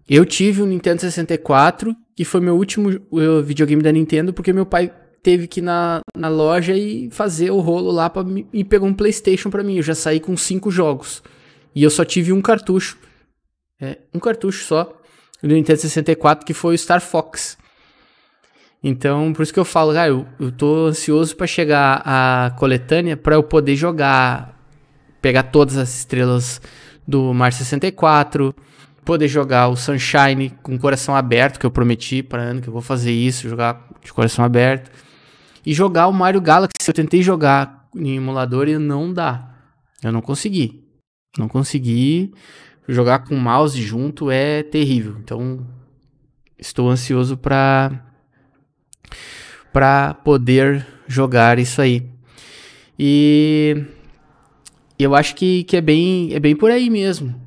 Eu 0.08 0.26
tive 0.26 0.62
um 0.62 0.66
Nintendo 0.66 1.00
64, 1.00 1.96
que 2.16 2.26
foi 2.26 2.42
meu 2.42 2.56
último 2.56 2.90
uh, 2.90 3.42
videogame 3.42 3.82
da 3.82 3.92
Nintendo, 3.92 4.34
porque 4.34 4.54
meu 4.54 4.66
pai 4.66 4.92
teve 5.24 5.48
que 5.48 5.60
ir 5.60 5.64
na, 5.64 6.02
na 6.16 6.28
loja 6.28 6.76
e 6.76 7.10
fazer 7.12 7.52
o 7.52 7.60
rolo 7.60 7.92
lá 7.92 8.10
pra 8.10 8.24
e 8.52 8.64
pegou 8.64 8.88
um 8.88 8.94
PlayStation 8.94 9.50
pra 9.50 9.64
mim. 9.64 9.78
Eu 9.78 9.84
já 9.84 9.96
saí 9.96 10.20
com 10.20 10.36
cinco 10.36 10.72
jogos. 10.72 11.22
E 11.74 11.84
eu 11.84 11.90
só 11.90 12.04
tive 12.04 12.34
um 12.34 12.42
cartucho. 12.42 12.98
É, 13.80 13.98
um 14.14 14.20
cartucho 14.20 14.64
só 14.66 15.02
do 15.42 15.54
Nintendo 15.54 15.80
64, 15.80 16.46
que 16.46 16.54
foi 16.54 16.76
o 16.76 16.78
Star 16.78 17.02
Fox. 17.02 17.58
Então, 18.84 19.32
por 19.32 19.44
isso 19.44 19.54
que 19.54 19.60
eu 19.60 19.66
falo, 19.66 19.94
cara, 19.94 20.10
eu, 20.10 20.26
eu 20.40 20.52
tô 20.52 20.88
ansioso 20.88 21.36
pra 21.36 21.46
chegar 21.46 22.02
a 22.04 22.52
coletânea 22.58 23.16
pra 23.16 23.36
eu 23.36 23.44
poder 23.44 23.76
jogar, 23.76 24.60
pegar 25.22 25.44
todas 25.44 25.78
as 25.78 25.96
estrelas 26.00 26.60
do 27.08 27.34
Mario 27.34 27.58
64, 27.58 28.56
poder 29.04 29.28
jogar 29.28 29.68
o 29.68 29.76
Sunshine 29.76 30.52
com 30.62 30.76
o 30.76 30.80
coração 30.80 31.16
aberto, 31.16 31.60
que 31.60 31.66
eu 31.66 31.72
prometi 31.72 32.22
para 32.22 32.42
ano 32.42 32.62
que 32.62 32.68
eu 32.68 32.74
vou 32.74 32.82
fazer 32.82 33.12
isso, 33.12 33.50
jogar 33.50 33.88
de 34.04 34.12
coração 34.14 34.44
aberto. 34.46 34.92
E 35.66 35.74
jogar 35.74 36.08
o 36.08 36.14
Mario 36.14 36.42
Galaxy, 36.42 36.72
eu 36.88 36.94
tentei 36.94 37.22
jogar 37.22 37.88
em 37.96 38.16
emulador 38.16 38.68
e 38.68 38.78
não 38.78 39.14
dá. 39.14 39.56
Eu 40.04 40.12
não 40.12 40.22
consegui. 40.22 40.84
Não 41.38 41.48
consegui. 41.48 42.34
Jogar 42.88 43.20
com 43.20 43.36
mouse 43.36 43.80
junto 43.82 44.32
é 44.32 44.64
terrível. 44.64 45.18
Então, 45.20 45.66
estou 46.58 46.90
ansioso 46.90 47.38
para 47.38 48.08
para 49.72 50.14
poder 50.14 50.86
jogar 51.08 51.58
isso 51.58 51.82
aí. 51.82 52.06
E 53.00 53.86
eu 55.00 55.16
acho 55.16 55.34
que, 55.36 55.64
que 55.64 55.78
é, 55.78 55.82
bem, 55.82 56.34
é 56.34 56.40
bem 56.40 56.56
por 56.56 56.70
aí 56.70 56.90
mesmo. 56.90 57.41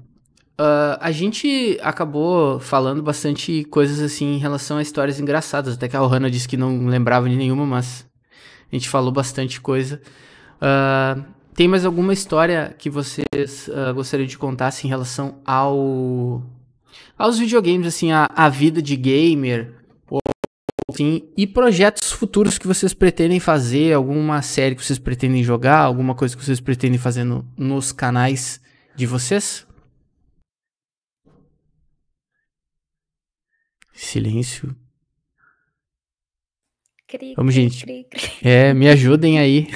Uh, 0.58 0.94
a 1.00 1.10
gente 1.10 1.78
acabou 1.82 2.60
falando 2.60 3.02
bastante 3.02 3.64
coisas 3.64 4.00
assim 4.00 4.34
em 4.34 4.38
relação 4.38 4.76
a 4.76 4.82
histórias 4.82 5.18
engraçadas. 5.18 5.74
Até 5.74 5.88
que 5.88 5.96
a 5.96 6.02
Ohana 6.02 6.30
disse 6.30 6.46
que 6.46 6.56
não 6.56 6.86
lembrava 6.86 7.28
de 7.28 7.34
nenhuma, 7.34 7.66
mas 7.66 8.06
a 8.70 8.74
gente 8.74 8.88
falou 8.88 9.10
bastante 9.10 9.60
coisa. 9.60 10.00
Uh, 10.56 11.24
tem 11.54 11.66
mais 11.66 11.84
alguma 11.84 12.12
história 12.12 12.74
que 12.78 12.88
vocês 12.88 13.68
uh, 13.68 13.92
gostariam 13.94 14.26
de 14.26 14.38
contar 14.38 14.68
assim, 14.68 14.86
em 14.86 14.90
relação 14.90 15.40
ao 15.44 16.42
aos 17.18 17.38
videogames, 17.38 17.88
assim, 17.88 18.12
a, 18.12 18.28
a 18.34 18.48
vida 18.48 18.80
de 18.80 18.96
gamer, 18.96 19.74
assim, 20.88 21.22
e 21.36 21.46
projetos 21.46 22.12
futuros 22.12 22.58
que 22.58 22.66
vocês 22.66 22.94
pretendem 22.94 23.40
fazer, 23.40 23.92
alguma 23.92 24.42
série 24.42 24.74
que 24.74 24.84
vocês 24.84 24.98
pretendem 24.98 25.42
jogar, 25.42 25.78
alguma 25.78 26.14
coisa 26.14 26.36
que 26.36 26.44
vocês 26.44 26.60
pretendem 26.60 26.98
fazer 26.98 27.24
no, 27.24 27.44
nos 27.56 27.90
canais 27.90 28.60
de 28.94 29.06
vocês? 29.06 29.66
Silêncio. 33.94 34.74
Cri, 37.06 37.34
Vamos, 37.36 37.54
cri, 37.54 37.62
gente. 37.68 37.84
cri. 37.84 38.06
É, 38.42 38.74
me 38.74 38.88
ajudem 38.88 39.38
aí, 39.38 39.68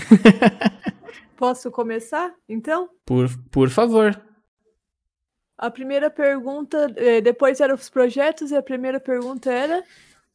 Posso 1.36 1.70
começar, 1.70 2.34
então? 2.48 2.88
por, 3.06 3.28
por 3.50 3.70
favor. 3.70 4.20
A 5.56 5.70
primeira 5.70 6.10
pergunta, 6.10 6.92
eh, 6.96 7.20
depois 7.20 7.60
eram 7.60 7.74
os 7.76 7.88
projetos, 7.88 8.50
e 8.50 8.56
a 8.56 8.62
primeira 8.62 8.98
pergunta 8.98 9.50
era. 9.52 9.82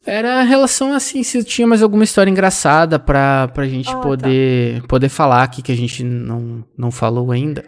Era 0.05 0.39
a 0.39 0.43
relação 0.43 0.93
assim, 0.93 1.23
se 1.23 1.43
tinha 1.43 1.65
mais 1.67 1.81
alguma 1.81 2.03
história 2.03 2.29
engraçada 2.31 2.99
pra, 2.99 3.47
pra 3.49 3.65
gente 3.67 3.89
Ah, 3.89 3.95
tá. 3.95 3.99
poder, 4.01 4.83
poder 4.87 5.07
falar 5.09 5.43
aqui 5.43 5.61
que 5.61 5.71
a 5.71 5.75
gente 5.77 6.03
não, 6.03 6.65
não 6.77 6.91
falou 6.91 7.31
ainda. 7.31 7.65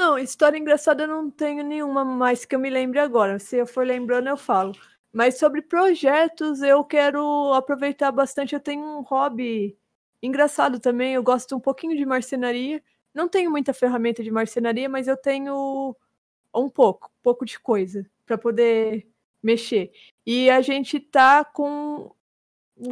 Não, 0.00 0.16
história 0.16 0.56
engraçada 0.56 1.02
eu 1.02 1.08
não 1.08 1.28
tenho 1.30 1.64
nenhuma 1.64 2.04
mais 2.04 2.44
que 2.44 2.54
eu 2.54 2.60
me 2.60 2.70
lembre 2.70 3.00
agora. 3.00 3.38
Se 3.40 3.56
eu 3.56 3.66
for 3.66 3.84
lembrando, 3.84 4.28
eu 4.28 4.36
falo. 4.36 4.72
Mas 5.12 5.38
sobre 5.38 5.60
projetos, 5.60 6.62
eu 6.62 6.84
quero 6.84 7.52
aproveitar 7.54 8.12
bastante. 8.12 8.54
Eu 8.54 8.60
tenho 8.60 8.80
um 8.84 9.02
hobby 9.02 9.76
engraçado 10.22 10.78
também. 10.78 11.14
Eu 11.14 11.22
gosto 11.22 11.56
um 11.56 11.60
pouquinho 11.60 11.96
de 11.96 12.06
marcenaria. 12.06 12.82
Não 13.12 13.28
tenho 13.28 13.50
muita 13.50 13.74
ferramenta 13.74 14.22
de 14.22 14.30
marcenaria, 14.30 14.88
mas 14.88 15.08
eu 15.08 15.16
tenho 15.16 15.96
um 16.54 16.68
pouco, 16.68 17.08
um 17.08 17.22
pouco 17.22 17.44
de 17.44 17.58
coisa 17.58 18.08
para 18.24 18.38
poder 18.38 19.08
mexer. 19.42 19.90
E 20.24 20.48
a 20.50 20.60
gente 20.60 21.00
tá 21.00 21.44
com 21.44 22.12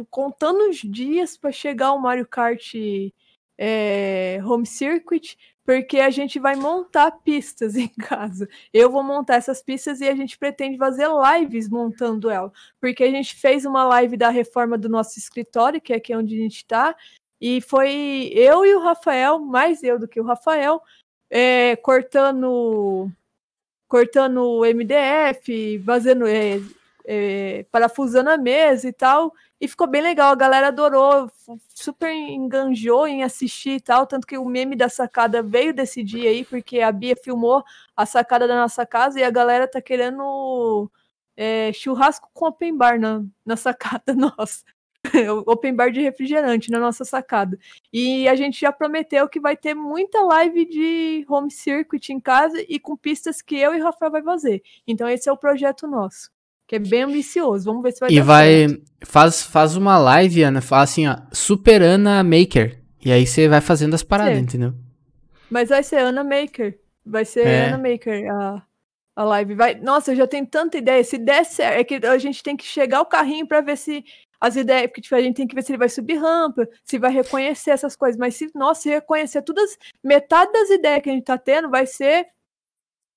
contando 0.09 0.69
os 0.69 0.77
dias 0.77 1.37
para 1.37 1.51
chegar 1.51 1.93
o 1.93 1.99
Mario 1.99 2.27
Kart 2.27 2.73
é, 3.57 4.39
Home 4.43 4.65
Circuit, 4.65 5.37
porque 5.65 5.99
a 5.99 6.09
gente 6.09 6.39
vai 6.39 6.55
montar 6.55 7.11
pistas 7.11 7.75
em 7.77 7.89
casa. 7.89 8.47
Eu 8.73 8.89
vou 8.89 9.03
montar 9.03 9.35
essas 9.35 9.61
pistas 9.61 9.99
e 9.99 10.07
a 10.07 10.15
gente 10.15 10.37
pretende 10.37 10.77
fazer 10.77 11.07
lives 11.07 11.67
montando 11.69 12.29
ela, 12.29 12.51
porque 12.79 13.03
a 13.03 13.11
gente 13.11 13.35
fez 13.35 13.65
uma 13.65 13.83
live 13.85 14.15
da 14.15 14.29
reforma 14.29 14.77
do 14.77 14.87
nosso 14.87 15.19
escritório, 15.19 15.81
que 15.81 15.93
é 15.93 15.97
aqui 15.97 16.15
onde 16.15 16.35
a 16.35 16.41
gente 16.41 16.57
está, 16.57 16.95
e 17.39 17.61
foi 17.61 18.31
eu 18.33 18.65
e 18.65 18.73
o 18.75 18.79
Rafael, 18.79 19.39
mais 19.39 19.83
eu 19.83 19.99
do 19.99 20.07
que 20.07 20.19
o 20.19 20.23
Rafael, 20.23 20.81
é, 21.29 21.75
cortando 21.77 23.11
cortando 23.87 24.41
o 24.43 24.65
MDF, 24.65 25.81
fazendo 25.85 26.27
é, 26.27 26.59
é, 27.07 27.65
parafusando 27.71 28.29
a 28.29 28.37
mesa 28.37 28.89
e 28.89 28.93
tal. 28.93 29.33
E 29.59 29.67
ficou 29.67 29.87
bem 29.87 30.01
legal, 30.01 30.31
a 30.31 30.35
galera 30.35 30.67
adorou, 30.67 31.31
super 31.73 32.11
enganjou 32.11 33.07
em 33.07 33.23
assistir 33.23 33.71
e 33.77 33.81
tal. 33.81 34.05
Tanto 34.05 34.27
que 34.27 34.37
o 34.37 34.45
meme 34.45 34.75
da 34.75 34.89
sacada 34.89 35.41
veio 35.41 35.73
desse 35.73 36.03
dia 36.03 36.29
aí, 36.29 36.45
porque 36.45 36.81
a 36.81 36.91
Bia 36.91 37.15
filmou 37.15 37.63
a 37.95 38.05
sacada 38.05 38.47
da 38.47 38.55
nossa 38.55 38.85
casa 38.85 39.19
e 39.19 39.23
a 39.23 39.31
galera 39.31 39.67
tá 39.67 39.81
querendo 39.81 40.91
é, 41.35 41.71
churrasco 41.73 42.29
com 42.33 42.47
open 42.47 42.75
bar 42.77 42.99
na, 42.99 43.23
na 43.45 43.55
sacada 43.55 44.13
nossa. 44.13 44.63
open 45.45 45.75
bar 45.75 45.91
de 45.91 46.01
refrigerante 46.01 46.69
na 46.69 46.79
nossa 46.79 47.05
sacada. 47.05 47.57
E 47.91 48.27
a 48.27 48.35
gente 48.35 48.59
já 48.59 48.71
prometeu 48.71 49.27
que 49.29 49.39
vai 49.39 49.55
ter 49.55 49.73
muita 49.73 50.21
live 50.21 50.65
de 50.65 51.25
home 51.29 51.51
circuit 51.51 52.09
em 52.11 52.19
casa 52.19 52.63
e 52.67 52.79
com 52.79 52.97
pistas 52.97 53.41
que 53.41 53.55
eu 53.55 53.73
e 53.73 53.79
o 53.79 53.83
Rafael 53.83 54.11
vai 54.11 54.21
fazer. 54.21 54.61
Então 54.85 55.07
esse 55.07 55.29
é 55.29 55.31
o 55.31 55.37
projeto 55.37 55.87
nosso, 55.87 56.29
que 56.67 56.75
é 56.75 56.79
bem 56.79 57.03
ambicioso. 57.03 57.65
Vamos 57.65 57.81
ver 57.81 57.93
se 57.93 57.99
vai 57.99 58.11
E 58.11 58.17
dar 58.17 58.23
vai. 58.23 58.67
certo. 58.69 58.83
Faz, 59.05 59.43
faz 59.43 59.75
uma 59.75 59.97
live, 59.97 60.43
Ana. 60.43 60.61
Fala 60.61 60.83
assim, 60.83 61.07
ó. 61.07 61.15
Super 61.31 61.81
Ana 61.81 62.23
Maker. 62.23 62.79
E 63.03 63.11
aí 63.11 63.25
você 63.25 63.47
vai 63.47 63.61
fazendo 63.61 63.93
as 63.93 64.03
paradas, 64.03 64.35
Sim. 64.37 64.43
entendeu? 64.43 64.73
Mas 65.49 65.69
vai 65.69 65.81
ser 65.83 65.97
Ana 65.99 66.23
Maker. 66.23 66.77
Vai 67.05 67.23
ser 67.23 67.47
É. 67.47 67.67
Ana 67.67 67.77
Maker 67.77 68.29
a, 68.29 68.61
a 69.15 69.23
live. 69.23 69.55
Vai... 69.55 69.75
Nossa, 69.75 70.11
eu 70.11 70.15
já 70.17 70.27
tenho 70.27 70.45
tanta 70.45 70.77
ideia. 70.77 71.03
Se 71.03 71.17
der 71.17 71.45
certo, 71.45 71.79
é 71.79 71.83
que 71.83 72.05
a 72.05 72.17
gente 72.17 72.43
tem 72.43 72.57
que 72.57 72.65
chegar 72.65 72.99
o 73.01 73.05
carrinho 73.05 73.47
para 73.47 73.61
ver 73.61 73.77
se 73.77 74.03
as 74.41 74.55
ideias. 74.57 74.87
Porque 74.87 75.01
tipo, 75.01 75.15
a 75.15 75.21
gente 75.21 75.37
tem 75.37 75.47
que 75.47 75.55
ver 75.55 75.61
se 75.61 75.71
ele 75.71 75.77
vai 75.79 75.89
subir 75.89 76.15
rampa, 76.17 76.67
se 76.83 76.97
vai 76.97 77.11
reconhecer 77.11 77.71
essas 77.71 77.95
coisas. 77.95 78.19
Mas 78.19 78.35
se, 78.35 78.51
nossa, 78.53 78.81
se 78.81 78.89
reconhecer 78.89 79.41
todas, 79.41 79.77
metade 80.03 80.51
das 80.51 80.69
ideias 80.69 81.01
que 81.01 81.09
a 81.09 81.13
gente 81.13 81.23
tá 81.23 81.37
tendo 81.37 81.69
vai 81.69 81.85
ser. 81.85 82.27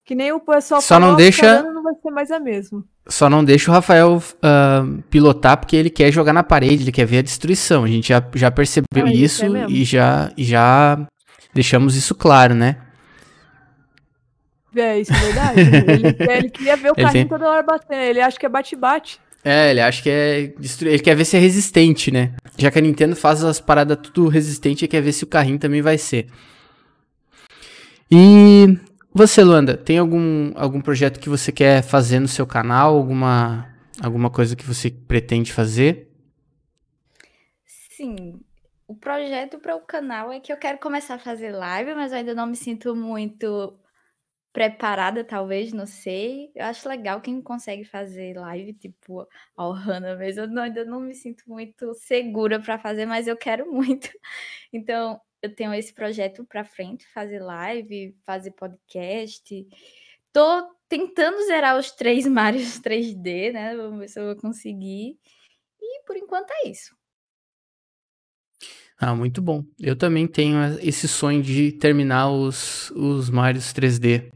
Que 0.05 0.15
nem 0.15 0.33
o 0.33 0.41
pessoal 0.41 0.81
Só 0.81 0.99
não 0.99 1.09
"Nossa, 1.09 1.19
deixa- 1.19 1.43
tá 1.57 1.63
dando", 1.63 1.75
não 1.75 1.83
vai 1.83 1.95
ser 2.03 2.11
mais 2.11 2.31
a 2.31 2.41
mesma. 2.41 2.83
Só 3.07 3.29
não 3.31 3.45
deixa 3.45 3.71
o 3.71 3.75
Rafael 3.75 4.23
ah, 4.43 4.85
pilotar 5.09 5.57
porque 5.57 5.77
ele 5.77 5.91
quer 5.91 6.11
jogar 6.13 6.33
na 6.33 6.43
parede, 6.43 6.83
ele 6.85 6.93
quer 6.93 7.05
ver 7.07 7.19
a 7.19 7.23
destruição. 7.23 7.85
A 7.85 7.89
gente 7.89 8.09
já, 8.09 8.23
já 8.35 8.51
percebeu 8.51 9.07
ele 9.07 9.23
isso 9.23 9.43
quer 9.43 9.51
mesmo? 9.51 9.71
e 9.71 9.85
já, 9.85 10.33
já 10.37 11.07
deixamos 11.55 11.95
isso 11.97 12.15
claro, 12.15 12.55
né? 12.55 12.77
É, 14.75 15.01
isso 15.01 15.13
é 15.13 15.17
verdade. 15.19 15.61
ele, 16.21 16.33
ele 16.39 16.51
queria 16.51 16.77
ver 16.77 16.91
o 16.91 16.95
Ele 16.97 17.05
carrinho 17.07 17.25
tem- 17.25 17.29
toda 17.29 17.51
hora 17.51 17.63
batendo. 17.63 18.01
Ele 18.03 18.21
acha 18.21 18.39
que 18.39 18.47
é 18.47 18.49
bate-bate. 18.49 19.21
É, 19.45 19.71
ele 19.71 19.81
acha 19.81 20.03
que 20.03 20.11
é. 20.11 20.53
destruir. 20.59 20.93
Ele 20.93 21.03
quer 21.03 21.17
ver 21.17 21.25
se 21.25 21.37
é 21.37 21.41
resistente, 21.41 22.11
né? 22.11 22.33
Já 22.59 22.71
que 22.71 22.79
a 22.79 22.83
Nintendo 22.83 23.17
faz 23.17 23.43
as 23.43 23.59
paradas 23.61 23.97
tudo 24.03 24.29
resistente, 24.29 24.85
ele 24.85 24.91
quer 24.91 25.01
ver 25.01 25.13
se 25.13 25.25
o 25.25 25.27
carrinho 25.27 25.59
também 25.59 25.81
vai 25.83 25.97
ser. 25.99 26.27
E 28.11 28.77
você, 29.12 29.43
Luanda, 29.43 29.77
tem 29.77 29.99
algum, 29.99 30.53
algum 30.57 30.81
projeto 30.81 31.19
que 31.19 31.28
você 31.28 31.51
quer 31.51 31.82
fazer 31.82 32.20
no 32.20 32.28
seu 32.28 32.47
canal? 32.47 32.97
Alguma, 32.97 33.69
alguma 34.03 34.31
coisa 34.31 34.55
que 34.55 34.65
você 34.65 34.91
pretende 34.91 35.53
fazer? 35.53 36.09
Sim, 37.66 38.41
o 38.87 38.95
projeto 38.97 39.59
para 39.59 39.77
o 39.77 39.81
canal 39.81 40.32
é 40.32 40.41
que 40.41 40.53
eu 40.53 40.57
quero 40.57 40.78
começar 40.78 41.15
a 41.15 41.19
fazer 41.19 41.53
live, 41.53 41.95
mas 41.95 42.12
eu 42.12 42.19
ainda 42.19 42.35
não 42.35 42.47
me 42.47 42.57
sinto 42.57 42.95
muito 42.97 43.78
preparada, 44.53 45.24
talvez, 45.24 45.73
não 45.73 45.87
sei. 45.87 46.51
Eu 46.55 46.66
acho 46.66 46.89
legal 46.89 47.20
quem 47.20 47.41
consegue 47.43 47.85
fazer 47.85 48.37
live, 48.37 48.74
tipo 48.74 49.27
a 49.57 49.69
Ohana 49.69 50.16
mesmo. 50.16 50.43
Eu 50.43 50.49
não, 50.49 50.62
ainda 50.62 50.85
não 50.85 51.01
me 51.01 51.15
sinto 51.15 51.45
muito 51.49 51.95
segura 51.95 52.61
para 52.61 52.78
fazer, 52.78 53.07
mas 53.07 53.27
eu 53.28 53.37
quero 53.37 53.66
muito. 53.73 54.11
Então, 54.73 55.20
eu 55.43 55.55
tenho 55.55 55.73
esse 55.75 55.93
projeto 55.93 56.45
para 56.45 56.65
frente, 56.65 57.07
fazer 57.12 57.41
live, 57.41 58.15
fazer 58.25 58.51
podcast. 58.53 59.67
Tô 60.33 60.75
tentando 60.89 61.45
zerar 61.47 61.79
os 61.79 61.91
três 61.91 62.27
Marios 62.29 62.81
3D, 62.81 63.53
né? 63.53 63.77
Vamos 63.77 63.99
ver 64.01 64.09
se 64.09 64.21
eu 64.21 64.27
vou 64.27 64.37
conseguir. 64.37 65.19
E 65.81 66.03
por 66.07 66.17
enquanto 66.17 66.51
é 66.51 66.69
isso. 66.69 66.95
Ah, 68.99 69.15
muito 69.15 69.41
bom. 69.41 69.65
Eu 69.79 69.97
também 69.97 70.27
tenho 70.27 70.59
esse 70.81 71.09
sonho 71.09 71.43
de 71.43 71.73
terminar 71.73 72.31
os, 72.31 72.91
os 72.91 73.31
Marios 73.31 73.73
3D. 73.73 74.31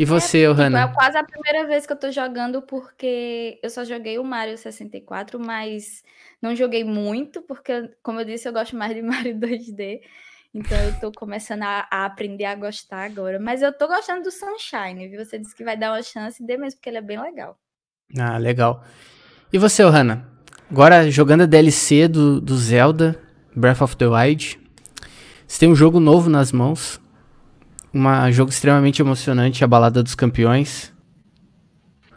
E 0.00 0.04
você, 0.06 0.44
é, 0.44 0.48
Ohana? 0.48 0.80
É 0.80 0.88
quase 0.88 1.18
a 1.18 1.22
primeira 1.22 1.66
vez 1.66 1.84
que 1.84 1.92
eu 1.92 1.96
tô 1.96 2.10
jogando, 2.10 2.62
porque 2.62 3.60
eu 3.62 3.68
só 3.68 3.84
joguei 3.84 4.18
o 4.18 4.24
Mario 4.24 4.56
64, 4.56 5.38
mas 5.38 6.02
não 6.40 6.56
joguei 6.56 6.82
muito, 6.82 7.42
porque, 7.42 7.90
como 8.02 8.18
eu 8.18 8.24
disse, 8.24 8.48
eu 8.48 8.52
gosto 8.54 8.74
mais 8.74 8.94
de 8.94 9.02
Mario 9.04 9.38
2D. 9.38 10.00
Então 10.54 10.78
eu 10.78 10.98
tô 10.98 11.12
começando 11.12 11.64
a, 11.64 11.86
a, 11.90 12.06
aprender 12.06 12.46
a 12.46 12.54
gostar 12.54 13.04
agora. 13.04 13.38
Mas 13.38 13.60
eu 13.60 13.76
tô 13.76 13.86
gostando 13.86 14.22
do 14.22 14.30
Sunshine, 14.30 15.06
viu? 15.06 15.22
Você 15.22 15.38
disse 15.38 15.54
que 15.54 15.62
vai 15.62 15.76
dar 15.76 15.92
uma 15.92 16.02
chance, 16.02 16.42
dê 16.42 16.56
mesmo, 16.56 16.78
porque 16.78 16.88
ele 16.88 16.96
é 16.96 17.02
bem 17.02 17.20
legal. 17.20 17.58
Ah, 18.18 18.38
legal. 18.38 18.82
E 19.52 19.58
você, 19.58 19.84
Ohana? 19.84 20.26
Agora 20.70 21.10
jogando 21.10 21.42
a 21.42 21.46
DLC 21.46 22.08
do, 22.08 22.40
do 22.40 22.56
Zelda, 22.56 23.20
Breath 23.54 23.82
of 23.82 23.96
the 23.98 24.06
Wild. 24.06 24.58
Você 25.46 25.60
tem 25.60 25.68
um 25.68 25.76
jogo 25.76 26.00
novo 26.00 26.30
nas 26.30 26.52
mãos. 26.52 26.99
Um 27.92 28.32
jogo 28.32 28.50
extremamente 28.50 29.02
emocionante, 29.02 29.64
a 29.64 29.66
Balada 29.66 30.02
dos 30.02 30.14
Campeões. 30.14 30.92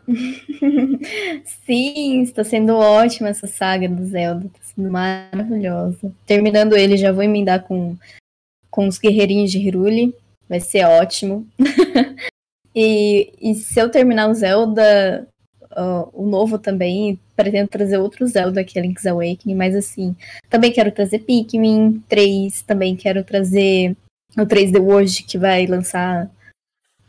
Sim, 1.65 2.21
está 2.21 2.43
sendo 2.43 2.75
ótima 2.75 3.29
essa 3.29 3.47
saga 3.47 3.87
do 3.87 4.05
Zelda, 4.05 4.45
está 4.45 4.59
sendo 4.61 4.91
maravilhosa. 4.91 6.11
Terminando 6.25 6.75
ele, 6.75 6.97
já 6.97 7.11
vou 7.11 7.23
emendar 7.23 7.63
com, 7.63 7.95
com 8.69 8.87
os 8.87 8.97
guerreirinhos 8.99 9.51
de 9.51 9.59
Hiruli, 9.59 10.13
vai 10.47 10.59
ser 10.59 10.85
ótimo. 10.85 11.47
e, 12.75 13.33
e 13.41 13.55
se 13.55 13.79
eu 13.79 13.89
terminar 13.89 14.29
o 14.29 14.33
Zelda, 14.33 15.27
uh, 15.71 16.09
o 16.13 16.27
novo 16.27 16.59
também, 16.59 17.19
pretendo 17.35 17.69
trazer 17.69 17.97
outro 17.97 18.27
Zelda, 18.27 18.63
que 18.63 18.77
é 18.77 18.81
Link's 18.81 19.05
Awakening, 19.05 19.55
mas 19.55 19.75
assim, 19.75 20.15
também 20.49 20.71
quero 20.71 20.91
trazer 20.91 21.19
Pikmin 21.19 22.03
3, 22.07 22.61
também 22.63 22.95
quero 22.95 23.23
trazer 23.23 23.95
o 24.37 24.45
3D 24.45 24.79
World, 24.79 25.23
que 25.23 25.37
vai 25.37 25.65
lançar 25.65 26.29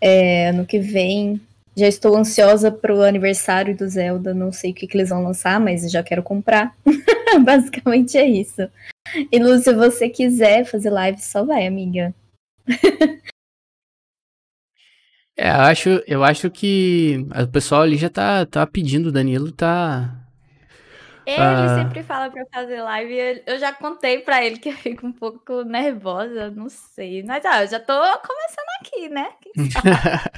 é, 0.01 0.49
ano 0.49 0.67
que 0.67 0.79
vem. 0.79 1.41
Já 1.77 1.89
estou 1.89 2.17
ansiosa 2.17 2.71
pro 2.71 3.03
aniversário 3.03 3.77
do 3.77 3.89
Zelda. 3.89 4.33
Não 4.33 4.53
sei 4.53 4.71
o 4.71 4.75
que, 4.75 4.87
que 4.87 4.97
eles 4.97 5.09
vão 5.09 5.25
lançar, 5.25 5.59
mas 5.59 5.91
já 5.91 6.03
quero 6.03 6.23
comprar. 6.23 6.75
Basicamente 7.45 8.17
é 8.17 8.29
isso. 8.29 8.69
E 9.31 9.39
Lu, 9.39 9.59
se 9.59 9.73
você 9.75 10.09
quiser 10.09 10.65
fazer 10.65 10.91
live, 10.91 11.21
só 11.21 11.45
vai, 11.45 11.67
amiga. 11.67 12.15
é, 15.37 15.49
eu 15.49 15.61
acho, 15.61 15.89
eu 16.07 16.25
acho 16.25 16.51
que 16.51 17.27
o 17.43 17.49
pessoal 17.49 17.83
ali 17.83 17.97
já 17.97 18.09
tá, 18.09 18.47
tá 18.47 18.67
pedindo, 18.67 19.09
o 19.09 19.13
Danilo 19.13 19.51
tá. 19.51 20.24
Ele 21.27 21.41
ah. 21.41 21.77
sempre 21.79 22.03
fala 22.03 22.31
pra 22.31 22.45
fazer 22.53 22.83
live. 22.83 23.43
Eu 23.47 23.59
já 23.59 23.73
contei 23.73 24.19
pra 24.19 24.45
ele 24.45 24.59
que 24.59 24.69
eu 24.69 24.75
fico 24.75 25.07
um 25.07 25.13
pouco 25.13 25.63
nervosa, 25.63 26.51
não 26.51 26.69
sei. 26.69 27.23
Mas 27.23 27.45
ah, 27.47 27.63
eu 27.63 27.69
já 27.69 27.81
tô 27.81 27.95
começando 27.95 28.69
aqui, 28.81 29.09
né? 29.09 29.29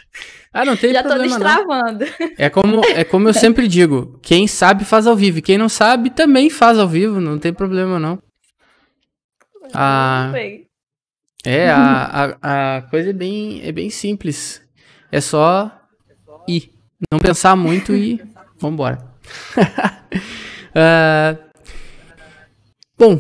ah, 0.53 0.65
não 0.65 0.77
tem 0.77 0.93
já 0.93 1.03
problema. 1.03 1.29
Já 1.29 1.35
tô 1.35 1.45
destravando. 1.45 2.05
Não. 2.05 2.29
É 2.39 2.49
como, 2.49 2.85
é 2.85 3.05
como 3.05 3.29
eu 3.29 3.35
sempre 3.35 3.67
digo: 3.67 4.19
quem 4.23 4.47
sabe 4.47 4.85
faz 4.85 5.07
ao 5.07 5.17
vivo. 5.17 5.43
Quem 5.43 5.59
não 5.59 5.69
sabe 5.69 6.11
também 6.11 6.49
faz 6.49 6.79
ao 6.79 6.87
vivo, 6.87 7.21
não 7.21 7.39
tem 7.39 7.53
problema 7.53 7.99
não. 7.99 8.23
Ah, 9.75 10.31
é, 11.45 11.69
a, 11.69 12.37
a, 12.43 12.77
a 12.77 12.83
coisa 12.83 13.11
é 13.11 13.13
bem, 13.13 13.61
é 13.65 13.73
bem 13.73 13.91
simples. 13.91 14.63
É 15.11 15.21
só 15.21 15.71
ir. 16.47 16.71
Não 17.11 17.19
pensar 17.19 17.57
muito 17.57 17.95
e 17.95 18.23
vambora. 18.59 18.99
Uh, 20.77 21.39
bom, 22.99 23.19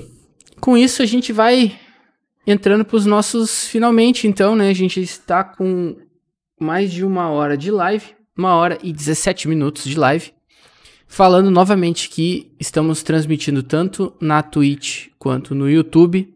com 0.60 0.76
isso 0.76 1.00
a 1.00 1.06
gente 1.06 1.32
vai 1.32 1.74
entrando 2.46 2.84
para 2.84 2.96
os 2.96 3.06
nossos 3.06 3.66
finalmente, 3.66 4.28
então, 4.28 4.54
né? 4.54 4.68
A 4.68 4.74
gente 4.74 5.00
está 5.00 5.42
com 5.42 5.96
mais 6.60 6.92
de 6.92 7.02
uma 7.02 7.30
hora 7.30 7.56
de 7.56 7.70
live, 7.70 8.04
uma 8.36 8.54
hora 8.54 8.78
e 8.82 8.92
17 8.92 9.48
minutos 9.48 9.84
de 9.84 9.98
live, 9.98 10.32
falando 11.08 11.50
novamente 11.50 12.10
que 12.10 12.52
estamos 12.60 13.02
transmitindo 13.02 13.62
tanto 13.62 14.12
na 14.20 14.42
Twitch 14.42 15.08
quanto 15.18 15.54
no 15.54 15.68
YouTube. 15.68 16.32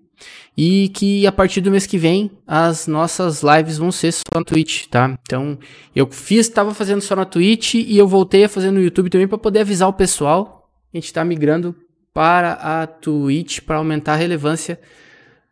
E 0.57 0.91
que 0.91 1.27
a 1.27 1.33
partir 1.33 1.63
do 1.63 1.71
mês 1.71 1.87
que 1.87 1.97
vem 1.97 2.31
as 2.47 2.87
nossas 2.87 3.43
lives 3.43 3.79
vão 3.79 3.91
ser 3.91 4.13
só 4.13 4.21
na 4.35 4.45
Twitch, 4.45 4.87
tá? 4.89 5.19
Então 5.23 5.59
eu 5.97 6.07
fiz, 6.11 6.47
estava 6.47 6.75
fazendo 6.75 7.01
só 7.01 7.17
na 7.17 7.25
Twitch 7.25 7.75
e 7.75 7.97
eu 7.97 8.07
voltei 8.07 8.45
a 8.45 8.49
fazer 8.49 8.71
no 8.71 8.83
YouTube 8.83 9.09
também 9.09 9.27
para 9.29 9.39
poder 9.39 9.61
avisar 9.61 9.89
o 9.89 9.95
pessoal 9.95 10.60
a 10.93 10.97
gente 10.97 11.07
está 11.07 11.25
migrando 11.25 11.75
para 12.13 12.53
a 12.55 12.87
Twitch 12.87 13.61
para 13.61 13.77
aumentar 13.77 14.15
a 14.15 14.17
relevância 14.17 14.81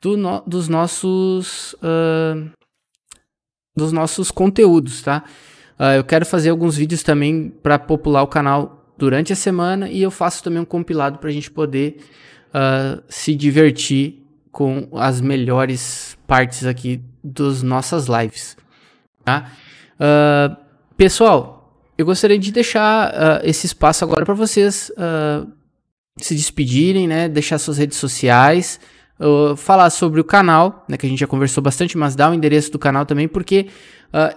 do 0.01 0.16
no, 0.16 0.43
dos 0.47 0.69
nossos 0.69 1.74
uh, 1.74 2.51
dos 3.77 3.93
nossos 3.93 4.31
conteúdos, 4.31 5.02
tá? 5.02 5.24
Uh, 5.78 5.97
eu 5.97 6.05
quero 6.05 6.27
fazer 6.27 6.51
alguns 6.51 6.77
vídeos 6.77 7.02
também 7.02 7.48
para 7.62 7.78
popular 7.78 8.23
o 8.23 8.27
canal 8.27 8.93
durante 8.98 9.32
a 9.32 9.36
semana 9.36 9.89
e 9.89 10.02
eu 10.02 10.10
faço 10.10 10.43
também 10.43 10.60
um 10.60 10.65
compilado 10.65 11.19
para 11.19 11.31
a 11.31 11.32
gente 11.32 11.51
poder 11.51 11.98
uh, 12.48 13.01
se 13.09 13.35
divertir 13.35 14.24
com 14.51 14.89
as 14.94 15.20
melhores 15.20 16.19
partes 16.27 16.65
aqui 16.66 17.01
das 17.23 17.62
nossas 17.62 18.06
lives, 18.06 18.56
tá? 19.24 19.52
pessoal, 20.97 21.58
eu 21.99 22.07
gostaria 22.07 22.39
de 22.39 22.53
deixar 22.53 23.11
uh, 23.11 23.41
esse 23.43 23.66
espaço 23.66 24.05
agora 24.05 24.25
para 24.25 24.33
vocês 24.33 24.91
uh, 24.91 25.51
se 26.16 26.33
despedirem, 26.37 27.09
né? 27.09 27.29
Deixar 27.29 27.59
suas 27.59 27.77
redes 27.77 27.99
sociais, 27.99 28.79
uh, 29.19 29.57
falar 29.57 29.91
sobre 29.91 30.20
o 30.20 30.25
canal, 30.25 30.85
né? 30.89 30.97
Que 30.97 31.07
a 31.07 31.09
gente 31.09 31.19
já 31.19 31.27
conversou 31.27 31.61
bastante, 31.61 31.99
mas 31.99 32.15
dá 32.15 32.31
o 32.31 32.35
endereço 32.35 32.70
do 32.70 32.79
canal 32.79 33.05
também, 33.05 33.27
porque 33.27 33.66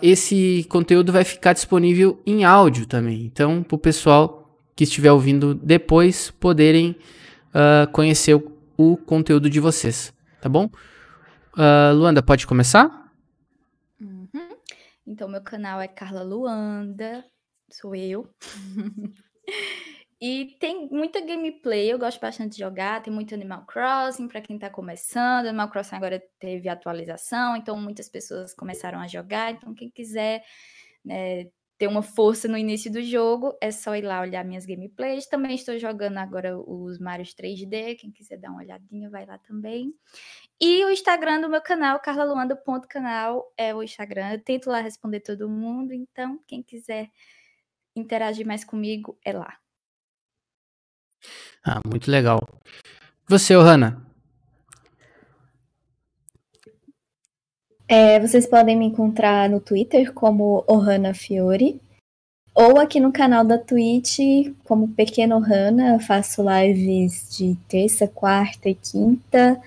esse 0.02 0.66
conteúdo 0.68 1.14
vai 1.14 1.24
ficar 1.24 1.54
disponível 1.54 2.22
em 2.26 2.44
áudio 2.44 2.86
também. 2.86 3.24
Então, 3.24 3.64
para 3.64 3.76
o 3.76 3.80
pessoal 3.80 4.60
que 4.76 4.84
estiver 4.84 5.14
ouvindo 5.14 5.56
depois 5.56 6.30
poderem 6.30 6.94
conhecer 7.94 8.34
o, 8.34 8.52
o, 8.76 8.98
conteúdo 8.98 9.50
de 9.50 9.62
vocês, 9.62 10.14
tá 10.42 10.50
bom? 10.50 10.70
Luanda, 11.96 12.22
pode 12.22 12.46
começar? 12.46 13.14
Uhum. 14.02 14.58
Então, 15.08 15.30
meu 15.30 15.42
canal 15.42 15.80
é 15.80 15.88
Carla 15.88 16.22
Luanda 16.22 17.24
sou 17.72 17.96
eu. 17.96 18.30
e 20.22 20.56
tem 20.60 20.88
muita 20.90 21.22
gameplay, 21.22 21.92
eu 21.92 22.00
gosto 22.00 22.20
bastante 22.20 22.54
de 22.54 22.60
jogar, 22.60 23.02
tem 23.02 23.14
muito 23.14 23.34
Animal 23.34 23.66
Crossing 23.66 24.28
para 24.28 24.42
quem 24.42 24.56
está 24.56 24.70
começando. 24.70 25.48
Animal 25.48 25.70
Crossing 25.70 25.96
agora 25.96 26.24
teve 26.40 26.70
atualização, 26.70 27.56
então 27.56 27.80
muitas 27.80 28.10
pessoas 28.10 28.54
começaram 28.54 29.00
a 29.00 29.08
jogar. 29.08 29.52
Então, 29.52 29.74
quem 29.74 29.90
quiser 29.90 30.44
né, 31.04 31.48
ter 31.82 31.88
uma 31.88 32.04
força 32.04 32.48
no 32.48 32.56
início 32.56 32.92
do 32.92 33.02
jogo, 33.02 33.58
é 33.60 33.72
só 33.72 33.96
ir 33.96 34.04
lá 34.04 34.22
olhar 34.22 34.46
minhas 34.46 34.68
gameplays. 34.68 35.26
Também 35.26 35.56
estou 35.56 35.80
jogando 35.80 36.20
agora 36.20 36.56
os 36.56 37.00
Mario 37.00 37.26
3D, 37.26 37.98
quem 37.98 38.12
quiser 38.12 38.38
dar 38.38 38.52
uma 38.52 38.60
olhadinha, 38.60 39.10
vai 39.10 39.26
lá 39.26 39.40
também. 39.40 39.92
E 40.62 40.86
o 40.86 40.92
Instagram 40.92 41.42
do 41.42 41.50
meu 41.50 41.60
canal, 41.60 42.00
carlaluanda.canal, 42.00 43.52
é 43.58 43.74
o 43.74 43.82
Instagram. 43.82 44.34
Eu 44.34 44.44
tento 44.44 44.70
lá 44.70 44.80
responder 44.80 45.22
todo 45.22 45.50
mundo, 45.50 45.92
então 45.92 46.40
quem 46.46 46.62
quiser 46.62 47.10
interagir 47.96 48.46
mais 48.46 48.64
comigo 48.64 49.18
é 49.24 49.34
lá. 49.34 49.58
Ah, 51.64 51.80
muito 51.86 52.10
legal. 52.10 52.48
Você, 53.28 53.56
Ohana? 53.56 54.06
É, 57.88 58.20
vocês 58.20 58.48
podem 58.48 58.78
me 58.78 58.86
encontrar 58.86 59.50
no 59.50 59.60
Twitter 59.60 60.14
como 60.14 60.64
Ohana 60.68 61.14
Fiore 61.14 61.80
ou 62.54 62.80
aqui 62.80 63.00
no 63.00 63.12
canal 63.12 63.44
da 63.44 63.58
Twitch 63.58 64.20
como 64.64 64.88
Pequeno 64.90 65.38
Ohana. 65.38 65.96
Eu 65.96 66.00
faço 66.00 66.42
lives 66.42 67.36
de 67.38 67.56
terça, 67.68 68.08
quarta 68.08 68.70
e 68.70 68.76
quinta 68.76 69.62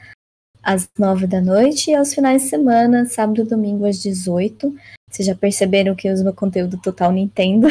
às 0.62 0.88
nove 0.98 1.26
da 1.26 1.40
noite 1.40 1.90
e 1.90 1.94
aos 1.94 2.14
finais 2.14 2.42
de 2.42 2.48
semana, 2.48 3.04
sábado 3.04 3.42
e 3.42 3.44
domingo 3.44 3.84
às 3.84 4.02
18. 4.02 4.74
Vocês 5.14 5.28
já 5.28 5.34
perceberam 5.36 5.94
que 5.94 6.08
eu 6.08 6.12
uso 6.12 6.24
meu 6.24 6.34
conteúdo 6.34 6.76
total 6.76 7.12
Nintendo. 7.12 7.68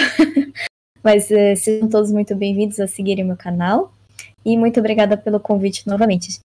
Mas 1.04 1.26
uh, 1.30 1.58
sejam 1.58 1.90
todos 1.90 2.10
muito 2.10 2.34
bem-vindos 2.34 2.80
a 2.80 2.88
seguirem 2.88 3.26
meu 3.26 3.36
canal. 3.36 3.94
E 4.46 4.56
muito 4.56 4.80
obrigada 4.80 5.18
pelo 5.18 5.42
convite 5.42 5.86
novamente. 5.86 6.40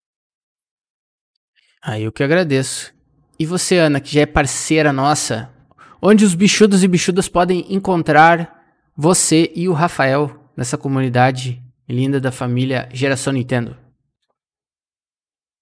Ah, 1.82 1.98
eu 1.98 2.12
que 2.12 2.22
agradeço. 2.22 2.94
E 3.36 3.44
você, 3.44 3.78
Ana, 3.78 4.00
que 4.00 4.14
já 4.14 4.20
é 4.20 4.26
parceira 4.26 4.92
nossa, 4.92 5.52
onde 6.00 6.24
os 6.24 6.36
bichudos 6.36 6.84
e 6.84 6.86
bichudas 6.86 7.28
podem 7.28 7.66
encontrar 7.74 8.64
você 8.96 9.50
e 9.52 9.68
o 9.68 9.72
Rafael 9.72 10.48
nessa 10.56 10.78
comunidade 10.78 11.60
linda 11.88 12.20
da 12.20 12.30
família 12.30 12.88
Geração 12.92 13.32
Nintendo. 13.32 13.76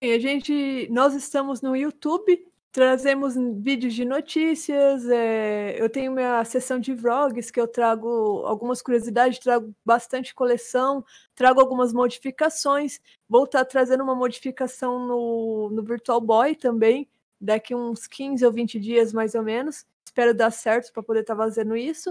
E 0.03 0.13
a 0.13 0.19
gente, 0.19 0.89
nós 0.91 1.15
estamos 1.15 1.63
no 1.63 1.75
YouTube, 1.75 2.52
trazemos 2.73 3.35
vídeos 3.63 3.95
de 3.95 4.05
notícias. 4.05 5.07
É, 5.09 5.77
eu 5.79 5.91
tenho 5.91 6.11
minha 6.11 6.43
sessão 6.45 6.81
de 6.81 6.95
vlogs 6.95 7.51
que 7.51 7.61
eu 7.61 7.69
trago 7.69 8.43
algumas 8.47 8.81
curiosidades, 8.81 9.39
trago 9.39 9.75
bastante 9.85 10.35
coleção, 10.35 11.05
trago 11.35 11.61
algumas 11.61 11.93
modificações. 11.93 12.99
Vou 13.29 13.45
estar 13.45 13.65
trazendo 13.67 14.03
uma 14.03 14.15
modificação 14.15 15.07
no, 15.07 15.71
no 15.71 15.83
Virtual 15.85 16.21
Boy 16.21 16.57
também, 16.57 17.07
daqui 17.39 17.75
uns 17.75 18.07
15 18.07 18.45
ou 18.47 18.51
20 18.51 18.81
dias 18.81 19.13
mais 19.13 19.35
ou 19.35 19.43
menos. 19.43 19.87
Espero 20.07 20.35
dar 20.35 20.51
certo 20.51 20.93
para 20.93 21.03
poder 21.03 21.21
estar 21.21 21.37
fazendo 21.37 21.77
isso. 21.77 22.11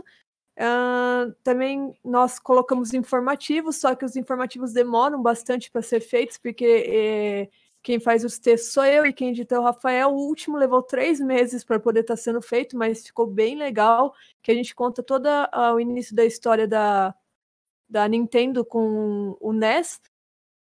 Uh, 0.58 1.34
também 1.44 1.92
nós 2.04 2.38
colocamos 2.38 2.94
informativos, 2.94 3.78
só 3.78 3.96
que 3.96 4.06
os 4.06 4.16
informativos 4.16 4.74
demoram 4.74 5.22
bastante 5.22 5.72
para 5.72 5.82
ser 5.82 6.02
feitos, 6.02 6.38
porque 6.38 6.66
é, 6.88 7.50
quem 7.84 8.00
faz 8.00 8.24
os 8.24 8.38
textos 8.38 8.74
sou 8.74 8.86
eu 8.86 9.06
e 9.06 9.14
quem 9.14 9.30
edita 9.30 9.56
é 9.56 9.60
o 9.60 9.64
Rafael. 9.64 10.10
O 10.10 10.28
último 10.28 10.58
levou 10.58 10.84
três 10.84 11.20
meses 11.20 11.64
para 11.64 11.80
poder 11.80 12.02
estar 12.02 12.16
tá 12.16 12.22
sendo 12.22 12.42
feito, 12.42 12.78
mas 12.78 13.06
ficou 13.06 13.26
bem 13.26 13.56
legal. 13.56 14.14
Que 14.42 14.52
a 14.52 14.56
gente 14.56 14.76
conta 14.76 15.02
todo 15.02 15.28
o 15.28 15.80
início 15.80 16.16
da 16.16 16.24
história 16.24 16.68
da, 16.68 17.16
da 17.90 18.08
Nintendo 18.08 18.64
com 18.64 19.36
o 19.40 19.52
NES. 19.52 20.00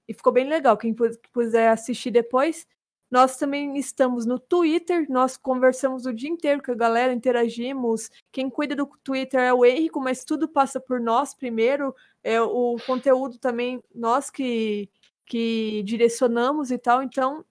E 0.07 0.13
ficou 0.13 0.31
bem 0.31 0.47
legal. 0.47 0.77
Quem 0.77 0.95
puder 1.33 1.69
assistir 1.69 2.11
depois. 2.11 2.67
Nós 3.09 3.37
também 3.37 3.75
estamos 3.75 4.27
no 4.27 4.37
Twitter, 4.37 5.07
nós 5.09 5.35
conversamos 5.35 6.05
o 6.05 6.13
dia 6.13 6.29
inteiro 6.29 6.61
com 6.61 6.71
a 6.71 6.75
galera, 6.75 7.11
interagimos. 7.11 8.11
Quem 8.31 8.51
cuida 8.51 8.75
do 8.75 8.85
Twitter 9.03 9.39
é 9.39 9.51
o 9.51 9.65
Henrico, 9.65 9.99
mas 9.99 10.23
tudo 10.23 10.47
passa 10.47 10.79
por 10.79 10.99
nós 10.99 11.33
primeiro. 11.33 11.95
É, 12.23 12.39
o 12.39 12.77
conteúdo 12.85 13.39
também, 13.39 13.83
nós 13.95 14.29
que 14.29 14.91
que 15.29 15.83
direcionamos 15.83 16.71
e 16.71 16.77
tal. 16.77 17.03
Então, 17.03 17.45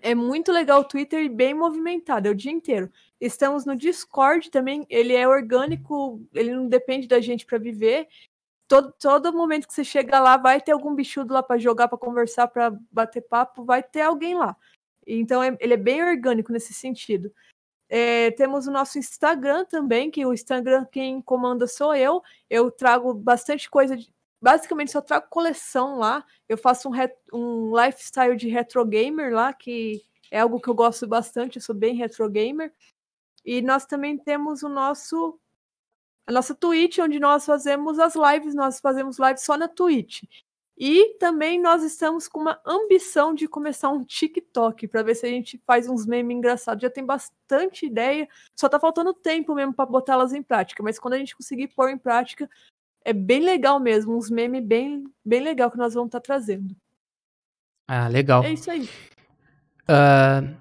é 0.00 0.14
muito 0.14 0.50
legal 0.50 0.80
o 0.80 0.84
Twitter 0.84 1.22
e 1.22 1.28
bem 1.28 1.54
movimentado, 1.54 2.26
é 2.26 2.30
o 2.30 2.34
dia 2.34 2.50
inteiro. 2.50 2.90
Estamos 3.20 3.64
no 3.64 3.76
Discord 3.76 4.50
também, 4.50 4.84
ele 4.88 5.14
é 5.14 5.28
orgânico, 5.28 6.20
ele 6.34 6.52
não 6.52 6.66
depende 6.66 7.06
da 7.06 7.20
gente 7.20 7.46
para 7.46 7.58
viver. 7.58 8.08
Todo, 8.66 8.92
todo 8.98 9.32
momento 9.32 9.68
que 9.68 9.74
você 9.74 9.84
chega 9.84 10.18
lá, 10.18 10.36
vai 10.36 10.60
ter 10.60 10.72
algum 10.72 10.94
bichudo 10.94 11.34
lá 11.34 11.42
para 11.42 11.58
jogar, 11.58 11.86
para 11.86 11.98
conversar, 11.98 12.48
para 12.48 12.76
bater 12.90 13.20
papo, 13.20 13.64
vai 13.64 13.82
ter 13.82 14.00
alguém 14.00 14.34
lá. 14.34 14.56
Então, 15.06 15.42
é, 15.42 15.56
ele 15.60 15.74
é 15.74 15.76
bem 15.76 16.02
orgânico 16.02 16.50
nesse 16.50 16.72
sentido. 16.72 17.32
É, 17.88 18.30
temos 18.30 18.66
o 18.66 18.70
nosso 18.72 18.98
Instagram 18.98 19.66
também, 19.66 20.10
que 20.10 20.24
o 20.24 20.32
Instagram 20.32 20.86
quem 20.90 21.20
comanda 21.20 21.66
sou 21.66 21.94
eu. 21.94 22.22
Eu 22.48 22.70
trago 22.70 23.12
bastante 23.12 23.68
coisa 23.68 23.96
de, 23.96 24.10
basicamente 24.42 24.90
só 24.90 25.00
trago 25.00 25.28
coleção 25.30 25.98
lá. 25.98 26.24
Eu 26.48 26.58
faço 26.58 26.90
um, 26.90 26.92
um 27.32 27.72
lifestyle 27.80 28.36
de 28.36 28.48
retro 28.48 28.84
gamer 28.84 29.32
lá, 29.32 29.52
que 29.52 30.02
é 30.30 30.40
algo 30.40 30.60
que 30.60 30.68
eu 30.68 30.74
gosto 30.74 31.06
bastante, 31.06 31.56
eu 31.56 31.62
sou 31.62 31.74
bem 31.74 31.94
retro 31.94 32.28
gamer. 32.28 32.72
E 33.44 33.62
nós 33.62 33.86
também 33.86 34.18
temos 34.18 34.62
o 34.62 34.68
nosso 34.68 35.38
a 36.24 36.32
nossa 36.32 36.54
Twitch, 36.54 36.98
onde 36.98 37.18
nós 37.18 37.44
fazemos 37.44 37.98
as 37.98 38.14
lives, 38.14 38.54
nós 38.54 38.78
fazemos 38.80 39.18
lives 39.18 39.42
só 39.42 39.56
na 39.56 39.66
Twitch. 39.66 40.22
E 40.78 41.14
também 41.18 41.60
nós 41.60 41.82
estamos 41.82 42.28
com 42.28 42.40
uma 42.40 42.60
ambição 42.64 43.34
de 43.34 43.46
começar 43.46 43.90
um 43.90 44.04
TikTok 44.04 44.88
para 44.88 45.02
ver 45.02 45.14
se 45.16 45.26
a 45.26 45.28
gente 45.28 45.60
faz 45.66 45.88
uns 45.88 46.06
memes 46.06 46.36
engraçados. 46.36 46.82
Já 46.82 46.90
tem 46.90 47.04
bastante 47.04 47.86
ideia, 47.86 48.28
só 48.56 48.68
tá 48.68 48.78
faltando 48.78 49.12
tempo 49.12 49.54
mesmo 49.54 49.74
para 49.74 49.84
botá-las 49.84 50.32
em 50.32 50.42
prática. 50.42 50.82
Mas 50.82 50.98
quando 50.98 51.14
a 51.14 51.18
gente 51.18 51.36
conseguir 51.36 51.68
pôr 51.68 51.90
em 51.90 51.98
prática, 51.98 52.48
é 53.04 53.12
bem 53.12 53.40
legal 53.40 53.80
mesmo, 53.80 54.16
uns 54.16 54.30
memes 54.30 54.64
bem, 54.64 55.04
bem 55.24 55.42
legal 55.42 55.70
que 55.70 55.78
nós 55.78 55.94
vamos 55.94 56.08
estar 56.08 56.20
tá 56.20 56.24
trazendo. 56.24 56.74
Ah, 57.86 58.08
legal. 58.08 58.42
É 58.44 58.52
isso 58.52 58.70
aí. 58.70 58.88
Uh, 59.88 60.54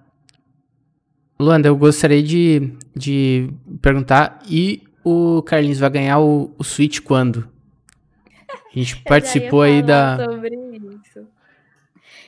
Luanda, 1.40 1.68
eu 1.68 1.76
gostaria 1.76 2.22
de, 2.22 2.74
de 2.96 3.50
perguntar, 3.82 4.40
e 4.48 4.84
o 5.04 5.42
Carlinhos 5.42 5.80
vai 5.80 5.90
ganhar 5.90 6.20
o, 6.20 6.54
o 6.58 6.64
Switch 6.64 7.00
quando? 7.00 7.50
A 8.50 8.78
gente 8.78 9.02
participou 9.06 9.62
aí 9.62 9.82
da... 9.82 10.18
sobre 10.18 10.56
isso. 10.56 11.28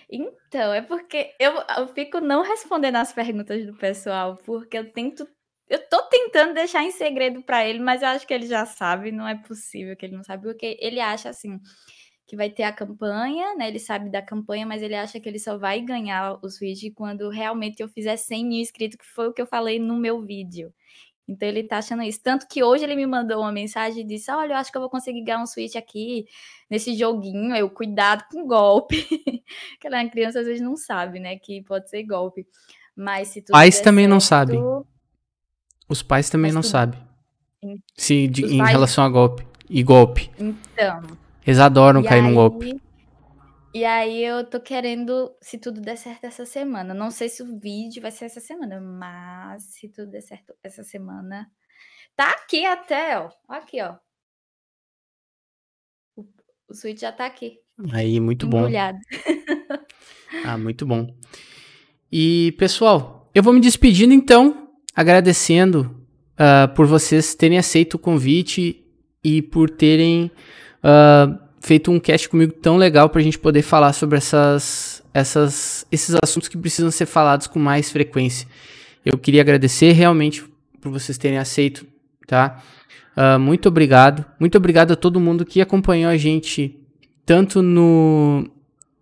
Então, 0.10 0.74
é 0.74 0.82
porque 0.82 1.36
eu, 1.40 1.54
eu 1.78 1.88
fico 1.88 2.20
não 2.20 2.44
respondendo 2.44 2.98
as 2.98 3.12
perguntas 3.12 3.66
do 3.66 3.74
pessoal, 3.74 4.40
porque 4.46 4.78
eu 4.78 4.92
tento 4.92 5.28
eu 5.70 5.80
tô 5.90 6.02
tentando 6.04 6.54
deixar 6.54 6.84
em 6.84 6.92
segredo 6.92 7.42
para 7.42 7.68
ele, 7.68 7.80
mas 7.80 8.02
eu 8.02 8.10
acho 8.10 8.28
que 8.28 8.34
ele 8.34 8.48
já 8.48 8.66
sabe, 8.66 9.12
não 9.12 9.28
é 9.28 9.36
possível 9.36 9.96
que 9.96 10.06
ele 10.06 10.16
não 10.16 10.24
sabe, 10.24 10.44
porque 10.44 10.78
ele 10.80 11.00
acha 11.00 11.30
assim 11.30 11.60
que 12.26 12.36
vai 12.36 12.50
ter 12.50 12.64
a 12.64 12.72
campanha, 12.72 13.56
né? 13.56 13.68
Ele 13.68 13.80
sabe 13.80 14.10
da 14.10 14.22
campanha, 14.22 14.66
mas 14.66 14.82
ele 14.82 14.96
acha 14.96 15.20
que 15.20 15.28
ele 15.28 15.40
só 15.40 15.58
vai 15.58 15.82
ganhar 15.82 16.40
o 16.42 16.50
Switch 16.50 16.84
quando 16.96 17.30
realmente 17.30 17.82
eu 17.82 17.88
fizer 17.90 18.16
100 18.16 18.46
mil 18.46 18.60
inscritos, 18.60 18.98
que 18.98 19.06
foi 19.06 19.28
o 19.28 19.34
que 19.34 19.42
eu 19.42 19.46
falei 19.46 19.78
no 19.78 19.98
meu 19.98 20.22
vídeo. 20.22 20.74
Então 21.28 21.48
ele 21.48 21.64
tá 21.64 21.78
achando 21.78 22.04
isso. 22.04 22.22
Tanto 22.22 22.48
que 22.48 22.64
hoje 22.64 22.84
ele 22.84 22.96
me 22.96 23.06
mandou 23.06 23.40
uma 23.42 23.52
mensagem 23.52 24.04
e 24.04 24.08
disse: 24.08 24.30
Olha, 24.32 24.54
eu 24.54 24.58
acho 24.58 24.72
que 24.72 24.78
eu 24.78 24.82
vou 24.82 24.90
conseguir 24.90 25.24
ganhar 25.24 25.42
um 25.42 25.46
Switch 25.46 25.76
aqui 25.76 26.26
nesse 26.70 26.96
joguinho. 26.96 27.56
Eu, 27.56 27.70
cuidado 27.70 28.26
com 28.30 28.46
golpe. 28.46 28.96
que 29.80 29.88
ela 29.88 30.02
é 30.02 30.10
criança, 30.10 30.40
às 30.40 30.46
vezes 30.46 30.62
não 30.62 30.76
sabe, 30.76 31.20
né? 31.20 31.38
Que 31.38 31.64
pode 31.64 31.90
ser 31.90 32.04
golpe. 32.04 32.46
Mas 32.96 33.30
se 33.30 33.42
tu. 33.42 33.52
Pais 33.52 33.80
também 33.80 34.04
certo, 34.04 34.14
não 34.14 34.20
sabem. 34.20 34.60
Os 35.94 36.02
pais 36.02 36.28
também 36.28 36.52
Mas 36.52 36.56
não 36.56 36.62
tu... 36.64 36.70
sabem. 36.70 37.00
Se 37.96 38.28
de, 38.28 38.46
em 38.46 38.58
pais... 38.58 38.72
relação 38.72 39.04
a 39.04 39.10
golpe. 39.10 39.46
E 39.70 39.84
golpe. 39.84 40.32
Então. 40.40 41.04
Eles 41.46 41.60
adoram 41.60 42.02
cair 42.02 42.20
aí... 42.20 42.28
num 42.28 42.34
golpe. 42.34 42.82
E 43.76 43.86
aí 43.86 44.24
eu 44.24 44.44
tô 44.44 44.60
querendo, 44.60 45.32
se 45.40 45.60
tudo 45.60 45.80
der 45.80 45.96
certo 45.96 46.26
essa 46.26 46.48
semana. 46.48 46.96
Não 46.96 47.12
sei 47.12 47.30
se 47.30 47.44
o 47.44 47.60
vídeo 47.60 48.02
vai 48.02 48.10
ser 48.10 48.26
essa 48.26 48.40
semana, 48.40 48.82
mas 48.82 49.64
se 49.66 49.88
tudo 49.88 50.10
der 50.10 50.22
certo 50.22 50.56
essa 50.64 50.84
semana. 50.84 51.48
Tá 52.16 52.32
aqui 52.32 52.66
até, 52.66 53.20
ó. 53.20 53.30
Aqui, 53.48 53.80
ó. 53.80 53.96
O, 56.16 56.26
o 56.70 56.74
Switch 56.74 57.02
já 57.02 57.12
tá 57.12 57.28
aqui. 57.28 57.60
Aí, 57.92 58.20
muito 58.20 58.48
embrulhado. 58.48 58.98
bom. 58.98 59.78
ah, 60.46 60.58
muito 60.58 60.88
bom. 60.88 61.16
E, 62.12 62.52
pessoal, 62.58 63.30
eu 63.34 63.44
vou 63.44 63.54
me 63.54 63.62
despedindo 63.62 64.14
então 64.14 64.63
agradecendo 64.96 65.96
uh, 66.34 66.74
por 66.74 66.86
vocês 66.86 67.34
terem 67.36 67.58
aceito 67.58 67.96
o 67.96 68.00
convite 68.00 68.84
e 69.24 69.42
por 69.42 69.70
terem 69.70 70.32
uh, 70.84 71.38
feito 71.60 71.92
um 71.92 72.00
cast 72.00 72.28
comigo 72.30 72.54
tão 72.54 72.78
legal 72.78 73.10
para 73.10 73.22
a 73.22 73.24
gente 73.24 73.40
poder 73.40 73.62
falar 73.62 73.94
sobre 73.94 74.18
essas, 74.18 75.04
essas, 75.14 75.86
esses 75.92 76.16
assuntos 76.22 76.50
que 76.50 76.58
precisam 76.58 76.92
ser 76.92 77.06
falados 77.06 77.48
com 77.48 77.60
mais 77.60 77.92
frequência. 77.92 78.48
Eu 79.06 79.18
queria 79.18 79.42
agradecer 79.42 79.92
realmente 79.94 80.44
por 80.80 80.92
vocês 80.92 81.18
terem 81.18 81.38
aceito, 81.38 81.86
tá? 82.28 82.62
Uh, 83.16 83.40
muito 83.40 83.68
obrigado. 83.68 84.26
Muito 84.40 84.58
obrigado 84.58 84.92
a 84.92 84.96
todo 84.96 85.20
mundo 85.20 85.46
que 85.46 85.62
acompanhou 85.62 86.10
a 86.12 86.18
gente 86.18 86.80
tanto 87.26 87.62
no, 87.62 88.50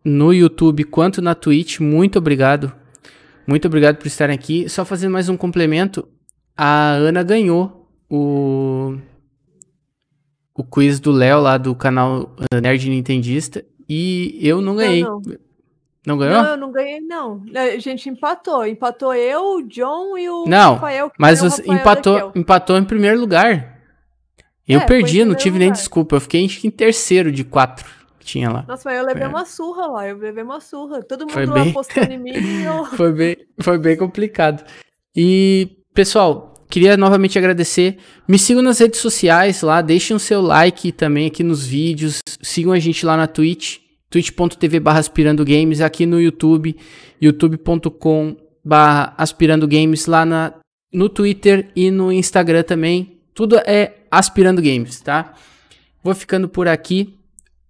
no 0.03 0.34
YouTube 0.34 0.84
quanto 0.84 1.22
na 1.22 1.34
Twitch. 1.34 1.80
Muito 1.80 2.19
obrigado 2.19 2.72
muito 3.47 3.68
obrigado 3.68 3.97
por 3.97 4.07
estarem 4.07 4.35
aqui. 4.35 4.69
Só 4.69 4.85
fazendo 4.85 5.11
mais 5.11 5.30
um 5.30 5.38
complemento, 5.38 6.07
a 6.55 6.91
Ana 6.91 7.23
ganhou 7.23 7.89
o 8.09 8.97
o 10.53 10.63
quiz 10.63 10.99
do 10.99 11.11
Léo 11.11 11.39
lá 11.39 11.57
do 11.57 11.73
canal 11.73 12.35
Nerd 12.61 12.89
Nintendista 12.89 13.65
e 13.88 14.38
eu 14.41 14.61
não 14.61 14.76
ganhei. 14.76 15.03
Não, 15.03 15.19
não. 15.19 15.38
não 16.05 16.18
ganhou? 16.18 16.43
Não, 16.43 16.49
eu 16.49 16.57
não 16.57 16.72
ganhei 16.72 16.99
não. 16.99 17.43
A 17.55 17.80
gente 17.80 18.09
empatou, 18.09 18.65
empatou 18.65 19.13
eu, 19.13 19.55
o 19.55 19.63
John 19.63 20.18
e 20.18 20.30
o 20.30 20.45
não, 20.45 20.76
Rafael. 20.76 21.11
Mas 21.18 21.41
você 21.41 21.63
empatou, 21.65 22.31
empatou 22.35 22.77
em 22.77 22.84
primeiro 22.84 23.19
lugar. 23.19 23.80
Eu 24.68 24.81
é, 24.81 24.85
perdi, 24.85 25.26
não 25.26 25.35
tive 25.35 25.57
lugar. 25.57 25.65
nem 25.65 25.72
desculpa. 25.72 26.15
Eu 26.15 26.22
fiquei 26.22 26.47
em 26.63 26.69
terceiro 26.69 27.31
de 27.31 27.43
quatro 27.43 28.01
que 28.22 28.26
tinha 28.26 28.49
lá. 28.49 28.64
Nossa, 28.68 28.88
mas 28.88 28.98
eu 28.98 29.06
levei 29.06 29.23
é. 29.23 29.27
uma 29.27 29.45
surra 29.45 29.88
lá, 29.88 30.07
eu 30.07 30.18
levei 30.18 30.43
uma 30.43 30.61
surra. 30.61 31.02
Todo 31.02 31.22
mundo 31.22 31.34
foi 31.34 31.45
lá 31.45 31.56
bem... 31.56 31.72
apostando 31.72 32.14
em 32.14 32.19
mim. 32.22 32.64
Eu... 32.64 32.85
foi, 32.85 33.11
bem, 33.11 33.38
foi 33.60 33.77
bem 33.80 33.98
complicado. 33.98 34.64
E, 35.15 35.77
pessoal, 35.93 36.53
queria 36.69 36.95
novamente 36.95 37.38
agradecer. 37.38 37.98
Me 38.27 38.38
sigam 38.38 38.61
nas 38.61 38.80
redes 38.80 38.99
sociais 38.99 39.61
lá, 39.64 39.81
deixem 39.81 40.15
o 40.15 40.19
seu 40.19 40.39
like 40.39 40.91
também 40.91 41.27
aqui 41.27 41.43
nos 41.43 41.65
vídeos. 41.65 42.19
Sigam 42.41 42.72
a 42.72 42.80
gente 42.80 43.06
lá 43.06 43.18
na 43.18 43.26
Twitch, 43.26 43.80
twitch.tv 44.10 44.80
barra 44.80 44.99
aspirando 44.99 45.43
games, 45.43 45.81
aqui 45.81 46.06
no 46.06 46.22
YouTube, 46.22 46.77
youtube.com 47.19 48.38
barra 48.64 49.15
aspirando 49.18 49.68
games, 49.68 50.06
lá 50.06 50.23
na, 50.23 50.53
no 50.93 51.10
Twitter 51.10 51.72
e 51.76 51.89
no 51.89 52.11
Instagram 52.11 52.61
também. 52.61 53.19
Tudo 53.34 53.57
é 53.57 53.95
aspirando 54.11 54.61
games, 54.61 55.02
tá? 55.02 55.34
Vou 56.03 56.14
ficando 56.14 56.48
por 56.48 56.68
aqui. 56.68 57.18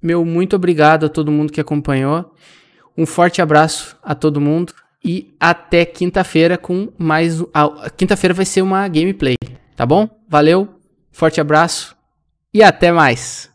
Meu 0.01 0.25
muito 0.25 0.55
obrigado 0.55 1.05
a 1.05 1.09
todo 1.09 1.31
mundo 1.31 1.51
que 1.51 1.61
acompanhou. 1.61 2.33
Um 2.97 3.05
forte 3.05 3.41
abraço 3.41 3.97
a 4.01 4.15
todo 4.15 4.41
mundo 4.41 4.73
e 5.03 5.33
até 5.39 5.85
quinta-feira 5.85 6.57
com 6.57 6.91
mais. 6.97 7.41
Quinta-feira 7.97 8.33
vai 8.33 8.45
ser 8.45 8.61
uma 8.61 8.87
gameplay, 8.87 9.35
tá? 9.41 9.51
Tá 9.75 9.85
bom? 9.85 10.09
Valeu, 10.27 10.69
forte 11.11 11.41
abraço 11.41 11.95
e 12.53 12.63
até 12.63 12.91
mais. 12.91 13.50